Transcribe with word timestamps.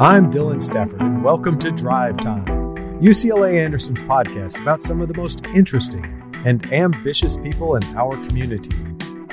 I'm 0.00 0.30
Dylan 0.30 0.62
Stafford, 0.62 1.02
and 1.02 1.22
welcome 1.22 1.58
to 1.58 1.70
Drive 1.70 2.16
Time, 2.16 2.46
UCLA 3.02 3.62
Anderson's 3.62 4.00
podcast 4.00 4.58
about 4.62 4.82
some 4.82 5.02
of 5.02 5.08
the 5.08 5.14
most 5.14 5.44
interesting 5.54 6.32
and 6.46 6.72
ambitious 6.72 7.36
people 7.36 7.76
in 7.76 7.84
our 7.98 8.12
community. 8.26 8.74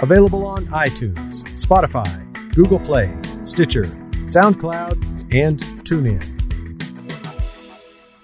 Available 0.01 0.45
on 0.45 0.65
iTunes, 0.65 1.45
Spotify, 1.55 2.53
Google 2.53 2.79
Play, 2.79 3.17
Stitcher, 3.43 3.85
SoundCloud, 4.25 5.33
and 5.33 5.57
TuneIn. 5.85 6.35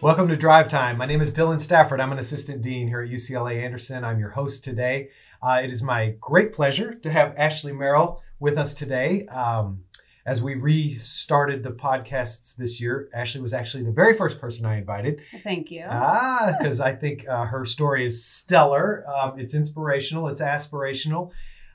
Welcome 0.02 0.28
to 0.28 0.36
Drive 0.36 0.68
Time. 0.68 0.98
My 0.98 1.06
name 1.06 1.22
is 1.22 1.32
Dylan 1.32 1.62
Stafford. 1.62 2.02
I'm 2.02 2.12
an 2.12 2.20
assistant 2.20 2.62
dean 2.62 2.90
here 2.90 3.00
at 3.00 3.10
UCLA 3.10 3.64
Anderson. 3.64 4.04
I'm 4.04 4.20
your 4.20 4.32
host 4.32 4.66
today. 4.66 5.12
Uh, 5.42 5.62
it 5.64 5.72
is 5.72 5.82
my 5.82 6.16
great 6.20 6.52
pleasure 6.52 6.94
to 6.94 7.10
have 7.10 7.36
Ashley 7.38 7.72
Merrill 7.72 8.22
with 8.38 8.58
us 8.58 8.74
today. 8.74 9.28
Um, 9.28 9.86
as 10.26 10.42
we 10.42 10.56
restarted 10.56 11.64
the 11.64 11.72
podcasts 11.72 12.56
this 12.56 12.80
year, 12.80 13.10
Ashley 13.14 13.42
was 13.42 13.54
actually 13.54 13.84
the 13.84 13.92
very 13.92 14.16
first 14.16 14.40
person 14.40 14.66
I 14.66 14.78
invited. 14.78 15.22
Thank 15.44 15.70
you. 15.70 15.86
Ah, 15.90 16.56
because 16.60 16.80
I 16.80 16.94
think 16.94 17.28
uh, 17.28 17.46
her 17.46 17.66
story 17.66 18.06
is 18.06 18.26
stellar. 18.26 19.04
Um, 19.08 19.38
it's 19.38 19.54
inspirational, 19.54 20.28
it's 20.30 20.42
aspirational. 20.42 21.32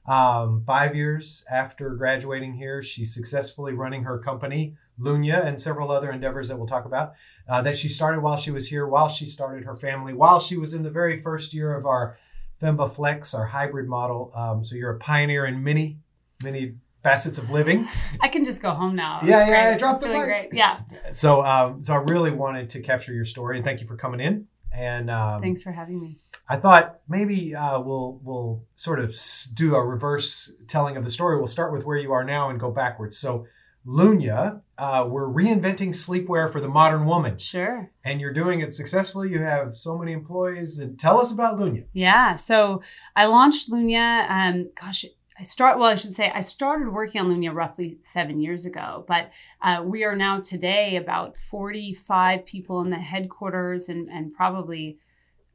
Um, 0.06 0.62
five 0.66 0.96
years 0.96 1.44
after 1.50 1.90
graduating 1.90 2.54
here, 2.54 2.82
she's 2.82 3.12
successfully 3.12 3.74
running 3.74 4.04
her 4.04 4.18
company, 4.18 4.76
Lunya, 4.98 5.44
and 5.44 5.60
several 5.60 5.90
other 5.90 6.10
endeavors 6.10 6.48
that 6.48 6.56
we'll 6.56 6.66
talk 6.66 6.86
about 6.86 7.12
uh, 7.46 7.60
that 7.62 7.76
she 7.76 7.88
started 7.88 8.22
while 8.22 8.38
she 8.38 8.50
was 8.50 8.68
here, 8.68 8.86
while 8.86 9.10
she 9.10 9.26
started 9.26 9.64
her 9.64 9.76
family, 9.76 10.14
while 10.14 10.40
she 10.40 10.56
was 10.56 10.72
in 10.72 10.82
the 10.82 10.90
very 10.90 11.20
first 11.20 11.52
year 11.52 11.74
of 11.74 11.84
our 11.84 12.16
FEMBA 12.62 12.90
Flex, 12.90 13.34
our 13.34 13.46
hybrid 13.46 13.86
model. 13.86 14.32
Um, 14.34 14.64
so 14.64 14.76
you're 14.76 14.92
a 14.92 14.98
pioneer 14.98 15.44
in 15.44 15.62
many, 15.62 15.98
many 16.42 16.74
facets 17.08 17.38
of 17.38 17.50
living. 17.50 17.88
I 18.20 18.28
can 18.28 18.44
just 18.44 18.60
go 18.60 18.72
home 18.72 18.94
now. 18.94 19.20
Yeah, 19.22 19.48
yeah, 19.48 19.70
yeah, 19.70 19.78
drop 19.78 20.00
the 20.02 20.08
mic. 20.08 20.24
Great. 20.24 20.48
Yeah. 20.52 20.78
So, 21.10 21.42
um, 21.42 21.82
so 21.82 21.94
I 21.94 21.96
really 21.96 22.30
wanted 22.30 22.68
to 22.70 22.80
capture 22.80 23.14
your 23.14 23.24
story, 23.24 23.56
and 23.56 23.64
thank 23.64 23.80
you 23.80 23.86
for 23.86 23.96
coming 23.96 24.20
in. 24.20 24.46
And 24.74 25.08
um, 25.10 25.40
thanks 25.40 25.62
for 25.62 25.72
having 25.72 25.98
me. 26.00 26.18
I 26.50 26.56
thought 26.56 27.00
maybe 27.08 27.54
uh, 27.54 27.80
we'll 27.80 28.20
we'll 28.22 28.64
sort 28.74 29.00
of 29.00 29.16
do 29.54 29.74
a 29.74 29.82
reverse 29.82 30.52
telling 30.66 30.98
of 30.98 31.04
the 31.04 31.10
story. 31.10 31.38
We'll 31.38 31.46
start 31.46 31.72
with 31.72 31.84
where 31.86 31.96
you 31.96 32.12
are 32.12 32.24
now 32.24 32.50
and 32.50 32.60
go 32.60 32.70
backwards. 32.70 33.16
So, 33.16 33.46
Lunya, 33.86 34.60
uh, 34.76 35.06
we're 35.08 35.28
reinventing 35.28 35.94
sleepwear 35.94 36.52
for 36.52 36.60
the 36.60 36.68
modern 36.68 37.06
woman. 37.06 37.38
Sure. 37.38 37.90
And 38.04 38.20
you're 38.20 38.34
doing 38.34 38.60
it 38.60 38.74
successfully. 38.74 39.30
You 39.30 39.40
have 39.40 39.76
so 39.76 39.96
many 39.96 40.12
employees. 40.12 40.78
And 40.78 40.98
tell 40.98 41.18
us 41.18 41.32
about 41.32 41.58
Lunya. 41.58 41.86
Yeah. 41.94 42.34
So 42.34 42.82
I 43.16 43.26
launched 43.26 43.70
Lunya. 43.70 44.28
Um, 44.28 44.70
gosh, 44.78 45.06
I 45.38 45.44
start 45.44 45.78
well. 45.78 45.88
I 45.88 45.94
should 45.94 46.14
say 46.14 46.32
I 46.34 46.40
started 46.40 46.92
working 46.92 47.20
on 47.20 47.28
Lunya 47.28 47.54
roughly 47.54 47.98
seven 48.00 48.40
years 48.40 48.66
ago, 48.66 49.04
but 49.06 49.30
uh, 49.62 49.82
we 49.84 50.02
are 50.02 50.16
now 50.16 50.40
today 50.40 50.96
about 50.96 51.36
forty-five 51.36 52.44
people 52.44 52.80
in 52.80 52.90
the 52.90 52.96
headquarters, 52.96 53.88
and 53.88 54.08
and 54.10 54.34
probably 54.34 54.98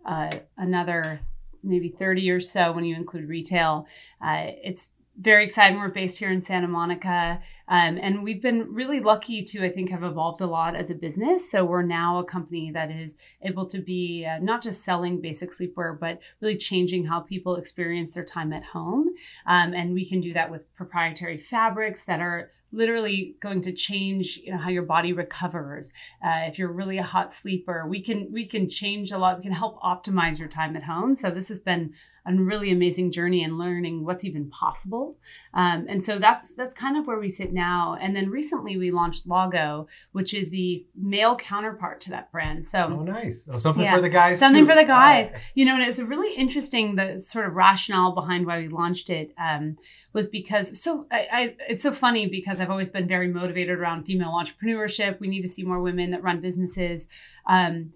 uh, 0.06 0.31
another 0.58 1.20
maybe 1.64 1.89
thirty 1.89 2.30
or 2.30 2.39
so 2.39 2.72
when 2.72 2.86
you 2.86 2.95
include 2.95 3.28
retail. 3.28 3.86
Uh, 4.26 4.52
it's 4.64 4.89
very 5.20 5.44
exciting. 5.44 5.80
We're 5.80 5.89
based 5.89 6.17
here 6.17 6.31
in 6.31 6.42
Santa 6.42 6.67
Monica. 6.67 7.42
Um, 7.67 7.97
and 8.02 8.23
we've 8.23 8.42
been 8.42 8.73
really 8.73 9.00
lucky 9.00 9.42
to, 9.44 9.64
I 9.64 9.69
think, 9.69 9.89
have 9.89 10.03
evolved 10.03 10.42
a 10.42 10.45
lot 10.45 10.75
as 10.75 10.92
a 10.92 10.95
business. 10.95 11.50
So 11.50 11.64
we're 11.64 11.83
now 11.83 12.20
a 12.20 12.23
company 12.23 12.72
that 12.72 12.92
is 12.92 13.16
able 13.42 13.66
to 13.67 13.80
be 13.80 14.25
uh, 14.25 14.39
not 14.39 14.61
just 14.61 14.83
selling 14.83 15.22
basic 15.22 15.52
sleepwear, 15.52 15.97
but 16.00 16.20
really 16.42 16.58
changing 16.58 17.05
how 17.05 17.22
people 17.22 17.55
experience 17.55 18.14
their 18.14 18.25
time 18.25 18.53
at 18.53 18.64
home. 18.64 19.08
Um, 19.45 19.73
and 19.73 19.94
we 19.94 20.08
can 20.08 20.22
do 20.22 20.33
that 20.33 20.52
with 20.52 20.73
proprietary 20.75 21.38
fabrics 21.38 22.03
that 22.05 22.20
are 22.20 22.52
literally 22.73 23.36
going 23.39 23.61
to 23.61 23.72
change 23.72 24.38
you 24.44 24.52
know 24.52 24.58
how 24.58 24.70
your 24.70 24.81
body 24.81 25.14
recovers 25.14 25.94
uh, 26.25 26.42
if 26.48 26.58
you're 26.58 26.72
really 26.72 26.98
a 26.98 27.03
hot 27.03 27.31
sleeper 27.31 27.86
we 27.88 28.02
can 28.02 28.27
we 28.31 28.48
can 28.48 28.67
change 28.67 29.11
a 29.11 29.17
lot 29.17 29.38
we 29.38 29.44
can 29.44 29.52
help 29.52 29.80
optimize 29.81 30.39
your 30.39 30.48
time 30.48 30.75
at 30.75 30.83
home 30.83 31.14
so 31.14 31.30
this 31.30 31.49
has 31.49 31.59
been 31.59 31.93
a 32.26 32.33
really 32.33 32.71
amazing 32.71 33.11
journey 33.11 33.43
and 33.43 33.58
learning 33.58 34.05
what's 34.05 34.23
even 34.23 34.49
possible. 34.49 35.17
Um, 35.54 35.86
and 35.89 36.04
so 36.04 36.20
that's 36.20 36.54
that's 36.54 36.73
kind 36.73 36.98
of 36.98 37.05
where 37.05 37.20
we 37.20 37.27
sit 37.27 37.52
now. 37.53 37.97
And 37.99 38.15
then 38.15 38.30
recently 38.30 38.77
we 38.77 38.91
launched 38.91 39.27
Lago, 39.27 39.87
which 40.11 40.33
is 40.33 40.49
the 40.49 40.86
male 40.95 41.36
counterpart 41.36 42.02
to 42.02 42.09
that 42.11 42.31
brand. 42.31 42.65
So 42.65 42.97
oh, 42.99 43.03
nice. 43.03 43.47
Oh, 43.52 43.58
something 43.58 43.83
yeah, 43.83 43.95
for 43.95 44.02
the 44.02 44.09
guys. 44.09 44.39
Something 44.39 44.64
too. 44.64 44.71
for 44.71 44.75
the 44.75 44.83
guys. 44.83 45.31
You 45.55 45.65
know, 45.65 45.75
and 45.75 45.83
it's 45.83 45.99
a 45.99 46.05
really 46.05 46.36
interesting. 46.36 46.95
The 46.95 47.19
sort 47.19 47.45
of 47.45 47.53
rationale 47.53 48.14
behind 48.14 48.45
why 48.45 48.59
we 48.59 48.67
launched 48.67 49.09
it 49.09 49.33
um, 49.37 49.77
was 50.14 50.27
because 50.27 50.80
so 50.80 51.08
I, 51.11 51.27
I, 51.31 51.55
it's 51.69 51.83
so 51.83 51.91
funny 51.91 52.27
because 52.27 52.59
I've 52.59 52.69
always 52.69 52.89
been 52.89 53.08
very 53.08 53.27
motivated 53.27 53.80
around 53.80 54.05
female 54.05 54.31
entrepreneurship. 54.31 55.20
We 55.20 55.27
need 55.27 55.41
to 55.41 55.49
see 55.49 55.64
more 55.64 55.81
women 55.81 56.11
that 56.11 56.23
run 56.23 56.41
businesses. 56.41 57.08
Um, 57.47 57.93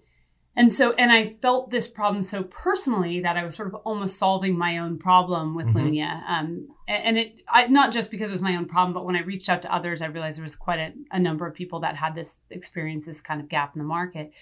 and 0.58 0.72
so, 0.72 0.90
and 0.94 1.12
I 1.12 1.34
felt 1.34 1.70
this 1.70 1.86
problem 1.86 2.20
so 2.20 2.42
personally 2.42 3.20
that 3.20 3.36
I 3.36 3.44
was 3.44 3.54
sort 3.54 3.68
of 3.68 3.76
almost 3.76 4.18
solving 4.18 4.58
my 4.58 4.78
own 4.78 4.98
problem 4.98 5.54
with 5.54 5.66
mm-hmm. 5.66 5.78
Lunya. 5.78 6.28
Um, 6.28 6.66
and 6.88 7.16
it, 7.16 7.42
I, 7.48 7.68
not 7.68 7.92
just 7.92 8.10
because 8.10 8.28
it 8.28 8.32
was 8.32 8.42
my 8.42 8.56
own 8.56 8.66
problem, 8.66 8.92
but 8.92 9.04
when 9.04 9.14
I 9.14 9.20
reached 9.20 9.48
out 9.48 9.62
to 9.62 9.72
others, 9.72 10.02
I 10.02 10.06
realized 10.06 10.36
there 10.36 10.42
was 10.42 10.56
quite 10.56 10.80
a, 10.80 10.92
a 11.12 11.20
number 11.20 11.46
of 11.46 11.54
people 11.54 11.78
that 11.80 11.94
had 11.94 12.16
this 12.16 12.40
experience, 12.50 13.06
this 13.06 13.20
kind 13.20 13.40
of 13.40 13.48
gap 13.48 13.76
in 13.76 13.78
the 13.78 13.84
market. 13.84 14.32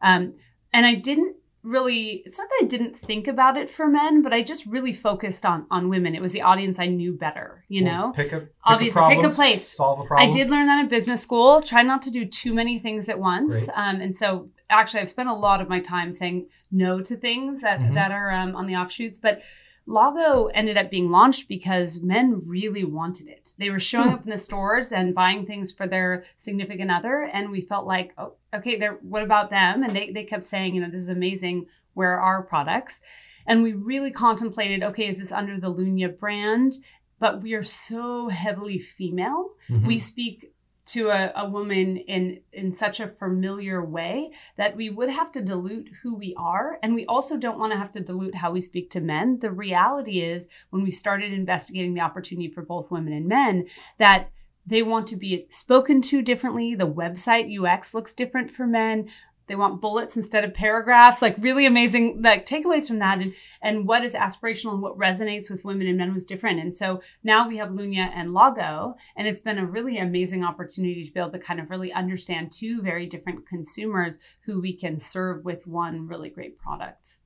Um, 0.00 0.34
and 0.72 0.86
I 0.86 0.94
didn't 0.94 1.34
really 1.64 2.22
it's 2.26 2.38
not 2.38 2.46
that 2.50 2.64
i 2.64 2.66
didn't 2.66 2.94
think 2.94 3.26
about 3.26 3.56
it 3.56 3.70
for 3.70 3.88
men 3.88 4.20
but 4.20 4.34
i 4.34 4.42
just 4.42 4.66
really 4.66 4.92
focused 4.92 5.46
on 5.46 5.66
on 5.70 5.88
women. 5.88 6.14
It 6.14 6.20
was 6.20 6.32
the 6.32 6.42
audience 6.42 6.78
i 6.78 6.84
knew 6.84 7.14
better 7.14 7.64
you 7.68 7.82
well, 7.82 8.08
know? 8.08 8.12
pick 8.12 8.32
a 8.32 8.40
pick 8.40 8.52
obviously 8.64 9.00
a 9.00 9.02
problem, 9.02 9.22
pick 9.22 9.32
a 9.32 9.34
place. 9.34 9.66
solve 9.66 10.00
a 10.00 10.04
problem. 10.04 10.28
i 10.28 10.30
did 10.30 10.50
learn 10.50 10.66
that 10.66 10.78
in 10.78 10.88
business 10.88 11.22
school. 11.22 11.60
Try 11.60 11.80
not 11.82 12.02
to 12.02 12.10
do 12.10 12.26
too 12.26 12.52
many 12.52 12.78
things 12.78 13.08
at 13.08 13.18
once. 13.18 13.70
Um, 13.74 14.02
and 14.02 14.14
so 14.14 14.50
actually 14.70 15.00
I've 15.00 15.10
spent 15.10 15.28
a 15.28 15.34
lot 15.34 15.60
of 15.60 15.68
my 15.68 15.80
time 15.80 16.12
saying 16.12 16.48
no 16.70 17.00
to 17.00 17.16
things 17.16 17.62
that 17.62 17.80
mm-hmm. 17.80 17.94
that 17.94 18.10
are 18.10 18.30
um, 18.30 18.56
on 18.56 18.66
the 18.66 18.76
offshoots, 18.76 19.18
but 19.18 19.42
Lago 19.86 20.46
ended 20.46 20.78
up 20.78 20.90
being 20.90 21.10
launched 21.10 21.46
because 21.46 22.00
men 22.02 22.40
really 22.46 22.84
wanted 22.84 23.28
it. 23.28 23.52
They 23.58 23.68
were 23.68 23.78
showing 23.78 24.08
hmm. 24.08 24.14
up 24.14 24.24
in 24.24 24.30
the 24.30 24.38
stores 24.38 24.92
and 24.92 25.14
buying 25.14 25.44
things 25.44 25.72
for 25.72 25.86
their 25.86 26.24
significant 26.36 26.90
other, 26.90 27.28
and 27.32 27.50
we 27.50 27.60
felt 27.60 27.86
like, 27.86 28.14
oh, 28.16 28.32
okay, 28.54 28.76
there. 28.76 28.94
What 29.02 29.22
about 29.22 29.50
them? 29.50 29.82
And 29.82 29.92
they 29.92 30.10
they 30.10 30.24
kept 30.24 30.44
saying, 30.44 30.74
you 30.74 30.80
know, 30.80 30.90
this 30.90 31.02
is 31.02 31.10
amazing. 31.10 31.66
Where 31.92 32.18
are 32.18 32.20
our 32.20 32.42
products? 32.42 33.00
And 33.46 33.62
we 33.62 33.74
really 33.74 34.10
contemplated, 34.10 34.82
okay, 34.82 35.06
is 35.06 35.18
this 35.18 35.30
under 35.30 35.60
the 35.60 35.72
Lunya 35.72 36.18
brand? 36.18 36.78
But 37.18 37.42
we 37.42 37.52
are 37.52 37.62
so 37.62 38.28
heavily 38.28 38.78
female. 38.78 39.50
Mm-hmm. 39.68 39.86
We 39.86 39.98
speak 39.98 40.53
to 40.86 41.08
a, 41.08 41.32
a 41.36 41.48
woman 41.48 41.96
in 41.96 42.40
in 42.52 42.70
such 42.70 43.00
a 43.00 43.08
familiar 43.08 43.84
way 43.84 44.30
that 44.56 44.76
we 44.76 44.90
would 44.90 45.08
have 45.08 45.32
to 45.32 45.42
dilute 45.42 45.88
who 46.02 46.14
we 46.14 46.34
are. 46.36 46.78
And 46.82 46.94
we 46.94 47.06
also 47.06 47.36
don't 47.36 47.58
want 47.58 47.72
to 47.72 47.78
have 47.78 47.90
to 47.90 48.00
dilute 48.00 48.34
how 48.34 48.52
we 48.52 48.60
speak 48.60 48.90
to 48.90 49.00
men. 49.00 49.38
The 49.38 49.50
reality 49.50 50.20
is 50.20 50.48
when 50.70 50.82
we 50.82 50.90
started 50.90 51.32
investigating 51.32 51.94
the 51.94 52.00
opportunity 52.00 52.48
for 52.48 52.62
both 52.62 52.90
women 52.90 53.12
and 53.12 53.26
men 53.26 53.66
that 53.98 54.30
they 54.66 54.82
want 54.82 55.06
to 55.08 55.16
be 55.16 55.46
spoken 55.50 56.00
to 56.02 56.22
differently. 56.22 56.74
The 56.74 56.86
website 56.86 57.52
UX 57.52 57.94
looks 57.94 58.12
different 58.12 58.50
for 58.50 58.66
men 58.66 59.08
they 59.46 59.56
want 59.56 59.80
bullets 59.80 60.16
instead 60.16 60.44
of 60.44 60.54
paragraphs 60.54 61.20
like 61.20 61.36
really 61.38 61.66
amazing 61.66 62.22
like 62.22 62.46
takeaways 62.46 62.88
from 62.88 62.98
that 62.98 63.20
and 63.20 63.34
and 63.62 63.86
what 63.86 64.04
is 64.04 64.14
aspirational 64.14 64.72
and 64.72 64.82
what 64.82 64.98
resonates 64.98 65.50
with 65.50 65.64
women 65.64 65.86
and 65.86 65.98
men 65.98 66.12
was 66.12 66.24
different. 66.24 66.60
And 66.60 66.72
so 66.72 67.02
now 67.22 67.46
we 67.48 67.56
have 67.58 67.70
Lunya 67.70 68.10
and 68.14 68.32
Lago 68.32 68.96
and 69.16 69.26
it's 69.28 69.40
been 69.40 69.58
a 69.58 69.66
really 69.66 69.98
amazing 69.98 70.44
opportunity 70.44 71.04
to 71.04 71.12
be 71.12 71.20
able 71.20 71.30
to 71.30 71.38
kind 71.38 71.60
of 71.60 71.70
really 71.70 71.92
understand 71.92 72.52
two 72.52 72.82
very 72.82 73.06
different 73.06 73.46
consumers 73.46 74.18
who 74.44 74.60
we 74.60 74.72
can 74.72 74.98
serve 74.98 75.44
with 75.44 75.66
one 75.66 76.06
really 76.06 76.30
great 76.30 76.58
product. 76.58 77.18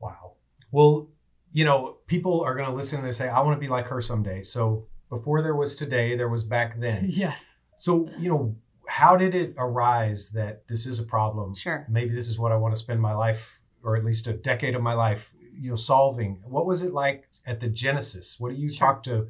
Wow. 0.00 0.34
Well 0.70 1.08
you 1.54 1.64
know 1.64 1.98
people 2.06 2.40
are 2.40 2.54
going 2.54 2.66
to 2.66 2.74
listen 2.74 2.98
and 2.98 3.06
they 3.06 3.12
say 3.12 3.28
i 3.28 3.38
want 3.40 3.54
to 3.54 3.60
be 3.60 3.68
like 3.68 3.86
her 3.86 4.00
someday. 4.00 4.42
So 4.42 4.86
before 5.08 5.42
there 5.42 5.56
was 5.56 5.76
today 5.76 6.16
there 6.16 6.28
was 6.28 6.44
back 6.44 6.78
then. 6.80 7.04
Yes. 7.08 7.56
So 7.76 8.08
you 8.18 8.28
know 8.28 8.56
how 8.92 9.16
did 9.16 9.34
it 9.34 9.54
arise 9.56 10.28
that 10.32 10.68
this 10.68 10.84
is 10.84 10.98
a 10.98 11.02
problem? 11.02 11.54
Sure. 11.54 11.86
Maybe 11.88 12.14
this 12.14 12.28
is 12.28 12.38
what 12.38 12.52
I 12.52 12.56
want 12.56 12.74
to 12.74 12.78
spend 12.78 13.00
my 13.00 13.14
life, 13.14 13.58
or 13.82 13.96
at 13.96 14.04
least 14.04 14.26
a 14.26 14.34
decade 14.34 14.74
of 14.74 14.82
my 14.82 14.92
life, 14.92 15.32
you 15.58 15.70
know, 15.70 15.76
solving. 15.76 16.42
What 16.44 16.66
was 16.66 16.82
it 16.82 16.92
like 16.92 17.26
at 17.46 17.58
the 17.58 17.68
genesis? 17.68 18.38
What 18.38 18.50
do 18.50 18.56
you 18.56 18.68
sure. 18.68 18.86
talk 18.86 19.02
to 19.04 19.28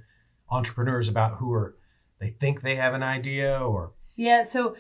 entrepreneurs 0.51 1.09
about 1.09 1.37
who 1.37 1.53
are 1.53 1.77
they 2.19 2.31
think 2.31 2.63
they 2.63 2.75
have 2.75 2.93
an 2.93 3.05
idea 3.05 3.61
or? 3.61 3.93
Yeah. 4.17 4.43
So 4.43 4.75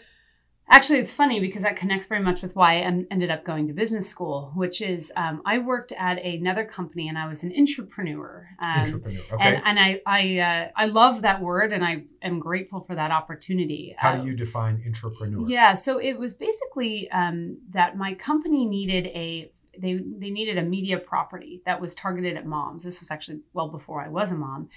Actually, 0.72 1.00
it's 1.00 1.12
funny 1.12 1.38
because 1.38 1.62
that 1.62 1.76
connects 1.76 2.06
very 2.06 2.22
much 2.22 2.40
with 2.40 2.56
why 2.56 2.76
I 2.76 3.04
ended 3.10 3.30
up 3.30 3.44
going 3.44 3.66
to 3.66 3.74
business 3.74 4.08
school, 4.08 4.52
which 4.54 4.80
is 4.80 5.12
um, 5.16 5.42
I 5.44 5.58
worked 5.58 5.92
at 5.98 6.16
another 6.24 6.64
company 6.64 7.08
and 7.08 7.18
I 7.18 7.28
was 7.28 7.42
an 7.42 7.52
entrepreneur. 7.54 8.48
Um, 8.58 8.80
entrepreneur, 8.80 9.20
okay. 9.32 9.36
And, 9.38 9.62
and 9.66 9.78
I 9.78 10.00
I 10.06 10.38
uh, 10.38 10.68
I 10.74 10.86
love 10.86 11.22
that 11.22 11.42
word 11.42 11.74
and 11.74 11.84
I 11.84 12.04
am 12.22 12.38
grateful 12.38 12.80
for 12.80 12.94
that 12.94 13.10
opportunity. 13.10 13.94
How 13.98 14.16
do 14.16 14.26
you 14.26 14.34
define 14.34 14.82
entrepreneur? 14.86 15.44
Yeah, 15.46 15.74
so 15.74 15.98
it 15.98 16.18
was 16.18 16.32
basically 16.32 17.10
um, 17.10 17.58
that 17.70 17.98
my 17.98 18.14
company 18.14 18.64
needed 18.64 19.08
a 19.08 19.52
they 19.78 20.00
they 20.16 20.30
needed 20.30 20.56
a 20.56 20.62
media 20.62 20.98
property 20.98 21.60
that 21.66 21.82
was 21.82 21.94
targeted 21.94 22.38
at 22.38 22.46
moms. 22.46 22.82
This 22.82 22.98
was 23.00 23.10
actually 23.10 23.40
well 23.52 23.68
before 23.68 24.02
I 24.02 24.08
was 24.08 24.32
a 24.32 24.36
mom, 24.36 24.70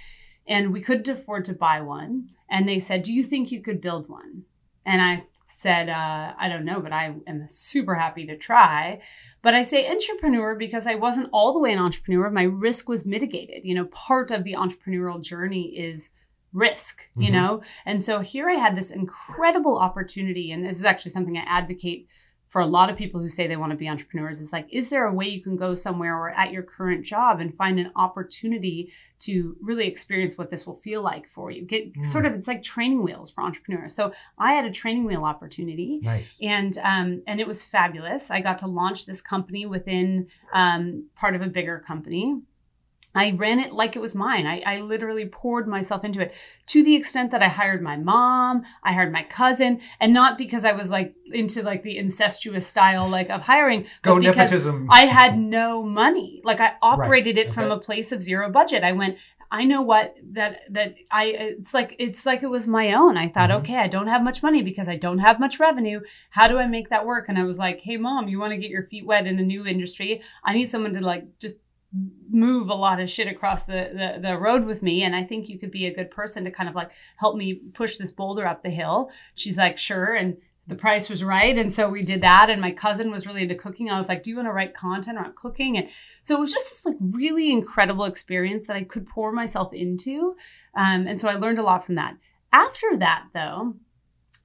and 0.46 0.74
we 0.74 0.82
couldn't 0.82 1.08
afford 1.08 1.46
to 1.46 1.54
buy 1.54 1.80
one. 1.80 2.32
And 2.50 2.68
they 2.68 2.80
said, 2.80 3.04
"Do 3.04 3.14
you 3.14 3.24
think 3.24 3.50
you 3.50 3.62
could 3.62 3.80
build 3.80 4.10
one?" 4.10 4.44
And 4.86 5.02
I 5.02 5.24
said, 5.46 5.90
uh, 5.90 6.34
I 6.38 6.50
don't 6.50 6.66
know, 6.66 6.80
but 6.80 6.92
I 6.92 7.16
am 7.28 7.46
super 7.48 7.96
happy 7.96 8.26
to 8.26 8.38
try. 8.38 9.02
But 9.42 9.54
I 9.54 9.62
say 9.62 9.90
entrepreneur 9.90 10.56
because 10.56 10.88
I 10.88 10.96
wasn't 10.96 11.30
all 11.32 11.54
the 11.54 11.60
way 11.60 11.72
an 11.72 11.80
entrepreneur. 11.80 12.30
My 12.30 12.44
risk 12.44 12.90
was 12.90 13.06
mitigated. 13.06 13.64
You 13.64 13.76
know, 13.76 13.86
part 13.86 14.32
of 14.32 14.44
the 14.44 14.54
entrepreneurial 14.54 15.24
journey 15.24 15.78
is 15.78 16.10
risk, 16.52 17.10
you 17.16 17.26
mm-hmm. 17.26 17.34
know? 17.34 17.62
And 17.86 18.02
so 18.02 18.20
here 18.22 18.50
I 18.50 18.56
had 18.56 18.76
this 18.76 18.90
incredible 18.90 19.78
opportunity. 19.78 20.52
And 20.52 20.66
this 20.66 20.78
is 20.78 20.86
actually 20.86 21.12
something 21.12 21.38
I 21.38 21.44
advocate 21.46 22.08
for 22.56 22.62
a 22.62 22.66
lot 22.66 22.90
of 22.90 22.96
people 22.96 23.20
who 23.20 23.28
say 23.28 23.48
they 23.48 23.58
want 23.58 23.72
to 23.72 23.76
be 23.76 23.90
entrepreneurs 23.90 24.40
it's 24.40 24.54
like 24.54 24.66
is 24.72 24.90
there 24.90 25.08
a 25.08 25.14
way 25.14 25.28
you 25.28 25.44
can 25.44 25.58
go 25.58 25.74
somewhere 25.74 26.18
or 26.18 26.30
at 26.30 26.54
your 26.54 26.64
current 26.64 27.04
job 27.04 27.42
and 27.42 27.54
find 27.58 27.78
an 27.78 27.92
opportunity 27.98 28.94
to 29.20 29.58
really 29.62 29.86
experience 29.86 30.38
what 30.38 30.50
this 30.50 30.66
will 30.66 30.78
feel 30.78 31.02
like 31.02 31.28
for 31.28 31.52
you 31.52 31.62
get 31.64 31.94
mm. 31.94 32.06
sort 32.06 32.26
of 32.26 32.34
it's 32.34 32.48
like 32.48 32.64
training 32.64 33.04
wheels 33.04 33.30
for 33.30 33.44
entrepreneurs 33.44 33.94
so 33.94 34.10
i 34.40 34.54
had 34.54 34.64
a 34.64 34.72
training 34.72 35.04
wheel 35.04 35.26
opportunity 35.26 36.00
nice. 36.02 36.40
and 36.42 36.78
um, 36.78 37.22
and 37.28 37.42
it 37.42 37.46
was 37.46 37.62
fabulous 37.62 38.32
i 38.32 38.40
got 38.40 38.58
to 38.58 38.68
launch 38.68 39.06
this 39.06 39.22
company 39.22 39.66
within 39.66 40.26
um, 40.54 41.06
part 41.18 41.36
of 41.36 41.42
a 41.42 41.48
bigger 41.48 41.84
company 41.86 42.40
I 43.16 43.32
ran 43.32 43.60
it 43.60 43.72
like 43.72 43.96
it 43.96 44.00
was 44.00 44.14
mine. 44.14 44.46
I, 44.46 44.62
I, 44.66 44.82
literally 44.82 45.26
poured 45.26 45.68
myself 45.68 46.04
into 46.04 46.20
it 46.20 46.34
to 46.68 46.84
the 46.84 46.96
extent 46.96 47.32
that 47.32 47.42
I 47.42 47.48
hired 47.48 47.82
my 47.82 47.96
mom, 47.98 48.64
I 48.84 48.94
hired 48.94 49.12
my 49.12 49.24
cousin, 49.24 49.80
and 50.00 50.14
not 50.14 50.38
because 50.38 50.66
I 50.66 50.74
was 50.74 50.92
like 50.92 51.16
into 51.32 51.64
like 51.64 51.84
the 51.84 51.98
incestuous 51.98 52.68
style 52.68 53.08
like 53.08 53.30
of 53.30 53.42
hiring. 53.42 53.86
Go 54.02 54.18
nepotism. 54.18 54.88
I 54.92 55.06
had 55.06 55.38
no 55.38 55.82
money. 55.82 56.42
Like 56.44 56.60
I 56.60 56.74
operated 56.82 57.38
right. 57.38 57.48
it 57.48 57.54
from 57.54 57.72
a 57.72 57.80
place 57.80 58.12
of 58.12 58.22
zero 58.22 58.52
budget. 58.52 58.84
I 58.84 58.92
went, 58.92 59.18
I 59.52 59.64
know 59.64 59.82
what 59.82 60.16
that 60.34 60.62
that 60.72 60.96
I 61.12 61.26
it's 61.26 61.74
like 61.74 61.96
it's 62.00 62.26
like 62.26 62.44
it 62.44 62.50
was 62.50 62.68
my 62.68 62.94
own. 62.94 63.18
I 63.18 63.30
thought, 63.30 63.50
mm-hmm. 63.50 63.60
okay, 63.60 63.78
I 63.78 63.88
don't 63.88 64.08
have 64.08 64.24
much 64.24 64.44
money 64.44 64.62
because 64.62 64.90
I 64.90 64.98
don't 64.98 65.20
have 65.20 65.40
much 65.40 65.60
revenue. 65.60 66.02
How 66.32 66.48
do 66.48 66.58
I 66.58 66.68
make 66.68 66.90
that 66.90 67.06
work? 67.06 67.30
And 67.30 67.38
I 67.38 67.44
was 67.44 67.58
like, 67.58 67.80
hey 67.80 67.98
mom, 67.98 68.28
you 68.28 68.40
want 68.40 68.52
to 68.52 68.58
get 68.58 68.70
your 68.70 68.88
feet 68.88 69.06
wet 69.06 69.28
in 69.28 69.40
a 69.40 69.44
new 69.44 69.66
industry? 69.66 70.22
I 70.44 70.54
need 70.54 70.70
someone 70.70 70.94
to 70.94 71.02
like 71.02 71.40
just 71.40 71.56
move 72.30 72.70
a 72.70 72.76
lot 72.76 73.00
of 73.00 73.10
shit 73.10 73.28
across 73.28 73.64
the, 73.64 74.18
the, 74.22 74.28
the 74.28 74.38
road 74.38 74.66
with 74.66 74.82
me. 74.82 75.04
And 75.04 75.16
i 75.16 75.24
think 75.24 75.48
you 75.48 75.58
could 75.58 75.72
be 75.72 75.86
a 75.86 75.94
good 75.94 76.12
person 76.12 76.44
to 76.44 76.52
kind 76.52 76.68
of 76.68 76.76
like 76.76 76.92
help 77.18 77.38
me 77.38 77.56
push 77.74 77.98
this 77.98 78.12
boulder 78.12 78.46
up 78.46 78.64
the 78.64 78.70
hill. 78.70 79.12
She's 79.36 79.58
like 79.58 79.78
sure. 79.78 80.14
And 80.14 80.38
the 80.68 80.76
price 80.76 81.12
was 81.12 81.24
right. 81.24 81.56
And 81.56 81.72
so 81.72 81.88
we 81.88 82.02
did 82.02 82.22
that. 82.22 82.50
And 82.50 82.60
my 82.60 82.72
cousin 82.72 83.12
was 83.12 83.28
really 83.28 83.44
into 83.44 83.54
cooking. 83.56 83.90
I 83.90 83.98
was 83.98 84.10
like 84.10 84.24
do 84.24 84.30
you 84.30 84.36
want 84.36 84.48
to 84.48 84.54
write 84.54 84.74
content 84.74 85.18
around 85.18 85.36
cooking? 85.36 85.78
And 85.78 85.90
so 86.22 86.36
it 86.36 86.40
was 86.40 86.52
just 86.52 86.70
this 86.70 86.86
like 86.86 86.98
really 87.00 87.52
incredible 87.52 88.06
experience 88.06 88.68
that 88.68 88.76
i 88.76 88.84
could 88.84 89.08
pour 89.08 89.32
myself 89.32 89.74
into. 89.74 90.36
Um, 90.76 91.08
and 91.08 91.20
so 91.20 91.30
i 91.30 91.36
learned 91.36 91.60
a 91.60 91.64
lot 91.64 91.86
from 91.86 91.96
that. 91.96 92.18
After 92.52 92.98
that 92.98 93.28
though 93.34 93.76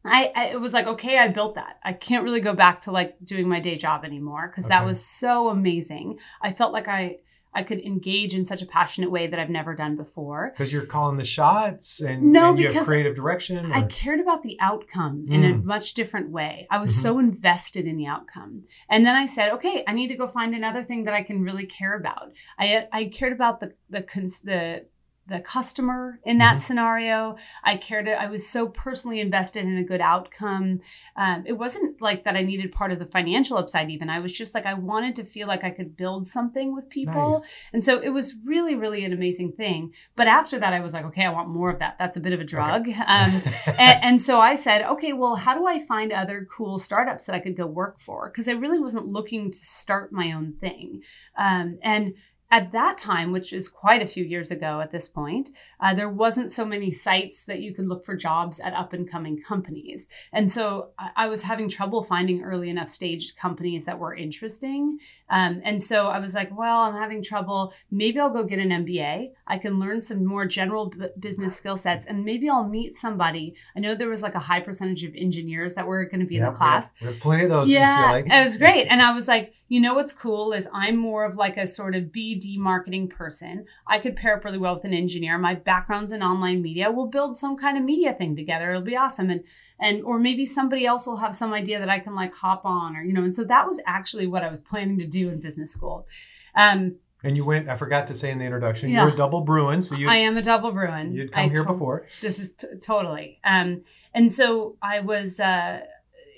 I, 0.02 0.32
I, 0.34 0.46
it 0.46 0.60
was 0.60 0.72
like 0.72 0.86
okay 0.86 1.18
i 1.18 1.28
built 1.28 1.56
that. 1.56 1.78
I 1.82 1.94
can't 1.94 2.24
really 2.24 2.40
go 2.40 2.54
back 2.54 2.80
to 2.82 2.92
like 2.92 3.16
doing 3.24 3.48
my 3.48 3.60
day 3.60 3.76
job 3.76 4.04
anymore 4.04 4.46
because 4.46 4.66
okay. 4.66 4.74
that 4.74 4.84
was 4.84 5.04
so 5.04 5.48
amazing. 5.48 6.20
I 6.40 6.52
felt 6.52 6.72
like 6.72 6.86
i 6.86 7.18
I 7.52 7.62
could 7.62 7.80
engage 7.80 8.34
in 8.34 8.44
such 8.44 8.62
a 8.62 8.66
passionate 8.66 9.10
way 9.10 9.26
that 9.26 9.38
I've 9.38 9.50
never 9.50 9.74
done 9.74 9.96
before. 9.96 10.50
Because 10.52 10.72
you're 10.72 10.86
calling 10.86 11.16
the 11.16 11.24
shots 11.24 12.00
and, 12.00 12.32
no, 12.32 12.50
and 12.50 12.58
you 12.58 12.70
have 12.70 12.86
creative 12.86 13.16
direction. 13.16 13.70
Or? 13.70 13.74
I 13.74 13.82
cared 13.82 14.20
about 14.20 14.42
the 14.42 14.56
outcome 14.60 15.26
mm. 15.28 15.34
in 15.34 15.44
a 15.44 15.54
mm. 15.54 15.64
much 15.64 15.94
different 15.94 16.30
way. 16.30 16.66
I 16.70 16.78
was 16.78 16.92
mm-hmm. 16.92 17.02
so 17.02 17.18
invested 17.18 17.86
in 17.86 17.96
the 17.96 18.06
outcome. 18.06 18.64
And 18.88 19.04
then 19.04 19.16
I 19.16 19.26
said, 19.26 19.50
okay, 19.52 19.82
I 19.86 19.92
need 19.92 20.08
to 20.08 20.16
go 20.16 20.28
find 20.28 20.54
another 20.54 20.84
thing 20.84 21.04
that 21.04 21.14
I 21.14 21.22
can 21.22 21.42
really 21.42 21.66
care 21.66 21.96
about. 21.96 22.32
I 22.58 22.86
I 22.92 23.04
cared 23.06 23.32
about 23.32 23.60
the 23.60 23.72
the 23.88 24.00
the 24.44 24.86
the 25.30 25.40
customer 25.40 26.18
in 26.24 26.38
that 26.38 26.56
mm-hmm. 26.56 26.58
scenario. 26.58 27.36
I 27.64 27.76
cared. 27.76 28.08
I 28.08 28.26
was 28.26 28.46
so 28.46 28.68
personally 28.68 29.20
invested 29.20 29.64
in 29.64 29.78
a 29.78 29.84
good 29.84 30.00
outcome. 30.00 30.80
Um, 31.16 31.44
it 31.46 31.54
wasn't 31.54 32.02
like 32.02 32.24
that. 32.24 32.36
I 32.36 32.42
needed 32.42 32.72
part 32.72 32.92
of 32.92 32.98
the 32.98 33.06
financial 33.06 33.56
upside. 33.56 33.90
Even 33.90 34.10
I 34.10 34.18
was 34.18 34.32
just 34.32 34.54
like 34.54 34.66
I 34.66 34.74
wanted 34.74 35.14
to 35.16 35.24
feel 35.24 35.46
like 35.46 35.64
I 35.64 35.70
could 35.70 35.96
build 35.96 36.26
something 36.26 36.74
with 36.74 36.90
people, 36.90 37.30
nice. 37.30 37.68
and 37.72 37.82
so 37.82 38.00
it 38.00 38.10
was 38.10 38.34
really, 38.44 38.74
really 38.74 39.04
an 39.04 39.12
amazing 39.12 39.52
thing. 39.52 39.94
But 40.16 40.26
after 40.26 40.58
that, 40.58 40.72
I 40.72 40.80
was 40.80 40.92
like, 40.92 41.04
okay, 41.06 41.24
I 41.24 41.30
want 41.30 41.48
more 41.48 41.70
of 41.70 41.78
that. 41.78 41.98
That's 41.98 42.16
a 42.16 42.20
bit 42.20 42.32
of 42.32 42.40
a 42.40 42.44
drug. 42.44 42.88
Okay. 42.88 42.96
Um, 43.10 43.42
and, 43.66 44.04
and 44.04 44.22
so 44.22 44.40
I 44.40 44.54
said, 44.54 44.82
okay, 44.82 45.12
well, 45.12 45.34
how 45.34 45.58
do 45.58 45.66
I 45.66 45.80
find 45.80 46.12
other 46.12 46.46
cool 46.48 46.78
startups 46.78 47.26
that 47.26 47.34
I 47.34 47.40
could 47.40 47.56
go 47.56 47.66
work 47.66 47.98
for? 47.98 48.28
Because 48.28 48.48
I 48.48 48.52
really 48.52 48.78
wasn't 48.78 49.06
looking 49.06 49.50
to 49.50 49.58
start 49.58 50.12
my 50.12 50.32
own 50.32 50.52
thing. 50.60 51.02
Um, 51.36 51.78
and 51.82 52.14
at 52.50 52.72
that 52.72 52.98
time, 52.98 53.30
which 53.30 53.52
is 53.52 53.68
quite 53.68 54.02
a 54.02 54.06
few 54.06 54.24
years 54.24 54.50
ago 54.50 54.80
at 54.80 54.90
this 54.90 55.06
point, 55.06 55.50
uh, 55.78 55.94
there 55.94 56.08
wasn't 56.08 56.50
so 56.50 56.64
many 56.64 56.90
sites 56.90 57.44
that 57.44 57.60
you 57.60 57.72
could 57.72 57.86
look 57.86 58.04
for 58.04 58.16
jobs 58.16 58.58
at 58.58 58.74
up 58.74 58.92
and 58.92 59.08
coming 59.08 59.40
companies. 59.40 60.08
And 60.32 60.50
so 60.50 60.88
I, 60.98 61.10
I, 61.16 61.26
was 61.28 61.44
having 61.44 61.68
trouble 61.68 62.02
finding 62.02 62.42
early 62.42 62.68
enough 62.68 62.88
stage 62.88 63.36
companies 63.36 63.84
that 63.84 63.98
were 63.98 64.14
interesting. 64.14 64.98
Um, 65.28 65.60
and 65.64 65.80
so 65.80 66.08
I 66.08 66.18
was 66.18 66.34
like, 66.34 66.56
well, 66.56 66.80
I'm 66.80 66.96
having 66.96 67.22
trouble. 67.22 67.72
Maybe 67.90 68.18
I'll 68.18 68.30
go 68.30 68.42
get 68.42 68.58
an 68.58 68.70
MBA. 68.70 69.30
I 69.46 69.58
can 69.58 69.78
learn 69.78 70.00
some 70.00 70.24
more 70.24 70.44
general 70.44 70.90
b- 70.90 71.06
business 71.20 71.54
skill 71.54 71.76
sets 71.76 72.04
and 72.06 72.24
maybe 72.24 72.48
I'll 72.48 72.68
meet 72.68 72.94
somebody. 72.94 73.54
I 73.76 73.80
know 73.80 73.94
there 73.94 74.08
was 74.08 74.24
like 74.24 74.34
a 74.34 74.40
high 74.40 74.60
percentage 74.60 75.04
of 75.04 75.14
engineers 75.14 75.76
that 75.76 75.86
were 75.86 76.04
going 76.04 76.20
to 76.20 76.26
be 76.26 76.36
yep, 76.36 76.46
in 76.46 76.52
the 76.52 76.56
class. 76.56 76.92
Yep. 77.00 77.20
plenty 77.20 77.44
of 77.44 77.50
those. 77.50 77.70
Yeah, 77.70 78.16
it 78.16 78.44
was 78.44 78.58
great. 78.58 78.88
And 78.88 79.00
I 79.00 79.12
was 79.12 79.28
like, 79.28 79.54
you 79.70 79.80
know 79.80 79.94
what's 79.94 80.12
cool 80.12 80.52
is 80.52 80.68
I'm 80.74 80.96
more 80.96 81.24
of 81.24 81.36
like 81.36 81.56
a 81.56 81.64
sort 81.64 81.94
of 81.94 82.06
BD 82.06 82.58
marketing 82.58 83.06
person. 83.06 83.66
I 83.86 84.00
could 84.00 84.16
pair 84.16 84.36
up 84.36 84.44
really 84.44 84.58
well 84.58 84.74
with 84.74 84.82
an 84.82 84.92
engineer. 84.92 85.38
My 85.38 85.54
background's 85.54 86.10
in 86.10 86.24
online 86.24 86.60
media. 86.60 86.90
We'll 86.90 87.06
build 87.06 87.36
some 87.36 87.56
kind 87.56 87.78
of 87.78 87.84
media 87.84 88.12
thing 88.12 88.34
together. 88.34 88.70
It'll 88.70 88.82
be 88.82 88.96
awesome. 88.96 89.30
And 89.30 89.44
and 89.78 90.02
or 90.02 90.18
maybe 90.18 90.44
somebody 90.44 90.86
else 90.86 91.06
will 91.06 91.18
have 91.18 91.36
some 91.36 91.52
idea 91.52 91.78
that 91.78 91.88
I 91.88 92.00
can 92.00 92.16
like 92.16 92.34
hop 92.34 92.64
on 92.64 92.96
or 92.96 93.04
you 93.04 93.12
know. 93.12 93.22
And 93.22 93.32
so 93.32 93.44
that 93.44 93.64
was 93.64 93.80
actually 93.86 94.26
what 94.26 94.42
I 94.42 94.50
was 94.50 94.58
planning 94.58 94.98
to 94.98 95.06
do 95.06 95.28
in 95.28 95.40
business 95.40 95.70
school. 95.70 96.08
Um, 96.56 96.96
and 97.22 97.36
you 97.36 97.44
went, 97.44 97.68
I 97.68 97.76
forgot 97.76 98.08
to 98.08 98.14
say 98.14 98.30
in 98.30 98.38
the 98.38 98.44
introduction, 98.44 98.90
yeah. 98.90 99.02
you're 99.04 99.12
a 99.12 99.16
double 99.16 99.42
Bruin. 99.42 99.82
So 99.82 99.94
you 99.94 100.08
I 100.08 100.16
am 100.16 100.36
a 100.36 100.42
double 100.42 100.72
Bruin. 100.72 101.12
You'd 101.12 101.30
come 101.30 101.44
I 101.44 101.48
here 101.48 101.62
to- 101.62 101.72
before. 101.72 102.06
This 102.20 102.40
is 102.40 102.52
t- 102.52 102.66
totally. 102.84 103.38
Um, 103.44 103.82
and 104.14 104.32
so 104.32 104.76
I 104.82 104.98
was 104.98 105.38
uh, 105.38 105.82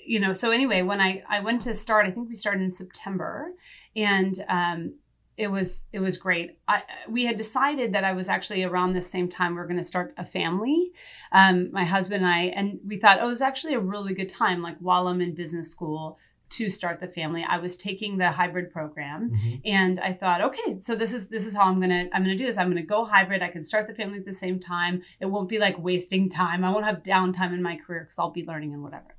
you 0.05 0.19
know, 0.19 0.33
so 0.33 0.51
anyway, 0.51 0.81
when 0.81 1.01
I 1.01 1.23
I 1.29 1.39
went 1.39 1.61
to 1.61 1.73
start, 1.73 2.05
I 2.05 2.11
think 2.11 2.27
we 2.27 2.35
started 2.35 2.61
in 2.61 2.71
September, 2.71 3.51
and 3.95 4.33
um, 4.47 4.93
it 5.37 5.47
was 5.47 5.85
it 5.91 5.99
was 5.99 6.17
great. 6.17 6.59
I, 6.67 6.83
we 7.09 7.25
had 7.25 7.35
decided 7.35 7.93
that 7.93 8.03
I 8.03 8.13
was 8.13 8.29
actually 8.29 8.63
around 8.63 8.93
the 8.93 9.01
same 9.01 9.27
time 9.27 9.55
we 9.55 9.61
are 9.61 9.67
going 9.67 9.77
to 9.77 9.83
start 9.83 10.13
a 10.17 10.25
family, 10.25 10.91
um, 11.31 11.71
my 11.71 11.83
husband 11.83 12.23
and 12.23 12.33
I, 12.33 12.43
and 12.55 12.79
we 12.85 12.97
thought 12.97 13.19
oh, 13.19 13.25
it 13.25 13.29
was 13.29 13.41
actually 13.41 13.73
a 13.73 13.79
really 13.79 14.13
good 14.13 14.29
time, 14.29 14.61
like 14.61 14.77
while 14.79 15.07
I'm 15.07 15.21
in 15.21 15.33
business 15.33 15.71
school 15.71 16.19
to 16.49 16.69
start 16.69 16.99
the 16.99 17.07
family. 17.07 17.43
I 17.47 17.57
was 17.57 17.75
taking 17.75 18.17
the 18.17 18.29
hybrid 18.29 18.71
program, 18.71 19.31
mm-hmm. 19.31 19.55
and 19.65 19.99
I 19.99 20.13
thought, 20.13 20.41
okay, 20.41 20.77
so 20.79 20.95
this 20.95 21.13
is 21.13 21.27
this 21.27 21.47
is 21.47 21.55
how 21.55 21.63
I'm 21.63 21.81
gonna 21.81 22.07
I'm 22.13 22.23
gonna 22.23 22.37
do 22.37 22.45
this. 22.45 22.59
I'm 22.59 22.69
gonna 22.69 22.83
go 22.83 23.03
hybrid. 23.03 23.41
I 23.41 23.49
can 23.49 23.63
start 23.63 23.87
the 23.87 23.95
family 23.95 24.19
at 24.19 24.25
the 24.25 24.33
same 24.33 24.59
time. 24.59 25.01
It 25.19 25.25
won't 25.25 25.49
be 25.49 25.57
like 25.57 25.79
wasting 25.79 26.29
time. 26.29 26.63
I 26.63 26.71
won't 26.71 26.85
have 26.85 27.01
downtime 27.01 27.53
in 27.53 27.63
my 27.63 27.77
career 27.77 28.01
because 28.01 28.19
I'll 28.19 28.29
be 28.29 28.45
learning 28.45 28.73
and 28.73 28.83
whatever 28.83 29.15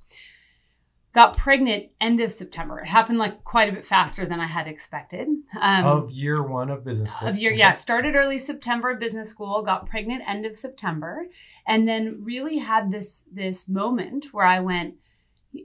got 1.14 1.37
pregnant 1.37 1.87
end 2.00 2.21
of 2.21 2.30
September. 2.33 2.80
It 2.80 2.87
happened 2.87 3.18
like 3.18 3.44
quite 3.44 3.68
a 3.68 3.73
bit 3.73 3.87
faster 3.87 4.26
than 4.26 4.40
I 4.40 4.47
had 4.47 4.66
expected. 4.66 5.28
Um, 5.61 5.85
of 5.87 6.11
year 6.11 6.42
one 6.42 6.71
of 6.71 6.85
business 6.85 7.12
school. 7.12 7.28
Of 7.28 7.38
year, 7.38 7.52
yeah. 7.52 7.73
Started 7.73 8.16
early 8.16 8.37
September 8.37 8.94
business 8.97 9.30
school, 9.30 9.62
got 9.62 9.88
pregnant 9.88 10.28
end 10.28 10.44
of 10.44 10.56
September, 10.56 11.26
and 11.66 11.88
then 11.88 12.23
really 12.23 12.59
had 12.59 12.90
this 12.90 13.25
this 13.33 13.68
moment 13.68 14.26
where 14.33 14.47
I 14.47 14.61
went. 14.61 14.97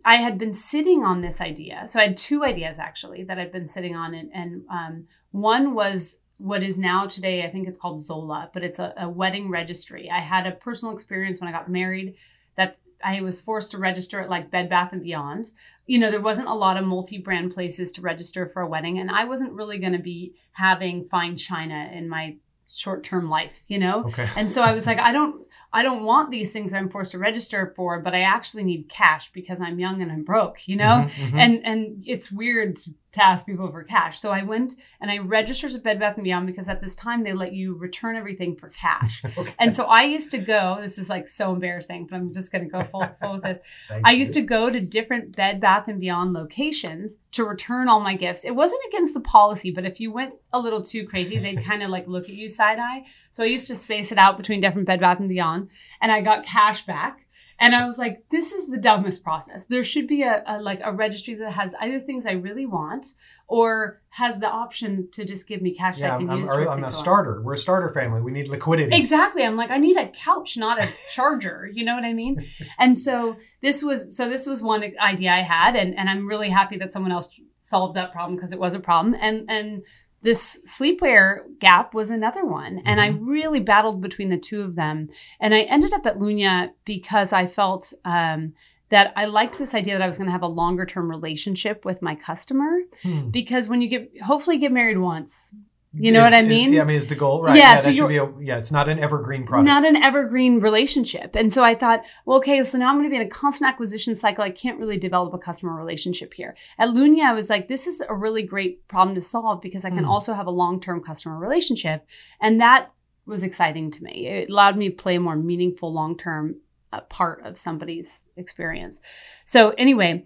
I 0.05 0.17
had 0.17 0.37
been 0.37 0.53
sitting 0.53 1.03
on 1.03 1.21
this 1.21 1.41
idea. 1.41 1.85
So 1.87 1.99
I 1.99 2.03
had 2.03 2.15
two 2.15 2.43
ideas 2.43 2.77
actually 2.77 3.23
that 3.23 3.39
I'd 3.39 3.51
been 3.51 3.67
sitting 3.67 3.95
on, 3.95 4.13
and, 4.13 4.29
and 4.31 4.61
um, 4.69 5.07
one 5.31 5.73
was 5.73 6.19
what 6.37 6.63
is 6.63 6.77
now 6.77 7.05
today, 7.05 7.43
I 7.43 7.49
think 7.49 7.67
it's 7.67 7.77
called 7.77 8.03
Zola, 8.03 8.49
but 8.53 8.63
it's 8.63 8.79
a, 8.79 8.93
a 8.97 9.09
wedding 9.09 9.49
registry. 9.49 10.09
I 10.09 10.19
had 10.19 10.47
a 10.47 10.51
personal 10.51 10.93
experience 10.93 11.41
when 11.41 11.49
I 11.49 11.51
got 11.51 11.69
married 11.69 12.15
that 12.55 12.77
I 13.03 13.21
was 13.21 13.39
forced 13.39 13.71
to 13.71 13.77
register 13.77 14.19
at 14.19 14.29
like 14.29 14.51
Bed 14.51 14.69
Bath 14.69 14.93
and 14.93 15.03
Beyond. 15.03 15.51
You 15.85 15.99
know, 15.99 16.11
there 16.11 16.21
wasn't 16.21 16.47
a 16.47 16.53
lot 16.53 16.77
of 16.77 16.85
multi-brand 16.85 17.51
places 17.51 17.91
to 17.93 18.01
register 18.01 18.45
for 18.45 18.61
a 18.61 18.67
wedding, 18.67 18.99
and 18.99 19.09
I 19.09 19.25
wasn't 19.25 19.53
really 19.53 19.77
going 19.77 19.93
to 19.93 19.99
be 19.99 20.33
having 20.51 21.07
fine 21.07 21.35
china 21.35 21.89
in 21.93 22.09
my 22.09 22.35
short-term 22.71 23.29
life, 23.29 23.63
you 23.67 23.79
know. 23.79 24.03
Okay. 24.05 24.27
And 24.35 24.51
so 24.51 24.61
I 24.61 24.73
was 24.73 24.85
like, 24.85 24.99
I 24.99 25.11
don't, 25.11 25.45
I 25.73 25.81
don't 25.81 26.03
want 26.03 26.29
these 26.29 26.51
things 26.51 26.71
I'm 26.71 26.89
forced 26.89 27.11
to 27.13 27.17
register 27.17 27.73
for, 27.75 27.99
but 27.99 28.13
I 28.13 28.21
actually 28.21 28.63
need 28.63 28.89
cash 28.89 29.31
because 29.31 29.59
I'm 29.59 29.79
young 29.79 30.01
and 30.01 30.11
I'm 30.11 30.23
broke, 30.23 30.67
you 30.67 30.75
know. 30.75 31.05
Mm-hmm, 31.07 31.23
mm-hmm. 31.23 31.39
And 31.39 31.65
and 31.65 32.03
it's 32.05 32.31
weird 32.31 32.75
to 32.75 32.91
to 33.11 33.23
ask 33.23 33.45
people 33.45 33.71
for 33.71 33.83
cash. 33.83 34.19
So 34.19 34.31
I 34.31 34.43
went 34.43 34.75
and 35.01 35.09
I 35.09 35.17
registered 35.17 35.71
at 35.73 35.83
Bed 35.83 35.99
Bath 35.99 36.15
and 36.15 36.23
Beyond 36.23 36.45
because 36.47 36.69
at 36.69 36.81
this 36.81 36.95
time 36.95 37.23
they 37.23 37.33
let 37.33 37.53
you 37.53 37.75
return 37.75 38.15
everything 38.15 38.55
for 38.55 38.69
cash. 38.69 39.23
okay. 39.37 39.53
And 39.59 39.73
so 39.73 39.85
I 39.85 40.03
used 40.03 40.31
to 40.31 40.37
go. 40.37 40.77
This 40.79 40.99
is 40.99 41.09
like 41.09 41.27
so 41.27 41.53
embarrassing, 41.53 42.07
but 42.07 42.17
I'm 42.17 42.31
just 42.31 42.51
going 42.51 42.63
to 42.63 42.69
go 42.69 42.81
full 42.81 43.05
full 43.21 43.33
with 43.33 43.43
this. 43.43 43.59
I 44.03 44.11
used 44.11 44.33
to 44.33 44.41
go 44.41 44.69
to 44.69 44.79
different 44.79 45.35
Bed 45.35 45.59
Bath 45.59 45.87
and 45.87 45.99
Beyond 45.99 46.33
locations 46.33 47.17
to 47.31 47.43
return 47.43 47.89
all 47.89 47.99
my 47.99 48.15
gifts. 48.15 48.45
It 48.45 48.55
wasn't 48.55 48.81
against 48.89 49.13
the 49.13 49.21
policy, 49.21 49.71
but 49.71 49.85
if 49.85 49.99
you 49.99 50.11
went 50.11 50.35
a 50.53 50.59
little 50.59 50.81
too 50.81 51.07
crazy, 51.07 51.37
they'd 51.37 51.63
kind 51.63 51.83
of 51.83 51.89
like 51.89 52.07
look 52.07 52.25
at 52.25 52.35
you 52.35 52.47
side 52.47 52.79
eye. 52.79 53.05
So 53.31 53.43
I 53.43 53.47
used 53.47 53.67
to 53.67 53.75
space 53.75 54.11
it 54.11 54.17
out 54.17 54.37
between 54.37 54.61
different 54.61 54.87
Bed 54.87 54.99
Bath 54.99 55.19
and 55.19 55.29
Beyond, 55.29 55.71
and 56.01 56.11
I 56.11 56.21
got 56.21 56.45
cash 56.45 56.85
back. 56.85 57.25
And 57.59 57.75
I 57.75 57.85
was 57.85 57.97
like, 57.97 58.23
this 58.29 58.53
is 58.53 58.69
the 58.69 58.77
dumbest 58.77 59.23
process. 59.23 59.65
There 59.65 59.83
should 59.83 60.07
be 60.07 60.23
a, 60.23 60.43
a, 60.47 60.61
like 60.61 60.79
a 60.83 60.93
registry 60.93 61.33
that 61.35 61.51
has 61.51 61.75
either 61.81 61.99
things 61.99 62.25
I 62.25 62.31
really 62.31 62.65
want 62.65 63.13
or 63.47 64.01
has 64.11 64.39
the 64.39 64.49
option 64.49 65.09
to 65.11 65.25
just 65.25 65.47
give 65.47 65.61
me 65.61 65.75
cash 65.75 65.99
yeah, 65.99 66.15
I 66.15 66.19
can 66.19 66.29
I'm, 66.29 66.39
use. 66.39 66.49
I'm, 66.49 66.57
I'm 66.57 66.63
a 66.63 66.65
things 66.67 66.77
I 66.77 66.81
want. 66.81 66.93
starter. 66.93 67.41
We're 67.41 67.53
a 67.53 67.57
starter 67.57 67.93
family. 67.93 68.21
We 68.21 68.31
need 68.31 68.47
liquidity. 68.47 68.95
Exactly. 68.95 69.43
I'm 69.43 69.57
like, 69.57 69.71
I 69.71 69.77
need 69.77 69.97
a 69.97 70.07
couch, 70.07 70.57
not 70.57 70.81
a 70.81 70.87
charger. 71.13 71.69
You 71.71 71.83
know 71.83 71.95
what 71.95 72.05
I 72.05 72.13
mean? 72.13 72.41
And 72.77 72.97
so 72.97 73.37
this 73.61 73.83
was 73.83 74.15
so 74.15 74.29
this 74.29 74.47
was 74.47 74.63
one 74.63 74.83
idea 75.01 75.31
I 75.31 75.41
had, 75.41 75.75
and 75.75 75.97
and 75.97 76.09
I'm 76.09 76.27
really 76.27 76.49
happy 76.49 76.77
that 76.77 76.91
someone 76.91 77.11
else 77.11 77.29
solved 77.59 77.95
that 77.95 78.11
problem 78.13 78.35
because 78.35 78.53
it 78.53 78.59
was 78.59 78.73
a 78.73 78.79
problem. 78.79 79.15
And 79.19 79.45
and 79.49 79.83
this 80.21 80.59
sleepwear 80.65 81.43
gap 81.59 81.93
was 81.93 82.09
another 82.09 82.45
one. 82.45 82.81
And 82.85 82.99
I 82.99 83.07
really 83.07 83.59
battled 83.59 84.01
between 84.01 84.29
the 84.29 84.37
two 84.37 84.61
of 84.61 84.75
them. 84.75 85.09
And 85.39 85.53
I 85.53 85.61
ended 85.61 85.93
up 85.93 86.05
at 86.05 86.19
Lunya 86.19 86.71
because 86.85 87.31
I 87.31 87.47
felt 87.47 87.93
um, 88.05 88.53
that 88.89 89.13
I 89.15 89.25
liked 89.25 89.57
this 89.57 89.73
idea 89.75 89.97
that 89.97 90.03
I 90.03 90.07
was 90.07 90.17
going 90.17 90.27
to 90.27 90.31
have 90.31 90.41
a 90.41 90.47
longer 90.47 90.85
term 90.85 91.09
relationship 91.09 91.85
with 91.85 92.01
my 92.01 92.15
customer. 92.15 92.79
Hmm. 93.01 93.29
Because 93.29 93.67
when 93.67 93.81
you 93.81 93.87
get, 93.87 94.11
hopefully, 94.21 94.57
get 94.57 94.71
married 94.71 94.97
once, 94.97 95.53
You 95.91 96.11
know 96.11 96.19
Is- 96.19 96.25
what 96.25 96.33
I 96.35 96.41
is- 96.43 96.47
mean? 96.49 96.73
yeah, 96.73 96.81
I 96.81 96.85
mean, 96.85 96.97
is 96.97 97.07
the 97.07 97.15
goal 97.15 97.41
right? 97.41 97.57
Yeah, 97.57 97.71
Yeah, 97.71 97.75
so 97.77 97.89
that 97.89 97.95
should 97.95 98.07
be 98.09 98.17
a, 98.17 98.31
yeah. 98.39 98.57
It's 98.59 98.71
not 98.71 98.89
an 98.89 98.99
evergreen 98.99 99.43
product. 99.45 99.65
not 99.67 99.85
an 99.85 99.95
evergreen 99.95 100.59
relationship. 100.59 101.35
And 101.35 101.51
so 101.51 101.63
I 101.63 101.73
thought, 101.73 102.03
well, 102.27 102.37
okay, 102.37 102.63
so 102.63 102.77
now 102.77 102.89
I'm 102.89 102.95
going 102.97 103.05
to 103.05 103.09
be 103.09 103.15
in 103.15 103.23
a 103.25 103.29
constant 103.29 103.69
acquisition 103.71 104.13
cycle. 104.13 104.43
I 104.43 104.51
can't 104.51 104.79
really 104.79 104.97
develop 104.99 105.33
a 105.33 105.39
customer 105.39 105.73
relationship 105.75 106.31
here. 106.35 106.55
At 106.77 106.89
Lunya, 106.89 107.23
I 107.23 107.33
was 107.33 107.49
like, 107.49 107.67
this 107.67 107.87
is 107.87 108.01
a 108.07 108.13
really 108.13 108.43
great 108.43 108.87
problem 108.87 109.15
to 109.15 109.21
solve 109.21 109.61
because 109.61 109.83
I 109.83 109.89
can 109.89 110.03
Hmm. 110.03 110.11
also 110.11 110.33
have 110.33 110.45
a 110.45 110.51
long 110.51 110.79
term 110.79 111.01
customer 111.01 111.39
relationship. 111.39 112.05
And 112.39 112.61
that 112.61 112.91
was 113.25 113.43
exciting 113.43 113.89
to 113.91 114.03
me. 114.03 114.27
It 114.27 114.49
allowed 114.51 114.77
me 114.77 114.89
to 114.89 114.95
play 114.95 115.15
a 115.15 115.19
more 115.19 115.35
meaningful 115.35 115.91
long 115.91 116.15
term 116.17 116.57
uh, 116.93 117.01
part 117.01 117.43
of 117.45 117.57
somebody's 117.57 118.23
experience. 118.37 119.01
So, 119.45 119.71
anyway, 119.71 120.25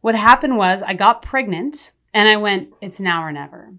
what 0.00 0.14
happened 0.16 0.56
was 0.56 0.82
I 0.82 0.94
got 0.94 1.22
pregnant 1.22 1.92
and 2.12 2.28
I 2.28 2.36
went, 2.36 2.70
it's 2.80 3.00
now 3.00 3.22
or 3.24 3.32
never. 3.32 3.74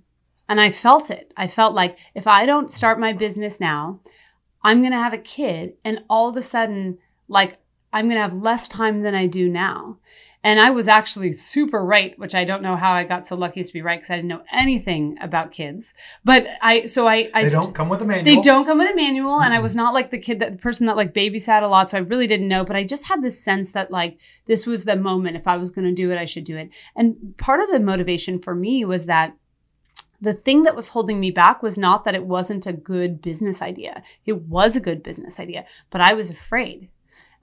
And 0.47 0.61
I 0.61 0.69
felt 0.69 1.09
it. 1.09 1.33
I 1.35 1.47
felt 1.47 1.73
like 1.73 1.97
if 2.13 2.27
I 2.27 2.45
don't 2.45 2.71
start 2.71 2.99
my 2.99 3.13
business 3.13 3.59
now, 3.59 3.99
I'm 4.63 4.81
going 4.81 4.91
to 4.91 4.97
have 4.97 5.13
a 5.13 5.19
kid 5.19 5.73
and 5.83 6.03
all 6.09 6.29
of 6.29 6.37
a 6.37 6.41
sudden 6.41 6.97
like 7.27 7.57
I'm 7.93 8.05
going 8.05 8.17
to 8.17 8.21
have 8.21 8.33
less 8.33 8.67
time 8.67 9.03
than 9.03 9.15
I 9.15 9.25
do 9.25 9.47
now. 9.47 9.99
And 10.43 10.59
I 10.59 10.69
was 10.69 10.87
actually 10.87 11.31
super 11.31 11.83
right, 11.83 12.17
which 12.19 12.35
I 12.35 12.43
don't 12.43 12.61
know 12.61 12.75
how 12.75 12.91
I 12.91 13.03
got 13.03 13.25
so 13.25 13.35
lucky 13.35 13.61
as 13.61 13.67
to 13.67 13.73
be 13.73 13.81
right 13.81 13.97
because 13.97 14.11
I 14.11 14.17
didn't 14.17 14.27
know 14.27 14.43
anything 14.51 15.17
about 15.19 15.51
kids. 15.51 15.95
But 16.23 16.45
I 16.61 16.85
so 16.85 17.07
I 17.07 17.31
I 17.33 17.45
they 17.45 17.49
don't 17.49 17.73
come 17.73 17.89
with 17.89 18.01
a 18.01 18.05
manual. 18.05 18.25
they 18.25 18.41
don't 18.41 18.63
come 18.63 18.77
with 18.77 18.91
a 18.91 18.95
manual, 18.95 19.41
and 19.41 19.55
I 19.55 19.59
was 19.59 19.75
not 19.75 19.95
like 19.95 20.11
the 20.11 20.19
kid 20.19 20.41
that 20.41 20.51
the 20.51 20.57
person 20.59 20.85
that 20.85 20.97
like 20.97 21.15
babysat 21.15 21.63
a 21.63 21.67
lot, 21.67 21.89
so 21.89 21.97
I 21.97 22.01
really 22.01 22.27
didn't 22.27 22.47
know. 22.47 22.63
But 22.63 22.75
I 22.75 22.83
just 22.83 23.07
had 23.07 23.23
this 23.23 23.41
sense 23.41 23.71
that 23.71 23.89
like 23.89 24.19
this 24.45 24.67
was 24.67 24.83
the 24.83 24.95
moment. 24.95 25.35
If 25.35 25.47
I 25.47 25.57
was 25.57 25.71
going 25.71 25.87
to 25.87 25.93
do 25.93 26.11
it, 26.11 26.19
I 26.19 26.25
should 26.25 26.43
do 26.43 26.57
it. 26.57 26.69
And 26.95 27.35
part 27.37 27.61
of 27.61 27.71
the 27.71 27.79
motivation 27.79 28.39
for 28.39 28.53
me 28.53 28.85
was 28.85 29.07
that 29.07 29.35
the 30.21 30.33
thing 30.33 30.63
that 30.63 30.75
was 30.75 30.89
holding 30.89 31.19
me 31.19 31.31
back 31.31 31.61
was 31.61 31.77
not 31.77 32.03
that 32.05 32.15
it 32.15 32.25
wasn't 32.25 32.65
a 32.65 32.73
good 32.73 33.21
business 33.21 33.61
idea. 33.61 34.03
It 34.25 34.41
was 34.43 34.75
a 34.75 34.81
good 34.81 35.03
business 35.03 35.39
idea, 35.39 35.65
but 35.89 36.01
I 36.01 36.13
was 36.13 36.29
afraid. 36.29 36.89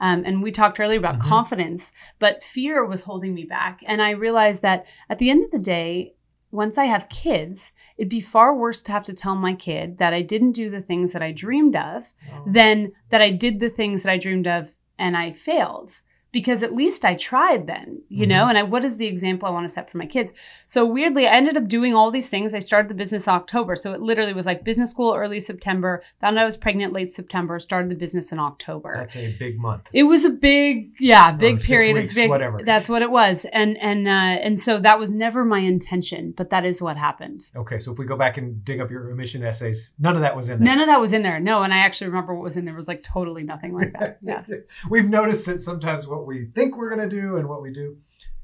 Um, 0.01 0.23
and 0.27 0.43
we 0.43 0.51
talked 0.51 0.81
earlier 0.81 0.99
about 0.99 1.19
Mhm. 1.21 1.29
confidence, 1.29 1.93
but 2.19 2.43
fear 2.43 2.85
was 2.85 3.03
holding 3.03 3.35
me 3.35 3.45
back. 3.45 3.81
And 3.87 4.03
I 4.03 4.11
realized 4.11 4.63
that 4.63 4.87
at 5.09 5.19
the 5.19 5.31
end 5.31 5.45
of 5.45 5.51
the 5.53 5.59
day, 5.61 6.15
once 6.51 6.77
I 6.77 6.85
have 6.87 7.09
kids, 7.09 7.73
it'd 7.97 8.09
be 8.11 8.21
far 8.21 8.55
worse 8.55 8.83
to 8.83 8.93
have 8.93 9.05
to 9.05 9.15
tell 9.15 9.37
my 9.37 9.55
kid 9.55 9.99
that 9.99 10.13
I 10.13 10.23
didn't 10.23 10.53
do 10.53 10.69
the 10.71 10.83
things 10.83 11.13
that 11.13 11.23
I 11.23 11.33
dreamed 11.33 11.77
of 11.77 12.13
Oh. 12.33 12.43
than 12.47 12.93
that 13.11 13.23
I 13.23 13.31
did 13.31 13.61
the 13.61 13.71
things 13.71 14.03
that 14.03 14.11
I 14.13 14.19
dreamed 14.19 14.47
of 14.49 14.75
and 14.99 15.17
I 15.17 15.31
failed. 15.31 16.01
Because 16.33 16.63
at 16.63 16.75
least 16.75 17.05
I 17.05 17.15
tried 17.15 17.67
then, 17.67 18.03
you 18.09 18.27
know, 18.27 18.49
and 18.49 18.57
I, 18.57 18.63
what 18.63 18.85
is 18.85 18.97
the 18.97 19.07
example 19.07 19.47
I 19.47 19.51
want 19.51 19.69
to 19.69 19.73
set 19.73 19.91
for 19.91 19.99
my 19.99 20.07
kids? 20.07 20.33
So 20.67 20.87
weirdly, 20.87 21.27
I 21.27 21.33
ended 21.33 21.59
up 21.59 21.69
doing 21.69 21.95
all 21.95 22.11
these 22.11 22.31
things. 22.31 22.55
I 22.55 22.59
started 22.59 22.89
the 22.89 22.95
business 22.95 23.27
in 23.27 23.35
October. 23.35 23.77
So 23.77 23.93
it 23.93 24.01
literally 24.01 24.33
was 24.33 24.47
like 24.47 24.65
business 24.65 24.91
school 24.91 25.15
early 25.15 25.41
September, 25.41 26.03
found 26.21 26.39
out 26.39 26.43
I 26.43 26.45
was 26.47 26.57
pregnant 26.57 26.95
late 26.95 27.11
September, 27.11 27.59
started 27.59 27.91
the 27.91 27.97
business 27.97 28.33
in 28.33 28.39
October. 28.39 28.95
That's 28.95 29.17
a 29.17 29.37
big 29.39 29.59
month. 29.59 29.91
It 29.93 30.05
was 30.05 30.25
a 30.25 30.31
big, 30.31 30.95
yeah, 30.99 31.33
big 31.33 31.61
period. 31.61 31.95
weeks, 31.95 32.09
it's 32.09 32.15
big. 32.15 32.31
whatever. 32.31 32.63
That's 32.65 32.89
what 32.89 33.03
it 33.03 33.11
was, 33.11 33.45
and 33.53 33.77
and 33.79 34.09
uh, 34.09 34.11
and 34.11 34.59
so 34.59 34.79
that 34.81 34.99
was 34.99 35.13
never 35.13 35.45
my 35.45 35.59
intention, 35.59 36.33
but 36.37 36.51
that 36.51 36.65
is 36.65 36.81
what 36.81 36.97
happened. 36.97 37.51
Okay, 37.55 37.79
so 37.79 37.93
if 37.93 37.99
we 37.99 38.07
go 38.07 38.17
back 38.17 38.39
and 38.39 38.65
dig 38.65 38.81
up 38.81 38.91
your 38.91 39.11
emission 39.11 39.43
essays, 39.43 39.93
none 39.99 40.15
of 40.15 40.23
that 40.23 40.35
was 40.35 40.49
in 40.49 40.59
there. 40.59 40.67
None 40.67 40.81
of 40.81 40.87
that 40.87 41.01
was 41.01 41.13
in 41.13 41.23
there. 41.23 41.41
No, 41.41 41.63
and 41.63 41.73
I 41.73 41.79
actually 41.79 42.09
remember 42.09 42.35
what 42.35 42.45
was 42.45 42.57
in 42.57 42.65
there 42.65 42.75
was 42.75 42.89
like 42.89 43.03
totally 43.03 43.43
nothing 43.43 43.75
like 43.75 43.93
that. 43.99 44.19
Yes, 44.23 44.51
We've 44.91 45.09
noticed 45.09 45.47
that 45.47 45.59
sometimes 45.59 46.07
what 46.07 46.22
we 46.27 46.47
think 46.55 46.77
we're 46.77 46.95
going 46.95 47.09
to 47.09 47.15
do 47.21 47.37
and 47.37 47.49
what 47.49 47.63
we 47.63 47.73
do. 47.73 47.97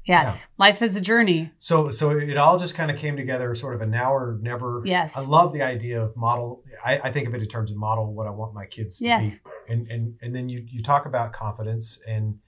yes. 0.05 0.47
Life 0.57 0.81
is 0.81 0.95
a 0.95 1.01
journey. 1.01 1.51
So, 1.59 1.89
so 1.91 2.11
it 2.11 2.37
all 2.37 2.57
just 2.57 2.75
kind 2.75 2.89
of 2.91 2.97
came 2.97 3.15
together, 3.15 3.53
sort 3.55 3.75
of 3.75 3.81
a 3.81 3.85
now 3.85 4.13
or 4.13 4.37
never. 4.41 4.81
Yes. 4.85 5.17
I 5.17 5.21
love 5.25 5.53
the 5.53 5.61
idea 5.61 6.01
of 6.03 6.15
model. 6.17 6.63
I, 6.83 6.99
I 7.03 7.11
think 7.11 7.27
of 7.27 7.33
it 7.35 7.41
in 7.41 7.47
terms 7.47 7.69
of 7.71 7.77
model 7.77 8.13
what 8.13 8.27
I 8.27 8.31
want 8.31 8.53
my 8.53 8.65
kids 8.65 8.99
to 8.99 9.05
Yes. 9.05 9.39
be, 9.39 9.49
and 9.73 9.87
and 9.91 10.15
and 10.21 10.35
then 10.35 10.49
you 10.49 10.65
you 10.67 10.81
talk 10.81 11.05
about 11.05 11.33
confidence 11.33 11.99
and. 12.07 12.39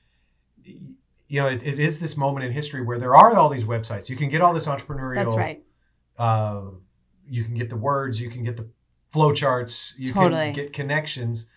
You 1.27 1.41
know, 1.41 1.47
it, 1.47 1.65
it 1.65 1.79
is 1.79 1.99
this 1.99 2.17
moment 2.17 2.45
in 2.45 2.51
history 2.51 2.83
where 2.83 2.97
there 2.99 3.15
are 3.15 3.35
all 3.37 3.47
these 3.47 3.63
websites. 3.65 4.09
You 4.09 4.17
can 4.17 4.27
get 4.29 4.41
all 4.41 4.53
this 4.53 4.67
entrepreneurial. 4.67 5.15
That's 5.15 5.35
right. 5.35 5.63
uh, 6.17 6.63
you 7.25 7.45
can 7.45 7.53
get 7.53 7.69
the 7.69 7.77
words, 7.77 8.19
you 8.19 8.29
can 8.29 8.43
get 8.43 8.57
the 8.57 8.67
flow 9.13 9.31
charts, 9.31 9.95
you 9.97 10.11
Totally. 10.11 10.47
can 10.47 10.53
get 10.53 10.73
connections. 10.73 11.47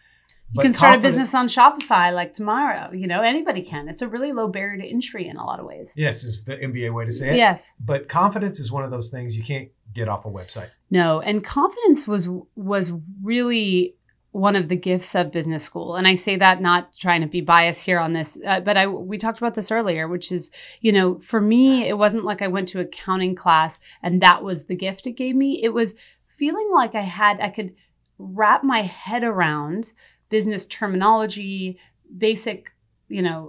You 0.52 0.62
can 0.62 0.72
start 0.72 0.98
a 0.98 1.02
business 1.02 1.34
on 1.34 1.48
Shopify 1.48 2.12
like 2.12 2.32
tomorrow. 2.32 2.92
You 2.92 3.08
know, 3.08 3.22
anybody 3.22 3.62
can. 3.62 3.88
It's 3.88 4.02
a 4.02 4.08
really 4.08 4.32
low 4.32 4.46
barrier 4.46 4.80
to 4.80 4.88
entry 4.88 5.26
in 5.26 5.36
a 5.36 5.44
lot 5.44 5.58
of 5.58 5.66
ways. 5.66 5.94
Yes, 5.96 6.22
is 6.22 6.44
the 6.44 6.56
MBA 6.56 6.94
way 6.94 7.04
to 7.04 7.12
say 7.12 7.30
it. 7.30 7.36
Yes. 7.36 7.74
But 7.80 8.08
confidence 8.08 8.60
is 8.60 8.70
one 8.70 8.84
of 8.84 8.90
those 8.90 9.10
things 9.10 9.36
you 9.36 9.42
can't 9.42 9.68
get 9.94 10.08
off 10.08 10.26
a 10.26 10.28
website. 10.28 10.70
No, 10.90 11.20
and 11.20 11.42
confidence 11.42 12.06
was 12.06 12.28
was 12.54 12.92
really 13.22 13.96
one 14.34 14.56
of 14.56 14.68
the 14.68 14.74
gifts 14.74 15.14
of 15.14 15.30
business 15.30 15.62
school 15.62 15.94
and 15.94 16.08
i 16.08 16.14
say 16.14 16.34
that 16.34 16.60
not 16.60 16.92
trying 16.96 17.20
to 17.20 17.26
be 17.28 17.40
biased 17.40 17.86
here 17.86 18.00
on 18.00 18.14
this 18.14 18.36
uh, 18.44 18.58
but 18.58 18.76
i 18.76 18.84
we 18.84 19.16
talked 19.16 19.38
about 19.38 19.54
this 19.54 19.70
earlier 19.70 20.08
which 20.08 20.32
is 20.32 20.50
you 20.80 20.90
know 20.90 21.16
for 21.20 21.40
me 21.40 21.86
it 21.86 21.96
wasn't 21.96 22.24
like 22.24 22.42
i 22.42 22.48
went 22.48 22.66
to 22.66 22.80
accounting 22.80 23.36
class 23.36 23.78
and 24.02 24.20
that 24.20 24.42
was 24.42 24.64
the 24.64 24.74
gift 24.74 25.06
it 25.06 25.12
gave 25.12 25.36
me 25.36 25.62
it 25.62 25.72
was 25.72 25.94
feeling 26.26 26.68
like 26.74 26.96
i 26.96 27.00
had 27.00 27.40
i 27.40 27.48
could 27.48 27.76
wrap 28.18 28.64
my 28.64 28.82
head 28.82 29.22
around 29.22 29.92
business 30.36 30.64
terminology 30.66 31.78
basic 32.18 32.72
you 33.08 33.22
know 33.22 33.40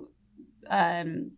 um 0.69 1.31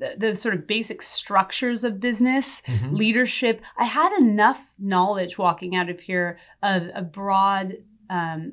the, 0.00 0.08
the 0.18 0.34
sort 0.34 0.54
of 0.54 0.66
basic 0.66 1.00
structures 1.02 1.84
of 1.84 2.00
business 2.00 2.62
Mhm. 2.66 2.98
leadership. 3.02 3.56
I 3.78 3.84
had 3.84 4.12
enough 4.18 4.60
knowledge 4.78 5.38
walking 5.38 5.76
out 5.76 5.88
of 5.88 6.00
here 6.00 6.38
of 6.62 6.80
a 6.94 7.02
broad 7.02 7.66
um, 8.10 8.52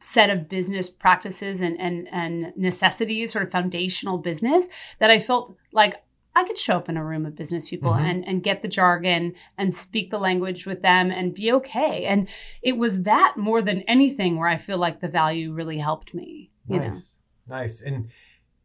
set 0.00 0.28
of 0.30 0.48
business 0.48 0.90
practices 0.90 1.60
and, 1.60 1.78
and 1.80 2.08
and 2.12 2.52
necessities, 2.56 3.32
sort 3.32 3.44
of 3.46 3.52
foundational 3.52 4.18
business 4.18 4.68
that 4.98 5.10
I 5.10 5.18
felt 5.20 5.56
like 5.72 5.94
I 6.34 6.44
could 6.44 6.56
show 6.58 6.76
up 6.76 6.88
in 6.88 6.96
a 6.96 7.04
room 7.04 7.26
of 7.26 7.34
business 7.34 7.68
people 7.68 7.90
Mhm. 7.92 8.00
and, 8.10 8.28
and 8.28 8.42
get 8.42 8.62
the 8.62 8.68
jargon 8.68 9.34
and 9.58 9.74
speak 9.74 10.10
the 10.10 10.18
language 10.18 10.64
with 10.64 10.80
them 10.82 11.10
and 11.10 11.34
be 11.34 11.50
okay. 11.52 12.04
And 12.04 12.28
it 12.62 12.76
was 12.78 13.02
that 13.02 13.34
more 13.36 13.60
than 13.62 13.82
anything 13.82 14.36
where 14.38 14.48
I 14.48 14.56
feel 14.56 14.78
like 14.78 15.00
the 15.00 15.08
value 15.08 15.52
really 15.52 15.78
helped 15.78 16.14
me. 16.14 16.50
You 16.68 16.76
know? 16.76 16.84
Nice, 16.84 17.16
nice. 17.48 17.80
And 17.80 18.08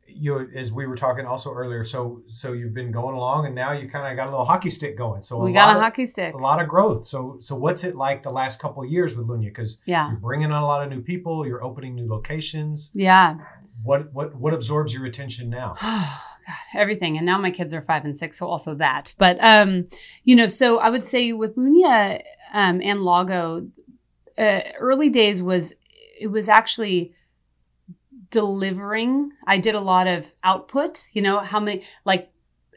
you, 0.07 0.47
as 0.55 0.71
we 0.71 0.85
were 0.85 0.95
talking 0.95 1.25
also 1.25 1.51
earlier, 1.51 1.83
so 1.83 2.21
so 2.27 2.53
you've 2.53 2.75
been 2.75 2.91
going 2.91 3.15
along, 3.15 3.47
and 3.47 3.55
now 3.55 3.71
you 3.71 3.89
kind 3.89 4.07
of 4.09 4.15
got 4.15 4.27
a 4.27 4.29
little 4.29 4.45
hockey 4.45 4.69
stick 4.69 4.95
going. 4.95 5.23
So 5.23 5.39
We 5.39 5.49
a 5.49 5.53
got 5.55 5.65
lot 5.67 5.73
a 5.75 5.77
of, 5.79 5.83
hockey 5.83 6.05
stick. 6.05 6.35
a 6.35 6.37
lot 6.37 6.61
of 6.61 6.67
growth. 6.69 7.03
So 7.03 7.37
so 7.39 7.55
what's 7.55 7.83
it 7.83 7.95
like 7.95 8.21
the 8.21 8.29
last 8.29 8.61
couple 8.61 8.83
of 8.83 8.89
years 8.89 9.17
with 9.17 9.27
Lunya? 9.27 9.45
Because 9.45 9.81
Yeah. 9.85 10.09
you're 10.11 10.19
bringing 10.19 10.51
on 10.51 10.61
a 10.61 10.65
lot 10.65 10.83
of 10.83 10.89
new 10.91 11.01
people, 11.01 11.45
you're 11.47 11.63
opening 11.63 11.95
new 11.95 12.07
locations. 12.07 12.91
Yeah. 12.93 13.37
What 13.83 14.13
what 14.13 14.35
what 14.35 14.53
absorbs 14.53 14.93
your 14.93 15.05
attention 15.05 15.49
now? 15.49 15.73
God, 16.45 16.79
everything. 16.79 17.17
And 17.17 17.25
now 17.25 17.37
my 17.37 17.51
kids 17.51 17.73
are 17.73 17.81
five 17.81 18.05
and 18.05 18.17
six, 18.17 18.39
so 18.39 18.47
also 18.47 18.75
that. 18.75 19.13
But 19.17 19.37
um, 19.41 19.87
you 20.23 20.35
know, 20.35 20.47
so 20.47 20.79
I 20.79 20.89
would 20.89 21.05
say 21.05 21.33
with 21.33 21.55
Lunya 21.55 22.21
um, 22.53 22.81
and 22.81 23.03
Lago, 23.03 23.67
uh, 24.37 24.61
early 24.79 25.09
days 25.09 25.41
was 25.41 25.73
it 26.19 26.27
was 26.27 26.49
actually 26.49 27.13
delivering. 28.29 29.31
I 29.45 29.57
did 29.59 29.75
a 29.75 29.81
lot 29.81 30.07
of 30.07 30.33
output. 30.43 31.05
You 31.13 31.21
know, 31.21 31.39
how 31.39 31.59
many 31.59 31.83
like 32.05 32.29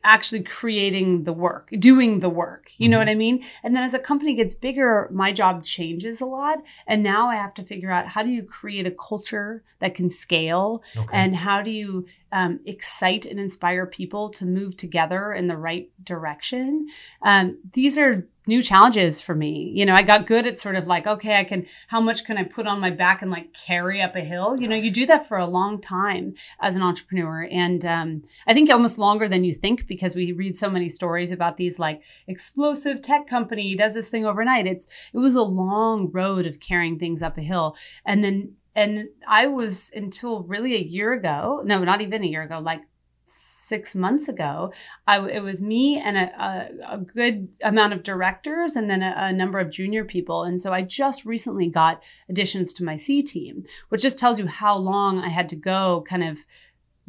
actually 0.09 0.43
creating 0.43 1.25
the 1.25 1.33
work, 1.35 1.69
doing 1.79 2.21
the 2.21 2.31
work. 2.31 2.71
You 2.79 2.89
know 2.89 2.97
Mhm. 2.97 3.01
what 3.01 3.09
I 3.11 3.15
mean? 3.15 3.45
And 3.63 3.77
then 3.77 3.83
as 3.83 3.93
a 3.93 3.99
company 3.99 4.33
gets 4.35 4.55
bigger, 4.55 5.09
my 5.13 5.33
job 5.33 5.63
changes 5.65 6.21
a 6.23 6.25
lot. 6.27 6.59
And 6.87 7.03
now 7.03 7.29
I 7.29 7.37
have 7.37 7.53
to 7.55 7.63
figure 7.63 7.91
out 7.91 8.09
how 8.09 8.23
do 8.23 8.31
you 8.31 8.43
create 8.43 8.87
a 8.87 8.91
culture 9.09 9.63
that 9.81 9.95
can 9.95 10.09
scale 10.09 10.83
Okay. 10.97 11.17
and 11.19 11.37
how 11.37 11.61
do 11.63 11.71
you 11.71 12.07
um, 12.33 12.61
excite 12.65 13.27
and 13.27 13.39
inspire 13.39 13.85
people 13.87 14.31
to 14.31 14.45
move 14.47 14.77
together 14.77 15.33
in 15.33 15.47
the 15.49 15.57
right 15.57 15.91
direction 16.03 16.87
um, 17.23 17.59
these 17.73 17.97
are 17.99 18.27
new 18.49 18.63
challenges 18.63 19.21
for 19.21 19.35
me. 19.35 19.71
You 19.75 19.85
know, 19.87 19.95
I 19.95 20.03
got 20.03 20.27
good 20.27 20.47
at 20.47 20.59
sort 20.59 20.75
of 20.75 20.87
like, 20.87 21.07
okay, 21.07 21.37
I 21.37 21.45
can, 21.45 21.67
how 21.87 22.01
much 22.01 22.25
can 22.25 22.39
I 22.39 22.45
put 22.45 22.67
on 22.67 22.81
my 22.81 22.91
back 22.91 23.21
and 23.21 23.31
like 23.31 23.53
carry 23.53 24.01
up 24.01 24.17
a 24.17 24.21
hill? 24.21 24.59
You 24.59 24.67
know, 24.67 24.75
you 24.75 24.91
do 24.91 25.07
that 25.07 25.29
for 25.29 25.37
a 25.37 25.47
long 25.47 25.81
time 25.81 26.35
as 26.61 26.75
an 26.75 26.83
entrepreneur. 26.83 27.47
And 27.53 27.85
um, 27.85 28.23
I 28.47 28.55
think 28.55 28.71
almost 28.71 28.99
longer 28.99 29.29
than 29.29 29.45
you 29.45 29.55
think 29.55 29.87
because 29.87 30.17
we 30.17 30.33
read 30.33 30.57
so 30.57 30.71
many 30.71 30.89
stories 30.89 31.31
about 31.31 31.59
these 31.59 31.79
like 31.79 32.03
explosive 32.27 33.03
tech 33.03 33.27
company 33.27 33.77
does 33.77 33.95
this 33.95 34.09
thing 34.09 34.25
overnight. 34.25 34.67
It's, 34.67 34.87
it 35.13 35.19
was 35.19 35.35
a 35.35 35.43
long 35.43 36.11
road 36.11 36.47
of 36.47 36.59
carrying 36.59 36.99
things 36.99 37.23
up 37.23 37.37
a 37.37 37.43
hill. 37.43 37.77
And 38.07 38.25
then, 38.25 38.55
and 38.75 39.09
I 39.27 39.49
was 39.49 39.93
until 39.95 40.43
really 40.45 40.75
a 40.75 40.79
year 40.79 41.13
ago, 41.13 41.61
no, 41.65 41.85
not 41.85 42.01
even 42.01 42.25
a 42.25 42.29
year 42.29 42.43
ago, 42.43 42.61
like 42.61 42.81
six 43.29 43.95
months 43.95 44.29
ago, 44.29 44.73
I, 45.07 45.27
it 45.29 45.43
was 45.43 45.63
me 45.63 45.99
and 45.99 46.17
a, 46.17 46.43
a, 46.43 46.95
a, 46.95 46.99
good 46.99 47.49
amount 47.63 47.93
of 47.93 48.03
directors 48.03 48.75
and 48.75 48.89
then 48.89 49.03
a, 49.03 49.15
a, 49.17 49.33
number 49.33 49.59
of 49.59 49.71
junior 49.71 50.05
people. 50.05 50.45
And 50.45 50.61
so 50.61 50.73
I 50.73 50.83
just 50.83 51.25
recently 51.25 51.69
got 51.69 52.03
additions 52.29 52.73
to 52.75 52.85
my 52.85 52.97
C 52.97 53.23
team, 53.23 53.65
which 53.91 54.03
just 54.03 54.19
tells 54.19 54.39
you 54.39 54.47
how 54.47 54.77
long 54.77 55.19
I 55.19 55.29
had 55.29 55.49
to 55.51 55.57
go 55.57 56.05
kind 56.09 56.25
of 56.25 56.45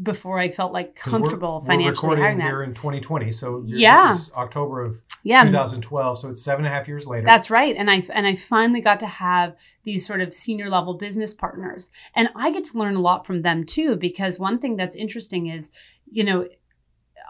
before 0.02 0.40
I 0.40 0.50
felt 0.50 0.72
like 0.72 0.96
comfortable 0.96 1.60
we're, 1.62 1.68
financially 1.68 2.10
we're 2.10 2.16
recording 2.16 2.42
here 2.42 2.64
in 2.64 2.74
2020. 2.74 3.32
So 3.32 3.64
yeah. 3.66 4.08
this 4.08 4.28
is 4.28 4.34
October 4.34 4.84
of 4.84 5.02
yeah. 5.24 5.44
2012. 5.44 6.20
So 6.20 6.30
it's 6.30 6.42
seven 6.42 6.66
and 6.66 6.74
a 6.74 6.76
half 6.76 6.88
years 6.88 7.06
later. 7.06 7.26
That's 7.26 7.50
right. 7.50 7.76
And 7.76 7.92
I 7.92 8.04
and 8.14 8.26
I 8.26 8.36
finally 8.36 8.82
got 8.82 9.02
to 9.02 9.08
have 9.08 9.58
these 9.84 10.08
sort 10.08 10.22
of 10.22 10.34
senior 10.34 10.70
level 10.70 10.94
business 10.94 11.34
partners. 11.34 11.92
And 12.16 12.30
I 12.36 12.52
get 12.52 12.64
to 12.66 12.78
learn 12.78 12.96
a 12.96 13.02
lot 13.02 13.26
from 13.26 13.42
them 13.42 13.66
too, 13.66 13.98
because 13.98 14.40
one 14.40 14.60
thing 14.60 14.78
that's 14.78 14.96
interesting 14.96 15.48
is, 15.48 15.70
you 16.12 16.24
know, 16.24 16.48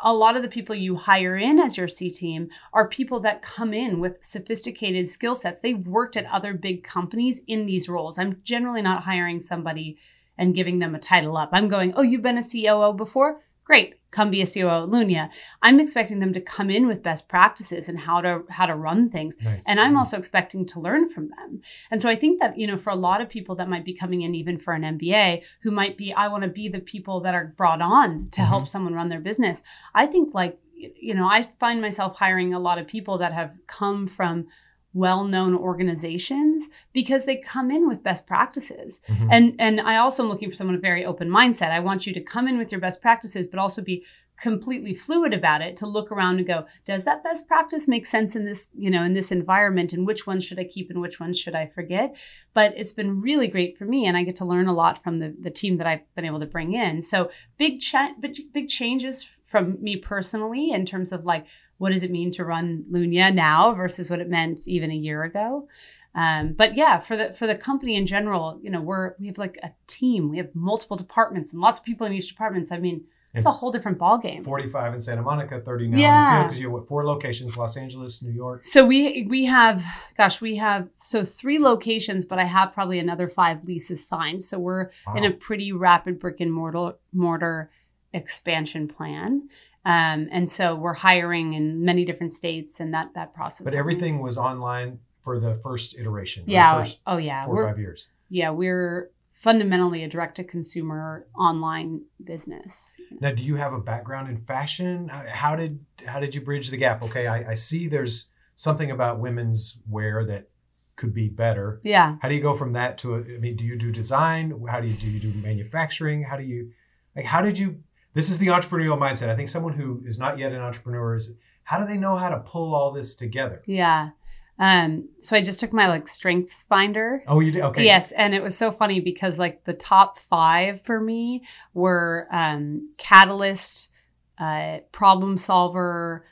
a 0.01 0.13
lot 0.13 0.35
of 0.35 0.41
the 0.41 0.47
people 0.47 0.75
you 0.75 0.95
hire 0.95 1.35
in 1.35 1.59
as 1.59 1.77
your 1.77 1.87
C 1.87 2.09
team 2.09 2.49
are 2.73 2.87
people 2.87 3.19
that 3.21 3.41
come 3.41 3.73
in 3.73 3.99
with 3.99 4.23
sophisticated 4.23 5.09
skill 5.09 5.35
sets. 5.35 5.59
They've 5.59 5.85
worked 5.85 6.15
at 6.15 6.31
other 6.31 6.53
big 6.53 6.83
companies 6.83 7.41
in 7.47 7.65
these 7.65 7.89
roles. 7.89 8.17
I'm 8.17 8.41
generally 8.43 8.81
not 8.81 9.03
hiring 9.03 9.41
somebody 9.41 9.97
and 10.37 10.55
giving 10.55 10.79
them 10.79 10.95
a 10.95 10.99
title 10.99 11.35
up. 11.35 11.49
I'm 11.51 11.67
going, 11.67 11.93
oh, 11.95 12.01
you've 12.01 12.21
been 12.21 12.37
a 12.37 12.43
COO 12.43 12.93
before? 12.93 13.41
Great, 13.69 13.99
come 14.09 14.31
be 14.31 14.41
a 14.41 14.47
COO 14.47 14.67
at 14.67 14.89
Lunya. 14.89 15.29
I'm 15.61 15.79
expecting 15.79 16.17
them 16.17 16.33
to 16.33 16.41
come 16.41 16.71
in 16.71 16.87
with 16.87 17.03
best 17.03 17.29
practices 17.29 17.87
and 17.87 17.99
how 17.99 18.19
to 18.19 18.41
how 18.49 18.65
to 18.65 18.73
run 18.73 19.09
things. 19.09 19.37
Nice. 19.43 19.69
And 19.69 19.79
I'm 19.79 19.95
also 19.95 20.17
expecting 20.17 20.65
to 20.65 20.79
learn 20.79 21.07
from 21.07 21.29
them. 21.29 21.61
And 21.91 22.01
so 22.01 22.09
I 22.09 22.15
think 22.15 22.39
that, 22.39 22.57
you 22.57 22.65
know, 22.65 22.79
for 22.79 22.89
a 22.89 22.95
lot 22.95 23.21
of 23.21 23.29
people 23.29 23.53
that 23.57 23.69
might 23.69 23.85
be 23.85 23.93
coming 23.93 24.23
in 24.23 24.33
even 24.33 24.57
for 24.57 24.73
an 24.73 24.81
MBA 24.81 25.43
who 25.61 25.69
might 25.69 25.97
be, 25.97 26.11
I 26.11 26.29
want 26.29 26.45
to 26.45 26.49
be 26.49 26.67
the 26.67 26.79
people 26.79 27.19
that 27.19 27.35
are 27.35 27.53
brought 27.57 27.79
on 27.79 28.29
to 28.31 28.41
mm-hmm. 28.41 28.49
help 28.49 28.67
someone 28.67 28.95
run 28.95 29.09
their 29.09 29.19
business. 29.19 29.61
I 29.93 30.07
think 30.07 30.33
like, 30.33 30.57
you 30.75 31.13
know, 31.13 31.27
I 31.27 31.43
find 31.59 31.79
myself 31.79 32.17
hiring 32.17 32.55
a 32.55 32.59
lot 32.59 32.79
of 32.79 32.87
people 32.87 33.19
that 33.19 33.33
have 33.33 33.53
come 33.67 34.07
from 34.07 34.47
well-known 34.93 35.55
organizations 35.55 36.69
because 36.93 37.25
they 37.25 37.37
come 37.37 37.69
in 37.69 37.87
with 37.87 38.03
best 38.03 38.25
practices. 38.25 38.99
Mm-hmm. 39.07 39.27
And 39.31 39.55
and 39.59 39.81
I 39.81 39.97
also 39.97 40.23
am 40.23 40.29
looking 40.29 40.49
for 40.49 40.55
someone 40.55 40.75
with 40.75 40.83
a 40.83 40.87
very 40.87 41.05
open 41.05 41.29
mindset. 41.29 41.71
I 41.71 41.79
want 41.79 42.07
you 42.07 42.13
to 42.13 42.21
come 42.21 42.47
in 42.47 42.57
with 42.57 42.71
your 42.71 42.81
best 42.81 43.01
practices 43.01 43.47
but 43.47 43.59
also 43.59 43.81
be 43.81 44.03
completely 44.39 44.93
fluid 44.93 45.33
about 45.33 45.61
it 45.61 45.75
to 45.75 45.85
look 45.85 46.11
around 46.11 46.37
and 46.37 46.47
go 46.47 46.65
does 46.85 47.03
that 47.03 47.23
best 47.23 47.47
practice 47.47 47.87
make 47.87 48.05
sense 48.05 48.35
in 48.35 48.45
this 48.45 48.69
you 48.73 48.89
know 48.89 49.03
in 49.03 49.13
this 49.13 49.31
environment 49.31 49.91
and 49.91 50.07
which 50.07 50.25
ones 50.25 50.45
should 50.45 50.59
i 50.59 50.63
keep 50.63 50.89
and 50.89 51.01
which 51.01 51.19
ones 51.19 51.37
should 51.37 51.55
i 51.55 51.65
forget 51.65 52.17
but 52.53 52.73
it's 52.77 52.93
been 52.93 53.19
really 53.19 53.47
great 53.47 53.77
for 53.77 53.83
me 53.83 54.05
and 54.05 54.15
i 54.15 54.23
get 54.23 54.35
to 54.35 54.45
learn 54.45 54.67
a 54.67 54.73
lot 54.73 55.03
from 55.03 55.19
the, 55.19 55.35
the 55.41 55.51
team 55.51 55.77
that 55.77 55.87
i've 55.87 56.15
been 56.15 56.25
able 56.25 56.39
to 56.39 56.45
bring 56.45 56.73
in 56.73 57.01
so 57.01 57.29
big, 57.57 57.79
cha- 57.79 58.15
big 58.53 58.69
changes 58.69 59.29
from 59.45 59.81
me 59.81 59.97
personally 59.97 60.71
in 60.71 60.85
terms 60.85 61.11
of 61.11 61.25
like 61.25 61.45
what 61.79 61.91
does 61.91 62.03
it 62.03 62.11
mean 62.11 62.29
to 62.31 62.45
run 62.45 62.85
Lunya 62.91 63.33
now 63.33 63.73
versus 63.73 64.11
what 64.11 64.19
it 64.19 64.29
meant 64.29 64.67
even 64.67 64.91
a 64.91 64.95
year 64.95 65.23
ago. 65.23 65.67
Um, 66.13 66.53
but 66.53 66.75
yeah, 66.75 66.99
for 66.99 67.15
the 67.15 67.33
for 67.33 67.47
the 67.47 67.55
company 67.55 67.95
in 67.95 68.05
general, 68.05 68.59
you 68.61 68.69
know, 68.69 68.81
we're 68.81 69.15
we 69.19 69.27
have 69.27 69.37
like 69.37 69.57
a 69.63 69.71
team. 69.87 70.29
We 70.29 70.37
have 70.37 70.53
multiple 70.53 70.97
departments 70.97 71.53
and 71.53 71.61
lots 71.61 71.79
of 71.79 71.85
people 71.85 72.05
in 72.05 72.13
each 72.13 72.27
departments. 72.27 72.71
I 72.71 72.79
mean, 72.79 73.05
it's 73.33 73.45
a 73.45 73.51
whole 73.51 73.71
different 73.71 73.99
ball 73.99 74.17
game. 74.17 74.43
45 74.43 74.95
in 74.95 74.99
Santa 74.99 75.21
Monica, 75.21 75.61
30 75.61 75.89
now 75.89 75.97
yeah. 75.97 76.43
because 76.43 76.59
you 76.59 76.65
have 76.65 76.73
what, 76.73 76.87
four 76.87 77.05
locations, 77.05 77.57
Los 77.57 77.77
Angeles, 77.77 78.23
New 78.23 78.31
York. 78.31 78.65
So 78.65 78.85
we 78.85 79.27
we 79.29 79.45
have 79.45 79.83
gosh, 80.17 80.41
we 80.41 80.55
have 80.55 80.89
so 80.97 81.23
three 81.23 81.59
locations, 81.59 82.25
but 82.25 82.39
I 82.39 82.45
have 82.45 82.73
probably 82.73 82.97
another 82.97 83.29
five 83.29 83.63
leases 83.65 84.05
signed. 84.05 84.41
So 84.41 84.57
we're 84.57 84.89
wow. 85.05 85.13
in 85.15 85.25
a 85.25 85.31
pretty 85.31 85.71
rapid 85.71 86.19
brick 86.19 86.41
and 86.41 86.51
mortar 86.51 86.95
mortar 87.13 87.69
expansion 88.13 88.87
plan. 88.87 89.47
Um, 89.85 90.27
and 90.31 90.49
so 90.49 90.75
we're 90.75 90.93
hiring 90.93 91.53
in 91.53 91.83
many 91.83 92.05
different 92.05 92.33
states 92.33 92.79
and 92.79 92.93
that 92.93 93.13
that 93.15 93.33
process. 93.33 93.65
But 93.65 93.73
everything 93.73 94.21
was 94.21 94.37
online 94.37 94.99
for 95.21 95.39
the 95.39 95.55
first 95.63 95.97
iteration. 95.97 96.43
Yeah. 96.47 96.77
First 96.77 97.01
oh 97.07 97.17
yeah. 97.17 97.45
4 97.45 97.53
we're, 97.53 97.63
or 97.63 97.67
five 97.69 97.79
years. 97.79 98.09
Yeah, 98.29 98.51
we're 98.51 99.11
fundamentally 99.33 100.03
a 100.03 100.07
direct 100.07 100.35
to 100.35 100.43
consumer 100.43 101.25
online 101.33 102.01
business. 102.23 102.97
Now, 103.21 103.31
do 103.31 103.41
you 103.41 103.55
have 103.55 103.71
a 103.71 103.79
background 103.79 104.27
in 104.27 104.41
fashion? 104.41 105.07
How 105.07 105.55
did 105.55 105.79
how 106.05 106.19
did 106.19 106.35
you 106.35 106.41
bridge 106.41 106.69
the 106.69 106.77
gap? 106.77 107.03
Okay, 107.03 107.27
I, 107.27 107.51
I 107.51 107.53
see 107.55 107.87
there's 107.87 108.29
something 108.55 108.91
about 108.91 109.19
women's 109.19 109.79
wear 109.87 110.25
that 110.25 110.49
could 110.97 111.13
be 111.13 111.29
better. 111.29 111.79
Yeah. 111.83 112.17
How 112.21 112.27
do 112.27 112.35
you 112.35 112.41
go 112.41 112.53
from 112.53 112.73
that 112.73 112.97
to 112.99 113.15
a, 113.15 113.19
I 113.19 113.37
mean, 113.39 113.55
do 113.55 113.63
you 113.63 113.77
do 113.77 113.91
design? 113.91 114.61
How 114.69 114.81
do 114.81 114.87
you 114.89 114.95
do 114.95 115.09
you 115.09 115.19
do 115.19 115.33
manufacturing? 115.39 116.23
How 116.23 116.35
do 116.35 116.43
you 116.43 116.71
like 117.15 117.25
how 117.25 117.41
did 117.41 117.57
you 117.57 117.81
this 118.13 118.29
is 118.29 118.37
the 118.37 118.47
entrepreneurial 118.47 118.97
mindset. 118.97 119.29
I 119.29 119.35
think 119.35 119.49
someone 119.49 119.73
who 119.73 120.01
is 120.05 120.19
not 120.19 120.37
yet 120.37 120.51
an 120.51 120.61
entrepreneur 120.61 121.15
is 121.15 121.33
how 121.63 121.79
do 121.79 121.85
they 121.85 121.97
know 121.97 122.15
how 122.15 122.29
to 122.29 122.39
pull 122.39 122.73
all 122.73 122.91
this 122.91 123.15
together? 123.15 123.61
Yeah. 123.65 124.09
Um, 124.57 125.07
so 125.17 125.37
I 125.37 125.41
just 125.41 125.59
took 125.59 125.71
my 125.71 125.87
like 125.87 126.07
strengths 126.07 126.63
finder. 126.63 127.23
Oh, 127.27 127.39
you 127.39 127.51
did? 127.51 127.61
Okay. 127.61 127.85
Yes. 127.85 128.11
And 128.11 128.33
it 128.33 128.43
was 128.43 128.57
so 128.57 128.71
funny 128.71 128.99
because 128.99 129.39
like 129.39 129.63
the 129.63 129.73
top 129.73 130.19
five 130.19 130.81
for 130.81 130.99
me 130.99 131.43
were 131.73 132.27
um, 132.31 132.89
catalyst, 132.97 133.89
uh, 134.37 134.79
problem 134.91 135.37
solver. 135.37 136.25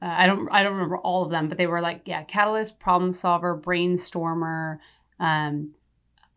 Uh, 0.00 0.06
I 0.06 0.26
don't 0.26 0.48
I 0.52 0.62
don't 0.62 0.74
remember 0.74 0.98
all 0.98 1.24
of 1.24 1.30
them, 1.30 1.48
but 1.48 1.58
they 1.58 1.66
were 1.66 1.80
like, 1.80 2.02
yeah, 2.04 2.22
catalyst, 2.22 2.78
problem 2.78 3.12
solver, 3.12 3.58
brainstormer, 3.58 4.78
um, 5.18 5.74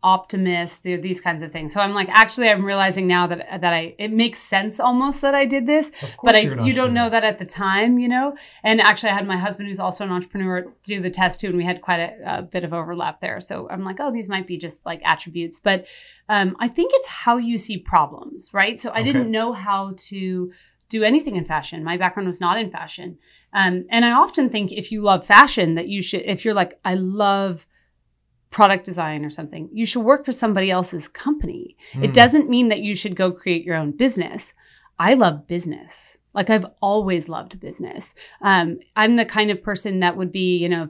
optimist 0.02 0.84
these 0.84 1.20
kinds 1.20 1.42
of 1.42 1.50
things 1.50 1.74
so 1.74 1.80
i'm 1.80 1.92
like 1.92 2.08
actually 2.10 2.48
i'm 2.48 2.64
realizing 2.64 3.06
now 3.06 3.26
that 3.26 3.60
that 3.60 3.72
i 3.72 3.94
it 3.98 4.12
makes 4.12 4.38
sense 4.38 4.78
almost 4.78 5.20
that 5.22 5.34
i 5.34 5.44
did 5.44 5.66
this 5.66 6.14
but 6.22 6.36
I, 6.36 6.40
you 6.62 6.72
don't 6.72 6.94
know 6.94 7.10
that 7.10 7.24
at 7.24 7.38
the 7.38 7.44
time 7.44 7.98
you 7.98 8.08
know 8.08 8.36
and 8.62 8.80
actually 8.80 9.10
i 9.10 9.14
had 9.14 9.26
my 9.26 9.36
husband 9.36 9.68
who's 9.68 9.80
also 9.80 10.04
an 10.04 10.12
entrepreneur 10.12 10.72
do 10.84 11.00
the 11.00 11.10
test 11.10 11.40
too 11.40 11.48
and 11.48 11.56
we 11.56 11.64
had 11.64 11.82
quite 11.82 11.98
a, 11.98 12.38
a 12.38 12.42
bit 12.42 12.62
of 12.62 12.72
overlap 12.72 13.20
there 13.20 13.40
so 13.40 13.68
i'm 13.70 13.82
like 13.82 13.98
oh 13.98 14.12
these 14.12 14.28
might 14.28 14.46
be 14.46 14.56
just 14.56 14.86
like 14.86 15.00
attributes 15.04 15.58
but 15.58 15.88
um, 16.28 16.56
i 16.60 16.68
think 16.68 16.92
it's 16.94 17.08
how 17.08 17.36
you 17.36 17.58
see 17.58 17.76
problems 17.76 18.50
right 18.54 18.78
so 18.78 18.90
i 18.90 19.00
okay. 19.00 19.04
didn't 19.04 19.30
know 19.30 19.52
how 19.52 19.94
to 19.96 20.52
do 20.88 21.04
anything 21.04 21.36
in 21.36 21.44
fashion. 21.44 21.84
My 21.84 21.96
background 21.96 22.26
was 22.26 22.40
not 22.40 22.58
in 22.58 22.70
fashion. 22.70 23.18
Um, 23.52 23.84
and 23.90 24.04
I 24.04 24.12
often 24.12 24.48
think 24.48 24.72
if 24.72 24.90
you 24.90 25.02
love 25.02 25.26
fashion, 25.26 25.74
that 25.74 25.88
you 25.88 26.00
should, 26.00 26.22
if 26.22 26.44
you're 26.44 26.54
like, 26.54 26.78
I 26.84 26.94
love 26.94 27.66
product 28.50 28.84
design 28.84 29.24
or 29.24 29.30
something, 29.30 29.68
you 29.72 29.84
should 29.84 30.02
work 30.02 30.24
for 30.24 30.32
somebody 30.32 30.70
else's 30.70 31.08
company. 31.08 31.76
Mm. 31.92 32.04
It 32.04 32.06
hmm. 32.08 32.12
doesn't 32.12 32.50
mean 32.50 32.68
that 32.68 32.80
you 32.80 32.94
should 32.94 33.16
go 33.16 33.30
create 33.30 33.64
your 33.64 33.76
own 33.76 33.92
business. 33.92 34.54
I 34.98 35.14
love 35.14 35.46
business. 35.46 36.18
Like 36.34 36.50
I've 36.50 36.66
always 36.80 37.28
loved 37.28 37.60
business. 37.60 38.14
Um, 38.40 38.78
I'm 38.96 39.16
the 39.16 39.24
kind 39.24 39.50
of 39.50 39.62
person 39.62 40.00
that 40.00 40.16
would 40.16 40.32
be, 40.32 40.56
you 40.56 40.68
know, 40.68 40.88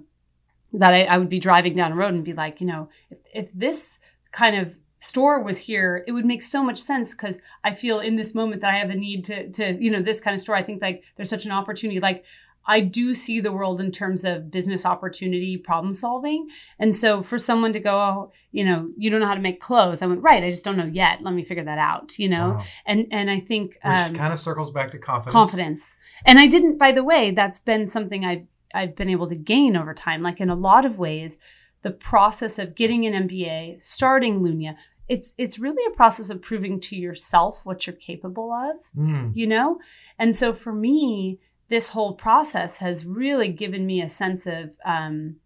that 0.72 0.92
I, 0.92 1.04
I 1.04 1.18
would 1.18 1.28
be 1.28 1.38
driving 1.38 1.74
down 1.74 1.92
a 1.92 1.96
road 1.96 2.14
and 2.14 2.24
be 2.24 2.34
like, 2.34 2.60
you 2.60 2.66
know, 2.66 2.90
if, 3.10 3.18
if 3.34 3.52
this 3.52 3.98
kind 4.32 4.56
of 4.56 4.78
store 4.98 5.40
was 5.40 5.58
here, 5.58 6.04
it 6.06 6.12
would 6.12 6.26
make 6.26 6.42
so 6.42 6.62
much 6.62 6.78
sense 6.78 7.14
because 7.14 7.40
I 7.64 7.72
feel 7.72 8.00
in 8.00 8.16
this 8.16 8.34
moment 8.34 8.60
that 8.60 8.74
I 8.74 8.78
have 8.78 8.90
a 8.90 8.96
need 8.96 9.24
to, 9.26 9.48
to, 9.52 9.72
you 9.82 9.90
know, 9.90 10.02
this 10.02 10.20
kind 10.20 10.34
of 10.34 10.40
store. 10.40 10.56
I 10.56 10.62
think 10.62 10.82
like 10.82 11.04
there's 11.16 11.30
such 11.30 11.46
an 11.46 11.52
opportunity. 11.52 12.00
Like 12.00 12.24
I 12.68 12.80
do 12.80 13.14
see 13.14 13.40
the 13.40 13.50
world 13.50 13.80
in 13.80 13.90
terms 13.90 14.24
of 14.26 14.50
business 14.50 14.84
opportunity, 14.84 15.56
problem 15.56 15.94
solving. 15.94 16.48
And 16.78 16.94
so 16.94 17.22
for 17.22 17.38
someone 17.38 17.72
to 17.72 17.80
go, 17.80 17.98
oh, 17.98 18.32
you 18.52 18.64
know, 18.64 18.90
you 18.96 19.08
don't 19.08 19.20
know 19.20 19.26
how 19.26 19.34
to 19.34 19.40
make 19.40 19.58
clothes, 19.58 20.02
I 20.02 20.06
went, 20.06 20.22
right, 20.22 20.44
I 20.44 20.50
just 20.50 20.66
don't 20.66 20.76
know 20.76 20.84
yet. 20.84 21.22
Let 21.22 21.32
me 21.32 21.44
figure 21.44 21.64
that 21.64 21.78
out, 21.78 22.18
you 22.18 22.28
know? 22.28 22.50
Wow. 22.50 22.64
And 22.86 23.06
and 23.10 23.30
I 23.30 23.40
think 23.40 23.78
Which 23.82 23.98
um, 23.98 24.14
kind 24.14 24.32
of 24.32 24.38
circles 24.38 24.70
back 24.70 24.90
to 24.90 24.98
confidence. 24.98 25.32
Confidence. 25.32 25.96
And 26.26 26.38
I 26.38 26.46
didn't, 26.46 26.76
by 26.76 26.92
the 26.92 27.02
way, 27.02 27.30
that's 27.30 27.58
been 27.58 27.86
something 27.86 28.24
I've 28.24 28.46
I've 28.74 28.94
been 28.94 29.08
able 29.08 29.28
to 29.28 29.34
gain 29.34 29.76
over 29.76 29.94
time. 29.94 30.22
Like 30.22 30.40
in 30.40 30.50
a 30.50 30.54
lot 30.54 30.84
of 30.84 30.98
ways, 30.98 31.38
the 31.82 31.90
process 31.90 32.58
of 32.58 32.74
getting 32.74 33.06
an 33.06 33.28
MBA, 33.28 33.80
starting 33.80 34.40
Lunya, 34.40 34.76
it's 35.08 35.34
it's 35.38 35.58
really 35.58 35.82
a 35.90 35.96
process 35.96 36.28
of 36.28 36.42
proving 36.42 36.80
to 36.80 36.96
yourself 36.96 37.64
what 37.64 37.86
you're 37.86 37.96
capable 37.96 38.52
of, 38.52 38.76
mm. 38.96 39.34
you 39.34 39.46
know? 39.46 39.80
And 40.18 40.36
so 40.36 40.52
for 40.52 40.72
me, 40.72 41.40
this 41.68 41.88
whole 41.88 42.14
process 42.14 42.78
has 42.78 43.04
really 43.04 43.48
given 43.48 43.86
me 43.86 44.00
a 44.00 44.08
sense 44.08 44.46
of 44.46 44.76
um, 44.84 45.36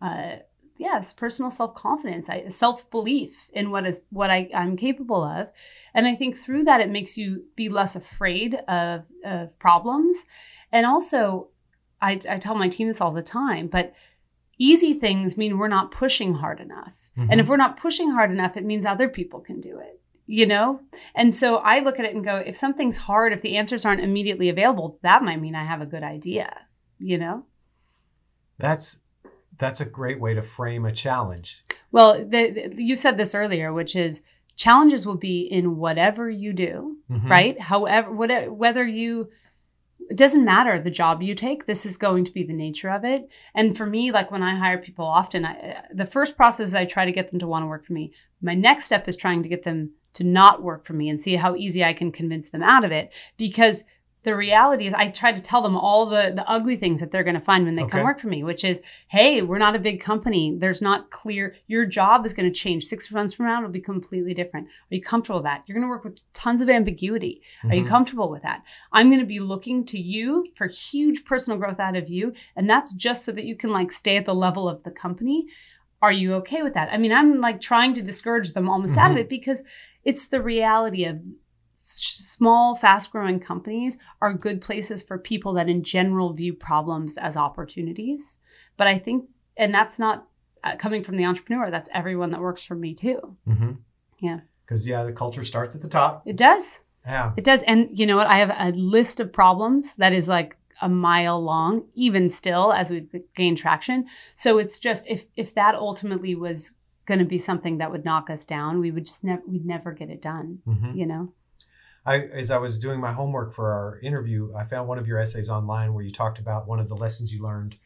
uh, 0.00 0.36
yes 0.78 1.12
personal 1.12 1.50
self-confidence 1.50 2.30
self-belief 2.48 3.50
in 3.52 3.70
what 3.70 3.86
is 3.86 4.00
what 4.08 4.30
I, 4.30 4.48
i'm 4.54 4.76
capable 4.76 5.22
of 5.22 5.52
and 5.92 6.06
i 6.06 6.14
think 6.14 6.36
through 6.36 6.64
that 6.64 6.80
it 6.80 6.88
makes 6.88 7.18
you 7.18 7.44
be 7.56 7.68
less 7.68 7.94
afraid 7.94 8.54
of, 8.66 9.04
of 9.22 9.56
problems 9.58 10.24
and 10.72 10.86
also 10.86 11.50
I, 12.02 12.18
I 12.28 12.38
tell 12.38 12.56
my 12.56 12.68
team 12.68 12.88
this 12.88 13.00
all 13.00 13.12
the 13.12 13.22
time, 13.22 13.68
but 13.68 13.94
easy 14.58 14.92
things 14.92 15.36
mean 15.36 15.56
we're 15.56 15.68
not 15.68 15.92
pushing 15.92 16.34
hard 16.34 16.60
enough. 16.60 17.10
Mm-hmm. 17.16 17.30
And 17.30 17.40
if 17.40 17.48
we're 17.48 17.56
not 17.56 17.76
pushing 17.76 18.10
hard 18.10 18.30
enough, 18.30 18.56
it 18.56 18.64
means 18.64 18.84
other 18.84 19.08
people 19.08 19.40
can 19.40 19.60
do 19.60 19.78
it, 19.78 20.00
you 20.26 20.46
know? 20.46 20.80
And 21.14 21.34
so 21.34 21.56
I 21.56 21.80
look 21.80 21.98
at 21.98 22.04
it 22.04 22.14
and 22.14 22.24
go, 22.24 22.36
if 22.36 22.56
something's 22.56 22.96
hard, 22.96 23.32
if 23.32 23.42
the 23.42 23.56
answers 23.56 23.84
aren't 23.84 24.02
immediately 24.02 24.48
available, 24.48 24.98
that 25.02 25.22
might 25.22 25.40
mean 25.40 25.54
I 25.54 25.64
have 25.64 25.80
a 25.80 25.86
good 25.86 26.02
idea, 26.02 26.56
you 26.98 27.18
know? 27.18 27.44
That's 28.58 28.98
that's 29.58 29.80
a 29.80 29.84
great 29.84 30.20
way 30.20 30.34
to 30.34 30.42
frame 30.42 30.86
a 30.86 30.92
challenge. 30.92 31.62
Well, 31.92 32.24
the, 32.24 32.50
the, 32.50 32.82
you 32.82 32.96
said 32.96 33.16
this 33.16 33.34
earlier, 33.34 33.72
which 33.72 33.94
is 33.94 34.22
challenges 34.56 35.06
will 35.06 35.16
be 35.16 35.42
in 35.42 35.76
whatever 35.76 36.28
you 36.30 36.52
do, 36.52 36.96
mm-hmm. 37.10 37.30
right? 37.30 37.60
However, 37.60 38.10
whatever, 38.10 38.52
whether 38.52 38.86
you 38.86 39.28
it 40.10 40.16
doesn't 40.16 40.44
matter 40.44 40.78
the 40.78 40.90
job 40.90 41.22
you 41.22 41.34
take 41.34 41.66
this 41.66 41.86
is 41.86 41.96
going 41.96 42.24
to 42.24 42.32
be 42.32 42.42
the 42.42 42.52
nature 42.52 42.90
of 42.90 43.04
it 43.04 43.30
and 43.54 43.76
for 43.76 43.86
me 43.86 44.10
like 44.10 44.32
when 44.32 44.42
i 44.42 44.54
hire 44.54 44.78
people 44.78 45.04
often 45.04 45.44
I, 45.44 45.84
the 45.92 46.04
first 46.04 46.36
process 46.36 46.68
is 46.68 46.74
i 46.74 46.84
try 46.84 47.04
to 47.04 47.12
get 47.12 47.30
them 47.30 47.38
to 47.38 47.46
want 47.46 47.62
to 47.62 47.68
work 47.68 47.86
for 47.86 47.92
me 47.92 48.12
my 48.40 48.54
next 48.54 48.86
step 48.86 49.06
is 49.06 49.16
trying 49.16 49.44
to 49.44 49.48
get 49.48 49.62
them 49.62 49.92
to 50.14 50.24
not 50.24 50.62
work 50.62 50.84
for 50.84 50.92
me 50.92 51.08
and 51.08 51.20
see 51.20 51.36
how 51.36 51.54
easy 51.56 51.82
i 51.84 51.92
can 51.92 52.12
convince 52.12 52.50
them 52.50 52.62
out 52.62 52.84
of 52.84 52.92
it 52.92 53.12
because 53.36 53.84
the 54.24 54.36
reality 54.36 54.86
is 54.86 54.94
I 54.94 55.08
try 55.08 55.32
to 55.32 55.42
tell 55.42 55.62
them 55.62 55.76
all 55.76 56.06
the 56.06 56.32
the 56.34 56.48
ugly 56.48 56.76
things 56.76 57.00
that 57.00 57.10
they're 57.10 57.24
going 57.24 57.34
to 57.34 57.40
find 57.40 57.64
when 57.64 57.74
they 57.74 57.82
okay. 57.82 57.98
come 57.98 58.04
work 58.04 58.20
for 58.20 58.28
me, 58.28 58.44
which 58.44 58.64
is, 58.64 58.82
hey, 59.08 59.42
we're 59.42 59.58
not 59.58 59.74
a 59.74 59.80
big 59.80 60.00
company. 60.00 60.56
There's 60.56 60.80
not 60.80 61.10
clear. 61.10 61.56
Your 61.66 61.84
job 61.84 62.24
is 62.24 62.32
going 62.32 62.50
to 62.50 62.54
change 62.54 62.84
six 62.84 63.10
months 63.10 63.34
from 63.34 63.46
now. 63.46 63.58
It'll 63.58 63.70
be 63.70 63.80
completely 63.80 64.32
different. 64.32 64.68
Are 64.68 64.94
you 64.94 65.02
comfortable 65.02 65.40
with 65.40 65.46
that? 65.46 65.64
You're 65.66 65.74
going 65.74 65.86
to 65.86 65.90
work 65.90 66.04
with 66.04 66.20
tons 66.32 66.60
of 66.60 66.70
ambiguity. 66.70 67.42
Mm-hmm. 67.58 67.70
Are 67.70 67.74
you 67.74 67.80
mm-hmm. 67.82 67.90
comfortable 67.90 68.30
with 68.30 68.42
that? 68.42 68.62
I'm 68.92 69.08
going 69.08 69.20
to 69.20 69.26
be 69.26 69.40
looking 69.40 69.84
to 69.86 69.98
you 69.98 70.46
for 70.54 70.66
huge 70.68 71.24
personal 71.24 71.58
growth 71.58 71.80
out 71.80 71.96
of 71.96 72.08
you, 72.08 72.32
and 72.54 72.70
that's 72.70 72.92
just 72.92 73.24
so 73.24 73.32
that 73.32 73.44
you 73.44 73.56
can 73.56 73.70
like 73.70 73.90
stay 73.90 74.16
at 74.16 74.24
the 74.24 74.34
level 74.34 74.68
of 74.68 74.82
the 74.84 74.92
company. 74.92 75.46
Are 76.00 76.12
you 76.12 76.34
okay 76.34 76.62
with 76.62 76.74
that? 76.74 76.92
I 76.92 76.98
mean, 76.98 77.12
I'm 77.12 77.40
like 77.40 77.60
trying 77.60 77.94
to 77.94 78.02
discourage 78.02 78.52
them 78.52 78.68
almost 78.68 78.92
mm-hmm. 78.92 79.00
out 79.00 79.10
of 79.12 79.16
mm-hmm. 79.16 79.22
it 79.22 79.28
because 79.28 79.62
it's 80.04 80.26
the 80.26 80.42
reality 80.42 81.04
of 81.04 81.20
small, 81.76 82.74
fast 82.76 83.10
growing 83.10 83.40
companies 83.40 83.98
are 84.20 84.32
good 84.32 84.60
places 84.60 85.02
for 85.02 85.18
people 85.18 85.52
that 85.54 85.68
in 85.68 85.82
general 85.82 86.32
view 86.32 86.54
problems 86.54 87.18
as 87.18 87.36
opportunities. 87.36 88.38
But 88.76 88.86
I 88.86 88.98
think, 88.98 89.28
and 89.56 89.74
that's 89.74 89.98
not 89.98 90.26
uh, 90.62 90.76
coming 90.76 91.02
from 91.02 91.16
the 91.16 91.24
entrepreneur, 91.24 91.70
that's 91.70 91.88
everyone 91.92 92.30
that 92.30 92.40
works 92.40 92.64
for 92.64 92.74
me 92.74 92.94
too. 92.94 93.36
Mm-hmm. 93.48 93.72
Yeah. 94.20 94.40
Because, 94.64 94.86
yeah, 94.86 95.02
the 95.02 95.12
culture 95.12 95.44
starts 95.44 95.74
at 95.74 95.82
the 95.82 95.88
top. 95.88 96.22
It 96.24 96.36
does. 96.36 96.80
Yeah. 97.04 97.32
It 97.36 97.44
does. 97.44 97.64
And 97.64 97.98
you 97.98 98.06
know 98.06 98.16
what? 98.16 98.28
I 98.28 98.38
have 98.38 98.54
a 98.56 98.76
list 98.78 99.18
of 99.18 99.32
problems 99.32 99.96
that 99.96 100.12
is 100.12 100.28
like 100.28 100.56
a 100.80 100.88
mile 100.88 101.42
long, 101.42 101.84
even 101.94 102.28
still 102.28 102.72
as 102.72 102.90
we 102.90 103.06
gain 103.36 103.56
traction. 103.56 104.06
So 104.34 104.58
it's 104.58 104.78
just 104.78 105.06
if 105.08 105.26
if 105.36 105.54
that 105.54 105.74
ultimately 105.74 106.34
was 106.34 106.72
going 107.06 107.18
to 107.20 107.24
be 107.24 107.38
something 107.38 107.78
that 107.78 107.90
would 107.90 108.04
knock 108.04 108.30
us 108.30 108.46
down, 108.46 108.80
we 108.80 108.90
would 108.90 109.06
just 109.06 109.24
never 109.24 109.42
we'd 109.46 109.66
never 109.66 109.92
get 109.92 110.10
it 110.10 110.22
done. 110.22 110.60
Mm-hmm. 110.66 110.96
You 110.96 111.06
know. 111.06 111.32
I, 112.04 112.18
as 112.18 112.50
I 112.50 112.58
was 112.58 112.80
doing 112.80 112.98
my 112.98 113.12
homework 113.12 113.54
for 113.54 113.72
our 113.72 114.00
interview, 114.00 114.52
I 114.56 114.64
found 114.64 114.88
one 114.88 114.98
of 114.98 115.06
your 115.06 115.18
essays 115.18 115.48
online 115.48 115.94
where 115.94 116.02
you 116.02 116.10
talked 116.10 116.40
about 116.40 116.66
one 116.66 116.80
of 116.80 116.88
the 116.88 116.96
lessons 116.96 117.32
you 117.32 117.40
learned 117.40 117.76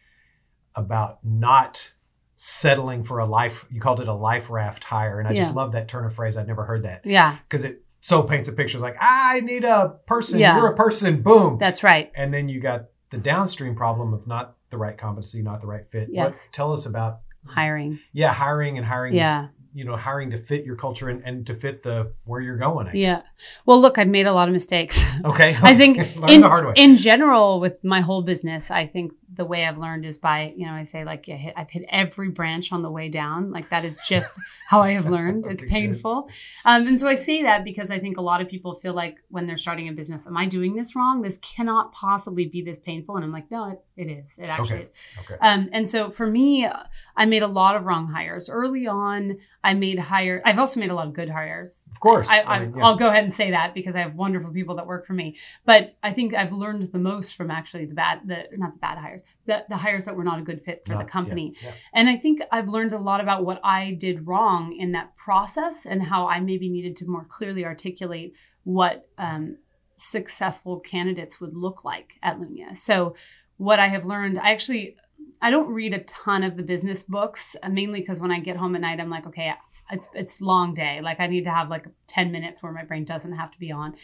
about 0.75 1.19
not 1.23 1.93
settling 2.35 3.05
for 3.05 3.19
a 3.19 3.27
life. 3.27 3.67
You 3.71 3.79
called 3.79 4.01
it 4.01 4.09
a 4.09 4.15
life 4.15 4.49
raft 4.49 4.85
hire, 4.85 5.19
and 5.19 5.29
I 5.29 5.33
yeah. 5.33 5.37
just 5.37 5.55
love 5.55 5.73
that 5.73 5.89
turn 5.89 6.07
of 6.07 6.15
phrase. 6.15 6.37
I'd 6.37 6.47
never 6.47 6.65
heard 6.65 6.85
that. 6.85 7.05
Yeah, 7.05 7.37
because 7.49 7.65
it 7.65 7.83
so 8.07 8.23
paints 8.23 8.49
a 8.49 8.53
picture. 8.53 8.77
It's 8.77 8.83
like 8.83 8.97
I 9.01 9.41
need 9.41 9.65
a 9.65 9.99
person. 10.07 10.39
Yeah. 10.39 10.57
You're 10.57 10.73
a 10.73 10.77
person. 10.77 11.23
Boom. 11.23 11.59
That's 11.59 11.83
right. 11.83 12.13
And 12.15 12.33
then 12.33 12.49
you 12.49 12.61
got 12.61 12.87
the 13.11 13.19
downstream 13.19 13.75
problem 13.75 14.15
of 14.15 14.29
not 14.29 14.55
the 14.71 14.79
right 14.79 14.97
competency, 14.97 15.43
not 15.43 15.61
the 15.61 15.67
right 15.67 15.91
fit. 15.91 16.11
Yes. 16.13 16.47
What, 16.47 16.53
tell 16.53 16.73
us 16.73 16.87
about 16.87 17.21
hiring. 17.49 17.99
Yeah, 18.13 18.33
hiring 18.33 18.77
and 18.79 18.87
hiring. 18.87 19.15
Yeah 19.15 19.49
you 19.77 19.85
know 19.85 19.95
hiring 19.95 20.31
to 20.31 20.39
fit 20.39 20.65
your 20.65 20.75
culture 20.75 21.11
and, 21.11 21.23
and 21.27 21.47
to 21.47 21.53
fit 21.55 21.83
the 21.83 22.11
where 22.25 22.41
you're 22.41 22.57
going 22.57 22.87
I 22.89 22.93
yeah 22.95 23.15
guess. 23.15 23.23
well 23.67 23.79
look 23.79 23.99
i've 23.99 24.09
made 24.09 24.27
a 24.27 24.33
lot 24.33 24.49
of 24.49 24.53
mistakes 24.55 25.05
okay 25.23 25.55
i 25.63 25.75
think 25.75 25.99
in, 26.29 26.43
in 26.77 26.97
general 26.97 27.61
with 27.61 27.85
my 27.85 28.01
whole 28.01 28.23
business 28.23 28.71
i 28.71 28.87
think 28.87 29.13
the 29.37 29.45
way 29.45 29.65
I've 29.65 29.79
learned 29.79 30.05
is 30.05 30.19
by, 30.19 30.55
you 30.57 30.67
know, 30.67 30.73
I 30.73 30.83
say 30.83 31.05
like 31.05 31.27
hit, 31.27 31.55
I've 31.57 31.71
hit 31.71 31.85
every 31.89 32.29
branch 32.31 32.73
on 32.73 32.83
the 32.83 32.91
way 32.91 33.09
down. 33.09 33.53
Like 33.53 33.69
that 33.69 33.85
is 33.85 33.99
just 34.09 34.39
how 34.69 34.81
I 34.81 34.93
have 34.93 35.09
learned. 35.09 35.47
It's 35.47 35.65
painful. 35.65 36.29
Um, 36.65 36.87
and 36.87 36.99
so 36.99 37.09
I 37.09 37.15
say 37.15 37.43
that 37.43 37.65
because 37.65 37.91
I 37.91 37.99
think 37.99 38.17
a 38.17 38.23
lot 38.23 38.41
of 38.41 38.49
people 38.49 38.75
feel 38.75 38.95
like 38.95 39.17
when 39.29 39.47
they're 39.47 39.57
starting 39.57 39.89
a 39.89 39.93
business, 39.93 40.27
am 40.27 40.37
I 40.37 40.47
doing 40.47 40.75
this 40.75 40.97
wrong? 40.97 41.23
This 41.23 41.39
cannot 41.39 41.93
possibly 41.93 42.47
be 42.47 42.63
this 42.63 42.79
painful. 42.79 43.17
And 43.17 43.25
I'm 43.25 43.33
like, 43.33 43.51
no, 43.51 43.71
it, 43.71 43.81
it 43.97 44.11
is. 44.11 44.39
It 44.39 44.47
actually 44.47 44.75
okay. 44.75 44.83
is. 44.83 44.93
Okay. 45.21 45.37
Um, 45.41 45.69
and 45.73 45.89
so 45.89 46.11
for 46.11 46.27
me, 46.27 46.69
I 47.17 47.27
made 47.27 47.43
a 47.43 47.49
lot 47.49 47.77
of 47.77 47.85
wrong 47.85 48.09
hires 48.09 48.49
early 48.49 48.87
on. 48.87 49.39
I 49.63 49.75
made 49.75 49.99
hire. 49.99 50.43
I've 50.45 50.59
also 50.59 50.81
made 50.81 50.91
a 50.91 50.95
lot 50.95 51.07
of 51.07 51.13
good 51.13 51.29
hires. 51.29 51.89
Of 51.91 52.01
course. 52.01 52.29
I, 52.31 52.41
I, 52.41 52.65
will 52.65 52.79
yeah. 52.79 52.97
go 52.99 53.09
ahead 53.09 53.25
and 53.25 53.33
say 53.33 53.51
that 53.51 53.75
because 53.75 53.95
I 53.95 54.01
have 54.01 54.15
wonderful 54.15 54.53
people 54.53 54.77
that 54.77 54.87
work 54.87 55.07
for 55.07 55.13
me. 55.13 55.37
But 55.65 55.97
I 56.03 56.13
think 56.13 56.35
I've 56.35 56.53
learned 56.53 56.83
the 56.85 56.99
most 56.99 57.37
from 57.37 57.51
actually 57.51 57.87
the 57.87 57.95
bad, 57.95 58.21
the 58.27 58.49
not 58.57 58.75
the 58.75 58.79
bad 58.79 58.99
hires, 58.99 59.23
the, 59.47 59.65
the 59.69 59.77
hires 59.77 60.05
that 60.05 60.17
were 60.17 60.25
not 60.25 60.39
a 60.39 60.43
good 60.43 60.63
fit 60.63 60.85
for 60.85 60.93
not, 60.93 61.07
the 61.07 61.11
company. 61.11 61.55
Yeah, 61.61 61.69
yeah. 61.69 61.75
And 61.95 62.09
I 62.09 62.17
think 62.17 62.41
I've 62.51 62.69
learned 62.69 62.93
a 62.93 62.99
lot 62.99 63.21
about 63.21 63.45
what 63.45 63.61
I 63.65 63.93
did 63.93 64.27
wrong 64.27 64.77
in 64.77 64.93
that 64.93 65.17
process 65.17 65.87
and 65.87 66.03
how 66.03 66.29
I 66.29 66.41
maybe 66.41 66.69
needed 66.69 66.97
to 66.97 67.07
more 67.07 67.25
clearly 67.29 67.65
articulate 67.65 68.35
what 68.65 69.09
um, 69.19 69.59
successful 69.97 70.81
candidates 70.81 71.41
would 71.41 71.55
look 71.55 71.85
like 71.85 72.15
at 72.23 72.39
Lunya. 72.39 72.77
So 72.77 73.15
what 73.57 73.79
I 73.79 73.89
have 73.89 74.05
learned, 74.05 74.39
I 74.39 74.51
actually 74.51 74.97
I 75.41 75.51
don't 75.51 75.73
read 75.73 75.95
a 75.95 76.01
ton 76.05 76.43
of 76.43 76.57
the 76.57 76.63
business 76.63 77.03
books, 77.03 77.57
uh, 77.63 77.69
mainly 77.69 78.01
because 78.01 78.21
when 78.21 78.31
I 78.31 78.41
get 78.41 78.57
home 78.57 78.75
at 78.75 78.81
night, 78.81 79.01
I'm 79.01 79.11
like, 79.11 79.27
okay, 79.27 79.53
it's 79.91 80.09
it's 80.15 80.41
long 80.41 80.75
day. 80.75 81.01
Like 81.03 81.21
I 81.21 81.27
need 81.27 81.45
to 81.45 81.51
have 81.51 81.69
like 81.69 81.87
10 82.07 82.33
minutes 82.33 82.63
where 82.63 82.73
my 82.73 82.85
brain 82.85 83.05
doesn't 83.05 83.33
have 83.33 83.51
to 83.51 83.59
be 83.59 83.71
on. 83.71 83.95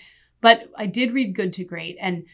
But 0.41 0.69
I 0.77 0.87
did 0.87 1.13
read 1.13 1.35
Good 1.35 1.53
to 1.55 1.65
Great, 1.65 1.97
and 2.01 2.25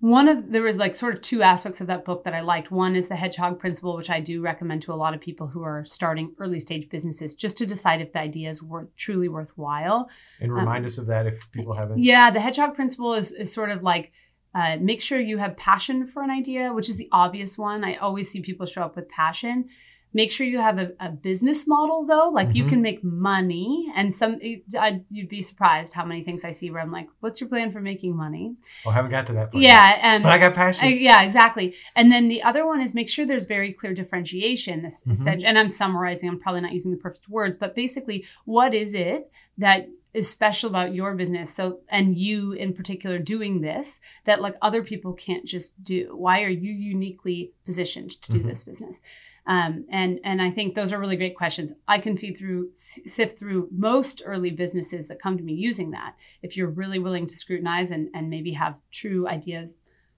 one 0.00 0.28
of 0.28 0.52
there 0.52 0.62
was 0.62 0.76
like 0.76 0.94
sort 0.94 1.14
of 1.14 1.22
two 1.22 1.42
aspects 1.42 1.80
of 1.80 1.86
that 1.86 2.04
book 2.04 2.24
that 2.24 2.34
I 2.34 2.40
liked. 2.40 2.70
One 2.70 2.94
is 2.94 3.08
the 3.08 3.16
hedgehog 3.16 3.58
principle, 3.58 3.96
which 3.96 4.10
I 4.10 4.20
do 4.20 4.42
recommend 4.42 4.82
to 4.82 4.92
a 4.92 4.94
lot 4.94 5.14
of 5.14 5.20
people 5.20 5.46
who 5.46 5.62
are 5.62 5.84
starting 5.84 6.34
early 6.38 6.60
stage 6.60 6.88
businesses, 6.90 7.34
just 7.34 7.56
to 7.58 7.66
decide 7.66 8.00
if 8.00 8.12
the 8.12 8.20
idea 8.20 8.50
is 8.50 8.62
worth 8.62 8.94
truly 8.96 9.28
worthwhile. 9.28 10.10
And 10.40 10.52
remind 10.52 10.84
um, 10.84 10.86
us 10.86 10.98
of 10.98 11.06
that 11.06 11.26
if 11.26 11.50
people 11.50 11.72
haven't. 11.72 12.02
Yeah, 12.02 12.30
the 12.30 12.40
hedgehog 12.40 12.74
principle 12.74 13.14
is 13.14 13.32
is 13.32 13.52
sort 13.52 13.70
of 13.70 13.82
like 13.82 14.12
uh, 14.54 14.76
make 14.80 15.00
sure 15.00 15.18
you 15.18 15.38
have 15.38 15.56
passion 15.56 16.06
for 16.06 16.22
an 16.22 16.30
idea, 16.30 16.72
which 16.72 16.88
is 16.88 16.96
the 16.96 17.08
obvious 17.12 17.56
one. 17.56 17.84
I 17.84 17.94
always 17.96 18.30
see 18.30 18.40
people 18.40 18.66
show 18.66 18.82
up 18.82 18.96
with 18.96 19.08
passion. 19.08 19.68
Make 20.16 20.30
sure 20.32 20.46
you 20.46 20.60
have 20.60 20.78
a, 20.78 20.88
a 20.98 21.10
business 21.10 21.66
model 21.68 22.06
though, 22.06 22.30
like 22.30 22.48
mm-hmm. 22.48 22.56
you 22.56 22.64
can 22.66 22.80
make 22.80 23.04
money. 23.04 23.92
And 23.94 24.14
some, 24.20 24.40
I, 24.78 25.02
you'd 25.10 25.28
be 25.28 25.42
surprised 25.42 25.92
how 25.92 26.06
many 26.06 26.24
things 26.24 26.42
I 26.42 26.52
see 26.52 26.70
where 26.70 26.80
I'm 26.80 26.90
like, 26.90 27.08
"What's 27.20 27.38
your 27.40 27.50
plan 27.50 27.70
for 27.70 27.80
making 27.80 28.16
money?" 28.16 28.56
Oh, 28.86 28.90
I 28.90 28.94
haven't 28.94 29.10
got 29.10 29.26
to 29.26 29.34
that 29.34 29.52
point. 29.52 29.62
Yeah, 29.62 29.90
yet. 29.90 29.98
and 30.02 30.22
but 30.22 30.32
I 30.32 30.38
got 30.38 30.54
passion. 30.54 30.96
Yeah, 30.98 31.20
exactly. 31.22 31.74
And 31.94 32.10
then 32.10 32.28
the 32.28 32.42
other 32.42 32.66
one 32.66 32.80
is 32.80 32.94
make 32.94 33.10
sure 33.10 33.26
there's 33.26 33.46
very 33.46 33.72
clear 33.74 33.92
differentiation. 33.92 34.80
Mm-hmm. 34.86 35.46
And 35.46 35.58
I'm 35.58 35.70
summarizing. 35.70 36.30
I'm 36.30 36.40
probably 36.40 36.62
not 36.62 36.72
using 36.72 36.92
the 36.92 36.98
perfect 36.98 37.28
words, 37.28 37.58
but 37.58 37.74
basically, 37.74 38.24
what 38.46 38.74
is 38.74 38.94
it 38.94 39.30
that 39.58 39.86
is 40.16 40.28
special 40.28 40.70
about 40.70 40.94
your 40.94 41.14
business 41.14 41.52
so 41.52 41.80
and 41.88 42.16
you 42.16 42.52
in 42.52 42.72
particular 42.72 43.18
doing 43.18 43.60
this 43.60 44.00
that 44.24 44.40
like 44.40 44.56
other 44.62 44.82
people 44.82 45.12
can't 45.12 45.44
just 45.44 45.82
do 45.84 46.10
why 46.16 46.42
are 46.42 46.48
you 46.48 46.72
uniquely 46.72 47.52
positioned 47.64 48.10
to 48.22 48.32
do 48.32 48.38
mm-hmm. 48.38 48.48
this 48.48 48.64
business 48.64 49.00
um, 49.46 49.84
and 49.90 50.18
and 50.24 50.42
I 50.42 50.50
think 50.50 50.74
those 50.74 50.92
are 50.92 50.98
really 50.98 51.16
great 51.16 51.36
questions. 51.36 51.72
I 51.86 51.98
can 52.00 52.16
feed 52.16 52.36
through 52.36 52.70
sift 52.74 53.38
through 53.38 53.68
most 53.70 54.22
early 54.26 54.50
businesses 54.50 55.06
that 55.08 55.20
come 55.20 55.36
to 55.36 55.44
me 55.44 55.52
using 55.52 55.92
that. 55.92 56.16
If 56.42 56.56
you're 56.56 56.70
really 56.70 56.98
willing 56.98 57.26
to 57.26 57.36
scrutinize 57.36 57.92
and 57.92 58.08
and 58.12 58.28
maybe 58.28 58.50
have 58.52 58.76
true 58.90 59.28
ideas, 59.28 59.74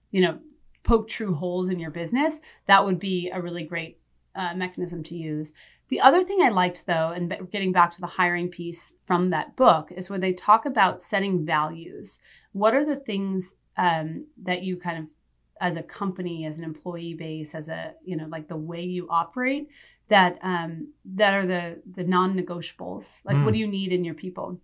you 0.09 0.21
know, 0.21 0.39
poke 0.83 1.07
true 1.07 1.35
holes 1.35 1.69
in 1.69 1.79
your 1.79 1.91
business, 1.91 2.41
that 2.65 2.83
would 2.83 2.97
be 2.97 3.29
a 3.29 3.39
really 3.39 3.63
great 3.63 3.99
uh, 4.35 4.55
mechanism 4.55 5.03
to 5.03 5.15
use. 5.15 5.53
The 5.89 6.01
other 6.01 6.23
thing 6.23 6.41
I 6.41 6.49
liked, 6.49 6.85
though, 6.85 7.09
and 7.09 7.49
getting 7.51 7.71
back 7.71 7.91
to 7.91 8.01
the 8.01 8.07
hiring 8.07 8.49
piece 8.49 8.93
from 9.05 9.31
that 9.31 9.55
book, 9.55 9.91
is 9.91 10.09
when 10.09 10.21
they 10.21 10.33
talk 10.33 10.65
about 10.65 11.01
setting 11.01 11.45
values. 11.45 12.19
What 12.53 12.75
are 12.75 12.85
the 12.85 12.95
things 12.95 13.55
um, 13.75 14.27
that 14.43 14.61
you 14.61 14.77
kind 14.77 14.99
of 14.99 15.05
as 15.61 15.75
a 15.75 15.83
company 15.83 16.45
as 16.45 16.57
an 16.57 16.63
employee 16.63 17.13
base 17.13 17.53
as 17.53 17.69
a 17.69 17.93
you 18.03 18.15
know 18.15 18.27
like 18.27 18.47
the 18.47 18.55
way 18.55 18.81
you 18.81 19.07
operate 19.09 19.69
that 20.07 20.37
um 20.41 20.91
that 21.03 21.33
are 21.33 21.45
the 21.45 21.81
the 21.91 22.03
non-negotiables 22.03 23.23
like 23.25 23.35
mm. 23.35 23.45
what 23.45 23.53
do 23.53 23.59
you 23.59 23.67
need 23.67 23.91
in 23.91 24.05
your 24.05 24.13
people 24.13 24.59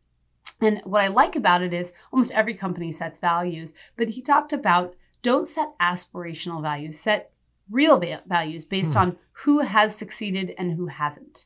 and 0.62 0.82
what 0.86 1.02
i 1.02 1.08
like 1.08 1.36
about 1.36 1.62
it 1.62 1.74
is 1.74 1.94
almost 2.12 2.34
every 2.34 2.54
company 2.54 2.92
sets 2.92 3.20
values 3.20 3.74
but 3.98 4.10
he 4.10 4.22
talked 4.22 4.54
about 4.54 4.96
don't 5.22 5.48
set 5.48 5.68
aspirational 5.82 6.62
values 6.62 6.98
set 6.98 7.32
real 7.70 8.02
values 8.28 8.66
based 8.66 8.94
mm. 8.94 9.02
on 9.02 9.18
who 9.32 9.60
has 9.60 9.96
succeeded 9.96 10.54
and 10.58 10.74
who 10.74 10.88
hasn't 10.88 11.46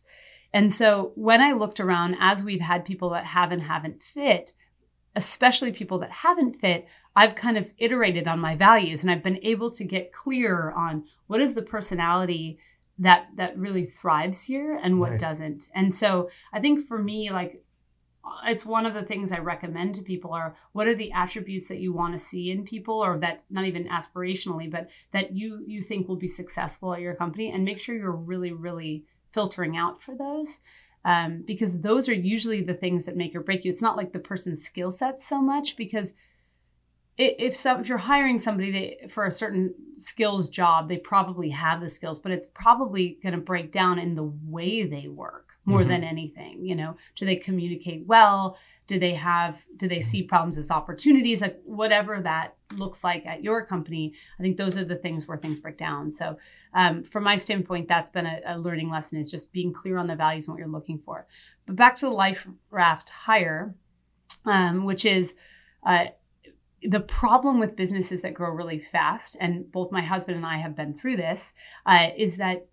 and 0.53 0.71
so 0.73 1.11
when 1.15 1.41
i 1.41 1.51
looked 1.51 1.79
around 1.79 2.15
as 2.19 2.43
we've 2.43 2.61
had 2.61 2.85
people 2.85 3.09
that 3.09 3.25
have 3.25 3.51
and 3.51 3.61
haven't 3.61 4.03
fit 4.03 4.53
especially 5.15 5.71
people 5.71 5.99
that 5.99 6.11
haven't 6.11 6.59
fit, 6.59 6.87
I've 7.15 7.35
kind 7.35 7.57
of 7.57 7.73
iterated 7.77 8.27
on 8.27 8.39
my 8.39 8.55
values 8.55 9.03
and 9.03 9.11
I've 9.11 9.23
been 9.23 9.39
able 9.43 9.71
to 9.71 9.83
get 9.83 10.11
clear 10.11 10.71
on 10.71 11.05
what 11.27 11.41
is 11.41 11.53
the 11.53 11.61
personality 11.61 12.59
that 12.99 13.27
that 13.35 13.57
really 13.57 13.85
thrives 13.85 14.43
here 14.43 14.79
and 14.81 14.99
what 14.99 15.11
nice. 15.11 15.21
doesn't. 15.21 15.67
And 15.73 15.93
so 15.93 16.29
I 16.53 16.59
think 16.59 16.87
for 16.87 16.97
me, 16.97 17.31
like 17.31 17.63
it's 18.45 18.65
one 18.65 18.85
of 18.85 18.93
the 18.93 19.03
things 19.03 19.31
I 19.31 19.39
recommend 19.39 19.95
to 19.95 20.03
people 20.03 20.33
are 20.33 20.55
what 20.73 20.87
are 20.87 20.95
the 20.95 21.11
attributes 21.11 21.67
that 21.67 21.79
you 21.79 21.93
want 21.93 22.13
to 22.13 22.19
see 22.19 22.51
in 22.51 22.63
people 22.63 22.95
or 22.95 23.17
that 23.19 23.43
not 23.49 23.65
even 23.65 23.87
aspirationally, 23.87 24.69
but 24.69 24.89
that 25.11 25.33
you 25.35 25.63
you 25.65 25.81
think 25.81 26.07
will 26.07 26.15
be 26.15 26.27
successful 26.27 26.93
at 26.93 27.01
your 27.01 27.15
company 27.15 27.51
and 27.51 27.63
make 27.63 27.79
sure 27.79 27.95
you're 27.95 28.11
really, 28.11 28.51
really 28.51 29.05
filtering 29.33 29.77
out 29.77 30.01
for 30.01 30.15
those. 30.15 30.59
Um, 31.05 31.43
because 31.47 31.79
those 31.79 32.09
are 32.09 32.13
usually 32.13 32.61
the 32.61 32.73
things 32.73 33.05
that 33.05 33.15
make 33.15 33.33
or 33.33 33.39
break 33.39 33.63
you. 33.63 33.71
It's 33.71 33.81
not 33.81 33.95
like 33.95 34.11
the 34.11 34.19
person's 34.19 34.63
skill 34.63 34.91
set 34.91 35.19
so 35.19 35.41
much 35.41 35.77
because 35.77 36.13
if 37.17 37.55
some 37.55 37.81
if 37.81 37.89
you're 37.89 37.97
hiring 37.97 38.37
somebody 38.37 38.97
for 39.09 39.25
a 39.25 39.31
certain 39.31 39.73
skills 39.95 40.49
job, 40.49 40.89
they 40.89 40.97
probably 40.97 41.49
have 41.49 41.81
the 41.81 41.89
skills, 41.89 42.19
but 42.19 42.31
it's 42.31 42.47
probably 42.47 43.17
going 43.23 43.33
to 43.33 43.39
break 43.39 43.71
down 43.71 43.97
in 43.99 44.15
the 44.15 44.31
way 44.45 44.83
they 44.83 45.07
work 45.07 45.48
more 45.69 45.81
mm-hmm. 45.81 45.89
than 45.89 46.03
anything. 46.03 46.65
You 46.65 46.75
know, 46.75 46.97
do 47.15 47.25
they 47.25 47.35
communicate 47.35 48.05
well? 48.07 48.57
Do 48.87 48.97
they 48.99 49.13
have 49.13 49.63
do 49.77 49.87
they 49.87 49.99
see 49.99 50.23
problems 50.23 50.57
as 50.57 50.71
opportunities? 50.71 51.41
Like 51.41 51.59
whatever 51.63 52.19
that 52.21 52.55
looks 52.77 53.03
like 53.03 53.25
at 53.25 53.43
your 53.43 53.65
company, 53.65 54.13
I 54.39 54.43
think 54.43 54.57
those 54.57 54.77
are 54.77 54.85
the 54.85 54.95
things 54.95 55.27
where 55.27 55.37
things 55.37 55.59
break 55.59 55.77
down. 55.77 56.09
So, 56.09 56.37
um, 56.73 57.03
from 57.03 57.23
my 57.23 57.35
standpoint, 57.35 57.87
that's 57.87 58.09
been 58.09 58.25
a, 58.25 58.39
a 58.47 58.57
learning 58.57 58.89
lesson 58.89 59.19
is 59.19 59.31
just 59.31 59.53
being 59.53 59.71
clear 59.71 59.97
on 59.97 60.07
the 60.07 60.15
values 60.15 60.45
and 60.45 60.53
what 60.53 60.59
you're 60.59 60.67
looking 60.67 60.99
for. 60.99 61.27
But 61.67 61.75
back 61.75 61.95
to 61.97 62.07
the 62.07 62.11
life 62.11 62.47
raft 62.71 63.09
hire, 63.09 63.75
um, 64.45 64.85
which 64.85 65.05
is. 65.05 65.35
Uh, 65.85 66.07
the 66.81 67.01
problem 67.01 67.59
with 67.59 67.75
businesses 67.75 68.21
that 68.21 68.33
grow 68.33 68.51
really 68.51 68.79
fast, 68.79 69.35
and 69.41 69.69
both 69.69 69.91
my 69.91 70.01
husband 70.01 70.37
and 70.37 70.45
I 70.45 70.57
have 70.59 70.77
been 70.77 70.93
through 70.93 71.17
this, 71.17 71.53
uh, 71.85 72.07
is 72.17 72.37
that 72.37 72.67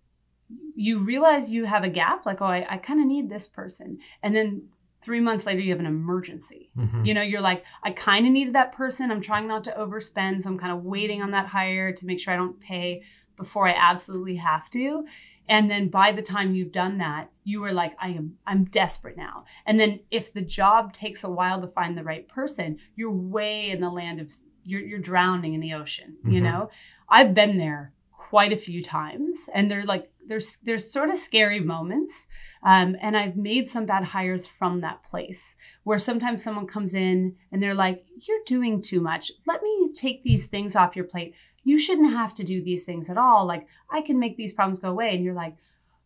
you 0.75 0.99
realize 0.99 1.51
you 1.51 1.65
have 1.65 1.83
a 1.83 1.89
gap, 1.89 2.25
like, 2.25 2.41
oh, 2.41 2.45
I, 2.45 2.65
I 2.69 2.77
kind 2.77 2.99
of 2.99 3.07
need 3.07 3.29
this 3.29 3.47
person. 3.47 3.99
And 4.23 4.35
then 4.35 4.63
three 5.01 5.19
months 5.19 5.45
later, 5.45 5.59
you 5.59 5.71
have 5.71 5.79
an 5.79 5.85
emergency. 5.85 6.69
Mm-hmm. 6.77 7.05
You 7.05 7.13
know, 7.13 7.21
you're 7.21 7.41
like, 7.41 7.63
I 7.83 7.91
kind 7.91 8.25
of 8.25 8.31
needed 8.31 8.55
that 8.55 8.71
person. 8.71 9.11
I'm 9.11 9.21
trying 9.21 9.47
not 9.47 9.63
to 9.65 9.71
overspend. 9.71 10.43
So 10.43 10.49
I'm 10.49 10.57
kind 10.57 10.71
of 10.71 10.83
waiting 10.83 11.21
on 11.21 11.31
that 11.31 11.47
hire 11.47 11.91
to 11.93 12.05
make 12.05 12.19
sure 12.19 12.33
I 12.33 12.37
don't 12.37 12.59
pay 12.59 13.03
before 13.35 13.67
I 13.67 13.75
absolutely 13.77 14.35
have 14.37 14.69
to. 14.71 15.05
And 15.47 15.69
then 15.71 15.87
by 15.87 16.11
the 16.11 16.21
time 16.21 16.55
you've 16.55 16.71
done 16.71 16.97
that, 16.97 17.29
you 17.43 17.63
are 17.63 17.71
like, 17.71 17.95
I 17.99 18.09
am, 18.09 18.37
I'm 18.45 18.65
desperate 18.65 19.15
now. 19.15 19.45
And 19.65 19.79
then 19.79 20.01
if 20.11 20.33
the 20.33 20.41
job 20.41 20.91
takes 20.91 21.23
a 21.23 21.29
while 21.29 21.61
to 21.61 21.67
find 21.67 21.97
the 21.97 22.03
right 22.03 22.27
person, 22.27 22.79
you're 22.95 23.11
way 23.11 23.69
in 23.69 23.79
the 23.79 23.89
land 23.89 24.19
of, 24.19 24.31
you're, 24.65 24.81
you're 24.81 24.99
drowning 24.99 25.53
in 25.53 25.61
the 25.61 25.73
ocean, 25.73 26.17
mm-hmm. 26.19 26.31
you 26.31 26.41
know? 26.41 26.69
I've 27.07 27.33
been 27.33 27.57
there 27.57 27.93
quite 28.11 28.51
a 28.51 28.57
few 28.57 28.83
times 28.83 29.47
and 29.53 29.71
they're 29.71 29.85
like, 29.85 30.09
there's 30.27 30.57
there's 30.57 30.91
sort 30.91 31.09
of 31.09 31.17
scary 31.17 31.59
moments 31.59 32.27
um, 32.63 32.95
and 33.01 33.17
i've 33.17 33.35
made 33.35 33.67
some 33.67 33.85
bad 33.85 34.03
hires 34.03 34.45
from 34.45 34.81
that 34.81 35.01
place 35.03 35.55
where 35.83 35.97
sometimes 35.97 36.43
someone 36.43 36.67
comes 36.67 36.93
in 36.93 37.35
and 37.51 37.61
they're 37.61 37.73
like 37.73 38.03
you're 38.27 38.43
doing 38.45 38.81
too 38.81 38.99
much 38.99 39.31
let 39.45 39.61
me 39.61 39.91
take 39.93 40.23
these 40.23 40.45
things 40.45 40.75
off 40.75 40.95
your 40.95 41.05
plate 41.05 41.33
you 41.67 41.77
shouldn't 41.77 42.11
have 42.11 42.33
to 42.35 42.45
do 42.45 42.61
these 42.61 42.85
things 42.85 43.09
at 43.09 43.17
all. 43.17 43.45
Like 43.45 43.67
I 43.91 44.01
can 44.01 44.19
make 44.19 44.37
these 44.37 44.53
problems 44.53 44.79
go 44.79 44.89
away. 44.89 45.13
And 45.13 45.23
you're 45.23 45.33
like, 45.33 45.57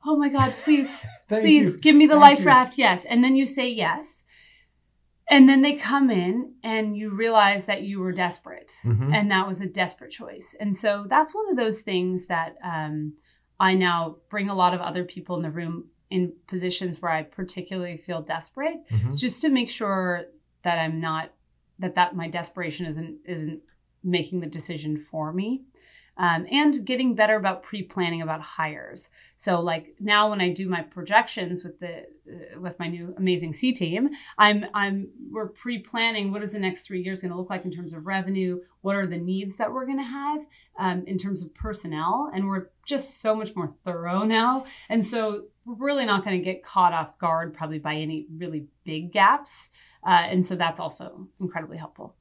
oh 0.04 0.16
my 0.16 0.28
God, 0.28 0.52
please, 0.64 1.06
please 1.28 1.76
you. 1.76 1.82
give 1.82 1.96
me 1.96 2.08
the 2.08 2.14
Thank 2.14 2.22
life 2.22 2.40
you. 2.40 2.46
raft. 2.46 2.78
Yes. 2.80 3.06
And 3.06 3.24
then 3.24 3.36
you 3.36 3.46
say 3.46 3.70
yes. 3.70 4.24
And 5.30 5.48
then 5.48 5.62
they 5.62 5.74
come 5.74 6.10
in 6.10 6.56
and 6.64 6.98
you 6.98 7.12
realize 7.12 7.66
that 7.66 7.84
you 7.84 8.00
were 8.00 8.12
desperate 8.12 8.76
mm-hmm. 8.84 9.14
and 9.14 9.30
that 9.30 9.48
was 9.48 9.62
a 9.62 9.68
desperate 9.68 10.10
choice. 10.10 10.56
And 10.60 10.76
so 10.76 11.06
that's 11.08 11.36
one 11.36 11.50
of 11.52 11.58
those 11.58 11.82
things 11.82 12.26
that 12.26 12.56
um, 12.64 13.14
I 13.62 13.76
now 13.76 14.18
bring 14.30 14.50
a 14.50 14.56
lot 14.56 14.74
of 14.74 14.82
other 14.82 15.04
people 15.04 15.36
in 15.36 15.44
the 15.44 15.52
room 15.52 15.86
in 16.10 16.34
positions 16.48 17.00
where 17.00 17.12
I 17.12 17.22
particularly 17.22 17.96
feel 17.96 18.22
desperate, 18.24 18.88
mm-hmm. 18.90 19.14
just 19.14 19.40
to 19.42 19.50
make 19.50 19.70
sure 19.70 20.26
that 20.64 20.80
I'm 20.80 21.00
not 21.00 21.32
that 21.78 21.94
that 21.96 22.16
my 22.16 22.28
desperation 22.28 22.88
isn't 22.88 23.20
isn't 23.24 23.62
making 24.04 24.40
the 24.40 24.48
decision 24.48 24.98
for 24.98 25.32
me. 25.32 25.62
Um, 26.22 26.46
and 26.52 26.86
getting 26.86 27.16
better 27.16 27.36
about 27.36 27.64
pre-planning 27.64 28.22
about 28.22 28.42
hires. 28.42 29.10
So 29.36 29.60
like 29.60 29.96
now 30.00 30.30
when 30.30 30.40
I 30.40 30.54
do 30.54 30.70
my 30.70 30.82
projections 30.84 31.64
with 31.64 31.80
the 31.80 31.96
uh, 32.32 32.60
with 32.60 32.78
my 32.78 32.88
new 32.96 33.16
amazing 33.18 33.54
C 33.54 33.74
team, 33.74 34.10
I'm 34.38 34.60
I'm 34.82 35.10
we're 35.32 35.48
pre-planning 35.64 36.32
what 36.32 36.44
is 36.44 36.52
the 36.52 36.60
next 36.60 36.82
three 36.82 37.02
years 37.02 37.22
going 37.22 37.32
to 37.32 37.38
look 37.38 37.50
like 37.50 37.66
in 37.66 37.72
terms 37.72 37.94
of 37.94 38.06
revenue, 38.06 38.62
what 38.82 38.96
are 38.96 39.08
the 39.08 39.18
needs 39.18 39.56
that 39.56 39.72
we're 39.74 39.88
going 39.88 39.98
to 39.98 40.04
have 40.04 40.46
um, 40.78 41.04
in 41.08 41.18
terms 41.18 41.42
of 41.42 41.56
personnel, 41.56 42.30
and 42.34 42.48
we're 42.48 42.68
just 42.86 43.20
so 43.20 43.34
much 43.34 43.56
more 43.56 43.74
thorough 43.84 44.24
now. 44.24 44.66
And 44.90 45.04
so 45.04 45.46
we're 45.66 45.86
really 45.88 46.06
not 46.06 46.24
going 46.24 46.38
to 46.38 46.44
get 46.44 46.64
caught 46.64 46.94
off 46.94 47.18
guard 47.18 47.56
probably 47.56 47.80
by 47.80 47.96
any 47.96 48.28
really 48.38 48.68
big 48.84 49.12
gaps. 49.12 49.70
Uh, 50.06 50.28
and 50.32 50.46
so 50.46 50.56
that's 50.56 50.80
also 50.80 51.28
incredibly 51.40 51.78
helpful. 51.78 52.16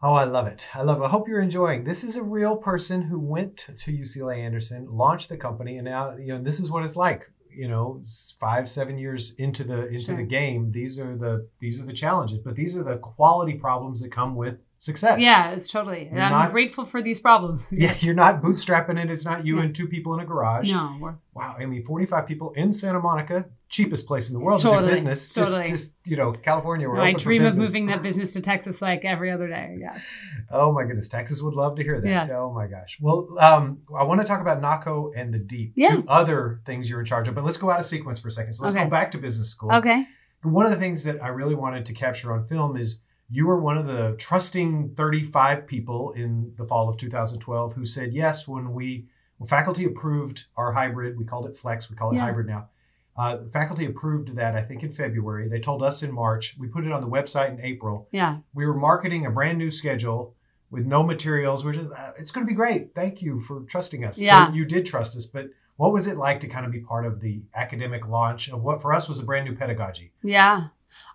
Oh, 0.00 0.14
I 0.14 0.24
love 0.24 0.46
it. 0.46 0.68
I 0.74 0.82
love 0.82 1.00
it. 1.00 1.04
I 1.04 1.08
hope 1.08 1.28
you're 1.28 1.40
enjoying. 1.40 1.82
This 1.82 2.04
is 2.04 2.14
a 2.14 2.22
real 2.22 2.56
person 2.56 3.02
who 3.02 3.18
went 3.18 3.56
to 3.56 3.92
UCLA 3.92 4.38
Anderson, 4.38 4.86
launched 4.88 5.28
the 5.28 5.36
company, 5.36 5.76
and 5.76 5.84
now 5.84 6.16
you 6.16 6.28
know 6.28 6.42
this 6.42 6.60
is 6.60 6.70
what 6.70 6.84
it's 6.84 6.96
like. 6.96 7.30
You 7.50 7.66
know, 7.66 8.00
five, 8.38 8.68
seven 8.68 8.98
years 8.98 9.34
into 9.38 9.64
the 9.64 9.86
into 9.88 10.06
sure. 10.06 10.16
the 10.16 10.22
game. 10.22 10.70
These 10.70 11.00
are 11.00 11.16
the 11.16 11.48
these 11.60 11.82
are 11.82 11.86
the 11.86 11.92
challenges, 11.92 12.38
but 12.38 12.54
these 12.54 12.76
are 12.76 12.84
the 12.84 12.98
quality 12.98 13.54
problems 13.54 14.00
that 14.00 14.12
come 14.12 14.36
with 14.36 14.58
success. 14.78 15.20
Yeah, 15.20 15.50
it's 15.50 15.70
totally. 15.70 16.08
You're 16.10 16.20
I'm 16.20 16.32
not, 16.32 16.52
grateful 16.52 16.86
for 16.86 17.02
these 17.02 17.20
problems. 17.20 17.68
yeah, 17.72 17.94
you're 18.00 18.14
not 18.14 18.40
bootstrapping 18.40 19.02
it. 19.02 19.10
It's 19.10 19.24
not 19.24 19.44
you 19.44 19.56
yeah. 19.56 19.64
and 19.64 19.74
two 19.74 19.86
people 19.86 20.14
in 20.14 20.20
a 20.20 20.24
garage. 20.24 20.72
No. 20.72 21.18
Wow. 21.34 21.56
I 21.58 21.66
mean, 21.66 21.84
45 21.84 22.26
people 22.26 22.52
in 22.52 22.72
Santa 22.72 23.00
Monica, 23.00 23.48
cheapest 23.68 24.06
place 24.06 24.28
in 24.28 24.34
the 24.34 24.40
world 24.40 24.60
totally, 24.60 24.82
to 24.82 24.88
do 24.88 24.94
business. 24.94 25.28
Totally. 25.28 25.62
Just, 25.62 25.70
just 25.70 25.94
you 26.04 26.16
know, 26.16 26.32
California. 26.32 26.88
No, 26.88 27.00
I 27.00 27.12
dream 27.12 27.44
of 27.44 27.56
moving 27.56 27.86
that 27.86 28.02
business 28.02 28.32
to 28.34 28.40
Texas 28.40 28.80
like 28.80 29.04
every 29.04 29.30
other 29.30 29.48
day. 29.48 29.76
Yeah. 29.78 29.96
Oh 30.50 30.72
my 30.72 30.84
goodness, 30.84 31.08
Texas 31.10 31.42
would 31.42 31.52
love 31.52 31.76
to 31.76 31.82
hear 31.82 32.00
that. 32.00 32.08
Yes. 32.08 32.30
Oh 32.32 32.50
my 32.50 32.66
gosh. 32.66 32.96
Well, 33.02 33.28
um, 33.38 33.82
I 33.94 34.04
want 34.04 34.22
to 34.22 34.26
talk 34.26 34.40
about 34.40 34.62
NACO 34.62 35.12
and 35.14 35.32
the 35.32 35.38
Deep. 35.38 35.74
Yeah. 35.76 35.96
Two 35.96 36.04
other 36.08 36.62
things 36.64 36.88
you're 36.88 37.00
in 37.00 37.04
charge 37.04 37.28
of, 37.28 37.34
but 37.34 37.44
let's 37.44 37.58
go 37.58 37.68
out 37.68 37.78
of 37.78 37.84
sequence 37.84 38.18
for 38.18 38.28
a 38.28 38.30
second. 38.30 38.54
So 38.54 38.64
let's 38.64 38.74
okay. 38.74 38.84
go 38.84 38.90
back 38.90 39.10
to 39.10 39.18
business 39.18 39.50
school. 39.50 39.70
Okay. 39.72 40.06
One 40.42 40.64
of 40.64 40.72
the 40.72 40.78
things 40.78 41.04
that 41.04 41.22
I 41.22 41.28
really 41.28 41.54
wanted 41.54 41.84
to 41.84 41.92
capture 41.92 42.32
on 42.32 42.46
film 42.46 42.78
is 42.78 43.00
you 43.30 43.46
were 43.46 43.60
one 43.60 43.76
of 43.76 43.86
the 43.86 44.16
trusting 44.18 44.94
35 44.94 45.66
people 45.66 46.12
in 46.12 46.52
the 46.56 46.66
fall 46.66 46.88
of 46.88 46.96
2012 46.96 47.74
who 47.74 47.84
said 47.84 48.12
yes 48.12 48.48
when 48.48 48.72
we 48.72 49.06
well, 49.38 49.46
faculty 49.46 49.84
approved 49.84 50.46
our 50.56 50.72
hybrid. 50.72 51.16
We 51.16 51.24
called 51.24 51.46
it 51.46 51.56
flex. 51.56 51.90
We 51.90 51.96
call 51.96 52.10
it 52.10 52.16
yeah. 52.16 52.22
hybrid 52.22 52.46
now. 52.46 52.68
Uh, 53.16 53.38
faculty 53.52 53.86
approved 53.86 54.36
that 54.36 54.54
I 54.54 54.62
think 54.62 54.82
in 54.82 54.92
February. 54.92 55.48
They 55.48 55.60
told 55.60 55.82
us 55.82 56.02
in 56.02 56.12
March. 56.12 56.56
We 56.58 56.68
put 56.68 56.84
it 56.84 56.92
on 56.92 57.00
the 57.00 57.08
website 57.08 57.50
in 57.50 57.60
April. 57.60 58.08
Yeah. 58.12 58.38
We 58.54 58.66
were 58.66 58.74
marketing 58.74 59.26
a 59.26 59.30
brand 59.30 59.58
new 59.58 59.70
schedule 59.70 60.34
with 60.70 60.86
no 60.86 61.02
materials. 61.02 61.64
We're 61.64 61.72
just 61.72 61.90
uh, 61.90 62.12
it's 62.18 62.30
going 62.30 62.46
to 62.46 62.50
be 62.50 62.54
great. 62.54 62.94
Thank 62.94 63.20
you 63.20 63.40
for 63.40 63.62
trusting 63.62 64.04
us. 64.04 64.20
Yeah. 64.20 64.48
So 64.48 64.54
you 64.54 64.64
did 64.64 64.86
trust 64.86 65.16
us, 65.16 65.26
but 65.26 65.48
what 65.76 65.92
was 65.92 66.06
it 66.06 66.16
like 66.16 66.40
to 66.40 66.48
kind 66.48 66.64
of 66.64 66.72
be 66.72 66.80
part 66.80 67.06
of 67.06 67.20
the 67.20 67.42
academic 67.54 68.08
launch 68.08 68.50
of 68.50 68.62
what 68.62 68.80
for 68.80 68.92
us 68.92 69.08
was 69.08 69.18
a 69.20 69.24
brand 69.24 69.48
new 69.48 69.54
pedagogy? 69.54 70.12
Yeah. 70.22 70.68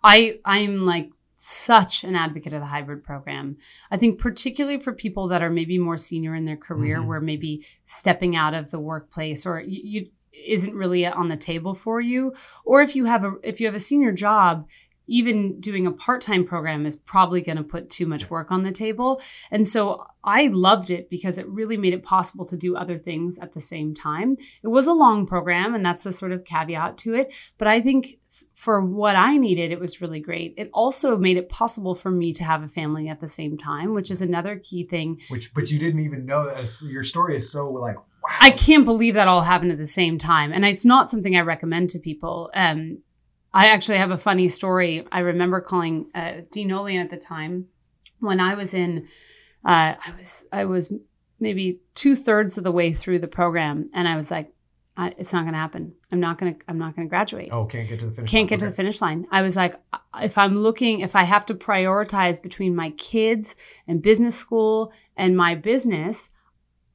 I 0.03 0.39
I'm 0.45 0.85
like 0.85 1.09
such 1.45 2.05
an 2.05 2.15
advocate 2.15 2.53
of 2.53 2.61
the 2.61 2.67
hybrid 2.67 3.03
program. 3.03 3.57
I 3.91 3.97
think 3.97 4.17
particularly 4.17 4.79
for 4.79 4.93
people 4.93 5.27
that 5.27 5.43
are 5.43 5.49
maybe 5.49 5.77
more 5.77 5.97
senior 5.97 6.35
in 6.35 6.45
their 6.45 6.57
career, 6.57 6.99
mm-hmm. 6.99 7.07
where 7.07 7.19
maybe 7.19 7.65
stepping 7.85 8.35
out 8.35 8.53
of 8.53 8.71
the 8.71 8.79
workplace 8.79 9.45
or 9.45 9.59
you, 9.59 9.81
you 9.83 10.07
isn't 10.31 10.73
really 10.73 11.05
on 11.05 11.27
the 11.27 11.37
table 11.37 11.75
for 11.75 11.99
you, 11.99 12.33
or 12.65 12.81
if 12.81 12.95
you 12.95 13.05
have 13.05 13.25
a 13.25 13.33
if 13.43 13.59
you 13.59 13.67
have 13.67 13.75
a 13.75 13.79
senior 13.79 14.13
job, 14.13 14.67
even 15.05 15.59
doing 15.59 15.85
a 15.85 15.91
part-time 15.91 16.45
program 16.45 16.85
is 16.85 16.95
probably 16.95 17.41
going 17.41 17.57
to 17.57 17.63
put 17.63 17.89
too 17.89 18.05
much 18.05 18.29
work 18.29 18.49
on 18.49 18.63
the 18.63 18.71
table. 18.71 19.21
And 19.51 19.67
so 19.67 20.05
I 20.23 20.47
loved 20.47 20.89
it 20.91 21.09
because 21.09 21.37
it 21.37 21.47
really 21.49 21.75
made 21.75 21.93
it 21.93 22.03
possible 22.03 22.45
to 22.45 22.55
do 22.55 22.77
other 22.77 22.97
things 22.97 23.37
at 23.37 23.53
the 23.53 23.59
same 23.59 23.93
time. 23.93 24.37
It 24.63 24.69
was 24.69 24.87
a 24.87 24.93
long 24.93 25.25
program 25.27 25.75
and 25.75 25.85
that's 25.85 26.03
the 26.03 26.13
sort 26.13 26.31
of 26.31 26.45
caveat 26.45 26.97
to 26.99 27.15
it, 27.15 27.33
but 27.57 27.67
I 27.67 27.81
think 27.81 28.17
for 28.63 28.79
what 28.79 29.17
I 29.17 29.35
needed, 29.35 29.73
it 29.73 29.79
was 29.79 29.99
really 29.99 30.21
great. 30.21 30.53
It 30.55 30.69
also 30.73 31.17
made 31.17 31.35
it 31.35 31.49
possible 31.49 31.95
for 31.95 32.09
me 32.09 32.31
to 32.31 32.45
have 32.45 32.63
a 32.63 32.69
family 32.69 33.09
at 33.09 33.19
the 33.19 33.27
same 33.27 33.57
time, 33.57 33.93
which 33.93 34.09
is 34.09 34.21
another 34.21 34.57
key 34.57 34.85
thing. 34.85 35.19
Which, 35.27 35.53
but 35.53 35.69
you 35.69 35.77
didn't 35.77 35.99
even 35.99 36.25
know 36.25 36.45
that. 36.45 36.81
Your 36.89 37.03
story 37.03 37.35
is 37.35 37.51
so 37.51 37.69
like, 37.69 37.97
wow. 37.97 38.29
I 38.39 38.51
can't 38.51 38.85
believe 38.85 39.15
that 39.15 39.27
all 39.27 39.41
happened 39.41 39.73
at 39.73 39.77
the 39.77 39.85
same 39.85 40.17
time, 40.17 40.53
and 40.53 40.63
it's 40.63 40.85
not 40.85 41.09
something 41.09 41.35
I 41.35 41.41
recommend 41.41 41.89
to 41.89 41.99
people. 41.99 42.51
Um, 42.55 42.99
I 43.53 43.67
actually 43.67 43.97
have 43.97 44.11
a 44.11 44.17
funny 44.17 44.47
story. 44.47 45.05
I 45.11 45.19
remember 45.19 45.59
calling 45.59 46.09
uh, 46.15 46.35
Dean 46.49 46.69
Olian 46.69 47.03
at 47.03 47.09
the 47.09 47.17
time 47.17 47.67
when 48.21 48.39
I 48.39 48.55
was 48.55 48.73
in. 48.73 49.07
Uh, 49.65 49.95
I 49.99 50.13
was 50.17 50.45
I 50.53 50.65
was 50.65 50.93
maybe 51.37 51.81
two 51.95 52.15
thirds 52.15 52.57
of 52.57 52.63
the 52.63 52.71
way 52.71 52.93
through 52.93 53.19
the 53.19 53.27
program, 53.27 53.89
and 53.93 54.07
I 54.07 54.15
was 54.15 54.31
like, 54.31 54.53
I, 54.95 55.13
it's 55.17 55.33
not 55.33 55.41
going 55.41 55.53
to 55.53 55.59
happen. 55.59 55.93
I'm 56.11 56.19
not 56.19 56.37
going 56.37 56.53
to. 56.53 56.61
I'm 56.67 56.77
not 56.77 56.95
going 56.95 57.07
to 57.07 57.09
graduate. 57.09 57.49
Oh, 57.51 57.65
can't 57.65 57.89
get 57.89 57.99
to 58.01 58.05
the 58.05 58.11
finish. 58.11 58.29
Can't 58.29 58.41
line. 58.43 58.47
get 58.47 58.59
to 58.59 58.65
the 58.65 58.71
finish 58.71 59.01
line. 59.01 59.25
I 59.31 59.41
was 59.41 59.55
like, 59.55 59.75
if 60.21 60.37
I'm 60.37 60.57
looking, 60.57 60.99
if 60.99 61.15
I 61.15 61.23
have 61.23 61.45
to 61.47 61.55
prioritize 61.55 62.41
between 62.41 62.75
my 62.75 62.91
kids 62.91 63.55
and 63.87 64.01
business 64.01 64.35
school 64.35 64.93
and 65.17 65.35
my 65.35 65.55
business, 65.55 66.29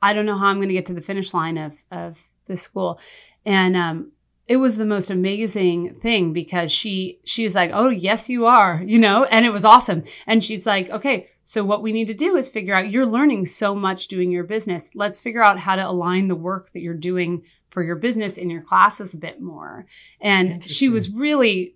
I 0.01 0.13
don't 0.13 0.27
know 0.27 0.39
how 0.39 0.47
I'm 0.47 0.59
going 0.59 0.69
to 0.69 0.75
get 0.75 0.87
to 0.87 0.95
the 0.95 1.01
finish 1.01 1.35
line 1.35 1.59
of 1.59 1.77
of 1.91 2.23
the 2.47 2.57
school. 2.57 3.01
And 3.45 3.77
um, 3.77 4.13
it 4.47 4.57
was 4.57 4.77
the 4.77 4.87
most 4.87 5.11
amazing 5.11 5.95
thing 5.95 6.33
because 6.33 6.71
she 6.71 7.19
she 7.25 7.43
was 7.43 7.57
like, 7.57 7.71
"Oh, 7.75 7.89
yes, 7.89 8.31
you 8.31 8.47
are," 8.47 8.81
you 8.85 8.99
know, 8.99 9.25
and 9.25 9.45
it 9.45 9.51
was 9.51 9.65
awesome. 9.65 10.05
And 10.27 10.43
she's 10.43 10.67
like, 10.67 10.89
"Okay, 10.91 11.29
so 11.51 11.65
what 11.65 11.81
we 11.83 11.93
need 11.93 12.09
to 12.09 12.15
do 12.15 12.37
is 12.37 12.47
figure 12.47 12.75
out. 12.75 12.91
You're 12.91 13.07
learning 13.07 13.47
so 13.47 13.75
much 13.75 14.09
doing 14.09 14.31
your 14.31 14.45
business. 14.45 14.91
Let's 14.95 15.19
figure 15.19 15.43
out 15.43 15.59
how 15.59 15.77
to 15.77 15.89
align 15.89 16.29
the 16.29 16.37
work 16.37 16.73
that 16.75 16.81
you're 16.81 16.93
doing 16.93 17.43
for 17.71 17.83
your 17.83 17.97
business 17.97 18.37
in 18.37 18.51
your 18.51 18.61
classes 18.61 19.15
a 19.15 19.17
bit 19.17 19.41
more." 19.41 19.87
And 20.21 20.63
she 20.69 20.91
was 20.91 21.09
really, 21.09 21.75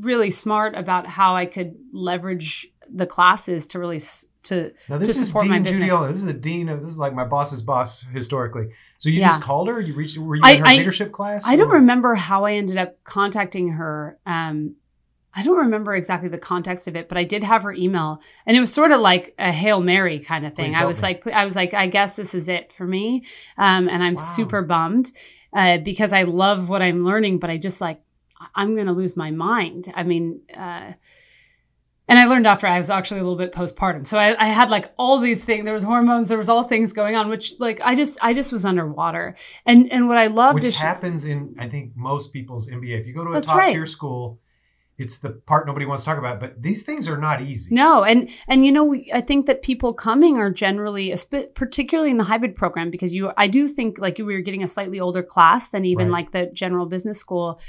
really 0.00 0.30
smart 0.30 0.74
about 0.74 1.06
how 1.06 1.36
I 1.36 1.44
could 1.44 1.74
leverage 1.92 2.66
the 2.88 3.04
classes 3.04 3.66
to 3.66 3.78
really 3.78 4.00
to 4.44 4.72
Now 4.88 4.96
this 4.96 5.08
to 5.08 5.20
is 5.20 5.26
support 5.26 5.48
my 5.48 5.56
Dean 5.56 5.64
business. 5.64 5.80
Judy 5.80 5.90
Olian. 5.90 6.12
This 6.12 6.22
is 6.22 6.30
a 6.30 6.32
dean 6.32 6.70
of 6.70 6.80
this 6.80 6.88
is 6.88 6.98
like 6.98 7.12
my 7.12 7.26
boss's 7.26 7.60
boss 7.60 8.06
historically. 8.14 8.68
So 8.96 9.10
you 9.10 9.20
Yeah. 9.20 9.28
just 9.28 9.42
called 9.42 9.68
her? 9.68 9.78
You 9.82 9.92
reached? 9.94 10.16
Were 10.16 10.36
you 10.36 10.42
I- 10.42 10.52
in 10.52 10.60
her 10.60 10.66
I- 10.66 10.76
leadership 10.76 11.12
class? 11.12 11.46
I 11.46 11.56
don't 11.56 11.68
remember 11.68 12.14
how 12.14 12.46
I 12.46 12.52
ended 12.52 12.78
up 12.78 12.96
contacting 13.04 13.68
her. 13.72 14.18
Um, 14.24 14.76
I 15.34 15.42
don't 15.44 15.58
remember 15.58 15.94
exactly 15.94 16.28
the 16.28 16.38
context 16.38 16.88
of 16.88 16.96
it, 16.96 17.08
but 17.08 17.16
I 17.16 17.24
did 17.24 17.44
have 17.44 17.62
her 17.62 17.72
email, 17.72 18.20
and 18.46 18.56
it 18.56 18.60
was 18.60 18.72
sort 18.72 18.90
of 18.90 19.00
like 19.00 19.34
a 19.38 19.52
hail 19.52 19.80
mary 19.80 20.18
kind 20.18 20.44
of 20.44 20.54
thing. 20.54 20.74
I 20.74 20.86
was 20.86 21.00
me. 21.00 21.08
like, 21.08 21.26
I 21.28 21.44
was 21.44 21.54
like, 21.54 21.72
I 21.72 21.86
guess 21.86 22.16
this 22.16 22.34
is 22.34 22.48
it 22.48 22.72
for 22.72 22.86
me, 22.86 23.24
um, 23.56 23.88
and 23.88 24.02
I'm 24.02 24.14
Wow. 24.14 24.22
super 24.22 24.62
bummed 24.62 25.12
uh, 25.52 25.78
because 25.78 26.12
I 26.12 26.24
love 26.24 26.68
what 26.68 26.82
I'm 26.82 27.04
learning, 27.04 27.38
but 27.38 27.50
I 27.50 27.58
just 27.58 27.80
like 27.80 28.00
I'm 28.54 28.74
going 28.74 28.86
to 28.86 28.92
lose 28.92 29.16
my 29.16 29.30
mind. 29.30 29.92
I 29.94 30.02
mean. 30.02 30.40
Uh, 30.56 30.92
and 32.08 32.18
I 32.18 32.24
learned 32.26 32.44
after 32.48 32.66
I 32.66 32.76
was 32.76 32.90
actually 32.90 33.20
a 33.20 33.22
little 33.22 33.38
bit 33.38 33.52
postpartum. 33.52 34.04
So 34.04 34.18
I, 34.18 34.34
I 34.36 34.48
had 34.48 34.68
like 34.68 34.90
all 34.98 35.20
these 35.20 35.44
things. 35.44 35.64
There 35.64 35.72
was 35.72 35.84
hormones. 35.84 36.28
There 36.28 36.38
was 36.38 36.48
all 36.48 36.64
things 36.64 36.92
going 36.92 37.14
on, 37.14 37.28
which 37.28 37.54
like 37.60 37.80
I 37.82 37.94
just 37.94 38.18
I 38.20 38.34
just 38.34 38.50
was 38.50 38.64
underwater. 38.64 39.36
And 39.64 39.92
and 39.92 40.08
what 40.08 40.18
I 40.18 40.26
loved 40.26 40.54
Which 40.54 40.64
is 40.64 40.76
happens 40.76 41.24
in 41.24 41.54
I 41.56 41.68
think 41.68 41.92
most 41.94 42.32
people's 42.32 42.68
MBA. 42.68 42.98
If 42.98 43.06
you 43.06 43.14
go 43.14 43.24
to 43.24 43.38
a 43.38 43.40
top 43.40 43.58
right. 43.58 43.72
tier 43.72 43.86
school, 43.86 44.40
it's 45.00 45.18
the 45.18 45.30
part 45.30 45.66
nobody 45.66 45.86
wants 45.86 46.04
to 46.04 46.10
talk 46.10 46.18
about. 46.18 46.38
But 46.40 46.62
these 46.62 46.82
things 46.82 47.08
are 47.08 47.16
not 47.16 47.40
easy. 47.40 47.74
No, 47.74 48.04
and 48.04 48.30
and 48.48 48.64
you 48.64 48.70
know, 48.72 48.84
we, 48.84 49.10
I 49.12 49.20
think 49.20 49.46
that 49.46 49.62
people 49.62 49.92
coming 49.94 50.36
are 50.36 50.50
generally, 50.50 51.14
particularly 51.54 52.10
in 52.10 52.18
the 52.18 52.24
hybrid 52.24 52.54
program, 52.54 52.90
because 52.90 53.14
you, 53.14 53.32
I 53.36 53.46
do 53.48 53.66
think 53.66 53.98
like 53.98 54.18
we 54.18 54.24
were 54.24 54.40
getting 54.40 54.62
a 54.62 54.68
slightly 54.68 55.00
older 55.00 55.22
class 55.22 55.68
than 55.68 55.84
even 55.84 56.08
Right. 56.08 56.12
like 56.12 56.32
the 56.32 56.46
general 56.52 56.86
business 56.86 57.18
school, 57.18 57.60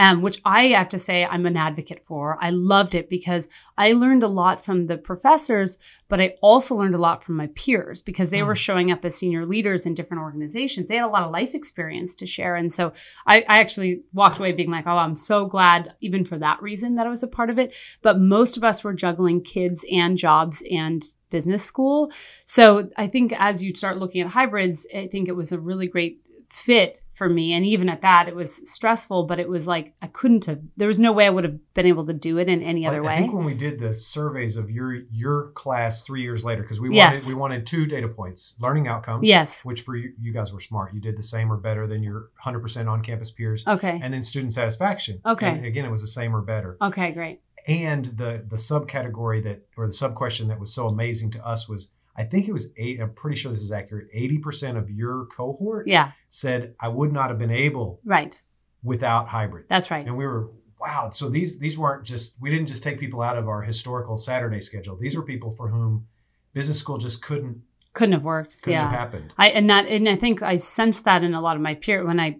um, 0.00 0.22
which 0.22 0.40
I 0.46 0.68
have 0.68 0.88
to 0.88 0.98
say 0.98 1.26
I'm 1.26 1.44
an 1.44 1.58
advocate 1.58 2.02
for. 2.06 2.38
I 2.40 2.50
loved 2.50 2.94
it 2.94 3.10
because 3.10 3.48
I 3.76 3.92
learned 3.92 4.22
a 4.22 4.28
lot 4.28 4.64
from 4.64 4.86
the 4.86 4.96
professors, 4.96 5.76
but 6.08 6.20
I 6.20 6.34
also 6.40 6.74
learned 6.74 6.94
a 6.94 6.98
lot 6.98 7.22
from 7.22 7.36
my 7.36 7.48
peers 7.48 8.00
because 8.00 8.30
they 8.30 8.40
Hmm. 8.40 8.46
were 8.46 8.54
showing 8.56 8.90
up 8.90 9.04
as 9.04 9.14
senior 9.14 9.44
leaders 9.44 9.84
in 9.84 9.94
different 9.94 10.22
organizations. 10.22 10.88
They 10.88 10.96
had 10.96 11.04
a 11.04 11.08
lot 11.08 11.24
of 11.24 11.32
life 11.32 11.54
experience 11.54 12.14
to 12.16 12.26
share, 12.26 12.56
and 12.56 12.72
so 12.72 12.92
I, 13.26 13.44
I 13.46 13.58
actually 13.58 14.00
walked 14.14 14.38
away 14.38 14.52
being 14.52 14.70
like, 14.70 14.86
"Oh, 14.86 14.96
I'm 14.96 15.14
so 15.14 15.44
glad, 15.44 15.94
even 16.00 16.24
for 16.24 16.38
that 16.38 16.62
reason, 16.62 16.94
that 16.94 17.06
I 17.06 17.10
was 17.10 17.22
a 17.22 17.28
part 17.28 17.50
of 17.50 17.58
it." 17.58 17.74
but 18.02 18.18
most 18.18 18.56
of 18.56 18.64
us 18.64 18.82
were 18.82 18.94
juggling 18.94 19.42
kids 19.42 19.84
and 19.92 20.16
jobs 20.16 20.62
and 20.70 21.04
business 21.28 21.62
school. 21.62 22.10
So 22.46 22.88
I 22.96 23.06
think 23.06 23.32
as 23.38 23.62
you 23.62 23.74
start 23.74 23.98
looking 23.98 24.22
at 24.22 24.28
hybrids, 24.28 24.86
I 24.96 25.06
think 25.06 25.28
it 25.28 25.36
was 25.36 25.52
a 25.52 25.60
really 25.60 25.86
great 25.86 26.20
fit 26.48 27.00
for 27.20 27.28
me. 27.28 27.52
And 27.52 27.66
even 27.66 27.90
at 27.90 28.00
that, 28.00 28.28
it 28.28 28.34
was 28.34 28.62
stressful, 28.72 29.24
but 29.24 29.38
it 29.38 29.46
was 29.46 29.66
like 29.68 29.92
I 30.00 30.06
couldn't 30.06 30.46
have, 30.46 30.58
there 30.78 30.88
was 30.88 30.98
no 30.98 31.12
way 31.12 31.26
I 31.26 31.28
would 31.28 31.44
have 31.44 31.74
been 31.74 31.84
able 31.84 32.06
to 32.06 32.14
do 32.14 32.38
it 32.38 32.48
in 32.48 32.62
any 32.62 32.86
other 32.86 32.96
I 32.96 33.06
way. 33.06 33.12
I 33.12 33.16
think 33.18 33.34
when 33.34 33.44
we 33.44 33.52
did 33.52 33.78
the 33.78 33.94
surveys 33.94 34.56
of 34.56 34.70
your 34.70 35.02
your 35.12 35.50
class 35.50 36.02
three 36.02 36.22
years 36.22 36.46
later, 36.46 36.62
because 36.62 36.80
we 36.80 36.88
wanted 36.88 36.96
Yes. 36.96 37.28
we 37.28 37.34
wanted 37.34 37.66
two 37.66 37.84
data 37.84 38.08
points: 38.08 38.56
learning 38.58 38.88
outcomes, 38.88 39.28
Yes. 39.28 39.62
which 39.66 39.82
for 39.82 39.96
you, 39.96 40.14
you 40.18 40.32
guys 40.32 40.50
were 40.50 40.60
smart. 40.60 40.94
You 40.94 41.00
did 41.00 41.18
the 41.18 41.22
same 41.22 41.52
or 41.52 41.58
better 41.58 41.86
than 41.86 42.02
your 42.02 42.30
100% 42.42 42.88
on 42.88 43.02
campus 43.02 43.30
peers, 43.30 43.66
Okay. 43.68 44.00
and 44.02 44.14
then 44.14 44.22
student 44.22 44.54
satisfaction. 44.54 45.20
Okay. 45.26 45.50
And 45.50 45.66
again, 45.66 45.84
it 45.84 45.90
was 45.90 46.00
the 46.00 46.06
same 46.06 46.34
or 46.34 46.40
better. 46.40 46.78
Okay, 46.80 47.10
great. 47.12 47.42
and 47.68 48.06
the 48.06 48.42
the 48.48 48.56
subcategory 48.56 49.42
that 49.44 49.66
or 49.76 49.86
the 49.86 49.92
sub 49.92 50.14
question 50.14 50.48
that 50.48 50.58
was 50.58 50.72
so 50.72 50.86
amazing 50.88 51.30
to 51.32 51.46
us 51.46 51.68
was 51.68 51.90
I 52.20 52.24
think 52.24 52.48
it 52.48 52.52
was 52.52 52.68
eight. 52.76 53.00
I'm 53.00 53.12
pretty 53.14 53.36
sure 53.36 53.50
this 53.50 53.62
is 53.62 53.72
accurate. 53.72 54.08
Eighty 54.12 54.38
percent 54.38 54.76
of 54.76 54.90
your 54.90 55.26
cohort 55.36 55.88
Yeah, 55.88 56.12
said 56.28 56.74
I 56.78 56.88
would 56.88 57.12
not 57.12 57.30
have 57.30 57.38
been 57.38 57.50
able 57.66 58.00
right. 58.04 58.36
without 58.82 59.28
hybrid. 59.28 59.64
That's 59.68 59.90
right. 59.90 60.06
And 60.06 60.16
we 60.16 60.26
were 60.26 60.50
wow. 60.80 61.10
So 61.12 61.28
these 61.28 61.58
these 61.58 61.76
weren't 61.78 62.04
just 62.04 62.36
we 62.40 62.50
didn't 62.50 62.68
just 62.68 62.82
take 62.82 62.98
people 63.00 63.22
out 63.22 63.38
of 63.38 63.48
our 63.48 63.62
historical 63.62 64.16
Saturday 64.16 64.60
schedule. 64.60 64.96
These 64.96 65.16
were 65.16 65.22
people 65.22 65.50
for 65.52 65.68
whom 65.68 66.06
business 66.52 66.78
school 66.78 66.98
just 66.98 67.22
couldn't 67.22 67.62
Couldn't 67.94 68.12
have 68.12 68.22
worked. 68.24 68.62
couldn't 68.62 68.72
yeah. 68.78 68.90
have 68.90 68.98
happened. 68.98 69.32
I 69.38 69.48
and 69.50 69.70
that 69.70 69.86
and 69.86 70.08
I 70.08 70.16
think 70.16 70.42
I 70.42 70.56
sensed 70.58 71.04
that 71.04 71.22
in 71.24 71.34
a 71.34 71.40
lot 71.40 71.56
of 71.56 71.62
my 71.62 71.74
peers 71.74 72.06
when 72.06 72.20
I 72.20 72.38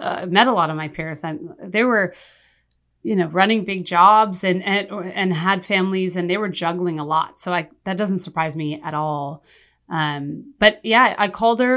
uh, 0.00 0.26
met 0.28 0.46
a 0.46 0.52
lot 0.52 0.70
of 0.70 0.76
my 0.76 0.88
peers. 0.88 1.22
I, 1.24 1.36
they 1.74 1.84
were, 1.84 2.14
you 3.06 3.14
know, 3.16 3.28
running 3.40 3.64
big 3.64 3.84
jobs 3.84 4.42
and 4.44 4.62
and 4.64 4.88
and 5.20 5.32
had 5.32 5.64
families, 5.64 6.16
and 6.16 6.28
they 6.28 6.38
were 6.38 6.48
juggling 6.62 6.98
a 6.98 7.04
lot. 7.04 7.38
So 7.38 7.52
I 7.52 7.68
that 7.84 7.96
doesn't 7.96 8.18
surprise 8.26 8.54
me 8.56 8.80
at 8.82 8.94
all. 8.94 9.44
Um, 9.88 10.54
but 10.58 10.80
yeah, 10.82 11.14
I 11.16 11.28
called 11.28 11.60
her, 11.60 11.76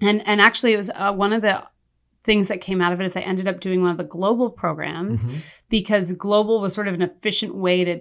and 0.00 0.22
and 0.26 0.40
actually 0.40 0.72
it 0.74 0.76
was 0.78 0.90
uh, 0.94 1.12
one 1.12 1.32
of 1.32 1.42
the 1.42 1.56
things 2.24 2.48
that 2.48 2.60
came 2.60 2.80
out 2.82 2.92
of 2.92 3.00
it 3.00 3.04
is 3.04 3.16
I 3.16 3.20
ended 3.20 3.48
up 3.48 3.60
doing 3.60 3.80
one 3.82 3.92
of 3.92 3.96
the 3.96 4.04
global 4.18 4.50
programs 4.50 5.24
Mhm. 5.24 5.42
because 5.68 6.12
global 6.12 6.60
was 6.60 6.74
sort 6.74 6.88
of 6.88 6.94
an 6.94 7.02
efficient 7.02 7.54
way 7.54 7.84
to 7.84 8.00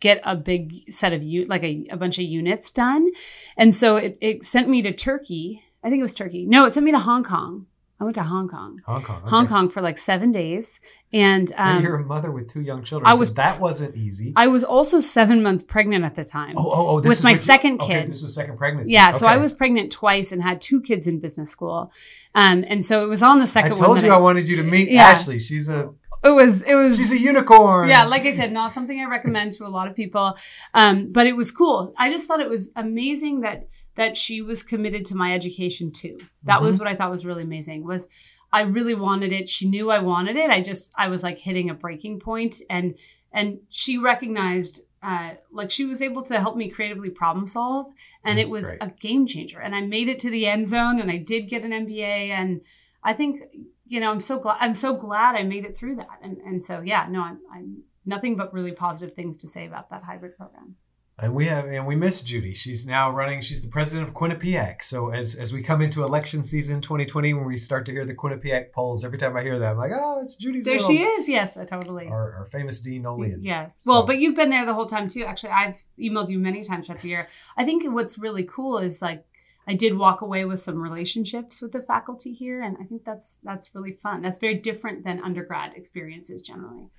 get 0.00 0.20
a 0.24 0.34
big 0.34 0.90
set 0.92 1.12
of 1.12 1.22
u 1.22 1.44
like 1.46 1.62
a, 1.62 1.86
a 1.90 1.96
bunch 1.96 2.18
of 2.18 2.24
units 2.24 2.70
done 2.70 3.08
and 3.56 3.74
so 3.74 3.96
it, 3.96 4.16
it 4.20 4.44
sent 4.46 4.66
me 4.68 4.80
to 4.82 4.92
turkey 4.92 5.62
i 5.84 5.88
think 5.88 6.00
it 6.00 6.08
was 6.10 6.14
turkey 6.14 6.44
no 6.46 6.64
it 6.64 6.70
sent 6.72 6.84
me 6.84 6.90
to 6.92 6.98
hong 6.98 7.22
kong 7.22 7.66
i 8.00 8.04
went 8.04 8.14
to 8.14 8.22
hong 8.22 8.48
kong 8.48 8.80
Hong 8.86 9.02
Kong. 9.02 9.16
okay. 9.18 9.28
hong 9.30 9.46
kong 9.46 9.68
for 9.68 9.80
like 9.82 9.98
seven 9.98 10.30
days 10.30 10.80
and 11.12 11.52
um, 11.56 11.82
you're 11.82 11.96
a 11.96 12.04
mother 12.04 12.30
with 12.30 12.48
two 12.48 12.60
young 12.62 12.82
children. 12.84 13.10
I 13.10 13.14
so 13.14 13.20
was- 13.20 13.34
that 13.34 13.60
wasn't 13.60 13.96
easy. 13.96 14.32
i 14.36 14.46
was 14.46 14.64
also 14.64 14.98
seven 14.98 15.42
months 15.42 15.62
pregnant 15.62 16.04
at 16.04 16.14
the 16.14 16.24
time 16.24 16.54
oh, 16.56 16.70
oh, 16.72 16.88
oh! 16.88 17.00
This 17.00 17.08
with 17.10 17.18
is 17.18 17.24
my 17.24 17.30
what 17.30 17.34
you- 17.34 17.40
second 17.40 17.80
okay, 17.82 18.00
kid. 18.00 18.10
this 18.10 18.22
was 18.22 18.34
second 18.34 18.56
pregnancy. 18.56 18.92
yeah 18.92 19.10
so 19.10 19.26
i 19.26 19.36
was 19.36 19.52
pregnant 19.52 19.92
twice 19.92 20.32
and 20.32 20.42
had 20.42 20.60
two 20.60 20.80
kids 20.80 21.06
in 21.06 21.18
business 21.20 21.50
school 21.50 21.92
um, 22.34 22.64
and 22.68 22.84
so 22.84 23.04
it 23.04 23.08
was 23.08 23.22
on 23.24 23.40
the 23.40 23.46
second. 23.46 23.72
I 23.72 23.74
second 23.74 23.84
told 23.84 23.96
one 23.96 24.04
you 24.04 24.10
that 24.10 24.16
I 24.16 24.20
wanted 24.20 24.48
you 24.48 24.56
to 24.56 24.62
meet 24.62 24.88
Yeah. 24.88 25.02
Ashley. 25.08 25.40
She's 25.40 25.68
a 25.68 25.90
it 26.22 26.30
was 26.30 26.62
it 26.62 26.74
was 26.74 26.96
she's 26.98 27.12
a 27.12 27.18
unicorn. 27.18 27.88
yeah 27.88 28.04
like 28.04 28.22
i 28.22 28.32
said 28.32 28.52
not 28.52 28.70
something 28.72 29.00
i 29.00 29.04
recommend 29.04 29.52
to 29.52 29.66
a 29.66 29.72
lot 29.78 29.88
of 29.88 29.96
people 29.96 30.36
um, 30.74 31.10
but 31.10 31.26
it 31.26 31.34
was 31.34 31.50
cool 31.50 31.94
i 31.96 32.10
just 32.10 32.28
thought 32.28 32.40
it 32.40 32.48
was 32.48 32.70
amazing 32.76 33.40
that 33.40 33.66
that 34.00 34.16
she 34.16 34.40
was 34.40 34.62
committed 34.62 35.04
to 35.04 35.14
my 35.14 35.34
education 35.34 35.92
too. 35.92 36.16
That 36.44 36.62
was 36.62 36.78
what 36.78 36.88
i 36.88 36.94
thought 36.94 37.10
was 37.10 37.26
really 37.26 37.42
amazing 37.42 37.86
was 37.86 38.08
i 38.50 38.62
really 38.62 38.94
wanted 38.94 39.30
it. 39.38 39.46
She 39.46 39.68
knew 39.68 39.90
i 39.90 39.98
wanted 39.98 40.36
it. 40.36 40.48
I 40.48 40.60
just 40.62 40.90
i 40.96 41.08
was 41.08 41.22
like 41.22 41.38
hitting 41.38 41.68
a 41.68 41.74
breaking 41.74 42.18
point 42.20 42.62
and 42.70 42.94
and 43.30 43.58
she 43.68 43.98
recognized 43.98 44.82
uh, 45.02 45.30
like 45.58 45.70
she 45.70 45.84
was 45.86 46.00
able 46.02 46.22
to 46.30 46.38
help 46.44 46.56
me 46.56 46.68
creatively 46.76 47.10
problem 47.10 47.46
solve 47.46 47.86
and 48.24 48.38
That's 48.38 48.50
it 48.50 48.54
was 48.54 48.66
great. 48.68 48.82
a 48.82 48.88
game 49.06 49.26
changer. 49.26 49.60
And 49.60 49.74
i 49.74 49.82
made 49.82 50.08
it 50.08 50.18
to 50.20 50.30
the 50.30 50.46
end 50.46 50.66
zone 50.66 50.98
and 51.02 51.10
i 51.10 51.18
did 51.18 51.42
get 51.52 51.62
an 51.64 51.72
mba 51.84 52.14
and 52.40 52.62
i 53.04 53.12
think 53.12 53.42
you 53.86 54.00
know 54.00 54.10
i'm 54.10 54.24
so 54.30 54.38
glad 54.38 54.56
i'm 54.60 54.74
so 54.74 54.90
glad 54.96 55.36
i 55.36 55.42
made 55.42 55.64
it 55.66 55.76
through 55.76 55.96
that. 55.96 56.18
And 56.22 56.38
and 56.48 56.64
so 56.64 56.80
yeah 56.92 57.06
no 57.10 57.20
i'm 57.20 57.38
i'm 57.54 57.68
nothing 58.14 58.34
but 58.40 58.54
really 58.54 58.72
positive 58.72 59.14
things 59.14 59.36
to 59.42 59.46
say 59.54 59.66
about 59.66 59.90
that 59.90 60.02
hybrid 60.04 60.36
program 60.38 60.76
And 61.22 61.34
we 61.34 61.46
have 61.46 61.66
and 61.66 61.86
we 61.86 61.96
miss 61.96 62.22
Judy. 62.22 62.54
She's 62.54 62.86
now 62.86 63.10
running. 63.10 63.42
She's 63.42 63.60
the 63.60 63.68
president 63.68 64.08
of 64.08 64.14
Quinnipiac. 64.14 64.82
So 64.82 65.10
as 65.10 65.34
as 65.34 65.52
we 65.52 65.62
come 65.62 65.82
into 65.82 66.02
election 66.02 66.42
season 66.42 66.80
2020, 66.80 67.34
when 67.34 67.44
we 67.44 67.58
start 67.58 67.84
to 67.86 67.92
hear 67.92 68.06
the 68.06 68.14
Quinnipiac 68.14 68.72
polls, 68.72 69.04
every 69.04 69.18
time 69.18 69.36
I 69.36 69.42
hear 69.42 69.58
that, 69.58 69.72
I'm 69.72 69.78
like, 69.78 69.92
oh, 69.94 70.20
it's 70.22 70.36
Judy's 70.36 70.64
there 70.64 70.78
world. 70.78 70.90
she 70.90 71.02
is 71.02 71.28
yes 71.28 71.58
totally 71.68 72.06
Our, 72.06 72.34
our 72.34 72.46
famous 72.46 72.80
Dean 72.80 73.02
Olian. 73.02 73.38
Yes. 73.42 73.82
Well, 73.84 74.06
but 74.06 74.18
you've 74.18 74.36
been 74.36 74.50
there 74.50 74.64
the 74.64 74.74
whole 74.74 74.86
time 74.86 75.08
too. 75.08 75.24
Actually, 75.24 75.50
I've 75.50 75.82
emailed 75.98 76.30
you 76.30 76.38
many 76.38 76.64
times 76.64 76.86
throughout 76.86 77.02
the 77.02 77.08
year. 77.08 77.28
I 77.56 77.64
think 77.64 77.84
what's 77.92 78.16
really 78.16 78.44
cool 78.44 78.78
is 78.78 79.02
like 79.02 79.24
I 79.66 79.74
did 79.74 79.96
walk 79.96 80.22
away 80.22 80.46
with 80.46 80.60
some 80.60 80.80
relationships 80.80 81.60
with 81.60 81.72
the 81.72 81.82
faculty 81.82 82.32
here, 82.32 82.62
and 82.62 82.76
I 82.80 82.84
think 82.84 83.04
that's 83.04 83.38
that's 83.42 83.74
really 83.74 83.92
fun. 83.92 84.22
That's 84.22 84.38
very 84.38 84.54
different 84.54 85.04
than 85.04 85.22
undergrad 85.22 85.74
experiences 85.74 86.40
generally. 86.42 86.90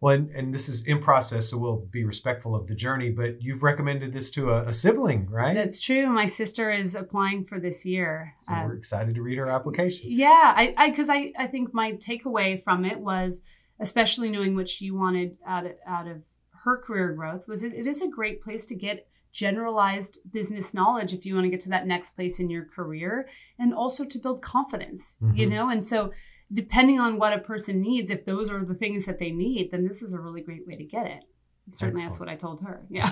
Well, 0.00 0.14
and, 0.14 0.30
and 0.30 0.52
this 0.52 0.68
is 0.68 0.84
in 0.86 1.00
process, 1.00 1.50
so 1.50 1.58
we'll 1.58 1.86
be 1.90 2.04
respectful 2.04 2.54
of 2.54 2.66
the 2.66 2.74
journey. 2.74 3.10
But 3.10 3.40
you've 3.40 3.62
recommended 3.62 4.12
this 4.12 4.30
to 4.32 4.50
a, 4.50 4.68
a 4.68 4.72
sibling, 4.72 5.28
right? 5.30 5.54
That's 5.54 5.80
true. 5.80 6.06
My 6.08 6.26
sister 6.26 6.70
is 6.70 6.94
applying 6.94 7.44
for 7.44 7.58
this 7.58 7.84
year. 7.86 8.34
so 8.38 8.52
Um, 8.52 8.64
we're 8.66 8.74
excited 8.74 9.14
to 9.14 9.22
read 9.22 9.38
her 9.38 9.48
application. 9.48 10.06
Yeah, 10.10 10.52
I 10.54 10.74
I 10.76 10.90
because 10.90 11.08
I, 11.08 11.32
I 11.38 11.46
think 11.46 11.72
my 11.72 11.92
takeaway 11.92 12.62
from 12.62 12.84
it 12.84 13.00
was 13.00 13.42
especially 13.78 14.30
knowing 14.30 14.54
what 14.54 14.68
she 14.68 14.90
wanted 14.90 15.36
out 15.46 15.66
of, 15.66 15.72
out 15.86 16.06
of 16.06 16.22
her 16.64 16.78
career 16.78 17.12
growth 17.12 17.46
was 17.46 17.62
it, 17.62 17.72
it 17.72 17.86
is 17.86 18.02
a 18.02 18.08
great 18.08 18.42
place 18.42 18.66
to 18.66 18.74
get 18.74 19.06
generalized 19.32 20.18
business 20.32 20.72
knowledge 20.72 21.12
if 21.12 21.26
you 21.26 21.34
want 21.34 21.44
to 21.44 21.50
get 21.50 21.60
to 21.60 21.68
that 21.68 21.86
next 21.86 22.10
place 22.12 22.40
in 22.40 22.48
your 22.48 22.64
career 22.64 23.28
and 23.58 23.74
also 23.74 24.04
to 24.04 24.18
build 24.18 24.40
confidence 24.40 25.18
mm-hmm. 25.22 25.36
you 25.36 25.46
know 25.46 25.68
and 25.68 25.84
so 25.84 26.10
depending 26.52 27.00
on 27.00 27.18
what 27.18 27.32
a 27.32 27.38
person 27.38 27.80
needs 27.80 28.10
if 28.10 28.24
those 28.24 28.50
are 28.50 28.64
the 28.64 28.74
things 28.74 29.04
that 29.06 29.18
they 29.18 29.30
need 29.30 29.70
then 29.70 29.86
this 29.86 30.02
is 30.02 30.12
a 30.12 30.20
really 30.20 30.40
great 30.40 30.66
way 30.66 30.76
to 30.76 30.84
get 30.84 31.06
it 31.06 31.24
certainly 31.70 32.02
Excellent. 32.02 32.10
that's 32.10 32.20
what 32.20 32.28
i 32.28 32.36
told 32.36 32.60
her 32.60 32.82
yeah 32.90 33.10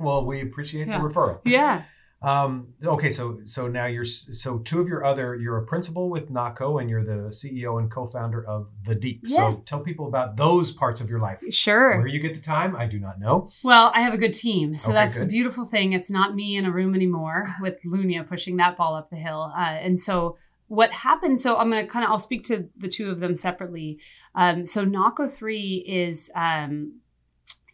well 0.00 0.24
we 0.24 0.40
appreciate 0.40 0.86
yeah. 0.86 0.98
the 0.98 1.08
referral 1.08 1.40
yeah 1.44 1.82
um, 2.24 2.68
okay, 2.82 3.10
so 3.10 3.40
so 3.44 3.68
now 3.68 3.84
you're 3.84 4.04
so 4.04 4.58
two 4.58 4.80
of 4.80 4.88
your 4.88 5.04
other 5.04 5.36
you're 5.36 5.58
a 5.58 5.66
principal 5.66 6.08
with 6.08 6.30
NACO 6.30 6.78
and 6.78 6.88
you're 6.88 7.04
the 7.04 7.28
CEO 7.28 7.78
and 7.78 7.90
co-founder 7.90 8.46
of 8.46 8.68
The 8.86 8.94
Deep. 8.94 9.20
Yeah. 9.24 9.36
So 9.36 9.62
tell 9.66 9.80
people 9.80 10.08
about 10.08 10.38
those 10.38 10.72
parts 10.72 11.02
of 11.02 11.10
your 11.10 11.20
life. 11.20 11.42
Sure. 11.50 11.98
Where 11.98 12.06
you 12.06 12.20
get 12.20 12.34
the 12.34 12.40
time, 12.40 12.74
I 12.76 12.86
do 12.86 12.98
not 12.98 13.20
know. 13.20 13.50
Well, 13.62 13.92
I 13.94 14.00
have 14.00 14.14
a 14.14 14.18
good 14.18 14.32
team, 14.32 14.74
so 14.74 14.88
okay, 14.88 14.94
that's 14.94 15.14
good. 15.14 15.24
the 15.24 15.26
beautiful 15.26 15.66
thing. 15.66 15.92
It's 15.92 16.10
not 16.10 16.34
me 16.34 16.56
in 16.56 16.64
a 16.64 16.72
room 16.72 16.94
anymore 16.94 17.54
with 17.60 17.82
Lunya 17.82 18.26
pushing 18.26 18.56
that 18.56 18.78
ball 18.78 18.94
up 18.94 19.10
the 19.10 19.16
hill, 19.16 19.52
uh, 19.54 19.60
and 19.60 20.00
so 20.00 20.38
what 20.68 20.92
happened. 20.92 21.40
So 21.40 21.56
i'm 21.56 21.70
going 21.70 21.84
to 21.84 21.90
kind 21.90 22.04
of 22.04 22.10
i'll 22.10 22.18
speak 22.18 22.42
to 22.44 22.68
the 22.76 22.88
two 22.88 23.10
of 23.10 23.20
them 23.20 23.36
separately. 23.36 23.98
Um, 24.34 24.66
so 24.66 24.84
naco 24.84 25.28
3 25.28 25.84
is 25.86 26.30
um, 26.34 27.00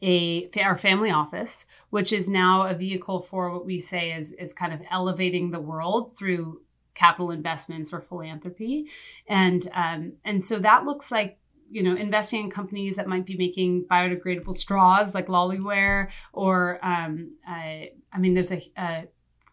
a 0.02 0.48
our 0.62 0.78
family 0.78 1.10
office, 1.10 1.66
which 1.90 2.12
is 2.12 2.28
now 2.28 2.62
a 2.62 2.74
vehicle 2.74 3.20
for 3.22 3.52
what 3.52 3.66
we 3.66 3.78
say 3.78 4.12
is 4.12 4.32
is 4.32 4.52
kind 4.52 4.72
of 4.72 4.80
elevating 4.90 5.50
the 5.50 5.60
world 5.60 6.16
through 6.16 6.62
capital 6.94 7.30
investments 7.30 7.92
or 7.92 8.00
philanthropy, 8.00 8.88
and 9.28 9.68
um, 9.74 10.12
and 10.24 10.42
so 10.42 10.58
that 10.58 10.84
looks 10.84 11.12
like 11.12 11.38
you 11.70 11.82
know 11.82 11.94
investing 11.94 12.44
in 12.44 12.50
companies 12.50 12.96
that 12.96 13.08
might 13.08 13.26
be 13.26 13.36
making 13.36 13.84
biodegradable 13.84 14.54
straws 14.54 15.14
like 15.14 15.26
Loliware, 15.26 16.10
or 16.32 16.84
um, 16.84 17.32
I, 17.46 17.90
I 18.12 18.18
mean 18.18 18.34
there's 18.34 18.52
a, 18.52 18.60
a 18.76 19.04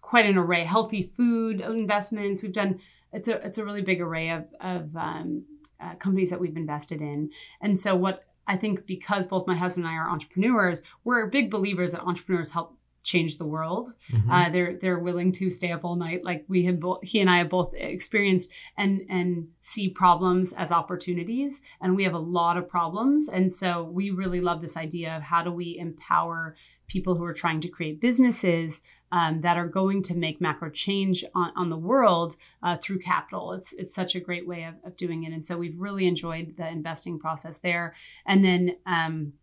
quite 0.07 0.25
an 0.25 0.37
array 0.37 0.63
healthy 0.63 1.11
food 1.17 1.59
investments. 1.59 2.41
We've 2.41 2.53
done 2.53 2.79
it's 3.11 3.27
a 3.27 3.45
it's 3.45 3.57
a 3.57 3.65
really 3.65 3.81
big 3.81 3.99
array 3.99 4.29
of 4.29 4.45
of 4.61 4.95
um, 4.95 5.43
uh, 5.81 5.95
companies 5.95 6.29
that 6.29 6.39
we've 6.39 6.55
invested 6.55 7.01
in, 7.01 7.29
and 7.59 7.77
so 7.77 7.93
what 7.93 8.23
I 8.47 8.55
think 8.55 8.85
because 8.85 9.27
both 9.27 9.45
my 9.47 9.55
husband 9.55 9.85
and 9.85 9.93
I 9.93 9.97
are 9.97 10.09
entrepreneurs, 10.09 10.81
we're 11.03 11.27
big 11.27 11.51
believers 11.51 11.91
that 11.91 12.03
entrepreneurs 12.03 12.51
help 12.51 12.76
change 13.07 13.37
the 13.37 13.45
world. 13.45 13.93
Mm-hmm. 14.11 14.29
Uh, 14.29 14.49
they're 14.49 14.75
they're 14.75 14.99
willing 14.99 15.31
to 15.31 15.49
stay 15.49 15.71
up 15.71 15.85
all 15.85 15.95
night, 15.95 16.23
like 16.23 16.43
we 16.49 16.65
have 16.65 16.79
both. 16.79 17.03
He 17.03 17.21
and 17.21 17.29
I 17.29 17.37
have 17.37 17.49
both 17.49 17.73
experienced 17.73 18.51
and 18.77 19.01
and 19.09 19.47
see 19.61 19.89
problems 19.89 20.51
as 20.53 20.71
opportunities, 20.71 21.61
and 21.81 21.95
we 21.95 22.03
have 22.03 22.13
a 22.13 22.19
lot 22.19 22.57
of 22.57 22.67
problems. 22.67 23.29
And 23.29 23.49
so 23.51 23.83
we 23.83 24.11
really 24.11 24.41
love 24.41 24.61
this 24.61 24.75
idea 24.75 25.15
of 25.15 25.23
how 25.23 25.41
do 25.41 25.51
we 25.51 25.77
empower 25.79 26.55
people 26.87 27.15
who 27.15 27.23
are 27.23 27.33
trying 27.33 27.61
to 27.61 27.69
create 27.69 28.01
businesses 28.01 28.81
um, 29.11 29.39
that 29.41 29.57
are 29.57 29.67
going 29.67 30.01
to 30.03 30.15
make 30.15 30.41
macro 30.41 30.69
change 30.69 31.23
on, 31.33 31.51
on 31.55 31.69
the 31.69 31.77
world 31.77 32.35
uh, 32.61 32.75
through 32.75 32.99
capital. 32.99 33.53
It's 33.53 33.71
it's 33.73 33.95
such 33.95 34.15
a 34.15 34.19
great 34.19 34.45
way 34.45 34.65
of, 34.65 34.75
of, 34.83 34.97
doing 34.97 35.23
it, 35.23 35.31
and 35.31 35.45
so 35.45 35.57
we've 35.57 35.79
really 35.79 36.07
enjoyed 36.07 36.57
the 36.57 36.67
investing 36.67 37.17
process 37.19 37.57
there. 37.59 37.95
And 38.25 38.43
then. 38.43 38.75
Um, 38.85 39.33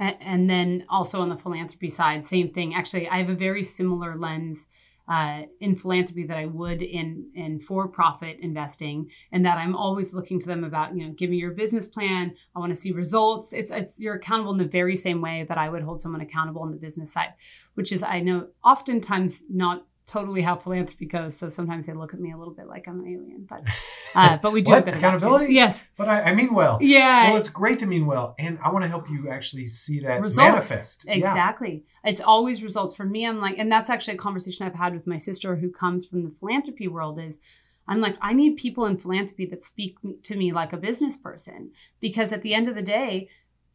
and 0.00 0.48
then 0.48 0.84
also 0.88 1.20
on 1.20 1.28
the 1.28 1.36
philanthropy 1.36 1.88
side, 1.88 2.24
same 2.24 2.50
thing. 2.50 2.74
Actually, 2.74 3.08
I 3.08 3.18
have 3.18 3.28
a 3.28 3.34
very 3.34 3.62
similar 3.62 4.16
lens 4.16 4.66
uh, 5.10 5.42
in 5.60 5.74
philanthropy 5.74 6.24
that 6.24 6.36
I 6.36 6.46
would 6.46 6.82
in 6.82 7.30
in 7.34 7.60
for 7.60 7.88
profit 7.88 8.38
investing, 8.40 9.10
and 9.32 9.44
that 9.44 9.58
I'm 9.58 9.74
always 9.74 10.14
looking 10.14 10.38
to 10.38 10.46
them 10.46 10.64
about 10.64 10.96
you 10.96 11.06
know 11.06 11.12
give 11.12 11.30
me 11.30 11.36
your 11.36 11.50
business 11.50 11.86
plan. 11.86 12.34
I 12.54 12.60
want 12.60 12.72
to 12.72 12.80
see 12.80 12.92
results. 12.92 13.52
It's 13.52 13.70
it's 13.70 13.98
you're 13.98 14.14
accountable 14.14 14.52
in 14.52 14.58
the 14.58 14.64
very 14.64 14.94
same 14.96 15.20
way 15.20 15.44
that 15.48 15.58
I 15.58 15.68
would 15.68 15.82
hold 15.82 16.00
someone 16.00 16.20
accountable 16.20 16.62
on 16.62 16.70
the 16.70 16.76
business 16.76 17.12
side, 17.12 17.34
which 17.74 17.92
is 17.92 18.02
I 18.02 18.20
know 18.20 18.48
oftentimes 18.64 19.42
not 19.50 19.84
totally 20.06 20.42
how 20.42 20.56
philanthropy 20.56 21.06
goes. 21.06 21.36
So 21.36 21.48
sometimes 21.48 21.86
they 21.86 21.92
look 21.92 22.14
at 22.14 22.20
me 22.20 22.32
a 22.32 22.36
little 22.36 22.54
bit 22.54 22.66
like 22.66 22.88
I'm 22.88 23.00
an 23.00 23.06
alien, 23.06 23.46
but 23.48 23.62
uh, 24.14 24.38
but 24.38 24.52
we 24.52 24.62
do 24.62 24.74
accountability. 24.74 25.52
Yes, 25.52 25.84
but 25.96 26.08
I, 26.08 26.22
I, 26.22 26.34
mean 26.34 26.54
well. 26.54 26.78
Yeah. 26.80 27.28
Well, 27.28 27.36
it's 27.38 27.48
great 27.48 27.78
to 27.80 27.86
mean 27.86 28.06
well, 28.06 28.34
and 28.38 28.58
I 28.62 28.70
want 28.70 28.84
to 28.84 28.88
help 28.88 29.08
you 29.10 29.28
actually 29.28 29.66
see 29.66 30.00
that 30.00 30.20
results. 30.20 30.70
manifest. 30.70 31.06
Exactly. 31.08 31.84
Yeah. 32.04 32.10
It's 32.10 32.20
always 32.20 32.62
results 32.62 32.94
for 32.94 33.04
me. 33.04 33.26
I'm 33.26 33.40
like, 33.40 33.58
and 33.58 33.70
that's 33.70 33.90
actually 33.90 34.14
a 34.14 34.18
conversation 34.18 34.66
I've 34.66 34.74
had 34.74 34.94
with 34.94 35.06
my 35.06 35.16
sister 35.16 35.56
who 35.56 35.70
comes 35.70 36.06
from 36.06 36.24
the 36.24 36.30
philanthropy 36.30 36.88
world. 36.88 37.20
Is 37.20 37.40
I'm 37.86 38.00
like, 38.00 38.16
I 38.20 38.32
need 38.32 38.56
people 38.56 38.86
in 38.86 38.96
philanthropy 38.98 39.46
that 39.46 39.64
speak 39.64 39.96
to 40.22 40.36
me 40.36 40.52
like 40.52 40.72
a 40.72 40.76
business 40.76 41.16
person 41.16 41.72
because 42.00 42.32
at 42.32 42.42
the 42.42 42.54
end 42.54 42.68
of 42.68 42.74
the 42.74 42.82
day, 42.82 43.28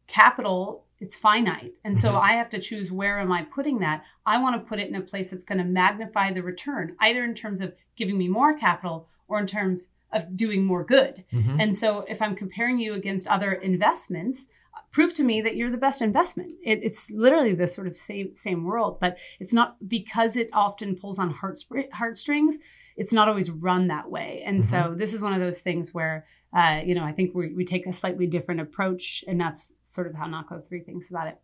capital 0.06 0.85
it's 1.00 1.16
finite. 1.16 1.74
And 1.84 1.98
so 1.98 2.08
mm-hmm. 2.08 2.24
I 2.24 2.32
have 2.32 2.48
to 2.50 2.60
choose 2.60 2.90
where 2.90 3.18
am 3.18 3.32
I 3.32 3.42
putting 3.42 3.80
that? 3.80 4.04
I 4.24 4.38
want 4.38 4.56
to 4.56 4.68
put 4.68 4.78
it 4.78 4.88
in 4.88 4.94
a 4.94 5.00
place 5.00 5.30
that's 5.30 5.44
going 5.44 5.58
to 5.58 5.64
magnify 5.64 6.32
the 6.32 6.42
return, 6.42 6.96
either 7.00 7.24
in 7.24 7.34
terms 7.34 7.60
of 7.60 7.74
giving 7.96 8.16
me 8.16 8.28
more 8.28 8.54
capital 8.54 9.08
or 9.28 9.38
in 9.38 9.46
terms 9.46 9.88
of 10.12 10.36
doing 10.36 10.64
more 10.64 10.84
good. 10.84 11.24
Mm-hmm. 11.32 11.60
And 11.60 11.76
so 11.76 12.04
if 12.08 12.22
I'm 12.22 12.34
comparing 12.34 12.78
you 12.78 12.94
against 12.94 13.28
other 13.28 13.52
investments, 13.52 14.46
prove 14.90 15.12
to 15.14 15.22
me 15.22 15.40
that 15.42 15.56
you're 15.56 15.70
the 15.70 15.78
best 15.78 16.00
investment. 16.00 16.54
It, 16.64 16.80
it's 16.82 17.10
literally 17.10 17.52
the 17.52 17.66
sort 17.66 17.86
of 17.86 17.94
same 17.94 18.34
same 18.34 18.64
world, 18.64 18.98
but 19.00 19.18
it's 19.40 19.52
not 19.52 19.76
because 19.88 20.36
it 20.36 20.48
often 20.52 20.96
pulls 20.96 21.18
on 21.18 21.30
heart 21.30 21.60
heartstrings. 21.92 22.58
It's 22.96 23.12
not 23.12 23.28
always 23.28 23.50
run 23.50 23.88
that 23.88 24.10
way, 24.10 24.42
and 24.46 24.60
mm-hmm. 24.60 24.88
so 24.88 24.94
this 24.96 25.12
is 25.12 25.20
one 25.20 25.34
of 25.34 25.40
those 25.40 25.60
things 25.60 25.92
where 25.92 26.24
uh, 26.54 26.80
you 26.84 26.94
know 26.94 27.04
I 27.04 27.12
think 27.12 27.34
we, 27.34 27.52
we 27.52 27.64
take 27.64 27.86
a 27.86 27.92
slightly 27.92 28.26
different 28.26 28.60
approach, 28.60 29.22
and 29.28 29.40
that's 29.40 29.74
sort 29.86 30.06
of 30.06 30.14
how 30.14 30.26
NACO 30.26 30.60
three 30.60 30.80
thinks 30.80 31.10
about 31.10 31.28
it. 31.28 31.40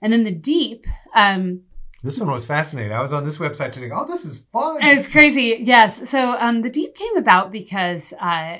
And 0.00 0.12
then 0.12 0.24
the 0.24 0.32
deep. 0.32 0.86
Um, 1.14 1.62
this 2.02 2.20
one 2.20 2.30
was 2.30 2.46
fascinating. 2.46 2.92
I 2.92 3.00
was 3.00 3.12
on 3.12 3.24
this 3.24 3.38
website 3.38 3.72
today. 3.72 3.90
Oh, 3.92 4.06
this 4.06 4.24
is 4.24 4.46
fun. 4.52 4.78
It's 4.82 5.08
crazy. 5.08 5.58
Yes. 5.60 6.08
So 6.08 6.32
um, 6.38 6.62
the 6.62 6.70
deep 6.70 6.94
came 6.94 7.16
about 7.16 7.50
because 7.50 8.12
uh, 8.20 8.58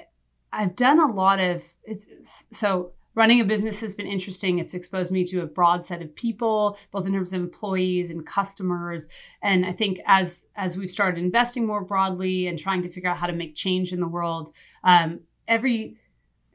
I've 0.53 0.75
done 0.75 0.99
a 0.99 1.07
lot 1.07 1.39
of 1.39 1.63
it's 1.85 2.45
so 2.51 2.93
running 3.19 3.41
a 3.41 3.45
business 3.45 3.81
has 3.81 3.95
been 3.95 4.07
interesting. 4.07 4.59
It's 4.59 4.75
exposed 4.75 5.11
me 5.11 5.25
to 5.25 5.43
a 5.43 5.47
broad 5.47 5.85
set 5.85 6.03
of 6.03 6.15
people, 6.15 6.79
both 6.93 7.07
in 7.07 7.13
terms 7.13 7.33
of 7.33 7.41
employees 7.41 8.11
and 8.11 8.25
customers. 8.25 9.09
And 9.43 9.67
I 9.67 9.73
think 9.73 10.01
as 10.07 10.47
as 10.57 10.77
we've 10.77 10.91
started 10.91 11.23
investing 11.23 11.67
more 11.67 11.83
broadly 11.83 12.47
and 12.47 12.59
trying 12.59 12.83
to 12.83 12.89
figure 12.89 13.11
out 13.11 13.19
how 13.19 13.27
to 13.27 13.33
make 13.33 13.55
change 13.55 13.93
in 13.93 14.01
the 14.01 14.09
world, 14.09 14.53
um, 14.83 15.21
every 15.47 15.97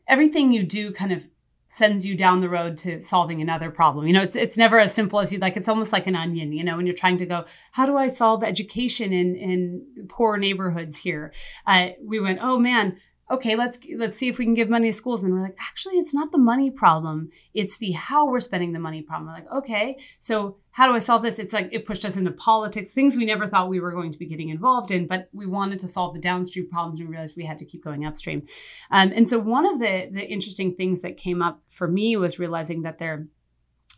everything 0.08 0.52
you 0.52 0.64
do 0.64 0.92
kind 0.92 1.12
of 1.12 1.28
sends 1.74 2.06
you 2.06 2.16
down 2.16 2.40
the 2.40 2.50
road 2.50 2.78
to 2.78 3.02
solving 3.02 3.42
another 3.42 3.72
problem. 3.72 4.06
You 4.06 4.14
know, 4.14 4.22
it's 4.22 4.36
it's 4.36 4.58
never 4.58 4.80
as 4.80 4.94
simple 4.94 5.20
as 5.20 5.34
you'd 5.34 5.42
like. 5.42 5.58
It's 5.58 5.68
almost 5.68 5.92
like 5.92 6.06
an 6.06 6.16
onion. 6.16 6.52
You 6.52 6.64
know, 6.64 6.78
when 6.78 6.86
you're 6.86 6.94
trying 6.94 7.18
to 7.18 7.26
go, 7.26 7.46
how 7.72 7.88
do 7.88 7.98
I 7.98 8.08
solve 8.08 8.44
education 8.44 9.12
in 9.12 9.36
in 9.36 10.08
poor 10.08 10.38
neighborhoods 10.38 10.98
here? 10.98 11.34
Uh, 11.66 11.90
we 12.06 12.20
went, 12.20 12.40
oh 12.44 12.60
man, 12.60 12.98
okay, 13.34 13.56
let's 13.56 13.80
let's 13.98 14.18
see 14.18 14.30
if 14.30 14.38
we 14.38 14.46
can 14.46 14.54
give 14.54 14.70
money 14.70 14.90
to 14.90 14.94
schools. 14.94 15.24
And 15.24 15.34
we're 15.34 15.42
like, 15.42 15.58
actually, 15.60 15.96
it's 15.96 16.14
not 16.14 16.32
the 16.32 16.38
money 16.38 16.72
problem; 16.72 17.30
it's 17.54 17.78
the 17.78 17.92
how 17.92 18.28
we're 18.28 18.40
spending 18.40 18.74
the 18.74 18.80
money 18.80 19.02
problem. 19.02 19.28
We're 19.28 19.34
like, 19.34 19.52
okay, 19.52 19.98
so 20.20 20.58
how 20.72 20.88
do 20.88 20.94
I 20.94 21.00
solve 21.00 21.22
this? 21.22 21.40
It's 21.40 21.54
like 21.54 21.70
it 21.72 21.86
pushed 21.86 22.06
us 22.06 22.18
into 22.18 22.32
politics, 22.32 22.94
things 22.94 23.18
we 23.18 23.26
never 23.26 23.48
thought 23.48 23.70
we 23.70 23.80
were 23.80 23.92
going 23.92 24.12
to 24.12 24.20
be 24.20 24.26
getting 24.26 24.50
involved 24.50 24.92
in, 24.92 25.08
but 25.08 25.30
we 25.34 25.46
wanted 25.46 25.80
to 25.80 25.88
solve 25.88 26.14
the 26.14 26.20
downstream 26.20 26.70
problems. 26.70 27.00
And 27.00 27.10
we 27.10 27.14
realized 27.14 27.36
we 27.36 27.46
had 27.46 27.60
to 27.60 27.66
keep 27.66 27.84
going 27.84 28.06
upstream. 28.06 28.44
Um, 28.92 29.12
and 29.16 29.28
so 29.28 29.40
one 29.40 29.66
of 29.66 29.80
the 29.80 30.10
the 30.12 30.26
interesting 30.26 30.76
things 30.76 31.02
that 31.02 31.18
came 31.18 31.42
up 31.42 31.62
for 31.70 31.88
me 31.88 32.16
was 32.16 32.40
realizing 32.40 32.84
that 32.84 32.98
there 32.98 33.28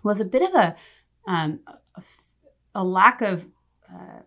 was 0.04 0.22
a 0.22 0.26
bit 0.26 0.42
of 0.42 0.54
a 0.56 0.76
um, 1.28 1.60
a, 2.76 2.84
lack 2.84 3.22
of 3.22 3.48
uh, 3.92 4.20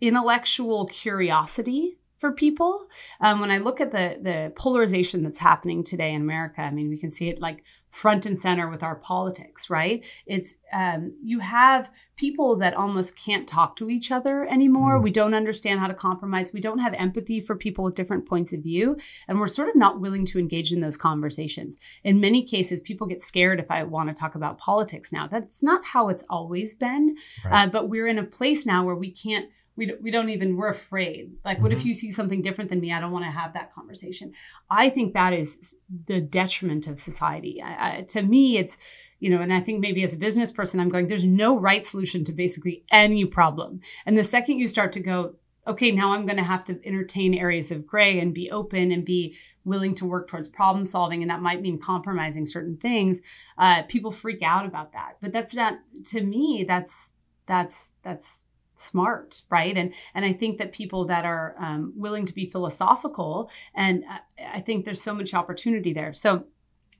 intellectual 0.00 0.86
curiosity 0.86 1.98
for 2.18 2.32
people. 2.32 2.88
Um, 3.20 3.40
when 3.40 3.50
I 3.50 3.58
look 3.58 3.80
at 3.80 3.92
the 3.92 4.18
the 4.20 4.52
polarization 4.56 5.22
that's 5.22 5.38
happening 5.38 5.84
today 5.84 6.12
in 6.12 6.22
America, 6.22 6.60
I 6.60 6.70
mean, 6.70 6.88
we 6.88 6.98
can 6.98 7.10
see 7.10 7.28
it 7.28 7.40
like 7.40 7.64
front 7.90 8.26
and 8.26 8.36
center 8.36 8.68
with 8.68 8.82
our 8.82 8.96
politics, 8.96 9.70
right? 9.70 10.04
It's 10.26 10.54
um, 10.72 11.12
you 11.22 11.38
have 11.38 11.92
people 12.16 12.56
that 12.56 12.74
almost 12.74 13.16
can't 13.16 13.46
talk 13.46 13.76
to 13.76 13.88
each 13.88 14.10
other 14.10 14.44
anymore. 14.46 14.98
Mm. 14.98 15.02
We 15.02 15.10
don't 15.10 15.34
understand 15.34 15.80
how 15.80 15.86
to 15.86 15.94
compromise. 15.94 16.52
We 16.52 16.60
don't 16.60 16.80
have 16.80 16.94
empathy 16.94 17.40
for 17.40 17.54
people 17.54 17.84
with 17.84 17.94
different 17.94 18.26
points 18.26 18.52
of 18.52 18.60
view, 18.60 18.96
and 19.28 19.38
we're 19.38 19.46
sort 19.46 19.68
of 19.68 19.76
not 19.76 20.00
willing 20.00 20.24
to 20.26 20.38
engage 20.38 20.72
in 20.72 20.80
those 20.80 20.96
conversations. 20.96 21.78
In 22.02 22.20
many 22.20 22.44
cases, 22.44 22.80
people 22.80 23.06
get 23.06 23.20
scared 23.20 23.60
if 23.60 23.70
I 23.70 23.84
want 23.84 24.08
to 24.08 24.14
talk 24.14 24.34
about 24.34 24.58
politics 24.58 25.12
now. 25.12 25.28
That's 25.28 25.62
not 25.62 25.84
how 25.84 26.08
it's 26.08 26.24
always 26.30 26.74
been, 26.74 27.16
right. 27.44 27.64
uh, 27.64 27.70
but 27.70 27.88
we're 27.88 28.08
in 28.08 28.18
a 28.18 28.24
place 28.24 28.66
now 28.66 28.84
where 28.84 28.96
we 28.96 29.10
can't 29.10 29.48
we 29.76 29.86
don't, 29.86 30.02
we 30.02 30.10
don't 30.10 30.30
even 30.30 30.56
we're 30.56 30.68
afraid 30.68 31.32
like 31.44 31.60
what 31.60 31.70
mm-hmm. 31.70 31.78
if 31.78 31.84
you 31.84 31.94
see 31.94 32.10
something 32.10 32.42
different 32.42 32.70
than 32.70 32.80
me 32.80 32.92
i 32.92 33.00
don't 33.00 33.12
want 33.12 33.24
to 33.24 33.30
have 33.30 33.52
that 33.52 33.74
conversation 33.74 34.32
i 34.70 34.88
think 34.88 35.14
that 35.14 35.32
is 35.32 35.74
the 36.06 36.20
detriment 36.20 36.86
of 36.86 36.98
society 37.00 37.60
I, 37.62 37.98
I, 37.98 38.00
to 38.02 38.22
me 38.22 38.58
it's 38.58 38.78
you 39.20 39.30
know 39.30 39.40
and 39.40 39.52
i 39.52 39.60
think 39.60 39.80
maybe 39.80 40.02
as 40.02 40.14
a 40.14 40.18
business 40.18 40.50
person 40.50 40.80
i'm 40.80 40.88
going 40.88 41.06
there's 41.06 41.24
no 41.24 41.58
right 41.58 41.84
solution 41.84 42.24
to 42.24 42.32
basically 42.32 42.84
any 42.90 43.24
problem 43.24 43.80
and 44.06 44.16
the 44.16 44.24
second 44.24 44.58
you 44.58 44.68
start 44.68 44.92
to 44.92 45.00
go 45.00 45.34
okay, 45.66 45.90
now 45.90 46.12
I'm 46.12 46.26
going 46.26 46.36
to 46.36 46.42
have 46.42 46.64
to 46.64 46.78
entertain 46.84 47.34
areas 47.34 47.70
of 47.70 47.86
gray 47.86 48.20
and 48.20 48.34
be 48.34 48.50
open 48.50 48.92
and 48.92 49.04
be 49.04 49.36
willing 49.64 49.94
to 49.94 50.04
work 50.04 50.28
towards 50.28 50.48
problem 50.48 50.84
solving. 50.84 51.22
And 51.22 51.30
that 51.30 51.40
might 51.40 51.62
mean 51.62 51.78
compromising 51.78 52.46
certain 52.46 52.76
things. 52.76 53.22
Uh, 53.56 53.82
people 53.82 54.12
freak 54.12 54.42
out 54.42 54.66
about 54.66 54.92
that. 54.92 55.16
But 55.20 55.32
that's 55.32 55.54
not, 55.54 55.78
to 56.06 56.22
me, 56.22 56.64
that's, 56.68 57.10
that's, 57.46 57.92
that's 58.02 58.43
smart 58.74 59.42
right 59.50 59.76
and 59.76 59.92
and 60.14 60.24
i 60.24 60.32
think 60.32 60.58
that 60.58 60.72
people 60.72 61.04
that 61.04 61.24
are 61.24 61.54
um, 61.58 61.92
willing 61.96 62.24
to 62.24 62.34
be 62.34 62.46
philosophical 62.46 63.50
and 63.74 64.04
I, 64.08 64.14
uh, 64.16 64.48
I 64.54 64.60
think 64.60 64.84
there's 64.84 65.02
so 65.02 65.14
much 65.14 65.34
opportunity 65.34 65.92
there 65.92 66.12
so 66.12 66.44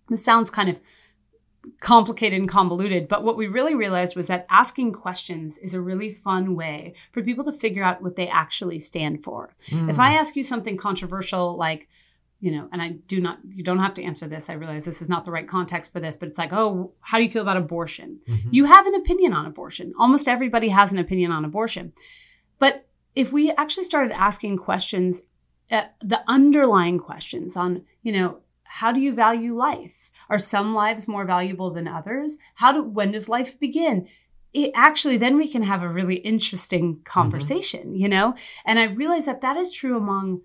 this 0.08 0.24
sounds 0.24 0.50
kind 0.50 0.68
of 0.68 0.78
complicated 1.80 2.38
and 2.38 2.48
convoluted. 2.48 3.08
But 3.08 3.24
what 3.24 3.36
we 3.36 3.46
really 3.46 3.74
realized 3.74 4.16
was 4.16 4.26
that 4.26 4.46
asking 4.50 4.92
questions 4.92 5.58
is 5.58 5.74
a 5.74 5.80
really 5.80 6.10
fun 6.10 6.54
way 6.54 6.94
for 7.12 7.22
people 7.22 7.44
to 7.44 7.52
figure 7.52 7.82
out 7.82 8.02
what 8.02 8.16
they 8.16 8.28
actually 8.28 8.78
stand 8.78 9.22
for. 9.22 9.54
Mm. 9.68 9.90
If 9.90 9.98
I 9.98 10.14
ask 10.14 10.36
you 10.36 10.42
something 10.42 10.76
controversial 10.76 11.56
like, 11.56 11.88
you 12.44 12.50
know, 12.50 12.68
and 12.72 12.82
I 12.82 12.90
do 12.90 13.22
not, 13.22 13.38
you 13.48 13.64
don't 13.64 13.78
have 13.78 13.94
to 13.94 14.02
answer 14.02 14.28
this. 14.28 14.50
I 14.50 14.52
realize 14.52 14.84
this 14.84 15.00
is 15.00 15.08
not 15.08 15.24
the 15.24 15.30
right 15.30 15.48
context 15.48 15.90
for 15.90 15.98
this, 15.98 16.18
but 16.18 16.28
it's 16.28 16.36
like, 16.36 16.52
oh, 16.52 16.92
how 17.00 17.16
do 17.16 17.24
you 17.24 17.30
feel 17.30 17.40
about 17.40 17.56
abortion? 17.56 18.20
Mm-hmm. 18.28 18.50
You 18.52 18.66
have 18.66 18.86
an 18.86 18.96
opinion 18.96 19.32
on 19.32 19.46
abortion. 19.46 19.94
Almost 19.98 20.28
everybody 20.28 20.68
has 20.68 20.92
an 20.92 20.98
opinion 20.98 21.32
on 21.32 21.46
abortion. 21.46 21.94
But 22.58 22.86
if 23.14 23.32
we 23.32 23.50
actually 23.52 23.84
started 23.84 24.12
asking 24.12 24.58
questions, 24.58 25.22
uh, 25.70 25.84
the 26.02 26.22
underlying 26.28 26.98
questions 26.98 27.56
on, 27.56 27.86
you 28.02 28.12
know, 28.12 28.40
how 28.64 28.92
do 28.92 29.00
you 29.00 29.14
value 29.14 29.54
life? 29.54 30.10
Are 30.28 30.38
some 30.38 30.74
lives 30.74 31.08
more 31.08 31.24
valuable 31.24 31.70
than 31.70 31.88
others? 31.88 32.36
How 32.56 32.72
do 32.72 32.82
when 32.82 33.12
does 33.12 33.26
life 33.26 33.58
begin? 33.58 34.06
It 34.52 34.70
actually 34.74 35.16
then 35.16 35.38
we 35.38 35.48
can 35.48 35.62
have 35.62 35.82
a 35.82 35.88
really 35.88 36.16
interesting 36.16 36.96
mm-hmm. 36.96 37.04
conversation, 37.04 37.84
mm-hmm. 37.84 38.02
you 38.02 38.08
know? 38.10 38.34
And 38.66 38.78
I 38.78 38.84
realize 38.84 39.24
that 39.24 39.40
that 39.40 39.56
is 39.56 39.72
true 39.72 39.96
among 39.96 40.42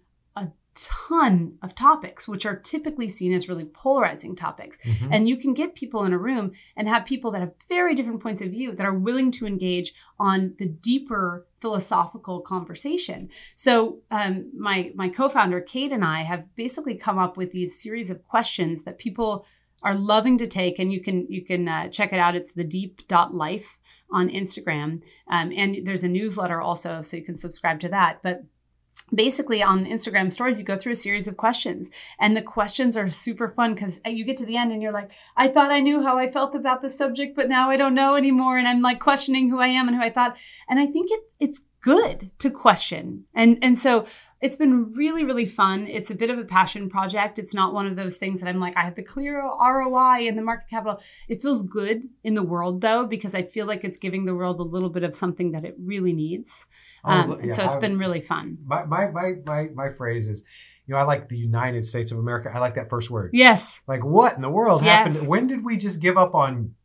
ton 0.79 1.57
of 1.61 1.75
topics, 1.75 2.27
which 2.27 2.45
are 2.45 2.55
typically 2.55 3.07
seen 3.07 3.33
as 3.33 3.49
really 3.49 3.65
polarizing 3.65 4.35
topics. 4.35 4.77
Mm-hmm. 4.77 5.13
And 5.13 5.29
you 5.29 5.37
can 5.37 5.53
get 5.53 5.75
people 5.75 6.03
in 6.05 6.13
a 6.13 6.17
room 6.17 6.51
and 6.75 6.87
have 6.87 7.05
people 7.05 7.31
that 7.31 7.41
have 7.41 7.53
very 7.67 7.95
different 7.95 8.21
points 8.21 8.41
of 8.41 8.49
view 8.49 8.73
that 8.73 8.85
are 8.85 8.93
willing 8.93 9.31
to 9.31 9.45
engage 9.45 9.93
on 10.19 10.55
the 10.57 10.65
deeper 10.65 11.47
philosophical 11.61 12.41
conversation. 12.41 13.29
So 13.55 13.99
um, 14.11 14.49
my 14.57 14.91
my 14.95 15.09
co-founder 15.09 15.61
Kate 15.61 15.91
and 15.91 16.05
I 16.05 16.23
have 16.23 16.55
basically 16.55 16.95
come 16.95 17.19
up 17.19 17.37
with 17.37 17.51
these 17.51 17.81
series 17.81 18.09
of 18.09 18.23
questions 18.23 18.83
that 18.83 18.97
people 18.97 19.45
are 19.81 19.95
loving 19.95 20.37
to 20.37 20.47
take, 20.47 20.79
and 20.79 20.91
you 20.91 21.01
can 21.01 21.25
you 21.29 21.43
can 21.43 21.67
uh, 21.67 21.87
check 21.89 22.13
it 22.13 22.19
out. 22.19 22.35
It's 22.35 22.51
the 22.51 22.63
deep 22.63 23.01
life 23.31 23.77
on 24.11 24.29
Instagram, 24.29 25.01
um, 25.27 25.51
and 25.55 25.85
there's 25.85 26.03
a 26.03 26.09
newsletter 26.09 26.59
also, 26.61 27.01
so 27.01 27.17
you 27.17 27.23
can 27.23 27.35
subscribe 27.35 27.79
to 27.81 27.89
that. 27.89 28.19
But 28.23 28.43
basically 29.13 29.63
on 29.63 29.85
Instagram 29.85 30.31
stories, 30.31 30.59
you 30.59 30.65
go 30.65 30.77
through 30.77 30.91
a 30.91 30.95
series 30.95 31.27
of 31.27 31.37
questions 31.37 31.89
and 32.19 32.35
the 32.35 32.41
questions 32.41 32.95
are 32.95 33.09
super 33.09 33.49
fun 33.49 33.73
because 33.73 33.99
uh, 34.05 34.09
you 34.09 34.23
get 34.23 34.37
to 34.37 34.45
the 34.45 34.57
end 34.57 34.71
and 34.71 34.81
you're 34.81 34.91
like, 34.91 35.11
I 35.35 35.47
thought 35.47 35.71
I 35.71 35.79
knew 35.79 36.01
how 36.01 36.17
I 36.17 36.29
felt 36.29 36.55
about 36.55 36.81
the 36.81 36.89
subject, 36.89 37.35
but 37.35 37.49
now 37.49 37.69
I 37.69 37.77
don't 37.77 37.95
know 37.95 38.15
anymore. 38.15 38.57
And 38.57 38.67
I'm 38.67 38.81
like 38.81 38.99
questioning 38.99 39.49
who 39.49 39.59
I 39.59 39.67
am 39.67 39.87
and 39.87 39.97
who 39.97 40.03
I 40.03 40.11
thought. 40.11 40.37
And 40.67 40.79
I 40.79 40.85
think 40.85 41.09
it, 41.11 41.33
it's 41.39 41.65
good 41.81 42.31
to 42.39 42.49
question. 42.49 43.25
And, 43.33 43.57
and 43.61 43.77
so 43.77 44.05
it's 44.41 44.55
been 44.55 44.93
really, 44.93 45.23
really 45.23 45.45
fun. 45.45 45.85
It's 45.87 46.11
a 46.11 46.15
bit 46.15 46.29
of 46.29 46.37
a 46.37 46.45
passion 46.45 46.89
project. 46.89 47.39
It's 47.39 47.53
not 47.53 47.73
one 47.73 47.87
of 47.87 47.95
those 47.95 48.17
things 48.17 48.39
that 48.39 48.47
I'm 48.47 48.59
like, 48.59 48.77
I 48.77 48.83
have 48.83 48.95
the 48.95 49.03
clear 49.03 49.41
ROI 49.41 50.27
and 50.27 50.37
the 50.37 50.41
market 50.41 50.69
capital. 50.69 51.01
It 51.27 51.41
feels 51.41 51.61
good 51.61 52.07
in 52.23 52.35
the 52.35 52.43
world 52.43 52.81
though, 52.81 53.05
because 53.05 53.35
I 53.35 53.43
feel 53.43 53.65
like 53.65 53.83
it's 53.83 53.97
giving 53.97 54.25
the 54.25 54.35
world 54.35 54.59
a 54.59 54.63
little 54.63 54.89
bit 54.89 55.03
of 55.03 55.13
something 55.13 55.51
that 55.51 55.65
it 55.65 55.75
really 55.77 56.13
needs. 56.13 56.65
Oh, 57.03 57.11
um, 57.11 57.31
yeah, 57.31 57.37
and 57.37 57.53
so 57.53 57.63
it's 57.63 57.75
I, 57.75 57.79
been 57.79 57.99
really 57.99 58.21
fun. 58.21 58.57
My, 58.65 58.85
my, 58.85 59.09
my, 59.11 59.33
my, 59.45 59.67
my 59.73 59.89
phrase 59.89 60.29
is, 60.29 60.45
you 60.87 60.93
know, 60.93 61.01
I 61.01 61.03
like 61.03 61.27
the 61.27 61.37
United 61.37 61.83
States 61.83 62.11
of 62.11 62.17
America. 62.17 62.49
I 62.53 62.59
like 62.59 62.75
that 62.75 62.89
first 62.89 63.11
word. 63.11 63.31
Yes. 63.33 63.81
Like 63.87 64.05
what 64.05 64.35
in 64.35 64.41
the 64.41 64.49
world 64.49 64.83
yes. 64.83 65.13
happened? 65.13 65.29
When 65.29 65.47
did 65.47 65.65
we 65.65 65.77
just 65.77 66.01
give 66.01 66.17
up 66.17 66.33
on 66.33 66.75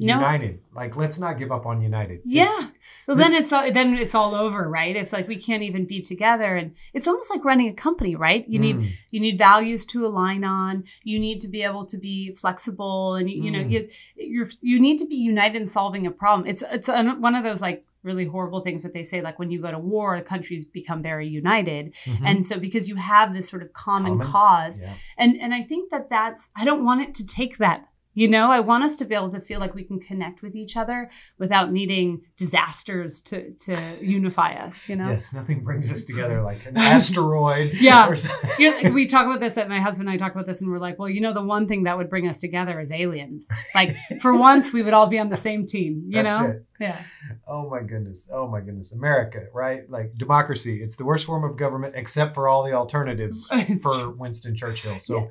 no. 0.00 0.14
United. 0.16 0.60
Like, 0.74 0.96
let's 0.96 1.18
not 1.18 1.38
give 1.38 1.52
up 1.52 1.66
on 1.66 1.80
United. 1.82 2.22
Yeah. 2.24 2.44
It's, 2.44 2.72
well, 3.06 3.16
this, 3.16 3.28
then 3.28 3.42
it's 3.42 3.52
all, 3.52 3.72
then 3.72 3.94
it's 3.96 4.14
all 4.14 4.34
over, 4.34 4.68
right? 4.68 4.94
It's 4.94 5.12
like 5.12 5.28
we 5.28 5.36
can't 5.36 5.62
even 5.62 5.84
be 5.84 6.00
together, 6.00 6.56
and 6.56 6.74
it's 6.94 7.08
almost 7.08 7.30
like 7.30 7.44
running 7.44 7.68
a 7.68 7.72
company, 7.72 8.14
right? 8.14 8.48
You 8.48 8.58
need 8.58 8.76
mm. 8.76 8.90
you 9.10 9.20
need 9.20 9.36
values 9.36 9.84
to 9.86 10.06
align 10.06 10.44
on. 10.44 10.84
You 11.02 11.18
need 11.18 11.40
to 11.40 11.48
be 11.48 11.62
able 11.62 11.86
to 11.86 11.98
be 11.98 12.34
flexible, 12.34 13.14
and 13.14 13.28
you, 13.28 13.42
you 13.42 13.50
know 13.50 13.60
mm. 13.60 13.70
you 13.70 13.88
you 14.16 14.46
you 14.60 14.80
need 14.80 14.98
to 14.98 15.06
be 15.06 15.16
united 15.16 15.60
in 15.60 15.66
solving 15.66 16.06
a 16.06 16.10
problem. 16.10 16.48
It's 16.48 16.62
it's 16.70 16.88
one 16.88 17.34
of 17.34 17.42
those 17.42 17.60
like 17.60 17.84
really 18.02 18.24
horrible 18.24 18.60
things 18.60 18.82
that 18.82 18.94
they 18.94 19.02
say 19.02 19.20
like 19.20 19.38
when 19.38 19.50
you 19.50 19.60
go 19.60 19.70
to 19.70 19.78
war 19.78 20.16
the 20.16 20.22
countries 20.22 20.64
become 20.64 21.02
very 21.02 21.28
united 21.28 21.92
mm-hmm. 22.04 22.24
and 22.24 22.46
so 22.46 22.58
because 22.58 22.88
you 22.88 22.96
have 22.96 23.34
this 23.34 23.46
sort 23.46 23.62
of 23.62 23.72
common, 23.74 24.18
common. 24.18 24.26
cause 24.26 24.80
yeah. 24.80 24.94
and 25.18 25.38
and 25.38 25.52
i 25.52 25.62
think 25.62 25.90
that 25.90 26.08
that's 26.08 26.48
i 26.56 26.64
don't 26.64 26.82
want 26.82 27.02
it 27.02 27.12
to 27.14 27.26
take 27.26 27.58
that 27.58 27.89
you 28.12 28.26
know, 28.26 28.50
I 28.50 28.60
want 28.60 28.82
us 28.82 28.96
to 28.96 29.04
be 29.04 29.14
able 29.14 29.30
to 29.30 29.40
feel 29.40 29.60
like 29.60 29.74
we 29.74 29.84
can 29.84 30.00
connect 30.00 30.42
with 30.42 30.56
each 30.56 30.76
other 30.76 31.10
without 31.38 31.70
needing 31.70 32.22
disasters 32.36 33.20
to 33.22 33.52
to 33.52 33.80
unify 34.00 34.54
us. 34.54 34.88
You 34.88 34.96
know, 34.96 35.06
yes, 35.06 35.32
nothing 35.32 35.62
brings 35.62 35.92
us 35.92 36.02
together 36.04 36.42
like 36.50 36.66
an 36.66 36.76
asteroid. 36.76 37.74
yeah, 38.58 38.90
we 38.90 39.06
talk 39.06 39.26
about 39.26 39.38
this. 39.38 39.56
At 39.56 39.68
my 39.68 39.78
husband 39.78 40.08
and 40.08 40.14
I 40.14 40.18
talk 40.18 40.34
about 40.34 40.46
this, 40.46 40.60
and 40.60 40.70
we're 40.70 40.78
like, 40.78 40.98
well, 40.98 41.08
you 41.08 41.20
know, 41.20 41.32
the 41.32 41.44
one 41.44 41.68
thing 41.68 41.84
that 41.84 41.96
would 41.96 42.10
bring 42.10 42.28
us 42.28 42.38
together 42.38 42.80
is 42.80 42.90
aliens. 42.90 43.48
Like 43.74 43.94
for 44.20 44.36
once, 44.36 44.72
we 44.72 44.82
would 44.82 44.94
all 44.94 45.06
be 45.06 45.18
on 45.18 45.28
the 45.28 45.36
same 45.36 45.64
team. 45.64 46.02
You 46.06 46.22
That's 46.22 46.38
know, 46.38 46.46
it. 46.46 46.66
yeah. 46.80 47.00
Oh 47.46 47.70
my 47.70 47.82
goodness. 47.82 48.28
Oh 48.32 48.48
my 48.48 48.60
goodness. 48.60 48.92
America, 48.92 49.46
right? 49.54 49.88
Like 49.88 50.14
democracy. 50.16 50.82
It's 50.82 50.96
the 50.96 51.04
worst 51.04 51.26
form 51.26 51.44
of 51.44 51.56
government, 51.56 51.94
except 51.96 52.34
for 52.34 52.48
all 52.48 52.64
the 52.64 52.72
alternatives 52.72 53.46
for. 53.82 54.10
Winston 54.10 54.56
Churchill. 54.56 54.98
So. 54.98 55.18
Yeah 55.18 55.26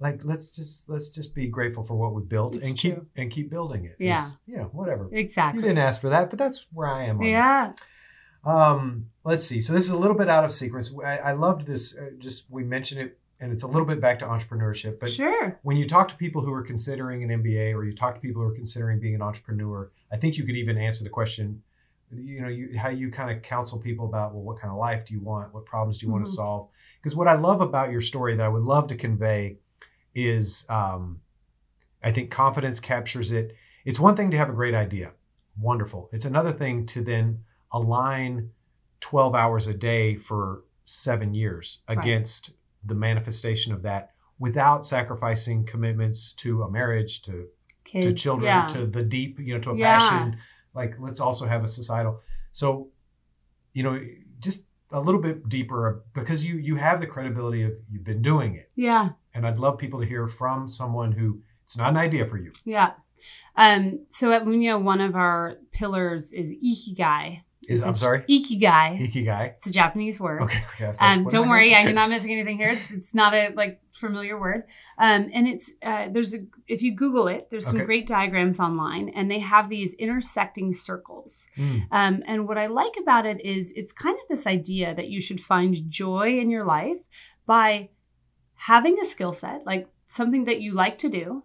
like 0.00 0.24
let's 0.24 0.50
just 0.50 0.88
let's 0.88 1.08
just 1.08 1.34
be 1.34 1.48
grateful 1.48 1.82
for 1.82 1.94
what 1.94 2.14
we 2.14 2.22
built 2.22 2.56
it's 2.56 2.70
and 2.70 2.78
true. 2.78 2.90
keep 2.90 3.02
and 3.16 3.30
keep 3.30 3.50
building 3.50 3.84
it. 3.84 3.96
Yeah, 3.98 4.24
you 4.46 4.56
know, 4.56 4.70
whatever. 4.72 5.08
Exactly. 5.12 5.60
You 5.60 5.68
didn't 5.68 5.82
ask 5.82 6.00
for 6.00 6.10
that, 6.10 6.30
but 6.30 6.38
that's 6.38 6.66
where 6.72 6.86
I 6.86 7.04
am. 7.04 7.20
yeah. 7.22 7.70
It. 7.70 7.80
Um, 8.44 9.06
let's 9.24 9.44
see. 9.44 9.60
So 9.60 9.72
this 9.72 9.84
is 9.84 9.90
a 9.90 9.96
little 9.96 10.16
bit 10.16 10.28
out 10.28 10.44
of 10.44 10.52
sequence. 10.52 10.92
I, 11.04 11.18
I 11.18 11.32
loved 11.32 11.66
this. 11.66 11.96
Uh, 11.96 12.10
just 12.18 12.44
we 12.48 12.62
mentioned 12.62 13.00
it, 13.00 13.18
and 13.40 13.52
it's 13.52 13.64
a 13.64 13.66
little 13.66 13.86
bit 13.86 14.00
back 14.00 14.20
to 14.20 14.26
entrepreneurship. 14.26 15.00
But 15.00 15.10
sure, 15.10 15.58
when 15.62 15.76
you 15.76 15.86
talk 15.86 16.08
to 16.08 16.16
people 16.16 16.42
who 16.42 16.52
are 16.52 16.62
considering 16.62 17.24
an 17.24 17.42
MBA 17.42 17.74
or 17.74 17.84
you 17.84 17.92
talk 17.92 18.14
to 18.14 18.20
people 18.20 18.42
who 18.42 18.48
are 18.48 18.54
considering 18.54 19.00
being 19.00 19.16
an 19.16 19.22
entrepreneur, 19.22 19.90
I 20.12 20.16
think 20.16 20.38
you 20.38 20.44
could 20.44 20.56
even 20.56 20.78
answer 20.78 21.02
the 21.02 21.10
question. 21.10 21.62
You 22.10 22.40
know, 22.40 22.48
you, 22.48 22.78
how 22.78 22.88
you 22.88 23.10
kind 23.10 23.30
of 23.30 23.42
counsel 23.42 23.78
people 23.78 24.06
about 24.06 24.32
well, 24.32 24.42
what 24.42 24.58
kind 24.58 24.70
of 24.70 24.78
life 24.78 25.04
do 25.04 25.12
you 25.12 25.20
want? 25.20 25.52
What 25.52 25.66
problems 25.66 25.98
do 25.98 26.06
you 26.06 26.08
mm-hmm. 26.08 26.14
want 26.14 26.24
to 26.24 26.30
solve? 26.30 26.68
Because 27.02 27.14
what 27.14 27.28
I 27.28 27.34
love 27.34 27.60
about 27.60 27.90
your 27.90 28.00
story 28.00 28.34
that 28.36 28.42
I 28.42 28.48
would 28.48 28.62
love 28.62 28.86
to 28.86 28.96
convey 28.96 29.58
is 30.26 30.66
um, 30.68 31.20
I 32.02 32.12
think 32.12 32.30
confidence 32.30 32.80
captures 32.80 33.32
it. 33.32 33.54
It's 33.84 34.00
one 34.00 34.16
thing 34.16 34.30
to 34.30 34.36
have 34.36 34.48
a 34.48 34.52
great 34.52 34.74
idea, 34.74 35.12
wonderful. 35.58 36.08
It's 36.12 36.24
another 36.24 36.52
thing 36.52 36.86
to 36.86 37.02
then 37.02 37.40
align 37.72 38.50
12 39.00 39.34
hours 39.34 39.66
a 39.66 39.74
day 39.74 40.16
for 40.16 40.64
seven 40.84 41.34
years 41.34 41.82
right. 41.88 41.98
against 41.98 42.52
the 42.84 42.94
manifestation 42.94 43.72
of 43.72 43.82
that 43.82 44.12
without 44.38 44.84
sacrificing 44.84 45.64
commitments 45.64 46.32
to 46.32 46.62
a 46.62 46.70
marriage, 46.70 47.22
to 47.22 47.48
Kids, 47.84 48.06
to 48.06 48.12
children, 48.12 48.46
yeah. 48.46 48.66
to 48.68 48.86
the 48.86 49.02
deep, 49.02 49.38
you 49.40 49.54
know, 49.54 49.60
to 49.60 49.70
a 49.70 49.76
yeah. 49.76 49.98
passion. 49.98 50.36
Like 50.74 50.94
let's 50.98 51.20
also 51.20 51.46
have 51.46 51.64
a 51.64 51.68
societal. 51.68 52.20
So, 52.52 52.90
you 53.72 53.82
know, 53.82 54.00
just 54.40 54.64
a 54.90 55.00
little 55.00 55.20
bit 55.20 55.48
deeper 55.48 56.02
because 56.14 56.44
you 56.44 56.56
you 56.56 56.76
have 56.76 57.00
the 57.00 57.06
credibility 57.06 57.62
of 57.62 57.72
you've 57.90 58.04
been 58.04 58.22
doing 58.22 58.54
it. 58.54 58.70
Yeah. 58.74 59.10
And 59.34 59.46
I'd 59.46 59.58
love 59.58 59.78
people 59.78 60.00
to 60.00 60.06
hear 60.06 60.26
from 60.26 60.68
someone 60.68 61.12
who 61.12 61.40
it's 61.62 61.76
not 61.76 61.90
an 61.90 61.96
idea 61.96 62.24
for 62.26 62.38
you. 62.38 62.52
Yeah. 62.64 62.92
Um, 63.56 64.06
so 64.08 64.32
at 64.32 64.44
Lunya, 64.44 64.80
one 64.80 65.00
of 65.00 65.16
our 65.16 65.58
pillars 65.72 66.32
is 66.32 66.52
ikigai, 66.52 67.42
is 67.68 67.82
I'm 67.82 67.94
sorry? 67.94 68.20
Ikigai. 68.22 68.98
Ikigai. 68.98 69.54
It's 69.56 69.66
a 69.66 69.72
Japanese 69.72 70.18
word. 70.18 70.42
Okay. 70.42 70.58
okay 70.74 70.86
like, 70.86 71.02
um, 71.02 71.24
don't 71.24 71.48
worry, 71.48 71.74
I'm 71.74 71.94
not 71.94 72.08
missing 72.08 72.32
anything 72.32 72.56
here. 72.56 72.68
It's 72.68 72.90
it's 72.90 73.14
not 73.14 73.34
a 73.34 73.52
like 73.54 73.80
familiar 73.90 74.40
word. 74.40 74.64
Um, 74.98 75.30
and 75.32 75.46
it's 75.46 75.72
uh, 75.82 76.08
there's 76.10 76.34
a 76.34 76.38
if 76.66 76.82
you 76.82 76.94
Google 76.94 77.28
it, 77.28 77.48
there's 77.50 77.66
some 77.66 77.76
okay. 77.76 77.84
great 77.84 78.06
diagrams 78.06 78.58
online, 78.58 79.10
and 79.10 79.30
they 79.30 79.38
have 79.38 79.68
these 79.68 79.92
intersecting 79.94 80.72
circles. 80.72 81.46
Mm. 81.56 81.86
Um, 81.90 82.22
and 82.26 82.48
what 82.48 82.56
I 82.56 82.66
like 82.66 82.96
about 83.00 83.26
it 83.26 83.44
is 83.44 83.72
it's 83.76 83.92
kind 83.92 84.16
of 84.16 84.28
this 84.28 84.46
idea 84.46 84.94
that 84.94 85.08
you 85.08 85.20
should 85.20 85.40
find 85.40 85.90
joy 85.90 86.38
in 86.38 86.50
your 86.50 86.64
life 86.64 87.06
by 87.46 87.90
having 88.54 88.98
a 88.98 89.04
skill 89.04 89.34
set, 89.34 89.66
like 89.66 89.88
something 90.08 90.46
that 90.46 90.60
you 90.60 90.72
like 90.72 90.98
to 90.98 91.08
do, 91.10 91.44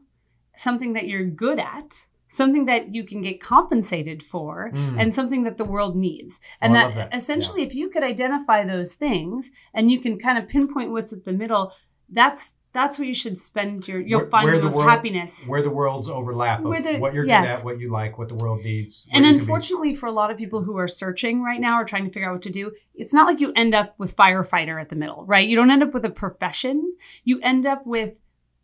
something 0.55 0.93
that 0.93 1.07
you're 1.07 1.26
good 1.26 1.59
at 1.59 2.03
something 2.34 2.65
that 2.65 2.93
you 2.93 3.03
can 3.03 3.21
get 3.21 3.39
compensated 3.39 4.23
for 4.23 4.71
mm. 4.73 4.99
and 4.99 5.13
something 5.13 5.43
that 5.43 5.57
the 5.57 5.65
world 5.65 5.95
needs. 5.95 6.39
And 6.59 6.73
oh, 6.73 6.75
that, 6.75 6.95
that, 6.95 7.15
essentially, 7.15 7.61
yeah. 7.61 7.67
if 7.67 7.75
you 7.75 7.89
could 7.89 8.03
identify 8.03 8.65
those 8.65 8.95
things 8.95 9.51
and 9.73 9.91
you 9.91 9.99
can 9.99 10.17
kind 10.17 10.38
of 10.38 10.47
pinpoint 10.47 10.91
what's 10.91 11.13
at 11.13 11.25
the 11.25 11.34
middle, 11.34 11.73
that's 12.09 12.53
that's 12.73 12.97
where 12.97 13.07
you 13.07 13.13
should 13.13 13.38
spend 13.38 13.88
your 13.88 13.99
you'll 14.01 14.21
Where- 14.21 14.29
find 14.29 14.45
where 14.45 14.57
the 14.57 14.63
most 14.63 14.77
world- 14.77 14.89
happiness. 14.89 15.45
Where 15.47 15.61
the 15.61 15.69
worlds 15.69 16.09
overlap 16.09 16.59
of 16.59 16.65
Where 16.65 16.81
the- 16.81 16.97
what 16.97 17.13
you're 17.13 17.25
yes. 17.25 17.45
good 17.45 17.59
at, 17.59 17.65
what 17.65 17.79
you 17.79 17.91
like, 17.91 18.17
what 18.17 18.29
the 18.29 18.36
world 18.36 18.63
needs. 18.63 19.07
And 19.11 19.21
where 19.21 19.21
you 19.21 19.29
can 19.29 19.38
be- 19.38 19.41
unfortunately, 19.43 19.95
for 19.95 20.07
a 20.07 20.11
lot 20.11 20.31
of 20.31 20.38
people 20.38 20.63
who 20.63 20.75
are 20.77 20.88
searching 20.88 21.43
right 21.43 21.61
now 21.61 21.79
or 21.79 21.86
trying 21.86 22.05
to 22.05 22.11
figure 22.11 22.27
out 22.27 22.34
what 22.34 22.41
to 22.41 22.49
do, 22.49 22.71
it's 22.95 23.13
not 23.13 23.27
like 23.27 23.39
you 23.39 23.53
end 23.55 23.75
up 23.75 23.93
with 23.99 24.15
firefighter 24.15 24.81
at 24.81 24.89
the 24.89 24.95
middle, 24.95 25.23
right? 25.27 25.47
You 25.47 25.55
don't 25.55 25.69
end 25.69 25.84
up 25.84 25.93
with 25.93 26.03
a 26.03 26.09
profession. 26.09 26.95
You 27.23 27.39
end 27.43 27.67
up 27.67 27.86
with 27.86 28.17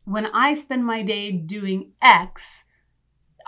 when 0.06 0.26
I 0.26 0.56
spend 0.56 0.84
my 0.86 1.04
day 1.04 1.32
doing 1.32 1.92
X, 2.02 2.66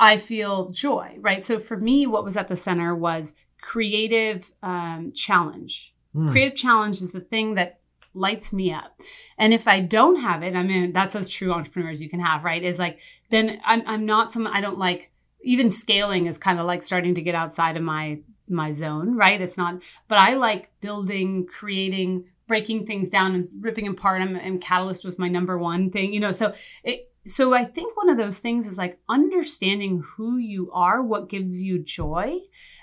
I 0.02 0.18
feel 0.18 0.72
joy, 0.72 1.18
right? 1.20 1.44
So 1.44 1.60
for 1.60 1.78
me, 1.78 2.08
what 2.08 2.24
was 2.24 2.36
at 2.36 2.48
the 2.48 2.56
center 2.56 2.96
was 2.96 3.36
creative 3.62 4.52
um, 4.64 5.12
challenge. 5.14 5.94
Hmm. 6.14 6.32
Creative 6.32 6.58
challenge 6.58 7.02
is 7.02 7.12
the 7.12 7.22
thing 7.22 7.54
that 7.54 7.80
lights 8.16 8.52
me 8.52 8.74
up. 8.74 9.00
And 9.38 9.54
if 9.54 9.68
I 9.68 9.80
don't 9.80 10.20
have 10.20 10.42
it, 10.42 10.56
I 10.56 10.64
mean, 10.64 10.92
that's 10.92 11.16
as 11.16 11.30
true 11.30 11.54
entrepreneurs 11.54 12.02
you 12.02 12.10
can 12.10 12.20
have, 12.20 12.44
right? 12.44 12.64
Is 12.64 12.80
like, 12.80 13.00
then 13.30 13.62
I'm, 13.64 13.84
I'm 13.86 14.06
not 14.08 14.32
someone, 14.32 14.54
I 14.54 14.60
don't 14.60 14.80
like, 14.80 15.12
even 15.44 15.70
scaling 15.70 16.26
is 16.26 16.40
kind 16.40 16.60
of 16.60 16.66
like 16.66 16.82
starting 16.82 17.16
to 17.16 17.22
get 17.22 17.36
outside 17.36 17.78
of 17.78 17.84
my, 17.84 18.20
my 18.50 18.72
zone, 18.72 19.16
right? 19.16 19.40
It's 19.40 19.56
not, 19.56 19.84
but 20.08 20.18
I 20.18 20.34
like 20.34 20.72
building, 20.82 21.46
creating, 21.46 22.26
breaking 22.48 22.88
things 22.88 23.10
down 23.10 23.36
and 23.36 23.46
ripping 23.60 23.88
apart. 23.88 24.22
I'm, 24.22 24.36
I'm 24.36 24.60
catalyst 24.60 25.06
with 25.06 25.20
my 25.20 25.30
number 25.30 25.60
one 25.60 25.92
thing, 25.92 26.12
you 26.12 26.20
know, 26.20 26.32
so 26.32 26.54
it, 26.84 27.11
so 27.28 27.54
I 27.54 27.66
think 27.66 27.96
one 27.96 28.10
of 28.10 28.18
those 28.18 28.40
things 28.40 28.68
is 28.68 28.78
like 28.78 29.00
understanding 29.08 30.04
who 30.16 30.38
you 30.38 30.72
are, 30.74 31.04
what 31.04 31.30
gives 31.30 31.62
you 31.62 31.80
joy, 31.80 32.40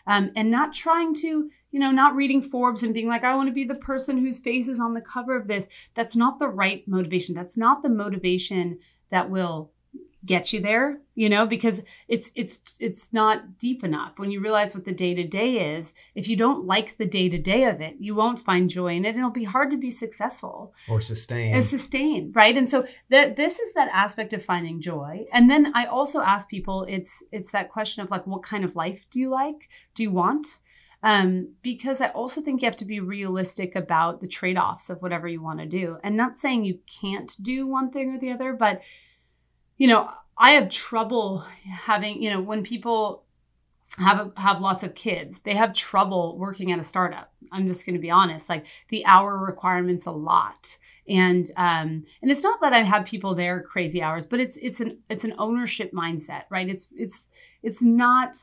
um, 0.06 0.30
and 0.36 0.50
not 0.50 0.72
trying 0.72 1.12
to, 1.14 1.50
you 1.70 1.80
know, 1.80 1.90
not 1.90 2.14
reading 2.14 2.40
Forbes 2.40 2.84
and 2.84 2.94
being 2.94 3.08
like, 3.08 3.24
I 3.24 3.34
want 3.34 3.48
to 3.48 3.54
be 3.54 3.64
the 3.64 3.74
person 3.74 4.18
whose 4.18 4.38
face 4.38 4.68
is 4.68 4.78
on 4.78 4.94
the 4.94 5.00
cover 5.00 5.36
of 5.36 5.48
this. 5.48 5.68
That's 5.94 6.14
not 6.14 6.38
the 6.38 6.48
right 6.48 6.86
motivation. 6.86 7.34
That's 7.34 7.56
not 7.56 7.82
the 7.82 7.88
motivation 7.88 8.78
that 9.10 9.28
will 9.28 9.72
get 10.24 10.52
you 10.52 10.60
there 10.60 11.00
you 11.14 11.28
know 11.28 11.46
because 11.46 11.82
it's 12.08 12.30
it's 12.34 12.76
it's 12.80 13.08
not 13.12 13.58
deep 13.58 13.84
enough. 13.84 14.18
When 14.18 14.30
you 14.30 14.40
realize 14.40 14.74
what 14.74 14.84
the 14.84 14.92
day 14.92 15.14
to 15.14 15.24
day 15.24 15.76
is 15.76 15.94
if 16.14 16.28
you 16.28 16.36
don't 16.36 16.64
like 16.64 16.96
the 16.96 17.06
day 17.06 17.28
to 17.28 17.38
day 17.38 17.64
of 17.64 17.80
it 17.80 17.96
you 17.98 18.14
won't 18.14 18.38
find 18.38 18.68
joy 18.68 18.94
in 18.94 19.04
it. 19.04 19.10
And 19.10 19.18
it'll 19.18 19.30
be 19.30 19.44
hard 19.44 19.70
to 19.70 19.76
be 19.76 19.90
successful. 19.90 20.74
Or 20.88 21.00
sustain. 21.00 21.54
and 21.54 21.64
sustain 21.64 22.32
right? 22.34 22.56
And 22.56 22.68
so 22.68 22.86
that 23.10 23.36
this 23.36 23.58
is 23.58 23.72
that 23.74 23.90
aspect 23.92 24.32
of 24.32 24.44
finding 24.44 24.80
joy. 24.80 25.26
And 25.32 25.50
then 25.50 25.72
i 25.74 25.86
also 25.86 26.20
ask 26.20 26.48
people 26.48 26.86
it's 26.88 27.22
it's 27.32 27.52
that 27.52 27.70
question 27.70 28.02
of 28.02 28.10
like 28.10 28.26
what 28.26 28.42
kind 28.42 28.64
of 28.64 28.76
life 28.76 29.06
do 29.10 29.20
you 29.20 29.30
like? 29.30 29.68
Do 29.94 30.02
you 30.02 30.10
want? 30.10 30.58
Um, 31.02 31.54
because 31.62 32.00
I 32.00 32.08
also 32.08 32.40
think 32.40 32.60
you 32.60 32.66
have 32.66 32.76
to 32.76 32.84
be 32.84 33.00
realistic 33.00 33.76
about 33.76 34.20
the 34.20 34.26
trade 34.26 34.58
offs 34.58 34.90
of 34.90 35.00
whatever 35.00 35.28
you 35.28 35.40
want 35.40 35.60
to 35.60 35.66
do. 35.66 35.98
And 36.02 36.16
not 36.16 36.36
saying 36.36 36.64
you 36.64 36.80
can't 37.00 37.36
do 37.40 37.66
one 37.66 37.90
thing 37.90 38.14
or 38.14 38.18
the 38.18 38.32
other, 38.32 38.52
but, 38.52 38.82
you 39.78 39.88
know, 39.88 40.10
I 40.36 40.50
have 40.50 40.68
trouble 40.68 41.38
having, 41.64 42.22
you 42.22 42.30
know, 42.30 42.40
when 42.40 42.62
people 42.62 43.24
have 43.98 44.32
have 44.36 44.60
lots 44.60 44.82
of 44.84 44.94
kids, 44.94 45.40
they 45.40 45.54
have 45.54 45.72
trouble 45.72 46.36
working 46.38 46.70
at 46.70 46.78
a 46.78 46.82
startup. 46.82 47.32
I'm 47.50 47.66
just 47.66 47.86
going 47.86 47.94
to 47.94 48.00
be 48.00 48.10
honest. 48.10 48.48
Like 48.48 48.66
the 48.90 49.04
hour 49.06 49.38
requirements 49.38 50.06
a 50.06 50.10
lot, 50.12 50.76
and 51.08 51.50
um, 51.56 52.04
and 52.22 52.30
it's 52.30 52.42
not 52.42 52.60
that 52.60 52.72
I 52.72 52.82
have 52.82 53.06
people 53.06 53.34
there 53.34 53.62
crazy 53.62 54.02
hours, 54.02 54.26
but 54.26 54.40
it's 54.40 54.56
it's 54.58 54.80
an 54.80 54.98
it's 55.08 55.24
an 55.24 55.34
ownership 55.38 55.92
mindset, 55.92 56.42
right? 56.50 56.68
It's 56.68 56.86
it's 56.96 57.28
it's 57.62 57.82
not 57.82 58.36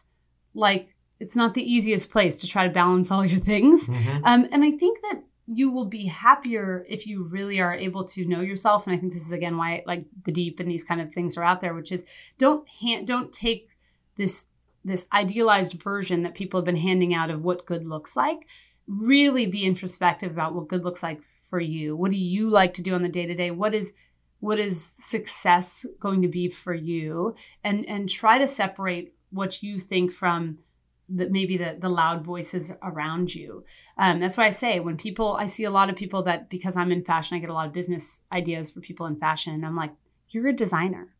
like 0.53 0.95
it's 1.19 1.35
not 1.35 1.53
the 1.53 1.63
easiest 1.63 2.09
place 2.09 2.35
to 2.37 2.47
try 2.47 2.67
to 2.67 2.73
balance 2.73 3.11
all 3.11 3.25
your 3.25 3.39
things. 3.39 3.87
Mhm. 3.87 4.21
Um, 4.23 4.47
and 4.51 4.63
I 4.63 4.71
think 4.71 4.99
that 5.03 5.23
you 5.47 5.69
will 5.69 5.85
be 5.85 6.05
happier 6.07 6.85
if 6.89 7.05
you 7.05 7.23
really 7.23 7.59
are 7.59 7.75
able 7.75 8.03
to 8.03 8.25
know 8.25 8.41
yourself. 8.41 8.87
And 8.87 8.95
I 8.95 8.99
think 8.99 9.13
this 9.13 9.25
is 9.25 9.31
again 9.31 9.57
why 9.57 9.83
like 9.85 10.05
the 10.23 10.31
deep 10.31 10.59
and 10.59 10.69
these 10.69 10.83
kind 10.83 11.01
of 11.01 11.13
things 11.13 11.37
are 11.37 11.43
out 11.43 11.61
there, 11.61 11.73
which 11.73 11.91
is 11.91 12.03
don't 12.37 12.67
hand, 12.67 13.07
don't 13.07 13.31
take 13.31 13.77
this 14.17 14.45
this 14.83 15.07
idealized 15.11 15.73
version 15.81 16.23
that 16.23 16.35
people 16.35 16.59
have 16.59 16.65
been 16.65 16.75
handing 16.75 17.13
out 17.13 17.31
of 17.31 17.43
what 17.43 17.65
good 17.65 17.87
looks 17.87 18.15
like. 18.15 18.47
Really 18.87 19.45
be 19.47 19.65
introspective 19.65 20.31
about 20.31 20.53
what 20.53 20.67
good 20.67 20.83
looks 20.83 21.01
like 21.01 21.21
for 21.49 21.59
you. 21.59 21.95
What 21.95 22.11
do 22.11 22.17
you 22.17 22.49
like 22.49 22.75
to 22.75 22.83
do 22.83 22.93
on 22.93 23.01
the 23.01 23.09
day 23.09 23.25
to 23.25 23.35
day? 23.35 23.51
What 23.51 23.73
is 23.73 23.93
what 24.39 24.59
is 24.59 24.83
success 24.83 25.85
going 25.99 26.21
to 26.21 26.27
be 26.27 26.49
for 26.49 26.73
you? 26.73 27.35
And 27.63 27.87
and 27.87 28.09
try 28.09 28.39
to 28.39 28.47
separate 28.47 29.13
what 29.29 29.61
you 29.61 29.79
think 29.79 30.11
from 30.11 30.59
the, 31.07 31.29
maybe 31.29 31.57
the, 31.57 31.77
the 31.79 31.89
loud 31.89 32.23
voices 32.23 32.71
around 32.81 33.33
you. 33.33 33.63
Um, 33.97 34.19
that's 34.19 34.37
why 34.37 34.45
I 34.45 34.49
say 34.49 34.79
when 34.79 34.97
people, 34.97 35.35
I 35.39 35.45
see 35.45 35.63
a 35.63 35.71
lot 35.71 35.89
of 35.89 35.95
people 35.95 36.23
that 36.23 36.49
because 36.49 36.75
I'm 36.75 36.91
in 36.91 37.03
fashion, 37.03 37.37
I 37.37 37.39
get 37.39 37.49
a 37.49 37.53
lot 37.53 37.67
of 37.67 37.73
business 37.73 38.21
ideas 38.31 38.71
for 38.71 38.81
people 38.81 39.05
in 39.05 39.15
fashion. 39.15 39.53
And 39.53 39.65
I'm 39.65 39.75
like, 39.75 39.93
you're 40.29 40.47
a 40.47 40.53
designer. 40.53 41.13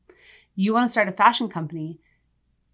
You 0.56 0.74
want 0.74 0.86
to 0.86 0.92
start 0.92 1.08
a 1.08 1.14
fashion 1.14 1.50
company. 1.50 2.00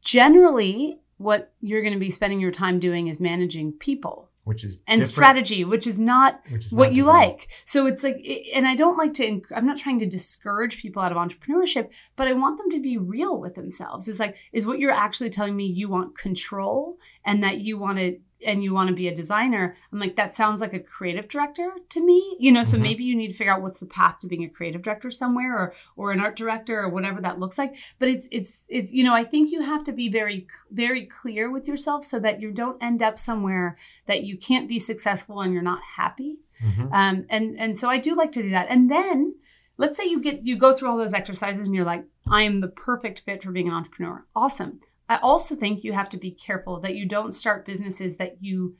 Generally, 0.01 0.99
what 1.17 1.53
you're 1.61 1.81
going 1.81 1.93
to 1.93 1.99
be 1.99 2.09
spending 2.09 2.39
your 2.39 2.51
time 2.51 2.79
doing 2.79 3.07
is 3.07 3.19
managing 3.19 3.73
people 3.73 4.30
which 4.51 4.65
is 4.65 4.81
and 4.85 5.05
strategy, 5.05 5.63
which 5.63 5.87
is 5.87 5.97
not 5.97 6.41
which 6.49 6.65
is 6.65 6.73
what 6.73 6.87
not 6.87 6.95
you 6.95 7.03
design. 7.03 7.15
like. 7.15 7.47
So 7.63 7.85
it's 7.85 8.03
like, 8.03 8.17
and 8.53 8.67
I 8.67 8.75
don't 8.75 8.97
like 8.97 9.13
to, 9.13 9.41
I'm 9.55 9.65
not 9.65 9.77
trying 9.77 9.99
to 9.99 10.05
discourage 10.05 10.77
people 10.77 11.01
out 11.01 11.13
of 11.13 11.17
entrepreneurship, 11.17 11.89
but 12.17 12.27
I 12.27 12.33
want 12.33 12.57
them 12.57 12.69
to 12.71 12.81
be 12.81 12.97
real 12.97 13.39
with 13.39 13.55
themselves. 13.55 14.09
It's 14.09 14.19
like, 14.19 14.35
is 14.51 14.65
what 14.65 14.79
you're 14.79 14.91
actually 14.91 15.29
telling 15.29 15.55
me 15.55 15.67
you 15.67 15.87
want 15.87 16.17
control 16.17 16.97
and 17.23 17.41
that 17.43 17.61
you 17.61 17.77
want 17.77 17.99
to, 17.99 18.19
and 18.45 18.63
you 18.63 18.73
want 18.73 18.87
to 18.89 18.93
be 18.95 19.07
a 19.07 19.13
designer. 19.15 19.75
I'm 19.91 19.99
like, 19.99 20.15
that 20.15 20.33
sounds 20.33 20.61
like 20.61 20.73
a 20.73 20.79
creative 20.79 21.27
director 21.27 21.71
to 21.89 21.99
me, 22.05 22.35
you 22.39 22.51
know, 22.51 22.63
so 22.63 22.77
Mhm. 22.77 22.81
maybe 22.81 23.03
you 23.03 23.15
need 23.15 23.29
to 23.29 23.33
figure 23.33 23.53
out 23.53 23.61
what's 23.61 23.79
the 23.79 23.85
path 23.85 24.19
to 24.19 24.27
being 24.27 24.43
a 24.43 24.49
creative 24.49 24.81
director 24.81 25.09
somewhere 25.11 25.55
or, 25.57 25.73
or 25.95 26.11
an 26.11 26.19
art 26.19 26.35
director 26.35 26.79
or 26.81 26.89
whatever 26.89 27.21
that 27.21 27.39
looks 27.39 27.57
like. 27.57 27.75
But 27.99 28.09
it's, 28.09 28.27
it's, 28.31 28.65
it's, 28.69 28.91
you 28.91 29.03
know, 29.03 29.13
I 29.13 29.23
think 29.23 29.51
you 29.51 29.61
have 29.61 29.83
to 29.85 29.91
be 29.91 30.09
very, 30.09 30.47
very 30.71 31.05
clear 31.05 31.49
with 31.51 31.67
yourself 31.67 32.03
so 32.05 32.19
that 32.19 32.41
you 32.41 32.51
don't 32.51 32.81
end 32.81 33.01
up 33.03 33.19
somewhere 33.19 33.77
that 34.07 34.23
you 34.23 34.37
can't 34.37 34.67
be 34.67 34.79
successful 34.79 35.41
and 35.41 35.53
you're 35.53 35.61
not 35.61 35.81
happy. 35.97 36.39
Mhm. 36.63 36.91
Um, 36.93 37.25
and 37.29 37.59
and 37.59 37.77
so 37.77 37.89
I 37.89 37.97
do 37.97 38.13
like 38.13 38.31
to 38.33 38.41
do 38.43 38.49
that. 38.51 38.67
And 38.69 38.89
then 38.91 39.35
let's 39.77 39.97
say 39.97 40.05
you 40.05 40.19
get 40.21 40.43
you 40.45 40.55
go 40.55 40.73
through 40.73 40.89
all 40.89 40.97
those 40.97 41.13
exercises 41.13 41.65
and 41.65 41.75
you're 41.75 41.85
like, 41.85 42.05
I 42.29 42.43
am 42.43 42.59
the 42.61 42.67
perfect 42.67 43.21
fit 43.21 43.41
for 43.41 43.51
being 43.51 43.67
an 43.67 43.73
entrepreneur. 43.73 44.25
Awesome. 44.35 44.79
I 45.11 45.17
also 45.17 45.55
think 45.55 45.83
you 45.83 45.91
have 45.91 46.07
to 46.09 46.17
be 46.17 46.31
careful 46.31 46.79
that 46.79 46.95
you 46.95 47.05
don't 47.05 47.33
start 47.33 47.65
businesses 47.65 48.15
that 48.15 48.37
you 48.39 48.77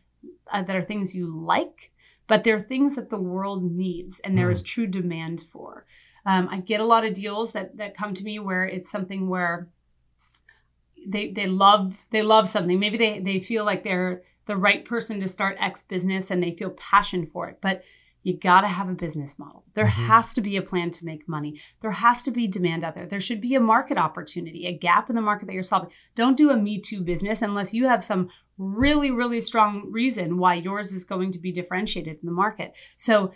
uh, 0.50 0.64
that 0.64 0.78
are 0.78 0.82
things 0.82 1.14
you 1.14 1.28
like, 1.28 1.92
but 2.28 2.46
they're 2.46 2.58
things 2.58 2.96
that 2.96 3.10
the 3.10 3.20
world 3.20 3.64
needs 3.70 4.20
and 4.20 4.38
there 4.38 4.48
Mm. 4.48 4.54
is 4.54 4.62
true 4.62 4.88
demand 4.88 5.42
for. 5.52 5.86
Um, 6.26 6.48
I 6.50 6.62
get 6.62 6.80
a 6.80 6.86
lot 6.86 7.04
of 7.04 7.14
deals 7.14 7.52
that 7.52 7.76
that 7.76 7.98
come 7.98 8.14
to 8.14 8.24
me 8.24 8.40
where 8.40 8.64
it's 8.66 8.90
something 8.90 9.28
where 9.28 9.68
they 11.06 11.32
they 11.32 11.48
love 11.48 11.98
they 12.12 12.22
love 12.22 12.48
something. 12.48 12.80
Maybe 12.80 12.98
they 12.98 13.20
they 13.20 13.42
feel 13.42 13.66
like 13.66 13.84
they're 13.84 14.22
the 14.46 14.56
right 14.56 14.86
person 14.86 15.20
to 15.20 15.28
start 15.28 15.58
X 15.60 15.84
business 15.84 16.32
and 16.32 16.42
they 16.42 16.56
feel 16.56 16.70
passion 16.92 17.26
for 17.26 17.50
it. 17.50 17.58
But 17.60 17.84
you 18.24 18.38
got 18.38 18.62
to 18.62 18.68
have 18.68 18.88
a 18.88 18.94
business 18.94 19.40
model. 19.40 19.64
There 19.74 19.86
Mhm. 19.86 20.08
has 20.08 20.34
to 20.36 20.42
be 20.42 20.56
a 20.58 20.62
plan 20.62 20.92
to 20.92 21.06
make 21.06 21.28
money. 21.28 21.60
There 21.82 21.92
has 21.92 22.22
to 22.24 22.32
be 22.32 22.48
demand 22.48 22.84
out 22.84 22.94
there. 22.96 23.08
There 23.08 23.20
should 23.20 23.42
be 23.42 23.56
a 23.56 23.60
market 23.60 23.98
opportunity, 23.98 24.66
a 24.68 24.78
gap 24.78 25.10
in 25.10 25.16
the 25.16 25.22
market 25.22 25.48
that 25.48 25.54
you're 25.54 25.64
solving. 25.64 25.92
Don't 26.16 26.38
do 26.38 26.52
a 26.52 26.58
Me 26.58 26.80
Too 26.80 27.02
business 27.02 27.42
unless 27.42 27.74
you 27.74 27.88
have 27.88 28.04
some 28.04 28.30
really, 28.58 29.10
really 29.10 29.42
strong 29.42 29.92
reason 29.92 30.38
why 30.38 30.54
yours 30.56 30.94
is 30.94 31.04
going 31.04 31.32
to 31.32 31.40
be 31.40 31.52
differentiated 31.52 32.18
in 32.22 32.26
the 32.26 32.32
market. 32.32 32.76
So 32.96 33.32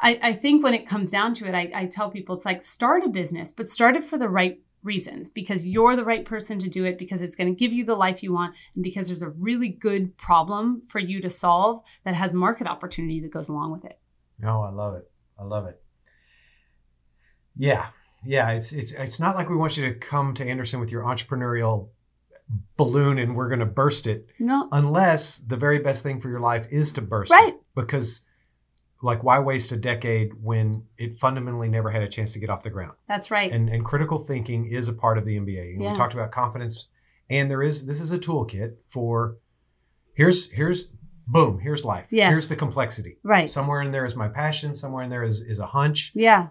I, 0.00 0.18
I 0.20 0.32
think 0.32 0.64
when 0.64 0.74
it 0.74 0.86
comes 0.88 1.12
down 1.12 1.34
to 1.34 1.46
it, 1.46 1.54
I, 1.54 1.70
I 1.72 1.86
tell 1.86 2.10
people 2.10 2.34
it's 2.34 2.44
like 2.44 2.64
start 2.64 3.04
a 3.04 3.08
business, 3.08 3.52
but 3.52 3.68
start 3.68 3.94
it 3.96 4.02
for 4.02 4.18
the 4.18 4.28
right 4.28 4.60
reasons 4.82 5.30
because 5.30 5.64
you're 5.64 5.96
the 5.96 6.04
right 6.04 6.24
person 6.26 6.58
to 6.58 6.68
do 6.68 6.84
it 6.84 6.98
because 6.98 7.22
it's 7.22 7.36
going 7.36 7.48
to 7.48 7.58
give 7.58 7.72
you 7.72 7.84
the 7.84 7.94
life 7.94 8.22
you 8.22 8.32
want 8.32 8.54
and 8.74 8.82
because 8.82 9.06
there's 9.06 9.22
a 9.22 9.30
really 9.30 9.68
good 9.68 10.14
problem 10.18 10.82
for 10.88 10.98
you 10.98 11.22
to 11.22 11.30
solve 11.30 11.82
that 12.04 12.14
has 12.14 12.34
market 12.34 12.66
opportunity 12.66 13.20
that 13.20 13.30
goes 13.30 13.48
along 13.48 13.72
with 13.72 13.84
it. 13.84 13.98
Oh, 14.46 14.60
I 14.62 14.70
love 14.70 14.94
it. 14.94 15.10
I 15.38 15.44
love 15.44 15.66
it. 15.66 15.80
Yeah. 17.56 17.86
Yeah. 18.24 18.50
It's 18.52 18.72
it's 18.72 18.92
it's 18.92 19.20
not 19.20 19.36
like 19.36 19.48
we 19.48 19.56
want 19.56 19.76
you 19.76 19.84
to 19.88 19.94
come 19.98 20.34
to 20.34 20.46
Anderson 20.46 20.80
with 20.80 20.90
your 20.90 21.02
entrepreneurial 21.04 21.88
balloon 22.76 23.18
and 23.18 23.34
we're 23.36 23.48
gonna 23.48 23.64
burst 23.66 24.06
it 24.06 24.26
No, 24.38 24.68
unless 24.72 25.38
the 25.38 25.56
very 25.56 25.78
best 25.78 26.02
thing 26.02 26.20
for 26.20 26.28
your 26.28 26.40
life 26.40 26.66
is 26.70 26.92
to 26.92 27.00
burst 27.02 27.32
Right. 27.32 27.54
it. 27.54 27.60
Because 27.74 28.22
like 29.02 29.22
why 29.22 29.38
waste 29.38 29.72
a 29.72 29.76
decade 29.76 30.32
when 30.42 30.84
it 30.98 31.18
fundamentally 31.18 31.68
never 31.68 31.90
had 31.90 32.02
a 32.02 32.08
chance 32.08 32.32
to 32.32 32.38
get 32.38 32.50
off 32.50 32.62
the 32.62 32.70
ground? 32.70 32.92
that's 33.08 33.30
right. 33.30 33.50
And 33.52 33.68
and 33.68 33.84
critical 33.84 34.18
thinking 34.18 34.66
is 34.66 34.88
a 34.88 34.92
part 34.92 35.16
of 35.18 35.24
the 35.24 35.36
MBA. 35.38 35.76
Yeah. 35.80 35.90
We 35.90 35.96
talked 35.96 36.14
about 36.14 36.32
confidence 36.32 36.88
and 37.30 37.50
there 37.50 37.62
is 37.62 37.86
this 37.86 38.00
is 38.00 38.12
a 38.12 38.18
toolkit 38.18 38.74
for 38.88 39.36
here's 40.14 40.50
here's 40.50 40.90
boom, 41.26 41.58
here's 41.58 41.84
life. 41.84 42.06
Yes. 42.10 42.32
Here's 42.32 42.48
the 42.48 42.56
complexity. 42.56 43.18
right. 43.22 43.50
Somewhere 43.50 43.82
in 43.82 43.90
there 43.90 44.04
is 44.04 44.16
my 44.16 44.28
passion. 44.28 44.74
Somewhere 44.74 45.02
in 45.02 45.10
there 45.10 45.22
is, 45.22 45.40
is 45.40 45.58
a 45.58 45.66
hunch. 45.66 46.12
yeah. 46.14 46.48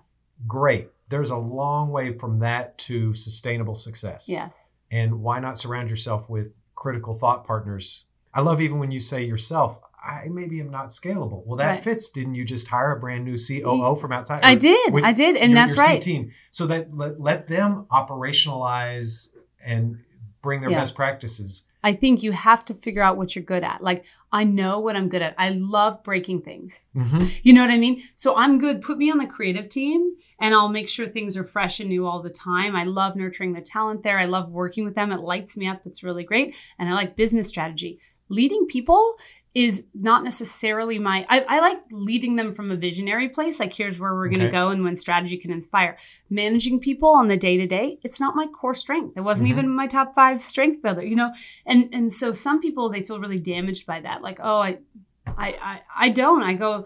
Great. 0.48 0.90
There's 1.10 1.30
a 1.30 1.38
long 1.38 1.92
way 1.92 2.18
from 2.18 2.40
that 2.40 2.78
to 2.80 3.14
sustainable 3.14 3.76
success. 3.76 4.28
Yes. 4.28 4.72
And 4.92 5.22
why 5.22 5.40
not 5.40 5.58
surround 5.58 5.90
yourself 5.90 6.30
with 6.30 6.60
critical 6.76 7.14
thought 7.14 7.46
partners 7.46 8.06
I 8.34 8.42
love 8.42 8.62
even 8.62 8.80
when 8.80 8.92
you 8.92 9.00
say 9.00 9.24
yourself, 9.24 9.80
I 10.04 10.28
maybe 10.30 10.60
am 10.60 10.70
not 10.70 10.88
scalable. 10.88 11.46
Well, 11.46 11.58
that 11.58 11.68
right. 11.68 11.84
fits. 11.84 12.10
Didn't 12.10 12.36
you 12.36 12.44
just 12.44 12.68
hire 12.68 12.92
a 12.92 13.00
brand 13.00 13.24
new 13.24 13.38
COO 13.38 13.96
from 13.96 14.12
outside? 14.12 14.42
I 14.44 14.56
did. 14.56 14.94
I 15.02 15.14
did, 15.14 15.38
and 15.38 15.52
your, 15.52 15.62
that's 15.62 15.76
your 15.76 15.86
right. 15.86 16.02
Team. 16.02 16.32
So 16.52 16.68
that 16.68 16.96
let, 16.96 17.22
let 17.22 17.48
them 17.48 17.86
operationalize 17.92 19.30
and 19.64 20.00
bring 20.44 20.62
their 20.62 20.70
yeah. 20.70 20.80
best 20.80 20.94
practices. 20.94 21.64
I 21.86 21.94
think 21.94 22.22
you 22.22 22.32
have 22.32 22.64
to 22.66 22.74
figure 22.74 23.02
out 23.02 23.18
what 23.18 23.36
you're 23.36 23.44
good 23.44 23.64
at. 23.64 23.84
Like, 23.84 24.06
I 24.32 24.44
know 24.44 24.80
what 24.80 24.96
I'm 24.96 25.10
good 25.10 25.22
at. 25.22 25.36
I 25.38 25.50
love 25.50 26.04
breaking 26.04 26.42
things. 26.42 26.86
Mm-hmm. 26.96 27.28
You 27.42 27.54
know 27.54 27.62
what 27.62 27.72
I 27.72 27.78
mean? 27.78 28.04
So 28.16 28.38
I'm 28.38 28.60
good. 28.60 28.82
Put 28.82 28.98
me 28.98 29.12
on 29.12 29.18
the 29.18 29.26
creative 29.26 29.68
team 29.68 30.16
and 30.40 30.54
I'll 30.54 30.70
make 30.70 30.88
sure 30.88 31.08
things 31.08 31.36
are 31.36 31.44
fresh 31.44 31.80
and 31.80 31.90
new 31.90 32.06
all 32.06 32.22
the 32.22 32.30
time. 32.30 32.76
I 32.76 32.86
love 32.86 33.16
nurturing 33.16 33.54
the 33.54 33.62
talent 33.62 34.04
there. 34.04 34.20
I 34.20 34.26
love 34.26 34.52
working 34.52 34.86
with 34.86 34.96
them. 34.96 35.12
It 35.12 35.20
lights 35.20 35.58
me 35.58 35.68
up. 35.68 35.82
It's 35.86 36.04
really 36.04 36.24
great. 36.24 36.56
And 36.80 36.88
I 36.88 36.94
like 36.94 37.18
business 37.18 37.50
strategy. 37.50 38.00
Leading 38.30 38.66
people 38.66 39.18
is 39.56 39.86
not 39.94 40.24
necessarily 40.24 40.98
my 40.98 41.26
I, 41.30 41.42
I, 41.42 41.60
like 41.60 41.80
leading 41.92 42.36
them 42.36 42.56
from 42.56 42.72
a 42.72 42.76
visionary 42.76 43.30
place 43.30 43.60
like 43.60 43.72
here's 43.72 44.00
where 44.00 44.16
we're 44.16 44.30
going 44.30 44.40
to 44.40 44.50
go 44.50 44.70
and 44.70 44.84
when 44.84 44.96
strategy 44.96 45.38
can 45.38 45.52
inspire. 45.52 45.98
Managing 46.30 46.80
people 46.80 47.10
on 47.10 47.28
the 47.28 47.38
day 47.38 47.58
to 47.58 47.68
day 47.68 48.00
it's 48.04 48.20
not 48.20 48.36
my 48.36 48.48
core 48.48 48.74
strength. 48.74 49.16
It 49.16 49.22
wasn't 49.22 49.50
mm-hmm. 49.50 49.60
even 49.60 49.76
my 49.76 49.86
top 49.88 50.16
five 50.16 50.42
strength 50.42 50.82
builder 50.82 51.04
you 51.04 51.16
know? 51.16 51.34
And 51.66 51.90
and 51.94 52.12
so 52.12 52.32
some 52.32 52.62
people 52.62 52.90
they 52.90 53.04
feel 53.04 53.20
really 53.20 53.40
damaged 53.40 53.86
by 53.86 54.00
that 54.02 54.22
like 54.22 54.40
oh 54.42 54.58
I, 54.58 54.80
I 55.28 55.56
i 55.62 55.82
i 55.96 56.10
don't. 56.10 56.42
I 56.42 56.54
go 56.54 56.86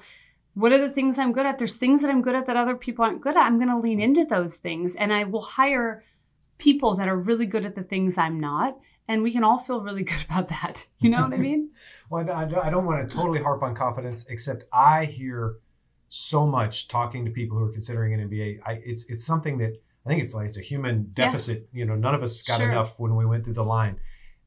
what 0.53 0.73
are 0.73 0.79
the 0.79 0.89
things 0.89 1.19
i'm 1.19 1.31
good 1.31 1.45
at? 1.45 1.57
There's 1.57 1.75
things 1.75 2.01
that 2.01 2.11
i'm 2.11 2.21
good 2.21 2.35
at 2.35 2.47
that 2.47 2.57
other 2.57 2.75
people 2.75 3.05
aren't 3.05 3.21
good 3.21 3.37
at. 3.37 3.45
I'm 3.45 3.59
going 3.59 3.69
to 3.69 3.77
lean 3.77 4.01
into 4.01 4.25
those 4.25 4.57
things 4.57 4.95
and 4.95 5.13
i 5.13 5.23
will 5.23 5.41
hire 5.41 6.03
people 6.57 6.95
that 6.95 7.07
are 7.07 7.17
really 7.17 7.45
good 7.45 7.65
at 7.65 7.75
the 7.75 7.83
things 7.83 8.17
i'm 8.17 8.39
not 8.39 8.77
and 9.07 9.23
we 9.23 9.31
can 9.31 9.43
all 9.43 9.57
feel 9.57 9.81
really 9.81 10.03
good 10.11 10.25
about 10.29 10.47
that 10.49 10.87
you 10.99 11.09
know 11.09 11.21
what 11.21 11.33
i 11.33 11.37
mean 11.37 11.69
well, 12.09 12.29
I, 12.29 12.43
I 12.43 12.69
don't 12.69 12.85
want 12.85 13.07
to 13.07 13.15
totally 13.15 13.41
harp 13.41 13.63
on 13.63 13.75
confidence, 13.75 14.25
except 14.29 14.65
I 14.71 15.05
hear 15.05 15.57
so 16.09 16.47
much 16.47 16.87
talking 16.87 17.25
to 17.25 17.31
people 17.31 17.57
who 17.57 17.65
are 17.65 17.71
considering 17.71 18.13
an 18.13 18.29
MBA. 18.29 18.59
I, 18.65 18.79
it's 18.85 19.09
it's 19.09 19.25
something 19.25 19.57
that 19.57 19.81
I 20.05 20.09
think 20.09 20.23
it's 20.23 20.33
like 20.33 20.47
it's 20.47 20.57
a 20.57 20.61
human 20.61 21.11
deficit. 21.13 21.67
Yeah. 21.71 21.79
You 21.79 21.85
know, 21.85 21.95
none 21.95 22.15
of 22.15 22.23
us 22.23 22.41
got 22.41 22.59
sure. 22.59 22.69
enough 22.69 22.99
when 22.99 23.15
we 23.15 23.25
went 23.25 23.43
through 23.43 23.55
the 23.55 23.63
line, 23.63 23.99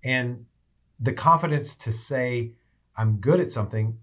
and 0.05 0.47
the 0.99 1.13
confidence 1.13 1.75
to 1.77 1.93
say 1.93 2.53
I'm 2.97 3.17
good 3.17 3.41
at 3.41 3.51
something. 3.51 3.99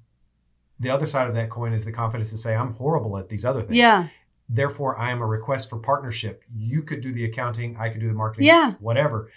The 0.79 0.91
other 0.91 1.07
side 1.07 1.27
of 1.27 1.33
that 1.33 1.49
coin 1.49 1.73
is 1.73 1.85
the 1.85 1.91
confidence 1.91 2.29
to 2.29 2.37
say 2.37 2.55
I'm 2.55 2.73
horrible 2.73 3.17
at 3.17 3.29
these 3.29 3.45
other 3.45 3.61
things. 3.61 3.77
Yeah. 3.77 4.09
Therefore, 4.47 4.97
I 4.97 5.11
am 5.11 5.21
a 5.21 5.25
request 5.25 5.69
for 5.71 5.79
partnership. 5.79 6.43
You 6.55 6.83
could 6.83 7.01
do 7.01 7.11
the 7.11 7.25
accounting, 7.25 7.75
I 7.77 7.89
could 7.89 7.99
do 7.99 8.07
the 8.07 8.13
marketing, 8.13 8.45
yeah. 8.45 8.73
whatever. 8.79 9.29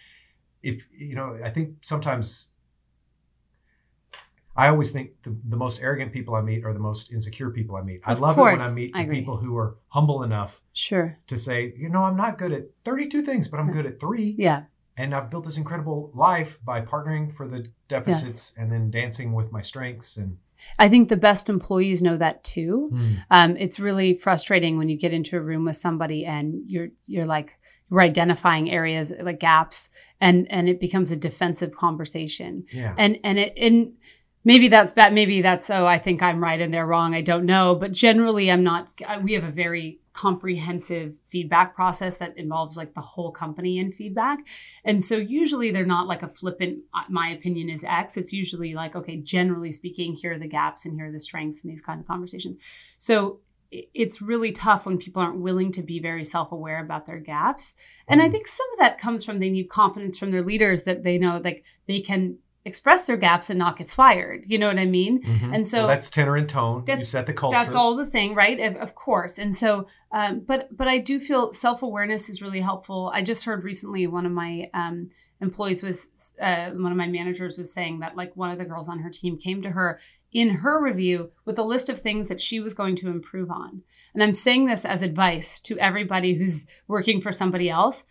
If 0.63 0.87
you 0.93 1.15
know, 1.15 1.39
I 1.43 1.51
think 1.51 1.77
sometimes 1.81 2.51
I 4.57 4.69
always 4.69 4.91
think 4.91 5.23
the, 5.23 5.37
the 5.49 5.57
most 5.57 5.81
arrogant 5.83 6.13
people 6.13 6.35
I 6.35 6.43
meet 6.43 6.65
are 6.65 6.73
the 6.73 6.81
most 6.81 7.13
insecure 7.13 7.51
people 7.51 7.77
I 7.77 7.83
meet. 7.83 8.01
I 8.05 8.15
love 8.15 8.37
course, 8.37 8.63
it 8.63 8.65
when 8.65 8.73
I 8.73 8.75
meet 8.75 8.91
I 8.95 9.05
the 9.05 9.11
people 9.11 9.37
who 9.37 9.57
are 9.57 9.79
humble 9.89 10.23
enough 10.23 10.61
sure 10.73 11.19
to 11.29 11.37
say, 11.37 11.73
you 11.77 11.89
know, 11.89 12.03
I'm 12.03 12.17
not 12.17 12.39
good 12.39 12.53
at 12.53 12.67
32 12.85 13.23
things, 13.23 13.49
but 13.49 13.61
I'm 13.61 13.73
good 13.73 13.87
at 13.87 14.01
three. 14.01 14.35
Yeah. 14.37 14.65
And 14.97 15.15
I've 15.15 15.31
built 15.31 15.47
this 15.47 15.57
incredible 15.57 16.11
life 16.15 16.59
by 16.63 16.83
partnering 16.83 17.33
for 17.33 17.49
the 17.49 17.67
deficits 17.89 18.53
yes. 18.53 18.55
and 18.59 18.71
then 18.71 18.91
dancing 18.91 19.33
with 19.33 19.51
my 19.51 19.63
strengths 19.63 20.17
and 20.17 20.37
I 20.79 20.91
think 20.91 21.09
the 21.09 21.17
best 21.17 21.49
employees 21.49 22.03
know 22.03 22.19
that 22.19 22.45
too. 22.45 22.91
Mm. 22.93 23.25
Um, 23.31 23.57
it's 23.57 23.81
really 23.81 24.13
frustrating 24.13 24.77
when 24.77 24.91
you 24.91 24.99
get 24.99 25.15
into 25.15 25.39
a 25.39 25.41
room 25.41 25.65
with 25.65 25.77
somebody 25.77 26.27
and 26.27 26.63
you're 26.67 26.89
you're 27.07 27.25
like 27.25 27.59
we're 27.91 28.01
identifying 28.01 28.71
areas 28.71 29.13
like 29.21 29.41
gaps 29.41 29.91
and 30.21 30.51
and 30.51 30.69
it 30.69 30.81
becomes 30.81 31.11
a 31.11 31.17
defensive 31.17 31.75
conversation. 31.75 32.65
Yeah. 32.73 32.95
And 32.97 33.19
and 33.25 33.39
it 33.39 33.53
and 33.57 33.93
maybe 34.45 34.69
that's 34.69 34.93
bad 34.93 35.13
maybe 35.13 35.43
that's 35.43 35.71
oh 35.71 35.87
i 35.87 35.99
think 35.99 36.23
i'm 36.23 36.43
right 36.43 36.61
and 36.61 36.73
they're 36.73 36.87
wrong 36.87 37.15
i 37.15 37.21
don't 37.21 37.45
know 37.45 37.75
but 37.75 37.93
generally 37.93 38.51
i'm 38.51 38.63
not 38.63 38.89
we 39.23 39.35
have 39.35 39.45
a 39.45 39.51
very 39.51 40.01
comprehensive 40.13 41.17
feedback 41.25 41.75
process 41.75 42.19
that 42.19 42.37
involves 42.37 42.77
like 42.77 42.93
the 42.95 43.01
whole 43.01 43.31
company 43.31 43.79
in 43.79 43.93
feedback 43.93 44.39
and 44.85 45.03
so 45.03 45.17
usually 45.17 45.71
they're 45.71 45.87
not 45.87 46.09
like 46.09 46.23
a 46.23 46.29
flippant 46.29 46.79
uh, 46.95 47.03
my 47.09 47.29
opinion 47.29 47.69
is 47.69 47.85
x 47.85 48.17
it's 48.17 48.33
usually 48.33 48.75
like 48.75 48.97
okay 48.97 49.17
generally 49.17 49.71
speaking 49.71 50.15
here 50.15 50.33
are 50.33 50.39
the 50.39 50.49
gaps 50.49 50.85
and 50.85 50.95
here 50.95 51.07
are 51.07 51.13
the 51.13 51.21
strengths 51.21 51.63
in 51.63 51.71
these 51.71 51.81
kinds 51.81 52.01
of 52.01 52.07
conversations 52.07 52.57
so 52.99 53.39
it's 53.71 54.21
really 54.21 54.51
tough 54.51 54.85
when 54.85 54.99
people 54.99 55.23
aren't 55.23 55.41
willing 55.41 55.71
to 55.71 55.83
be 55.83 56.01
very 56.01 56.25
self-aware 56.25 56.83
about 56.83 57.07
their 57.07 57.21
gaps 57.21 57.75
and 58.09 58.21
i 58.21 58.25
mm-hmm. 58.25 58.33
think 58.33 58.49
some 58.49 58.67
of 58.73 58.79
that 58.79 58.99
comes 58.99 59.25
from 59.25 59.39
they 59.39 59.51
need 59.51 59.69
confidence 59.69 60.19
from 60.19 60.31
their 60.31 60.43
leaders 60.43 60.83
that 60.83 61.05
they 61.05 61.19
know 61.19 61.41
like 61.45 61.65
they 61.87 62.01
can 62.01 62.37
express 62.65 63.03
their 63.03 63.17
gaps 63.17 63.49
and 63.49 63.59
not 63.59 63.79
get 63.79 63.91
fired. 63.91 64.45
You 64.47 64.59
know 64.59 64.67
what 64.67 64.79
I 64.79 64.85
mean? 64.85 65.23
Mm-hmm. 65.23 65.55
And 65.55 65.67
so 65.67 65.79
well, 65.79 65.89
that's 65.89 66.11
tenor 66.11 66.37
and 66.37 66.49
tone. 66.49 66.85
You 66.87 67.05
set 67.05 67.27
the 67.27 67.33
culture. 67.33 67.57
That's 67.57 67.75
all 67.75 67.97
the 67.97 68.07
thing, 68.07 68.35
right? 68.35 68.61
Of, 68.61 68.77
of 68.77 68.95
course. 68.95 69.39
And 69.39 69.57
so, 69.57 69.87
um, 70.13 70.41
but 70.41 70.75
but 70.77 70.89
I 70.89 70.99
do 70.99 71.19
feel 71.21 71.53
self 71.53 71.83
awareness 71.83 72.29
is 72.29 72.43
really 72.43 72.61
helpful. 72.61 73.11
I 73.15 73.23
just 73.23 73.45
heard 73.45 73.65
recently 73.65 74.07
one 74.07 74.27
of 74.27 74.33
my 74.33 74.69
um, 74.75 75.11
employees 75.41 75.83
was 75.83 76.35
uh, 76.41 76.71
one 76.73 76.93
of 76.93 76.99
my 76.99 77.07
managers 77.07 77.57
was 77.57 77.73
saying 77.73 78.01
that 78.01 78.17
like 78.17 78.37
one 78.37 78.51
of 78.51 78.59
the 78.59 78.65
girls 78.65 78.89
on 78.89 78.99
her 79.01 79.11
team 79.11 79.39
came 79.39 79.63
to 79.63 79.71
her 79.71 79.99
in 80.33 80.51
her 80.51 80.83
review 80.83 81.31
with 81.45 81.59
a 81.59 81.63
list 81.63 81.89
of 81.89 81.99
things 81.99 82.29
that 82.29 82.41
she 82.41 82.61
was 82.61 82.75
going 82.75 82.97
to 82.97 83.09
improve 83.09 83.51
on. 83.51 83.83
And 84.15 84.23
I'm 84.23 84.35
saying 84.35 84.67
this 84.67 84.85
as 84.85 85.03
advice 85.03 85.61
to 85.61 85.79
everybody 85.79 86.35
who's 86.35 86.67
working 86.87 87.21
for 87.21 87.33
somebody 87.33 87.69
else 87.69 88.05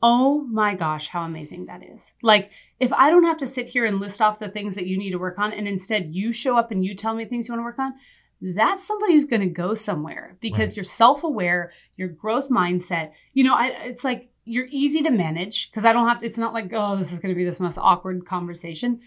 Oh 0.00 0.44
my 0.44 0.74
gosh, 0.74 1.08
how 1.08 1.22
amazing 1.22 1.66
that 1.66 1.82
is. 1.82 2.12
Like, 2.22 2.52
if 2.78 2.92
I 2.92 3.10
don't 3.10 3.24
have 3.24 3.38
to 3.38 3.48
sit 3.48 3.66
here 3.66 3.84
and 3.84 3.98
list 3.98 4.22
off 4.22 4.38
the 4.38 4.48
things 4.48 4.76
that 4.76 4.86
you 4.86 4.96
need 4.96 5.10
to 5.10 5.18
work 5.18 5.38
on, 5.38 5.52
and 5.52 5.66
instead 5.66 6.14
you 6.14 6.32
show 6.32 6.56
up 6.56 6.70
and 6.70 6.84
you 6.84 6.94
tell 6.94 7.14
me 7.14 7.24
things 7.24 7.48
you 7.48 7.52
want 7.52 7.60
to 7.60 7.64
work 7.64 7.78
on, 7.80 7.94
that's 8.40 8.86
somebody 8.86 9.14
who's 9.14 9.24
going 9.24 9.42
to 9.42 9.48
go 9.48 9.74
somewhere 9.74 10.36
because 10.40 10.68
right. 10.68 10.76
you're 10.76 10.84
self 10.84 11.24
aware, 11.24 11.72
your 11.96 12.06
growth 12.06 12.48
mindset. 12.48 13.10
You 13.32 13.42
know, 13.42 13.54
I, 13.54 13.70
it's 13.86 14.04
like 14.04 14.30
you're 14.44 14.68
easy 14.70 15.02
to 15.02 15.10
manage 15.10 15.68
because 15.68 15.84
I 15.84 15.92
don't 15.92 16.06
have 16.06 16.20
to, 16.20 16.26
it's 16.26 16.38
not 16.38 16.54
like, 16.54 16.70
oh, 16.72 16.94
this 16.94 17.12
is 17.12 17.18
going 17.18 17.34
to 17.34 17.38
be 17.38 17.44
this 17.44 17.58
most 17.58 17.78
awkward 17.78 18.24
conversation. 18.24 19.00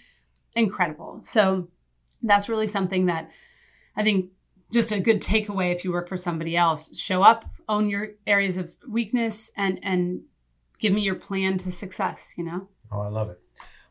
Incredible. 0.55 1.21
So, 1.23 1.69
that's 2.23 2.49
really 2.49 2.67
something 2.67 3.07
that 3.07 3.31
I 3.95 4.03
think 4.03 4.31
just 4.71 4.91
a 4.91 4.99
good 4.99 5.21
takeaway 5.21 5.73
if 5.73 5.83
you 5.83 5.91
work 5.91 6.07
for 6.07 6.17
somebody 6.17 6.55
else 6.55 6.97
show 6.97 7.23
up 7.23 7.45
own 7.67 7.89
your 7.89 8.09
areas 8.25 8.57
of 8.57 8.75
weakness 8.87 9.51
and 9.57 9.79
and 9.83 10.21
give 10.81 10.91
me 10.91 11.01
your 11.01 11.15
plan 11.15 11.57
to 11.59 11.71
success, 11.71 12.33
you 12.37 12.43
know? 12.43 12.67
Oh, 12.91 12.99
I 12.99 13.07
love 13.07 13.29
it. 13.29 13.39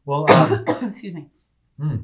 Well, 0.05 0.31
um, 0.31 0.65
excuse 0.83 1.15
me. 1.15 1.31
Hmm. 1.81 1.97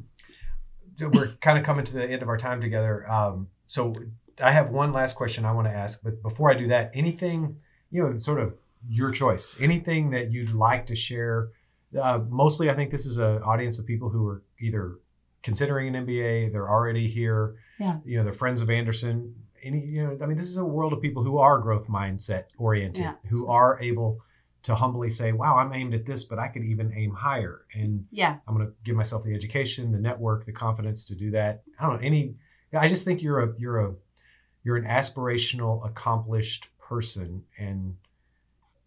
We're 0.98 1.32
kind 1.42 1.58
of 1.58 1.64
coming 1.64 1.84
to 1.84 1.92
the 1.92 2.08
end 2.08 2.22
of 2.22 2.28
our 2.28 2.38
time 2.38 2.60
together. 2.60 3.10
Um, 3.10 3.48
so 3.66 3.94
I 4.42 4.52
have 4.52 4.70
one 4.70 4.92
last 4.92 5.14
question 5.14 5.44
I 5.44 5.52
want 5.52 5.66
to 5.66 5.76
ask, 5.76 6.02
but 6.02 6.22
before 6.22 6.50
I 6.50 6.54
do 6.54 6.68
that, 6.68 6.92
anything, 6.94 7.56
you 7.90 8.02
know, 8.02 8.16
sort 8.16 8.40
of 8.40 8.54
your 8.88 9.10
choice, 9.10 9.60
anything 9.60 10.10
that 10.10 10.32
you'd 10.32 10.54
like 10.54 10.86
to 10.86 10.94
share? 10.94 11.48
Uh, 12.00 12.20
mostly, 12.28 12.70
I 12.70 12.74
think 12.74 12.90
this 12.90 13.04
is 13.04 13.18
an 13.18 13.42
audience 13.42 13.78
of 13.78 13.86
people 13.86 14.08
who 14.08 14.26
are 14.26 14.42
either 14.60 14.98
considering 15.46 15.94
an 15.94 16.04
MBA, 16.04 16.50
they're 16.50 16.68
already 16.68 17.06
here, 17.06 17.54
yeah. 17.78 17.98
you 18.04 18.18
know, 18.18 18.24
they're 18.24 18.32
friends 18.32 18.60
of 18.60 18.68
Anderson. 18.68 19.32
Any, 19.62 19.78
you 19.78 20.02
know, 20.02 20.18
I 20.20 20.26
mean, 20.26 20.36
this 20.36 20.48
is 20.48 20.56
a 20.56 20.64
world 20.64 20.92
of 20.92 21.00
people 21.00 21.22
who 21.22 21.38
are 21.38 21.60
growth 21.60 21.86
mindset 21.86 22.46
oriented, 22.58 23.04
yeah. 23.04 23.14
who 23.30 23.46
are 23.46 23.78
able 23.80 24.18
to 24.64 24.74
humbly 24.74 25.08
say, 25.08 25.30
wow, 25.30 25.56
I'm 25.56 25.72
aimed 25.72 25.94
at 25.94 26.04
this, 26.04 26.24
but 26.24 26.40
I 26.40 26.48
could 26.48 26.64
even 26.64 26.92
aim 26.96 27.12
higher. 27.14 27.60
And 27.72 28.06
yeah, 28.10 28.38
I'm 28.48 28.56
going 28.56 28.66
to 28.66 28.72
give 28.82 28.96
myself 28.96 29.22
the 29.22 29.34
education, 29.34 29.92
the 29.92 30.00
network, 30.00 30.44
the 30.44 30.52
confidence 30.52 31.04
to 31.04 31.14
do 31.14 31.30
that. 31.30 31.62
I 31.78 31.86
don't 31.86 32.00
know 32.00 32.06
any, 32.06 32.34
I 32.76 32.88
just 32.88 33.04
think 33.04 33.22
you're 33.22 33.40
a, 33.44 33.54
you're 33.56 33.86
a, 33.86 33.94
you're 34.64 34.76
an 34.76 34.84
aspirational, 34.86 35.86
accomplished 35.88 36.70
person. 36.80 37.44
And, 37.56 37.94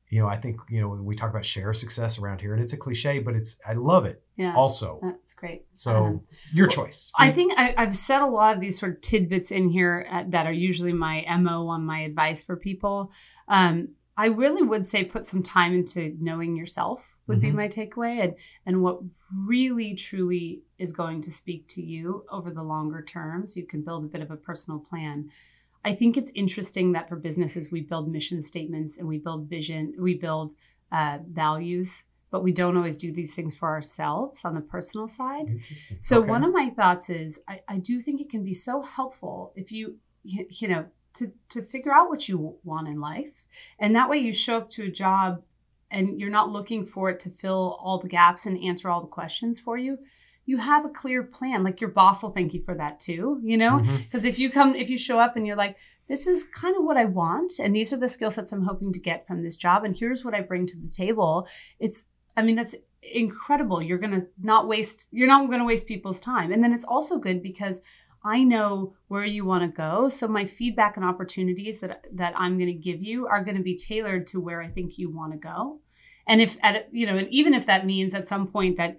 you 0.10 0.20
know, 0.20 0.28
I 0.28 0.38
think, 0.38 0.60
you 0.70 0.82
know, 0.82 0.90
we 0.90 1.16
talk 1.16 1.30
about 1.30 1.46
share 1.46 1.72
success 1.72 2.18
around 2.18 2.42
here 2.42 2.54
and 2.54 2.62
it's 2.62 2.74
a 2.74 2.78
cliche, 2.78 3.20
but 3.20 3.36
it's, 3.36 3.60
I 3.66 3.74
love 3.74 4.06
it. 4.06 4.24
Yeah. 4.36 4.56
Also. 4.56 5.00
That's 5.02 5.34
great. 5.34 5.66
So 5.74 6.06
um, 6.06 6.22
your 6.52 6.68
choice. 6.68 7.12
I 7.18 7.32
think 7.32 7.54
I, 7.58 7.76
have 7.78 7.96
said 7.96 8.22
a 8.22 8.28
lot 8.28 8.56
of 8.56 8.62
these 8.62 8.80
sort 8.80 8.94
of 8.94 9.02
tidbits 9.02 9.52
in 9.52 9.70
here 9.70 10.08
uh, 10.10 10.24
that 10.30 10.48
are 10.48 10.54
usually 10.54 10.94
my 10.94 11.26
MO 11.40 11.68
on 11.68 11.86
my 11.86 12.00
advice 12.00 12.42
for 12.42 12.56
people. 12.56 13.12
Um, 13.48 13.90
I 14.18 14.26
really 14.26 14.64
would 14.64 14.86
say 14.86 15.06
put 15.06 15.26
some 15.26 15.44
time 15.44 15.74
into 15.74 16.14
knowing 16.20 16.56
yourself 16.56 17.16
would 17.28 17.38
mm-hmm. 17.38 17.52
be 17.52 17.52
my 17.52 17.70
takeaway 17.70 18.22
and 18.22 18.36
and 18.66 18.84
what 18.84 19.00
really 19.46 19.96
truly 19.96 20.64
is 20.78 20.92
going 20.92 21.22
to 21.22 21.32
speak 21.32 21.68
to 21.70 21.82
you 21.82 22.26
over 22.30 22.52
the 22.52 22.64
longer 22.64 23.02
term 23.02 23.48
so 23.48 23.60
you 23.60 23.66
can 23.66 23.82
build 23.82 24.04
a 24.04 24.08
bit 24.08 24.22
of 24.22 24.32
a 24.32 24.36
personal 24.36 24.80
plan. 24.80 25.30
I 25.86 25.96
think 25.96 26.18
it's 26.18 26.32
interesting 26.36 26.92
that 26.94 27.08
for 27.08 27.16
businesses 27.16 27.72
we 27.72 27.82
build 27.82 28.10
mission 28.10 28.42
statements 28.42 28.98
and 28.98 29.08
we 29.08 29.18
build 29.18 29.50
vision, 29.50 29.94
we 29.98 30.16
build 30.16 30.54
uh, 30.92 31.20
values, 31.30 32.04
but 32.32 32.44
we 32.44 32.52
don't 32.52 32.78
always 32.78 32.98
do 32.98 33.12
these 33.12 33.34
things 33.34 33.56
for 33.56 33.70
ourselves 33.70 34.44
on 34.46 34.56
the 34.56 34.62
personal 34.62 35.08
side. 35.08 35.60
So 36.00 36.20
okay. 36.20 36.30
one 36.30 36.44
of 36.44 36.54
my 36.54 36.70
thoughts 36.70 37.10
is 37.10 37.42
I, 37.48 37.62
I 37.68 37.78
do 37.78 38.02
think 38.02 38.22
it 38.22 38.30
can 38.30 38.44
be 38.44 38.54
so 38.54 38.82
helpful 38.82 39.54
if 39.56 39.72
you 39.72 39.98
you 40.24 40.68
know 40.68 40.86
to 41.14 41.32
to 41.50 41.62
figure 41.62 41.94
out 41.94 42.10
what 42.10 42.28
you 42.28 42.58
want 42.64 42.88
in 42.88 43.00
life 43.00 43.46
and 43.80 43.96
that 43.96 44.10
way 44.10 44.18
you 44.18 44.34
show 44.34 44.58
up 44.58 44.70
to 44.70 44.84
a 44.84 44.92
job 44.92 45.42
and 45.92 46.20
you're 46.20 46.30
not 46.30 46.50
looking 46.50 46.86
for 46.86 47.10
it 47.10 47.20
to 47.22 47.30
fill 47.30 47.80
all 47.82 48.00
the 48.00 48.08
gaps 48.08 48.46
and 48.46 48.62
answer 48.64 48.90
all 48.90 49.02
the 49.02 49.08
questions 49.08 49.60
for 49.60 49.78
you 49.78 49.98
you 50.50 50.58
have 50.58 50.84
a 50.84 50.90
clear 50.90 51.22
plan. 51.22 51.64
Like 51.64 51.80
your 51.80 51.92
boss 51.92 52.24
will 52.24 52.32
thank 52.32 52.56
you 52.56 52.64
for 52.64 52.74
that 52.74 53.00
too, 53.00 53.40
you 53.44 53.56
know? 53.56 53.78
Because 53.78 54.22
mm-hmm. 54.22 54.30
if 54.30 54.40
you 54.40 54.50
come, 54.50 54.74
if 54.74 54.90
you 54.90 54.98
show 54.98 55.20
up 55.20 55.36
and 55.36 55.46
you're 55.46 55.56
like, 55.56 55.78
this 56.08 56.26
is 56.26 56.44
kind 56.44 56.76
of 56.76 56.84
what 56.84 56.98
I 56.98 57.06
want, 57.06 57.60
and 57.60 57.76
these 57.76 57.94
are 57.94 57.98
the 57.98 58.10
skill 58.10 58.32
sets 58.32 58.52
I'm 58.52 58.64
hoping 58.64 58.92
to 58.94 59.00
get 59.00 59.28
from 59.28 59.44
this 59.44 59.56
job, 59.56 59.84
and 59.84 59.96
here's 59.96 60.26
what 60.26 60.34
I 60.34 60.42
bring 60.42 60.66
to 60.66 60.80
the 60.80 60.88
table, 60.88 61.48
it's, 61.80 62.06
I 62.36 62.42
mean, 62.42 62.56
that's 62.56 62.74
incredible. 63.04 63.80
You're 63.80 64.00
going 64.00 64.20
to 64.20 64.28
not 64.42 64.68
waste, 64.68 65.08
you're 65.12 65.28
not 65.28 65.46
going 65.46 65.60
to 65.60 65.66
waste 65.66 65.86
people's 65.86 66.20
time. 66.20 66.52
And 66.52 66.64
then 66.64 66.74
it's 66.74 66.84
also 66.84 67.20
good 67.20 67.44
because 67.44 67.82
I 68.26 68.44
know 68.44 68.96
where 69.08 69.24
you 69.24 69.46
want 69.46 69.64
to 69.64 69.78
go. 69.78 70.10
So 70.10 70.28
my 70.28 70.46
feedback 70.46 70.98
and 70.98 71.06
opportunities 71.06 71.80
that 71.82 72.06
that 72.14 72.34
I'm 72.36 72.58
going 72.58 72.74
to 72.74 72.74
give 72.74 73.04
you 73.04 73.28
are 73.28 73.44
going 73.44 73.58
to 73.58 73.64
be 73.64 73.78
tailored 73.78 74.26
to 74.28 74.42
where 74.42 74.64
I 74.64 74.68
think 74.68 74.98
you 74.98 75.12
want 75.12 75.32
to 75.34 75.38
go. 75.38 75.80
And 76.26 76.42
if 76.42 76.58
at 76.62 76.90
you 76.92 77.06
know, 77.06 77.18
and 77.18 77.30
even 77.30 77.54
if 77.54 77.68
that 77.68 77.86
means 77.86 78.16
at 78.16 78.28
some 78.28 78.48
point 78.48 78.78
that 78.78 78.98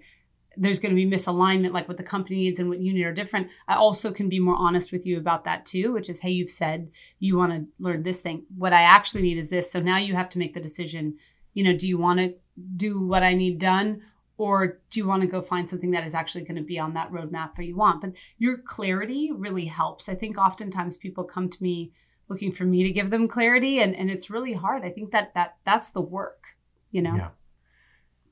there's 0.57 0.79
going 0.79 0.93
to 0.93 0.95
be 0.95 1.09
misalignment, 1.09 1.73
like 1.73 1.87
what 1.87 1.97
the 1.97 2.03
company 2.03 2.37
needs 2.37 2.59
and 2.59 2.67
what 2.67 2.79
you 2.79 2.93
need 2.93 3.05
are 3.05 3.13
different. 3.13 3.49
I 3.67 3.75
also 3.75 4.11
can 4.11 4.27
be 4.27 4.39
more 4.39 4.55
honest 4.55 4.91
with 4.91 5.05
you 5.05 5.17
about 5.17 5.45
that 5.45 5.65
too, 5.65 5.93
which 5.93 6.09
is, 6.09 6.19
hey, 6.19 6.31
you've 6.31 6.49
said 6.49 6.91
you 7.19 7.37
want 7.37 7.53
to 7.53 7.65
learn 7.79 8.03
this 8.03 8.19
thing. 8.19 8.43
What 8.57 8.73
I 8.73 8.81
actually 8.81 9.21
need 9.21 9.37
is 9.37 9.49
this. 9.49 9.71
So 9.71 9.79
now 9.79 9.97
you 9.97 10.15
have 10.15 10.29
to 10.29 10.39
make 10.39 10.53
the 10.53 10.59
decision. 10.59 11.17
You 11.53 11.63
know, 11.63 11.75
do 11.75 11.87
you 11.87 11.97
want 11.97 12.19
to 12.19 12.33
do 12.75 12.99
what 12.99 13.23
I 13.23 13.33
need 13.33 13.59
done, 13.59 14.01
or 14.37 14.79
do 14.89 14.99
you 14.99 15.07
want 15.07 15.21
to 15.21 15.27
go 15.27 15.41
find 15.41 15.69
something 15.69 15.91
that 15.91 16.05
is 16.05 16.15
actually 16.15 16.43
going 16.43 16.57
to 16.57 16.63
be 16.63 16.79
on 16.79 16.93
that 16.93 17.11
roadmap 17.11 17.55
that 17.55 17.65
you 17.65 17.75
want? 17.75 18.01
But 18.01 18.13
your 18.37 18.57
clarity 18.57 19.31
really 19.33 19.65
helps. 19.65 20.09
I 20.09 20.15
think 20.15 20.37
oftentimes 20.37 20.97
people 20.97 21.23
come 21.23 21.49
to 21.49 21.63
me 21.63 21.91
looking 22.27 22.51
for 22.51 22.63
me 22.65 22.83
to 22.83 22.91
give 22.91 23.09
them 23.09 23.27
clarity, 23.27 23.79
and 23.79 23.95
and 23.95 24.09
it's 24.09 24.29
really 24.29 24.53
hard. 24.53 24.83
I 24.83 24.89
think 24.89 25.11
that 25.11 25.33
that 25.33 25.55
that's 25.65 25.89
the 25.89 26.01
work. 26.01 26.43
You 26.91 27.01
know. 27.01 27.15
Yeah. 27.15 27.29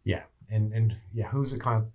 Yeah, 0.03 0.23
and 0.49 0.73
and 0.73 0.95
yeah, 1.13 1.27
who's 1.27 1.53
a 1.53 1.59
con- 1.59 1.91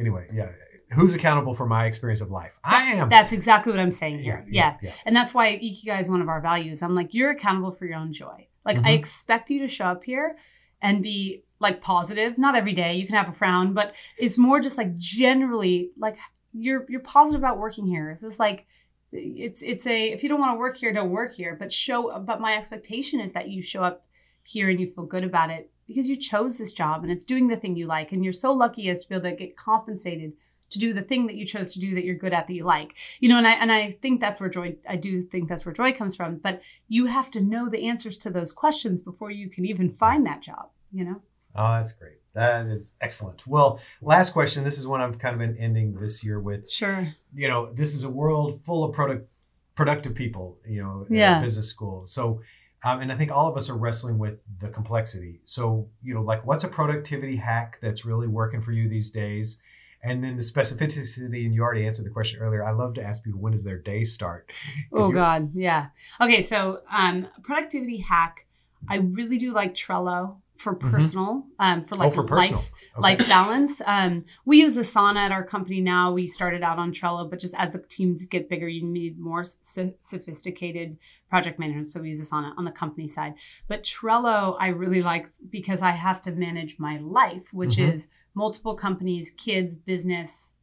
anyway, 0.00 0.26
yeah. 0.32 0.50
Who's 0.94 1.14
accountable 1.14 1.54
for 1.54 1.66
my 1.66 1.86
experience 1.86 2.20
of 2.20 2.32
life? 2.32 2.58
I 2.64 2.94
am. 2.94 3.08
That's 3.08 3.32
exactly 3.32 3.70
what 3.70 3.78
I'm 3.78 3.92
saying 3.92 4.24
here. 4.24 4.44
Yeah, 4.50 4.70
yes. 4.70 4.80
Yeah, 4.82 4.92
And 5.06 5.14
that's 5.14 5.32
why 5.32 5.56
Ikigai 5.56 6.00
is 6.00 6.10
one 6.10 6.20
of 6.20 6.28
our 6.28 6.40
values. 6.40 6.82
I'm 6.82 6.96
like, 6.96 7.14
you're 7.14 7.30
accountable 7.30 7.70
for 7.70 7.86
your 7.86 7.96
own 7.96 8.12
joy. 8.12 8.48
Like, 8.64 8.76
mm-hmm. 8.76 8.86
I 8.86 8.90
expect 8.92 9.50
you 9.50 9.60
to 9.60 9.68
show 9.68 9.84
up 9.84 10.02
here 10.02 10.36
and 10.82 11.00
be 11.00 11.44
like 11.60 11.80
positive. 11.80 12.38
Not 12.38 12.56
every 12.56 12.72
day. 12.72 12.94
You 12.94 13.06
can 13.06 13.14
have 13.14 13.28
a 13.28 13.32
frown, 13.32 13.72
but 13.72 13.94
it's 14.18 14.36
more 14.36 14.58
just 14.58 14.78
like 14.78 14.96
generally 14.96 15.92
like 15.96 16.18
you're 16.52 16.86
you're 16.88 17.00
positive 17.00 17.40
about 17.40 17.58
working 17.58 17.86
here. 17.86 18.10
It's 18.10 18.22
just 18.22 18.40
like 18.40 18.66
it's 19.12 19.62
it's 19.62 19.86
a 19.86 20.10
if 20.10 20.22
you 20.22 20.28
don't 20.28 20.40
want 20.40 20.54
to 20.54 20.58
work 20.58 20.76
here, 20.76 20.92
don't 20.92 21.10
work 21.10 21.34
here. 21.34 21.56
But 21.58 21.70
show 21.70 22.18
but 22.20 22.40
my 22.40 22.56
expectation 22.56 23.20
is 23.20 23.32
that 23.32 23.48
you 23.48 23.62
show 23.62 23.82
up 23.82 24.04
here 24.42 24.70
and 24.70 24.80
you 24.80 24.86
feel 24.86 25.04
good 25.04 25.24
about 25.24 25.50
it 25.50 25.70
because 25.90 26.08
you 26.08 26.14
chose 26.14 26.56
this 26.56 26.72
job 26.72 27.02
and 27.02 27.10
it's 27.10 27.24
doing 27.24 27.48
the 27.48 27.56
thing 27.56 27.74
you 27.74 27.84
like 27.84 28.12
and 28.12 28.22
you're 28.22 28.32
so 28.32 28.52
lucky 28.52 28.88
as 28.88 29.02
to 29.02 29.08
be 29.08 29.16
able 29.16 29.28
to 29.28 29.34
get 29.34 29.56
compensated 29.56 30.32
to 30.70 30.78
do 30.78 30.92
the 30.92 31.02
thing 31.02 31.26
that 31.26 31.34
you 31.34 31.44
chose 31.44 31.72
to 31.72 31.80
do 31.80 31.96
that 31.96 32.04
you're 32.04 32.14
good 32.14 32.32
at 32.32 32.46
that 32.46 32.54
you 32.54 32.62
like. 32.62 32.96
You 33.18 33.28
know 33.28 33.38
and 33.38 33.46
i 33.46 33.54
and 33.54 33.72
i 33.72 33.90
think 34.00 34.20
that's 34.20 34.38
where 34.38 34.48
joy 34.48 34.76
i 34.88 34.94
do 34.94 35.20
think 35.20 35.48
that's 35.48 35.66
where 35.66 35.72
joy 35.72 35.92
comes 35.92 36.14
from 36.14 36.36
but 36.36 36.62
you 36.86 37.06
have 37.06 37.28
to 37.32 37.40
know 37.40 37.68
the 37.68 37.88
answers 37.88 38.16
to 38.18 38.30
those 38.30 38.52
questions 38.52 39.00
before 39.00 39.32
you 39.32 39.50
can 39.50 39.66
even 39.66 39.90
find 39.90 40.24
that 40.26 40.42
job 40.42 40.68
you 40.92 41.04
know? 41.04 41.20
Oh 41.56 41.72
that's 41.72 41.92
great. 41.92 42.18
That 42.34 42.66
is 42.66 42.92
excellent. 43.00 43.44
Well 43.48 43.80
last 44.00 44.30
question. 44.30 44.62
This 44.62 44.78
is 44.78 44.86
one 44.86 45.00
i've 45.00 45.18
kind 45.18 45.34
of 45.34 45.40
been 45.40 45.56
ending 45.56 45.94
this 45.94 46.24
year 46.24 46.38
with. 46.38 46.70
Sure. 46.70 47.08
You 47.34 47.48
know 47.48 47.72
this 47.72 47.94
is 47.94 48.04
a 48.04 48.10
world 48.10 48.60
full 48.64 48.84
of 48.84 48.92
product 48.92 49.28
productive 49.74 50.14
people 50.14 50.58
you 50.64 50.80
know 50.82 51.04
yeah. 51.10 51.40
business 51.40 51.68
school. 51.68 52.06
So 52.06 52.42
um, 52.82 53.00
and 53.00 53.12
I 53.12 53.16
think 53.16 53.30
all 53.30 53.46
of 53.46 53.56
us 53.56 53.68
are 53.68 53.76
wrestling 53.76 54.18
with 54.18 54.40
the 54.58 54.70
complexity. 54.70 55.40
So, 55.44 55.88
you 56.02 56.14
know, 56.14 56.22
like 56.22 56.46
what's 56.46 56.64
a 56.64 56.68
productivity 56.68 57.36
hack 57.36 57.78
that's 57.82 58.04
really 58.04 58.26
working 58.26 58.60
for 58.60 58.72
you 58.72 58.88
these 58.88 59.10
days? 59.10 59.60
And 60.02 60.24
then 60.24 60.36
the 60.36 60.42
specificity, 60.42 61.44
and 61.44 61.54
you 61.54 61.62
already 61.62 61.86
answered 61.86 62.06
the 62.06 62.10
question 62.10 62.40
earlier. 62.40 62.64
I 62.64 62.70
love 62.70 62.94
to 62.94 63.02
ask 63.02 63.22
people 63.22 63.40
when 63.40 63.52
does 63.52 63.64
their 63.64 63.78
day 63.78 64.04
start? 64.04 64.50
Oh 64.92 65.10
God, 65.10 65.50
yeah. 65.54 65.88
Okay, 66.20 66.40
so 66.40 66.80
um, 66.90 67.28
productivity 67.42 67.98
hack. 67.98 68.46
I 68.88 68.96
really 68.96 69.36
do 69.36 69.52
like 69.52 69.74
Trello 69.74 70.36
for 70.60 70.74
mm-hmm. 70.74 70.90
personal, 70.90 71.34
mm-hmm. 71.34 71.62
um, 71.62 71.84
for 71.84 71.94
like 71.96 72.08
oh, 72.08 72.10
for 72.10 72.28
life 72.28 72.52
okay. 72.52 72.68
life 72.98 73.28
balance. 73.28 73.80
Um, 73.86 74.24
we 74.44 74.58
use 74.58 74.76
Asana 74.76 75.16
at 75.16 75.32
our 75.32 75.44
company 75.44 75.80
now. 75.80 76.12
We 76.12 76.26
started 76.26 76.62
out 76.62 76.78
on 76.78 76.92
Trello, 76.92 77.28
but 77.28 77.38
just 77.38 77.54
as 77.54 77.72
the 77.72 77.78
teams 77.78 78.26
get 78.26 78.48
bigger, 78.48 78.68
you 78.68 78.84
need 78.84 79.18
more 79.18 79.44
so- 79.44 79.94
sophisticated 80.00 80.98
project 81.28 81.58
managers. 81.58 81.92
So 81.92 82.00
we 82.00 82.10
use 82.10 82.20
Asana 82.20 82.52
on 82.58 82.64
the 82.64 82.70
company 82.70 83.06
side. 83.06 83.34
But 83.68 83.82
Trello, 83.82 84.56
I 84.60 84.68
really 84.68 85.02
like 85.02 85.30
because 85.48 85.82
I 85.82 85.92
have 85.92 86.20
to 86.22 86.32
manage 86.32 86.78
my 86.78 86.98
life, 86.98 87.52
which 87.52 87.76
mm-hmm. 87.76 87.92
is 87.92 88.08
multiple 88.34 88.74
companies, 88.74 89.30
kids, 89.30 89.76
business, 89.76 90.54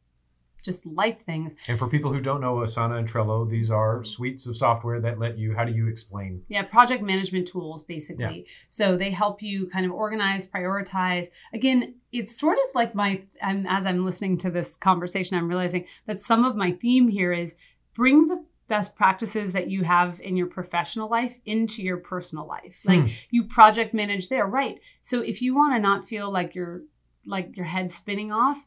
just 0.62 0.86
life 0.86 1.20
things. 1.22 1.54
And 1.68 1.78
for 1.78 1.88
people 1.88 2.12
who 2.12 2.20
don't 2.20 2.40
know 2.40 2.56
Asana 2.56 2.98
and 2.98 3.08
Trello, 3.08 3.48
these 3.48 3.70
are 3.70 4.02
suites 4.04 4.46
of 4.46 4.56
software 4.56 5.00
that 5.00 5.18
let 5.18 5.38
you, 5.38 5.54
how 5.54 5.64
do 5.64 5.72
you 5.72 5.88
explain? 5.88 6.42
Yeah, 6.48 6.62
project 6.62 7.02
management 7.02 7.46
tools, 7.46 7.82
basically. 7.82 8.44
Yeah. 8.46 8.52
So 8.68 8.96
they 8.96 9.10
help 9.10 9.42
you 9.42 9.68
kind 9.68 9.86
of 9.86 9.92
organize, 9.92 10.46
prioritize. 10.46 11.28
Again, 11.52 11.94
it's 12.12 12.38
sort 12.38 12.58
of 12.58 12.74
like 12.74 12.94
my, 12.94 13.22
I'm, 13.42 13.66
as 13.66 13.86
I'm 13.86 14.00
listening 14.00 14.38
to 14.38 14.50
this 14.50 14.76
conversation, 14.76 15.36
I'm 15.36 15.48
realizing 15.48 15.86
that 16.06 16.20
some 16.20 16.44
of 16.44 16.56
my 16.56 16.72
theme 16.72 17.08
here 17.08 17.32
is 17.32 17.54
bring 17.94 18.28
the 18.28 18.44
best 18.68 18.94
practices 18.94 19.52
that 19.52 19.68
you 19.68 19.82
have 19.82 20.20
in 20.20 20.36
your 20.36 20.46
professional 20.46 21.08
life 21.08 21.38
into 21.46 21.82
your 21.82 21.96
personal 21.96 22.46
life. 22.46 22.82
Like 22.84 23.00
hmm. 23.00 23.06
you 23.30 23.44
project 23.44 23.94
manage 23.94 24.28
there, 24.28 24.46
right? 24.46 24.78
So 25.02 25.20
if 25.22 25.40
you 25.40 25.54
want 25.54 25.74
to 25.74 25.80
not 25.80 26.06
feel 26.06 26.30
like 26.30 26.54
you're 26.54 26.82
like 27.26 27.56
your 27.56 27.66
head 27.66 27.90
spinning 27.90 28.30
off, 28.30 28.64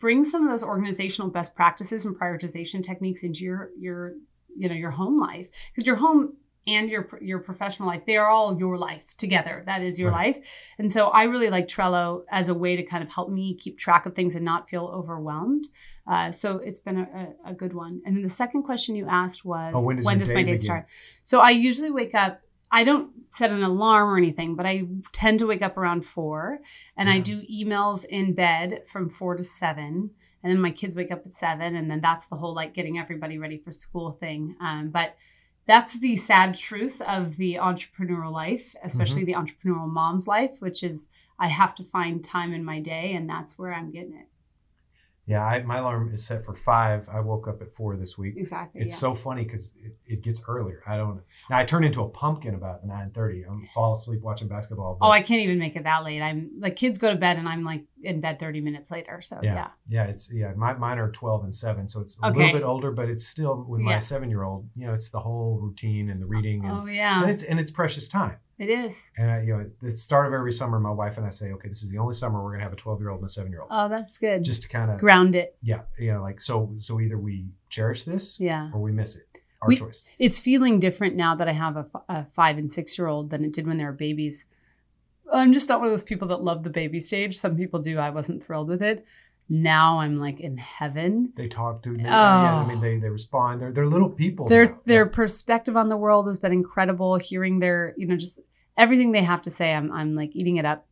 bring 0.00 0.24
some 0.24 0.42
of 0.42 0.50
those 0.50 0.64
organizational 0.64 1.30
best 1.30 1.54
practices 1.54 2.04
and 2.04 2.18
prioritization 2.18 2.82
techniques 2.82 3.22
into 3.22 3.44
your 3.44 3.70
your 3.78 4.14
you 4.56 4.68
know 4.68 4.74
your 4.74 4.90
home 4.90 5.20
life. 5.20 5.50
Because 5.72 5.86
your 5.86 5.96
home 5.96 6.36
and 6.66 6.90
your 6.90 7.08
your 7.22 7.38
professional 7.38 7.88
life 7.88 8.02
they 8.06 8.16
are 8.16 8.28
all 8.28 8.58
your 8.58 8.76
life 8.76 9.16
together. 9.16 9.62
That 9.66 9.82
is 9.82 9.98
your 9.98 10.10
right. 10.10 10.36
life. 10.36 10.46
And 10.78 10.90
so 10.92 11.08
i 11.08 11.22
really 11.24 11.50
like 11.50 11.68
trello 11.68 12.22
as 12.30 12.48
a 12.48 12.54
way 12.54 12.76
to 12.76 12.82
kind 12.82 13.02
of 13.02 13.10
help 13.10 13.30
me 13.30 13.54
keep 13.54 13.78
track 13.78 14.06
of 14.06 14.14
things 14.14 14.34
and 14.34 14.44
not 14.44 14.68
feel 14.68 14.86
overwhelmed. 14.86 15.68
Uh, 16.10 16.30
so 16.30 16.56
it's 16.56 16.80
been 16.80 16.98
a, 16.98 17.34
a, 17.46 17.54
good 17.54 17.72
one. 17.72 18.02
And 18.04 18.16
then 18.16 18.22
the 18.22 18.28
second 18.28 18.64
question 18.64 18.96
you 18.96 19.06
asked 19.06 19.44
was 19.44 19.72
oh, 19.76 19.84
when 19.84 19.96
does, 19.96 20.04
when 20.04 20.18
does 20.18 20.28
my 20.28 20.42
day 20.42 20.52
begin? 20.52 20.58
start 20.58 20.86
so 21.22 21.40
i 21.40 21.50
usually 21.50 21.90
wake 21.90 22.14
up 22.14 22.40
I 22.70 22.84
don't 22.84 23.10
set 23.30 23.50
an 23.50 23.62
alarm 23.62 24.10
or 24.10 24.16
anything, 24.16 24.54
but 24.54 24.66
I 24.66 24.84
tend 25.12 25.38
to 25.40 25.46
wake 25.46 25.62
up 25.62 25.76
around 25.76 26.06
four 26.06 26.60
and 26.96 27.08
yeah. 27.08 27.16
I 27.16 27.18
do 27.18 27.42
emails 27.42 28.04
in 28.04 28.34
bed 28.34 28.82
from 28.86 29.10
four 29.10 29.36
to 29.36 29.42
seven. 29.42 30.10
And 30.42 30.52
then 30.52 30.60
my 30.60 30.70
kids 30.70 30.96
wake 30.96 31.10
up 31.10 31.26
at 31.26 31.34
seven. 31.34 31.76
And 31.76 31.90
then 31.90 32.00
that's 32.00 32.28
the 32.28 32.36
whole 32.36 32.54
like 32.54 32.74
getting 32.74 32.98
everybody 32.98 33.38
ready 33.38 33.58
for 33.58 33.72
school 33.72 34.12
thing. 34.12 34.56
Um, 34.60 34.90
but 34.90 35.16
that's 35.66 35.98
the 35.98 36.16
sad 36.16 36.54
truth 36.54 37.00
of 37.02 37.36
the 37.36 37.56
entrepreneurial 37.56 38.32
life, 38.32 38.74
especially 38.82 39.24
mm-hmm. 39.24 39.44
the 39.44 39.52
entrepreneurial 39.52 39.88
mom's 39.88 40.26
life, 40.26 40.56
which 40.60 40.82
is 40.82 41.08
I 41.38 41.48
have 41.48 41.74
to 41.76 41.84
find 41.84 42.24
time 42.24 42.52
in 42.52 42.64
my 42.64 42.80
day. 42.80 43.12
And 43.12 43.28
that's 43.28 43.58
where 43.58 43.74
I'm 43.74 43.90
getting 43.90 44.14
it. 44.14 44.29
Yeah, 45.30 45.46
I, 45.46 45.62
my 45.62 45.78
alarm 45.78 46.12
is 46.12 46.26
set 46.26 46.44
for 46.44 46.56
five. 46.56 47.08
I 47.08 47.20
woke 47.20 47.46
up 47.46 47.62
at 47.62 47.72
four 47.76 47.96
this 47.96 48.18
week. 48.18 48.34
Exactly. 48.36 48.80
It's 48.80 48.94
yeah. 48.94 48.98
so 48.98 49.14
funny 49.14 49.44
because 49.44 49.74
it, 49.78 49.96
it, 50.04 50.22
gets 50.22 50.42
earlier. 50.48 50.82
I 50.88 50.96
don't. 50.96 51.20
Now 51.48 51.58
I 51.58 51.64
turn 51.64 51.84
into 51.84 52.02
a 52.02 52.08
pumpkin 52.08 52.56
about 52.56 52.84
nine 52.84 53.12
thirty. 53.12 53.44
I'm 53.44 53.64
fall 53.66 53.92
asleep 53.92 54.22
watching 54.22 54.48
basketball. 54.48 54.96
But, 54.98 55.06
oh, 55.06 55.10
I 55.12 55.22
can't 55.22 55.40
even 55.42 55.60
make 55.60 55.76
it 55.76 55.84
that 55.84 56.02
late. 56.02 56.20
I'm 56.20 56.50
like 56.58 56.74
kids 56.74 56.98
go 56.98 57.10
to 57.10 57.16
bed 57.16 57.38
and 57.38 57.48
I'm 57.48 57.62
like 57.62 57.84
in 58.02 58.20
bed 58.20 58.40
thirty 58.40 58.60
minutes 58.60 58.90
later. 58.90 59.22
So 59.22 59.38
yeah, 59.40 59.54
yeah. 59.54 59.68
yeah 59.86 60.04
it's 60.06 60.32
yeah. 60.32 60.52
My, 60.56 60.72
mine 60.72 60.98
are 60.98 61.12
twelve 61.12 61.44
and 61.44 61.54
seven, 61.54 61.86
so 61.86 62.00
it's 62.00 62.18
a 62.24 62.26
okay. 62.26 62.36
little 62.36 62.52
bit 62.54 62.64
older, 62.64 62.90
but 62.90 63.08
it's 63.08 63.24
still 63.24 63.64
with 63.68 63.82
my 63.82 63.92
yeah. 63.92 63.98
seven 64.00 64.30
year 64.30 64.42
old. 64.42 64.68
You 64.74 64.88
know, 64.88 64.92
it's 64.92 65.10
the 65.10 65.20
whole 65.20 65.60
routine 65.62 66.10
and 66.10 66.20
the 66.20 66.26
reading. 66.26 66.64
And, 66.64 66.72
oh 66.72 66.86
yeah. 66.86 67.22
And 67.22 67.30
it's 67.30 67.44
and 67.44 67.60
it's 67.60 67.70
precious 67.70 68.08
time. 68.08 68.38
It 68.60 68.68
is. 68.68 69.10
And 69.16 69.30
I, 69.30 69.40
you 69.40 69.54
know, 69.54 69.60
at 69.60 69.80
the 69.80 69.90
start 69.90 70.26
of 70.26 70.34
every 70.34 70.52
summer, 70.52 70.78
my 70.78 70.90
wife 70.90 71.16
and 71.16 71.26
I 71.26 71.30
say, 71.30 71.50
okay, 71.52 71.66
this 71.66 71.82
is 71.82 71.90
the 71.90 71.96
only 71.96 72.12
summer 72.12 72.44
we're 72.44 72.52
gonna 72.52 72.62
have 72.62 72.74
a 72.74 72.76
12 72.76 73.00
year 73.00 73.08
old 73.08 73.20
and 73.20 73.26
a 73.26 73.32
seven 73.32 73.50
year 73.50 73.62
old. 73.62 73.70
Oh, 73.72 73.88
that's 73.88 74.18
good. 74.18 74.44
Just 74.44 74.64
to 74.64 74.68
kind 74.68 74.90
of 74.90 75.00
ground 75.00 75.34
it. 75.34 75.56
Yeah, 75.62 75.80
yeah. 75.98 76.18
Like 76.18 76.42
so, 76.42 76.74
so 76.78 77.00
either 77.00 77.16
we 77.16 77.46
cherish 77.70 78.02
this, 78.02 78.38
yeah, 78.38 78.70
or 78.74 78.80
we 78.82 78.92
miss 78.92 79.16
it. 79.16 79.24
Our 79.62 79.68
we, 79.68 79.76
choice. 79.76 80.06
It's 80.18 80.38
feeling 80.38 80.78
different 80.78 81.16
now 81.16 81.34
that 81.36 81.48
I 81.48 81.52
have 81.52 81.78
a, 81.78 81.86
a 82.10 82.26
five 82.34 82.58
and 82.58 82.70
six 82.70 82.98
year 82.98 83.08
old 83.08 83.30
than 83.30 83.46
it 83.46 83.54
did 83.54 83.66
when 83.66 83.78
they 83.78 83.84
were 83.84 83.92
babies. 83.92 84.44
I'm 85.32 85.54
just 85.54 85.70
not 85.70 85.78
one 85.78 85.88
of 85.88 85.92
those 85.92 86.04
people 86.04 86.28
that 86.28 86.42
love 86.42 86.62
the 86.62 86.70
baby 86.70 86.98
stage. 86.98 87.38
Some 87.38 87.56
people 87.56 87.80
do. 87.80 87.98
I 87.98 88.10
wasn't 88.10 88.44
thrilled 88.44 88.68
with 88.68 88.82
it. 88.82 89.06
Now 89.48 90.00
I'm 90.00 90.18
like 90.18 90.40
in 90.40 90.58
heaven. 90.58 91.32
They 91.34 91.48
talk 91.48 91.82
to 91.82 91.88
me. 91.88 92.04
Oh. 92.04 92.08
Yeah, 92.08 92.56
I 92.56 92.68
mean, 92.68 92.78
oh. 92.78 92.80
they 92.82 92.98
they 92.98 93.08
respond. 93.08 93.62
They're 93.62 93.72
they're 93.72 93.86
little 93.86 94.10
people. 94.10 94.48
Their 94.48 94.66
now. 94.66 94.80
their 94.84 95.04
yeah. 95.06 95.12
perspective 95.12 95.78
on 95.78 95.88
the 95.88 95.96
world 95.96 96.28
has 96.28 96.38
been 96.38 96.52
incredible. 96.52 97.16
Hearing 97.16 97.58
their 97.58 97.94
you 97.96 98.06
know 98.06 98.16
just 98.16 98.38
everything 98.76 99.12
they 99.12 99.22
have 99.22 99.42
to 99.42 99.50
say, 99.50 99.72
I'm, 99.74 99.90
I'm 99.92 100.14
like 100.14 100.34
eating 100.34 100.56
it 100.56 100.64
up. 100.64 100.86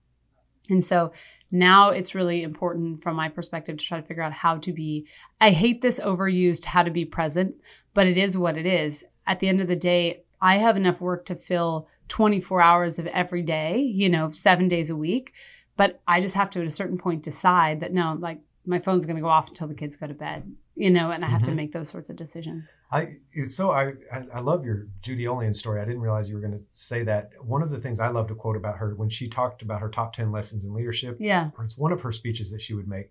And 0.71 0.85
so 0.85 1.13
now 1.51 1.91
it's 1.91 2.15
really 2.15 2.43
important 2.43 3.03
from 3.03 3.17
my 3.17 3.29
perspective 3.29 3.79
to 3.79 3.85
try 3.85 4.01
to 4.01 4.07
figure 4.07 4.23
out 4.23 4.33
how 4.33 4.59
to 4.59 4.73
be, 4.73 5.07
I 5.41 5.51
hate 5.51 5.81
this 5.81 5.99
overused 6.01 6.67
how 6.67 6.83
to 6.83 6.91
be 6.91 7.05
present, 7.05 7.55
but 7.95 8.07
it 8.07 8.19
is 8.19 8.37
what 8.37 8.59
it 8.59 8.67
is. 8.67 9.05
At 9.27 9.41
the 9.41 9.49
end 9.49 9.61
of 9.61 9.69
the 9.69 9.77
day, 9.77 10.25
I 10.41 10.59
have 10.59 10.77
enough 10.77 11.01
work 11.01 11.25
to 11.27 11.35
fill 11.35 11.89
24 12.09 12.61
hours 12.61 12.99
of 12.99 13.07
every 13.09 13.43
day, 13.43 13.79
you 13.79 14.09
know, 14.09 14.31
seven 14.31 14.69
days 14.69 14.91
a 14.91 14.97
week. 14.97 15.33
But 15.77 16.01
I 16.07 16.21
just 16.21 16.35
have 16.35 16.51
to, 16.51 16.61
at 16.61 16.67
a 16.67 16.71
certain 16.71 16.99
point, 16.99 17.23
decide 17.23 17.81
that 17.81 17.93
no, 17.93 18.17
like 18.19 18.41
my 18.69 18.79
phone's 18.79 19.07
going 19.07 19.17
to 19.17 19.23
go 19.23 19.29
off 19.29 19.49
until 19.49 19.67
the 19.67 19.75
kids 19.75 19.97
go 19.97 20.07
to 20.07 20.15
bed, 20.15 20.55
you 20.77 20.91
know, 20.91 21.11
and 21.11 21.25
I 21.25 21.29
have 21.29 21.43
Mhm. 21.43 21.47
to 21.47 21.55
make 21.55 21.73
those 21.73 21.89
sorts 21.89 22.11
of 22.11 22.17
decisions. 22.17 22.73
I 22.93 23.17
it's 23.33 23.55
so 23.57 23.71
I, 23.73 23.95
I 24.13 24.27
I 24.35 24.41
love 24.41 24.65
your 24.65 24.87
Judy 25.01 25.25
Olian 25.25 25.55
story. 25.55 25.81
I 25.81 25.85
didn't 25.85 26.03
realize 26.03 26.29
you 26.29 26.37
were 26.37 26.43
going 26.43 26.53
to 26.59 26.65
say 26.71 27.03
that. 27.05 27.31
One 27.43 27.63
of 27.63 27.71
the 27.71 27.81
things 27.81 27.99
I 27.99 28.09
love 28.09 28.27
to 28.29 28.35
quote 28.35 28.57
about 28.57 28.77
her 28.79 28.95
when 28.95 29.09
she 29.09 29.27
talked 29.27 29.63
about 29.63 29.81
her 29.81 29.89
top 29.89 30.13
ten 30.13 30.31
lessons 30.31 30.65
in 30.65 30.75
leadership, 30.75 31.17
Yeah. 31.19 31.51
or 31.57 31.65
it's 31.65 31.79
one 31.79 31.93
of 31.93 32.03
her 32.03 32.13
speeches 32.13 32.51
that 32.53 32.61
she 32.61 32.75
would 32.75 32.87
make. 32.89 33.11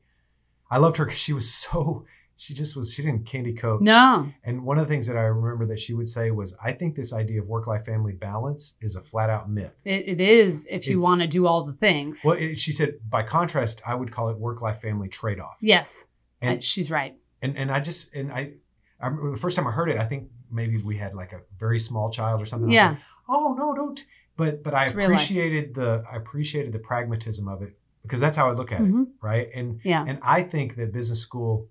I 0.70 0.78
loved 0.78 0.97
her 0.97 1.05
because 1.05 1.20
she 1.20 1.34
was 1.34 1.51
so 1.53 2.05
she 2.40 2.54
just 2.54 2.76
was 2.76 2.94
she 2.94 3.02
didn't 3.02 3.26
candy 3.26 3.54
coat. 3.54 3.82
No. 3.82 4.32
And 4.44 4.64
one 4.64 4.78
of 4.78 4.88
the 4.88 4.94
things 4.94 5.08
that 5.08 5.18
I 5.18 5.24
remember 5.24 5.66
that 5.66 5.80
she 5.80 5.94
would 5.94 6.08
say 6.08 6.30
was, 6.32 6.56
I 6.64 6.72
think 6.72 6.96
this 6.96 7.12
idea 7.12 7.42
of 7.42 7.48
work 7.48 7.66
life 7.68 7.86
family 7.86 8.14
balance 8.14 8.76
is 8.80 8.96
a 8.96 9.02
flat 9.02 9.30
out 9.30 9.50
myth. 9.50 9.74
It, 9.84 10.08
it 10.08 10.22
is 10.22 10.68
if 10.70 10.88
you 10.88 11.00
want 11.00 11.22
to 11.22 11.28
do 11.28 11.48
all 11.48 11.66
the 11.66 11.74
things. 11.74 12.22
Well, 12.24 12.36
it, 12.38 12.58
she 12.60 12.72
said, 12.72 12.94
by 13.10 13.24
contrast, 13.24 13.82
I 13.86 13.96
would 13.96 14.12
call 14.12 14.30
it 14.30 14.38
work 14.38 14.62
life 14.62 14.82
family 14.82 15.10
trade 15.10 15.40
off. 15.40 15.58
yes. 15.62 16.06
And 16.42 16.60
Uh, 16.60 16.62
she's 16.62 16.92
right. 16.92 17.16
and 17.42 17.58
and 17.58 17.72
I 17.72 17.80
just 17.80 18.14
and 18.16 18.32
I, 18.32 18.54
I 19.02 19.08
remember 19.08 19.32
the 19.32 19.40
first 19.42 19.56
time 19.56 19.66
I 19.68 19.72
heard 19.72 19.90
it, 19.90 19.98
I 19.98 20.06
think 20.06 20.30
maybe 20.52 20.78
we 20.86 20.96
had 20.96 21.16
like 21.16 21.34
a 21.34 21.42
very 21.58 21.80
small 21.80 22.12
child 22.12 22.40
or 22.42 22.46
something. 22.46 22.70
I 22.70 22.72
was 22.72 22.76
Yeah. 22.76 22.90
like, 22.92 23.00
oh 23.30 23.56
no, 23.58 23.74
don't. 23.76 24.06
But 24.38 24.64
but 24.64 24.76
I 24.76 24.86
It's 24.86 24.96
life. 24.96 25.06
appreciated 25.06 25.74
the 25.74 26.04
I 26.12 26.16
appreciated 26.18 26.72
the 26.74 26.80
pragmatism 26.80 27.48
of 27.48 27.64
it 27.64 27.80
because 28.04 28.20
that's 28.22 28.38
how 28.38 28.48
I 28.48 28.52
look 28.54 28.72
at 28.72 28.82
it, 28.82 28.94
Mhm. 28.94 29.08
right? 29.22 29.48
And 29.56 29.80
Yeah. 29.84 30.06
and 30.08 30.20
I 30.22 30.44
think 30.44 30.76
that 30.76 30.92
business 30.94 31.20
school, 31.20 31.68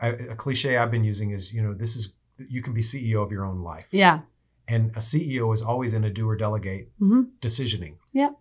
I, 0.00 0.08
a 0.08 0.34
cliche 0.36 0.76
I've 0.76 0.90
been 0.90 1.04
using 1.04 1.30
is 1.30 1.52
you 1.54 1.62
know 1.62 1.74
this 1.74 1.96
is 1.96 2.12
you 2.48 2.62
can 2.62 2.72
be 2.72 2.80
CEO 2.80 3.22
of 3.22 3.30
your 3.32 3.44
own 3.44 3.60
life, 3.62 3.88
Yeah. 3.92 4.20
and 4.68 4.90
a 4.96 5.00
CEO 5.00 5.52
is 5.54 5.62
always 5.62 5.92
in 5.92 6.04
a 6.04 6.10
do 6.10 6.28
or 6.28 6.36
delegate 6.36 6.90
hmm 6.98 7.22
decisioning. 7.40 7.96
Yep. 8.12 8.32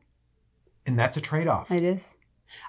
And 0.85 0.97
that's 0.97 1.17
a 1.17 1.21
trade 1.21 1.47
off. 1.47 1.69
It 1.71 1.83
is. 1.83 2.17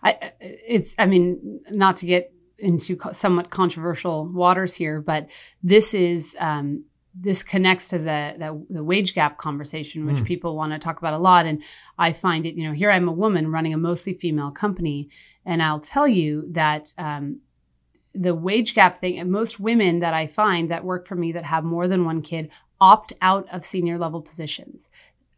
I 0.03 0.33
it's 0.41 0.95
I 0.99 1.07
mean 1.07 1.61
not 1.71 1.97
to 1.99 2.07
get 2.07 2.33
into 2.59 2.99
somewhat 3.13 3.49
controversial 3.51 4.27
waters 4.27 4.75
here, 4.75 5.01
but 5.01 5.31
this 5.63 5.95
is 5.95 6.37
um, 6.41 6.85
this 7.15 7.43
connects 7.43 7.89
to 7.91 7.99
the, 7.99 8.35
the 8.39 8.67
the 8.71 8.85
wage 8.85 9.15
gap 9.15 9.39
conversation, 9.39 10.05
which 10.07 10.19
Mm. 10.23 10.27
people 10.27 10.57
want 10.57 10.73
to 10.73 10.79
talk 10.79 10.99
about 10.99 11.15
a 11.15 11.19
lot. 11.19 11.47
And 11.47 11.63
I 11.99 12.13
find 12.13 12.45
it, 12.45 12.55
you 12.57 12.65
know, 12.69 12.75
here 12.75 12.91
I'm 12.91 13.09
a 13.09 13.13
woman 13.13 13.51
running 13.51 13.73
a 13.73 13.79
mostly 13.79 14.15
female 14.15 14.51
company, 14.51 15.09
and 15.47 15.63
I'll 15.63 15.81
tell 15.81 16.07
you 16.09 16.47
that 16.53 16.93
um, 16.99 17.41
the 18.15 18.35
wage 18.35 18.75
gap 18.75 19.01
thing. 19.01 19.19
And 19.19 19.31
most 19.31 19.61
women 19.61 20.01
that 20.01 20.15
I 20.15 20.27
find 20.27 20.71
that 20.71 20.85
work 20.85 21.07
for 21.07 21.15
me 21.15 21.33
that 21.33 21.45
have 21.45 21.65
more 21.65 21.89
than 21.89 22.05
one 22.05 22.23
kid 22.23 22.51
opt 22.81 23.13
out 23.21 23.47
of 23.53 23.65
senior 23.65 23.99
level 23.99 24.23
positions. 24.23 24.91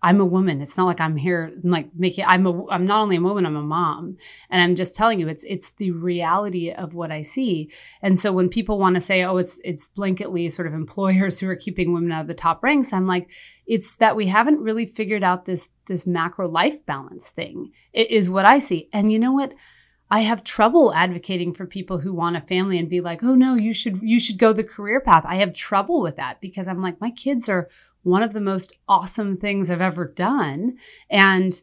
I'm 0.04 0.20
a 0.20 0.26
woman. 0.26 0.60
It's 0.60 0.76
not 0.76 0.86
like 0.86 1.00
I'm 1.00 1.16
here 1.16 1.52
like 1.62 1.88
making. 1.94 2.24
I'm 2.26 2.44
a. 2.44 2.66
I'm 2.68 2.84
not 2.84 3.02
only 3.02 3.16
a 3.16 3.20
woman. 3.20 3.46
I'm 3.46 3.54
a 3.54 3.62
mom, 3.62 4.16
and 4.50 4.60
I'm 4.60 4.74
just 4.74 4.96
telling 4.96 5.20
you, 5.20 5.28
it's 5.28 5.44
it's 5.44 5.70
the 5.72 5.92
reality 5.92 6.72
of 6.72 6.92
what 6.92 7.12
I 7.12 7.22
see. 7.22 7.70
And 8.02 8.18
so 8.18 8.32
when 8.32 8.48
people 8.48 8.80
want 8.80 8.96
to 8.96 9.00
say, 9.00 9.22
"Oh, 9.22 9.36
it's 9.36 9.60
it's 9.62 9.88
blanketly 9.88 10.50
sort 10.50 10.66
of 10.66 10.74
employers 10.74 11.38
who 11.38 11.48
are 11.48 11.56
keeping 11.56 11.92
women 11.92 12.10
out 12.10 12.22
of 12.22 12.26
the 12.26 12.34
top 12.34 12.64
ranks," 12.64 12.92
I'm 12.92 13.06
like, 13.06 13.30
it's 13.64 13.94
that 13.96 14.16
we 14.16 14.26
haven't 14.26 14.60
really 14.60 14.86
figured 14.86 15.22
out 15.22 15.44
this 15.44 15.68
this 15.86 16.04
macro 16.04 16.48
life 16.48 16.84
balance 16.84 17.28
thing. 17.28 17.70
It 17.92 18.10
is 18.10 18.28
what 18.28 18.44
I 18.44 18.58
see. 18.58 18.88
And 18.92 19.12
you 19.12 19.20
know 19.20 19.32
what? 19.32 19.54
I 20.12 20.20
have 20.20 20.44
trouble 20.44 20.92
advocating 20.92 21.54
for 21.54 21.64
people 21.64 21.96
who 21.96 22.12
want 22.12 22.36
a 22.36 22.42
family 22.42 22.78
and 22.78 22.86
be 22.86 23.00
like, 23.00 23.24
"Oh 23.24 23.34
no, 23.34 23.54
you 23.54 23.72
should 23.72 24.02
you 24.02 24.20
should 24.20 24.36
go 24.36 24.52
the 24.52 24.62
career 24.62 25.00
path." 25.00 25.24
I 25.26 25.36
have 25.36 25.54
trouble 25.54 26.02
with 26.02 26.16
that 26.16 26.38
because 26.42 26.68
I'm 26.68 26.82
like, 26.82 27.00
my 27.00 27.10
kids 27.10 27.48
are 27.48 27.70
one 28.02 28.22
of 28.22 28.34
the 28.34 28.40
most 28.40 28.74
awesome 28.86 29.38
things 29.38 29.70
I've 29.70 29.80
ever 29.80 30.04
done. 30.04 30.76
And 31.08 31.58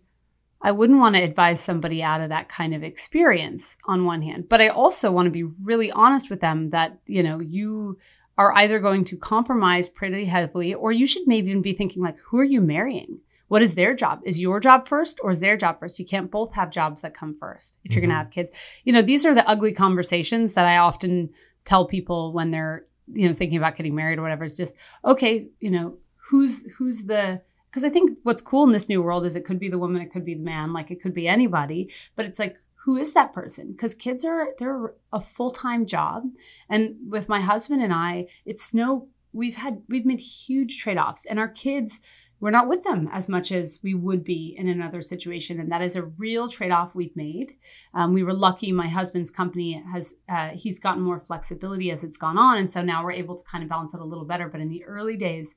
I 0.64 0.72
wouldn't 0.72 0.98
want 1.00 1.16
to 1.16 1.22
advise 1.22 1.62
somebody 1.62 2.02
out 2.02 2.22
of 2.22 2.30
that 2.30 2.50
kind 2.50 2.74
of 2.74 2.82
experience 2.82 3.78
on 3.86 4.06
one 4.06 4.24
hand. 4.24 4.50
But 4.50 4.62
I 4.62 4.70
also 4.70 5.12
want 5.12 5.28
to 5.28 5.32
be 5.32 5.44
really 5.44 5.92
honest 5.92 6.32
with 6.32 6.42
them 6.42 6.72
that, 6.72 6.98
you 7.06 7.22
know, 7.22 7.40
you 7.40 8.00
are 8.36 8.52
either 8.58 8.80
going 8.80 9.04
to 9.04 9.18
compromise 9.18 9.88
pretty 9.88 10.26
heavily 10.26 10.74
or 10.74 10.92
you 10.92 11.06
should 11.06 11.28
maybe 11.28 11.52
even 11.52 11.62
be 11.62 11.74
thinking 11.74 12.02
like, 12.02 12.18
who 12.18 12.40
are 12.40 12.44
you 12.44 12.62
marrying? 12.62 13.20
What 13.50 13.62
is 13.62 13.76
their 13.76 13.94
job? 13.94 14.22
Is 14.24 14.40
your 14.40 14.60
job 14.60 14.88
first 14.88 15.20
or 15.22 15.32
is 15.32 15.40
their 15.40 15.58
job 15.58 15.80
first? 15.80 16.00
You 16.00 16.06
can't 16.06 16.32
both 16.32 16.54
have 16.54 16.72
jobs 16.72 17.02
that 17.02 17.14
come 17.14 17.36
first 17.40 17.78
if 17.84 17.92
you're 17.92 18.02
going 18.02 18.10
to 18.10 18.16
mm-hmm. 18.16 18.24
have 18.24 18.32
kids. 18.32 18.52
You 18.86 18.94
know, 18.94 19.02
these 19.02 19.26
are 19.26 19.36
the 19.36 19.48
ugly 19.48 19.74
conversations 19.74 20.54
that 20.54 20.66
I 20.66 20.78
often 20.78 21.30
tell 21.66 21.86
people 21.86 22.32
when 22.32 22.52
they're, 22.52 22.86
you 23.14 23.28
know, 23.28 23.36
thinking 23.36 23.58
about 23.58 23.76
getting 23.76 23.96
married 23.96 24.20
or 24.20 24.22
whatever. 24.22 24.46
It's 24.46 24.58
just, 24.58 24.76
okay, 25.04 25.50
you 25.60 25.72
know, 25.72 25.98
who's 26.16 26.66
who's 26.78 27.04
the 27.04 27.42
because 27.70 27.84
I 27.84 27.90
think 27.90 28.18
what's 28.24 28.42
cool 28.42 28.64
in 28.64 28.72
this 28.72 28.90
new 28.90 29.02
world 29.02 29.26
is 29.26 29.36
it 29.36 29.46
could 29.46 29.60
be 29.60 29.70
the 29.70 29.78
woman, 29.78 30.02
it 30.02 30.12
could 30.12 30.26
be 30.26 30.34
the 30.34 30.44
man, 30.44 30.74
like 30.74 30.90
it 30.90 31.02
could 31.02 31.14
be 31.14 31.28
anybody, 31.28 31.92
but 32.16 32.26
it's 32.26 32.40
like 32.40 32.58
who 32.76 32.98
is 32.98 33.14
that 33.14 33.34
person? 33.34 33.72
Because 33.72 33.94
kids 33.94 34.24
are 34.24 34.50
they're 34.58 34.94
a 35.12 35.20
full 35.20 35.52
time 35.52 35.86
job, 35.86 36.24
and 36.70 36.96
with 37.08 37.28
my 37.28 37.42
husband 37.42 37.82
and 37.82 37.94
I, 37.94 38.28
it's 38.46 38.74
no 38.74 39.08
we've 39.34 39.56
had 39.56 39.84
we've 39.90 40.06
made 40.06 40.20
huge 40.20 40.80
trade 40.80 40.98
offs, 40.98 41.26
and 41.26 41.40
our 41.40 41.48
kids 41.48 42.00
we're 42.42 42.52
not 42.52 42.68
with 42.68 42.84
them 42.84 43.10
as 43.12 43.28
much 43.28 43.52
as 43.52 43.80
we 43.84 43.94
would 43.94 44.24
be 44.24 44.56
in 44.58 44.68
another 44.68 45.02
situation, 45.02 45.60
and 45.60 45.72
that 45.72 45.82
is 45.82 45.96
a 45.96 46.04
real 46.04 46.48
trade 46.48 46.72
off 46.72 46.96
we've 46.96 47.16
made. 47.16 47.56
Um, 47.94 48.14
we 48.14 48.24
were 48.24 48.34
lucky; 48.34 48.72
my 48.72 48.88
husband's 48.88 49.30
company 49.32 49.74
has 49.92 50.14
uh, 50.30 50.50
he's 50.50 50.80
gotten 50.80 51.02
more 51.04 51.20
flexibility 51.20 51.92
as 51.92 52.04
it's 52.04 52.18
gone 52.18 52.38
on, 52.38 52.58
and 52.58 52.70
so 52.70 52.82
now 52.82 53.04
we're 53.04 53.12
able 53.12 53.36
to 53.36 53.44
kind 53.44 53.64
of 53.64 53.70
balance 53.70 53.94
it 53.94 54.00
a 54.00 54.06
little 54.06 54.26
better. 54.26 54.48
But 54.48 54.62
in 54.62 54.70
the 54.70 54.84
early 54.86 55.18
days 55.18 55.56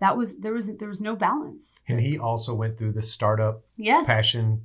that 0.00 0.16
was 0.16 0.36
there 0.38 0.52
was 0.52 0.70
there 0.76 0.88
was 0.88 1.00
no 1.00 1.16
balance. 1.16 1.76
And 1.88 2.00
he 2.00 2.18
also 2.18 2.54
went 2.54 2.78
through 2.78 2.92
the 2.92 3.02
startup 3.02 3.64
Yes. 3.76 4.06
passion 4.06 4.62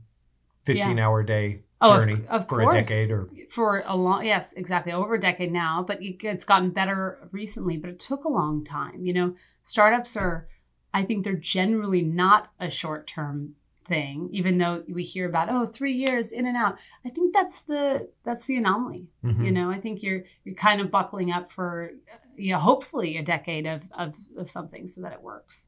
15 0.65 0.99
hour 0.99 1.23
day 1.23 1.61
Oh, 1.81 1.95
of- 1.97 1.99
journey 2.07 2.21
of 2.29 2.47
for 2.47 2.61
a 2.61 2.71
decade 2.71 3.11
or 3.11 3.29
for 3.49 3.83
a 3.85 3.95
long 3.97 4.25
yes 4.25 4.53
exactly. 4.53 4.93
Over 4.93 5.15
a 5.15 5.19
decade 5.19 5.51
now. 5.51 5.83
But 5.85 5.97
it's 6.01 6.45
gotten 6.45 6.69
better 6.69 7.27
recently. 7.31 7.77
But 7.77 7.89
it 7.89 7.99
took 7.99 8.23
a 8.23 8.29
long 8.29 8.63
time. 8.63 9.05
You 9.05 9.13
know 9.13 9.35
startups 9.63 10.15
are 10.15 10.47
i 10.93 11.03
think 11.03 11.23
they're 11.23 11.33
generally 11.35 12.01
not 12.01 12.49
a 12.59 12.69
short 12.69 13.07
term 13.07 13.55
thing 13.85 14.29
even 14.31 14.57
though 14.59 14.81
we 14.87 15.03
hear 15.03 15.27
about 15.27 15.49
oh 15.49 15.65
three 15.65 15.91
years 15.91 16.31
in 16.31 16.45
and 16.45 16.55
out. 16.55 16.77
I 17.05 17.09
think 17.09 17.33
that's 17.33 17.59
the 17.63 18.07
that's 18.23 18.45
the 18.45 18.55
anomaly 18.55 19.09
Mhm. 19.25 19.45
you 19.45 19.51
know? 19.51 19.69
I 19.69 19.77
think 19.81 20.01
you're 20.01 20.23
you're 20.45 20.55
kind 20.55 20.79
of 20.79 20.89
buckling 20.89 21.33
up 21.33 21.51
for 21.51 21.91
you 22.37 22.53
know 22.53 22.59
hopefully 22.59 23.17
a 23.17 23.21
decade 23.23 23.67
of 23.67 23.83
of, 23.91 24.15
of 24.37 24.49
something 24.49 24.87
so 24.87 25.01
that 25.01 25.11
it 25.11 25.21
works. 25.21 25.67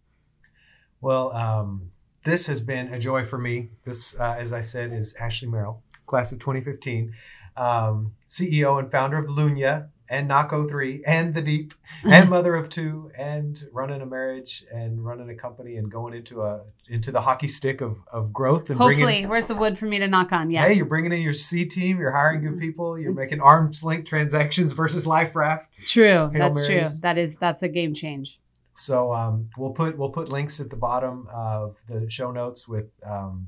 Well, 1.02 1.34
um, 1.34 1.92
this 2.24 2.48
has 2.48 2.62
been 2.62 2.94
a 2.94 2.98
joy 3.00 3.26
for 3.26 3.38
me. 3.38 3.72
This, 3.84 4.18
uh, 4.18 4.36
as 4.40 4.54
I 4.54 4.62
said, 4.62 4.94
is 4.94 5.14
Ashley 5.16 5.50
Merrill, 5.50 5.84
class 6.06 6.32
of 6.32 6.40
2015, 6.40 7.14
um, 7.58 8.14
CEO 8.30 8.80
and 8.80 8.90
founder 8.90 9.18
of 9.18 9.28
Lunya 9.30 9.90
and 10.10 10.28
Naco 10.28 10.68
3 10.68 11.04
and 11.08 11.34
The 11.34 11.42
Deep 11.42 11.74
and 12.04 12.30
mother 12.30 12.56
of 12.56 12.70
two 12.70 13.12
and 13.18 13.60
running 13.72 14.02
a 14.02 14.06
marriage 14.06 14.64
and 14.74 15.04
running 15.04 15.30
a 15.30 15.36
company 15.36 15.78
and 15.78 15.90
going 15.92 16.14
into 16.14 16.42
a 16.44 16.62
into 16.88 17.12
the 17.12 17.22
hockey 17.22 17.48
stick 17.48 17.82
of, 17.82 18.00
of 18.12 18.32
growth 18.32 18.70
and 18.70 18.78
hopefully 18.78 19.04
bringing 19.04 19.30
where's 19.30 19.48
the 19.48 19.56
wood 19.56 19.78
for 19.78 19.86
me 19.86 19.98
to 20.00 20.08
knock 20.08 20.32
on 20.32 20.52
yeah 20.52 20.68
Hey, 20.68 20.74
you're 20.74 20.86
bringing 20.86 21.12
in 21.12 21.22
your 21.22 21.34
C 21.34 21.66
team. 21.66 21.98
You're 22.00 22.12
hiring 22.12 22.44
good 22.44 22.60
people. 22.60 22.98
You're 23.00 23.12
It's- 23.12 23.26
making 23.30 23.42
arm's 23.42 23.84
length 23.84 24.06
transactions 24.08 24.72
versus 24.74 25.08
life 25.08 25.36
raft. 25.36 25.68
true 25.82 26.30
Hail 26.30 26.30
that's 26.34 26.68
Marys. 26.68 26.92
true 26.94 27.02
that 27.02 27.18
is 27.18 27.36
that's 27.38 27.64
a 27.64 27.68
game 27.70 27.94
change 27.94 28.40
So 28.76 29.14
um, 29.14 29.50
we'll 29.58 29.72
put 29.72 29.98
we'll 29.98 30.10
put 30.12 30.30
links 30.30 30.60
at 30.60 30.70
the 30.70 30.76
bottom 30.76 31.28
of 31.34 31.78
the 31.88 32.10
show 32.10 32.32
notes 32.32 32.68
with 32.68 32.88
um, 33.04 33.48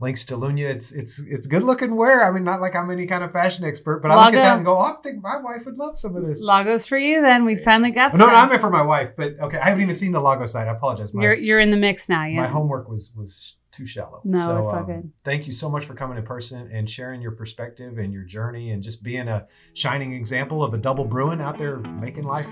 links 0.00 0.24
to 0.26 0.36
Lunya. 0.36 0.68
It's 0.68 0.92
it's 0.92 1.20
it's 1.20 1.46
good 1.46 1.62
looking 1.62 1.96
wear. 1.96 2.24
I 2.24 2.30
mean, 2.30 2.44
not 2.44 2.60
like 2.60 2.74
I'm 2.74 2.90
any 2.90 3.06
kind 3.06 3.24
of 3.24 3.32
fashion 3.32 3.64
expert, 3.64 4.00
but 4.00 4.10
I 4.10 4.16
look 4.16 4.34
at 4.34 4.42
that 4.42 4.56
and 4.56 4.64
go, 4.64 4.76
oh, 4.76 4.80
I 4.80 4.94
think 5.02 5.22
my 5.22 5.38
wife 5.38 5.64
would 5.66 5.76
love 5.76 5.96
some 5.96 6.16
of 6.16 6.26
this. 6.26 6.42
Lago's 6.42 6.86
for 6.86 6.98
you, 6.98 7.20
then 7.20 7.44
we 7.44 7.56
finally 7.56 7.90
got 7.90 8.14
Oh, 8.14 8.18
no, 8.18 8.24
some. 8.24 8.32
no, 8.32 8.38
I 8.38 8.46
meant 8.48 8.60
for 8.60 8.70
my 8.70 8.82
wife, 8.82 9.10
but 9.16 9.38
okay, 9.40 9.58
I 9.58 9.68
haven't 9.68 9.82
even 9.82 9.94
seen 9.94 10.12
the 10.12 10.20
Lago 10.20 10.46
site. 10.46 10.68
I 10.68 10.72
apologize. 10.72 11.14
My, 11.14 11.22
you're 11.22 11.34
you're 11.34 11.60
in 11.60 11.70
the 11.70 11.76
mix 11.76 12.08
now. 12.08 12.24
Yeah. 12.24 12.36
my 12.42 12.46
homework 12.48 12.88
was 12.88 13.12
was 13.16 13.56
too 13.70 13.86
shallow. 13.86 14.20
No, 14.24 14.38
so, 14.38 14.58
it's 14.58 14.66
all 14.68 14.76
um, 14.76 14.86
good. 14.86 15.12
Thank 15.24 15.46
you 15.46 15.52
so 15.52 15.68
much 15.68 15.84
for 15.84 15.94
coming 15.94 16.16
in 16.16 16.24
person 16.24 16.70
and 16.72 16.88
sharing 16.88 17.20
your 17.20 17.32
perspective 17.32 17.98
and 17.98 18.12
your 18.12 18.22
journey 18.22 18.70
and 18.70 18.82
just 18.82 19.02
being 19.02 19.26
a 19.26 19.46
shining 19.72 20.12
example 20.12 20.62
of 20.62 20.74
a 20.74 20.78
double 20.78 21.04
Bruin 21.04 21.40
out 21.40 21.58
there 21.58 21.78
making 21.78 22.22
life. 22.22 22.48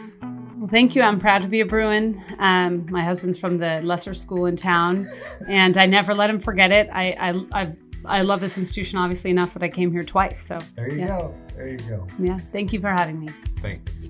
Well, 0.63 0.69
thank 0.71 0.95
you. 0.95 1.03
I'm 1.03 1.19
proud 1.19 1.43
to 1.43 1.49
be 1.49 1.61
a 1.61 1.67
Bruin. 1.67 2.23
Um, 2.39 2.87
my 2.89 3.03
husband's 3.03 3.37
from 3.37 3.59
the 3.59 3.81
lesser 3.83 4.15
school 4.15 4.47
in 4.47 4.55
town, 4.55 5.09
and 5.49 5.77
I 5.77 5.87
never 5.87 6.15
let 6.15 6.31
him 6.31 6.39
forget 6.39 6.71
it. 6.71 6.89
I 6.93 7.17
I 7.19 7.63
I've, 7.63 7.77
I 8.05 8.21
love 8.21 8.39
this 8.41 8.57
institution 8.57 8.97
obviously 8.97 9.33
enough 9.33 9.55
that 9.55 9.65
I 9.65 9.69
came 9.69 9.91
here 9.91 10.05
twice. 10.05 10.39
So 10.41 10.61
There 10.77 10.89
you 10.89 10.99
Yes. 11.01 11.19
go. 11.19 11.35
There 11.57 11.67
you 11.67 11.79
go. 11.79 12.07
yeah, 12.21 12.39
thank 12.39 12.73
you 12.73 12.79
for 12.79 12.91
having 12.91 13.19
me. 13.19 13.29
Thanks. 13.57 14.05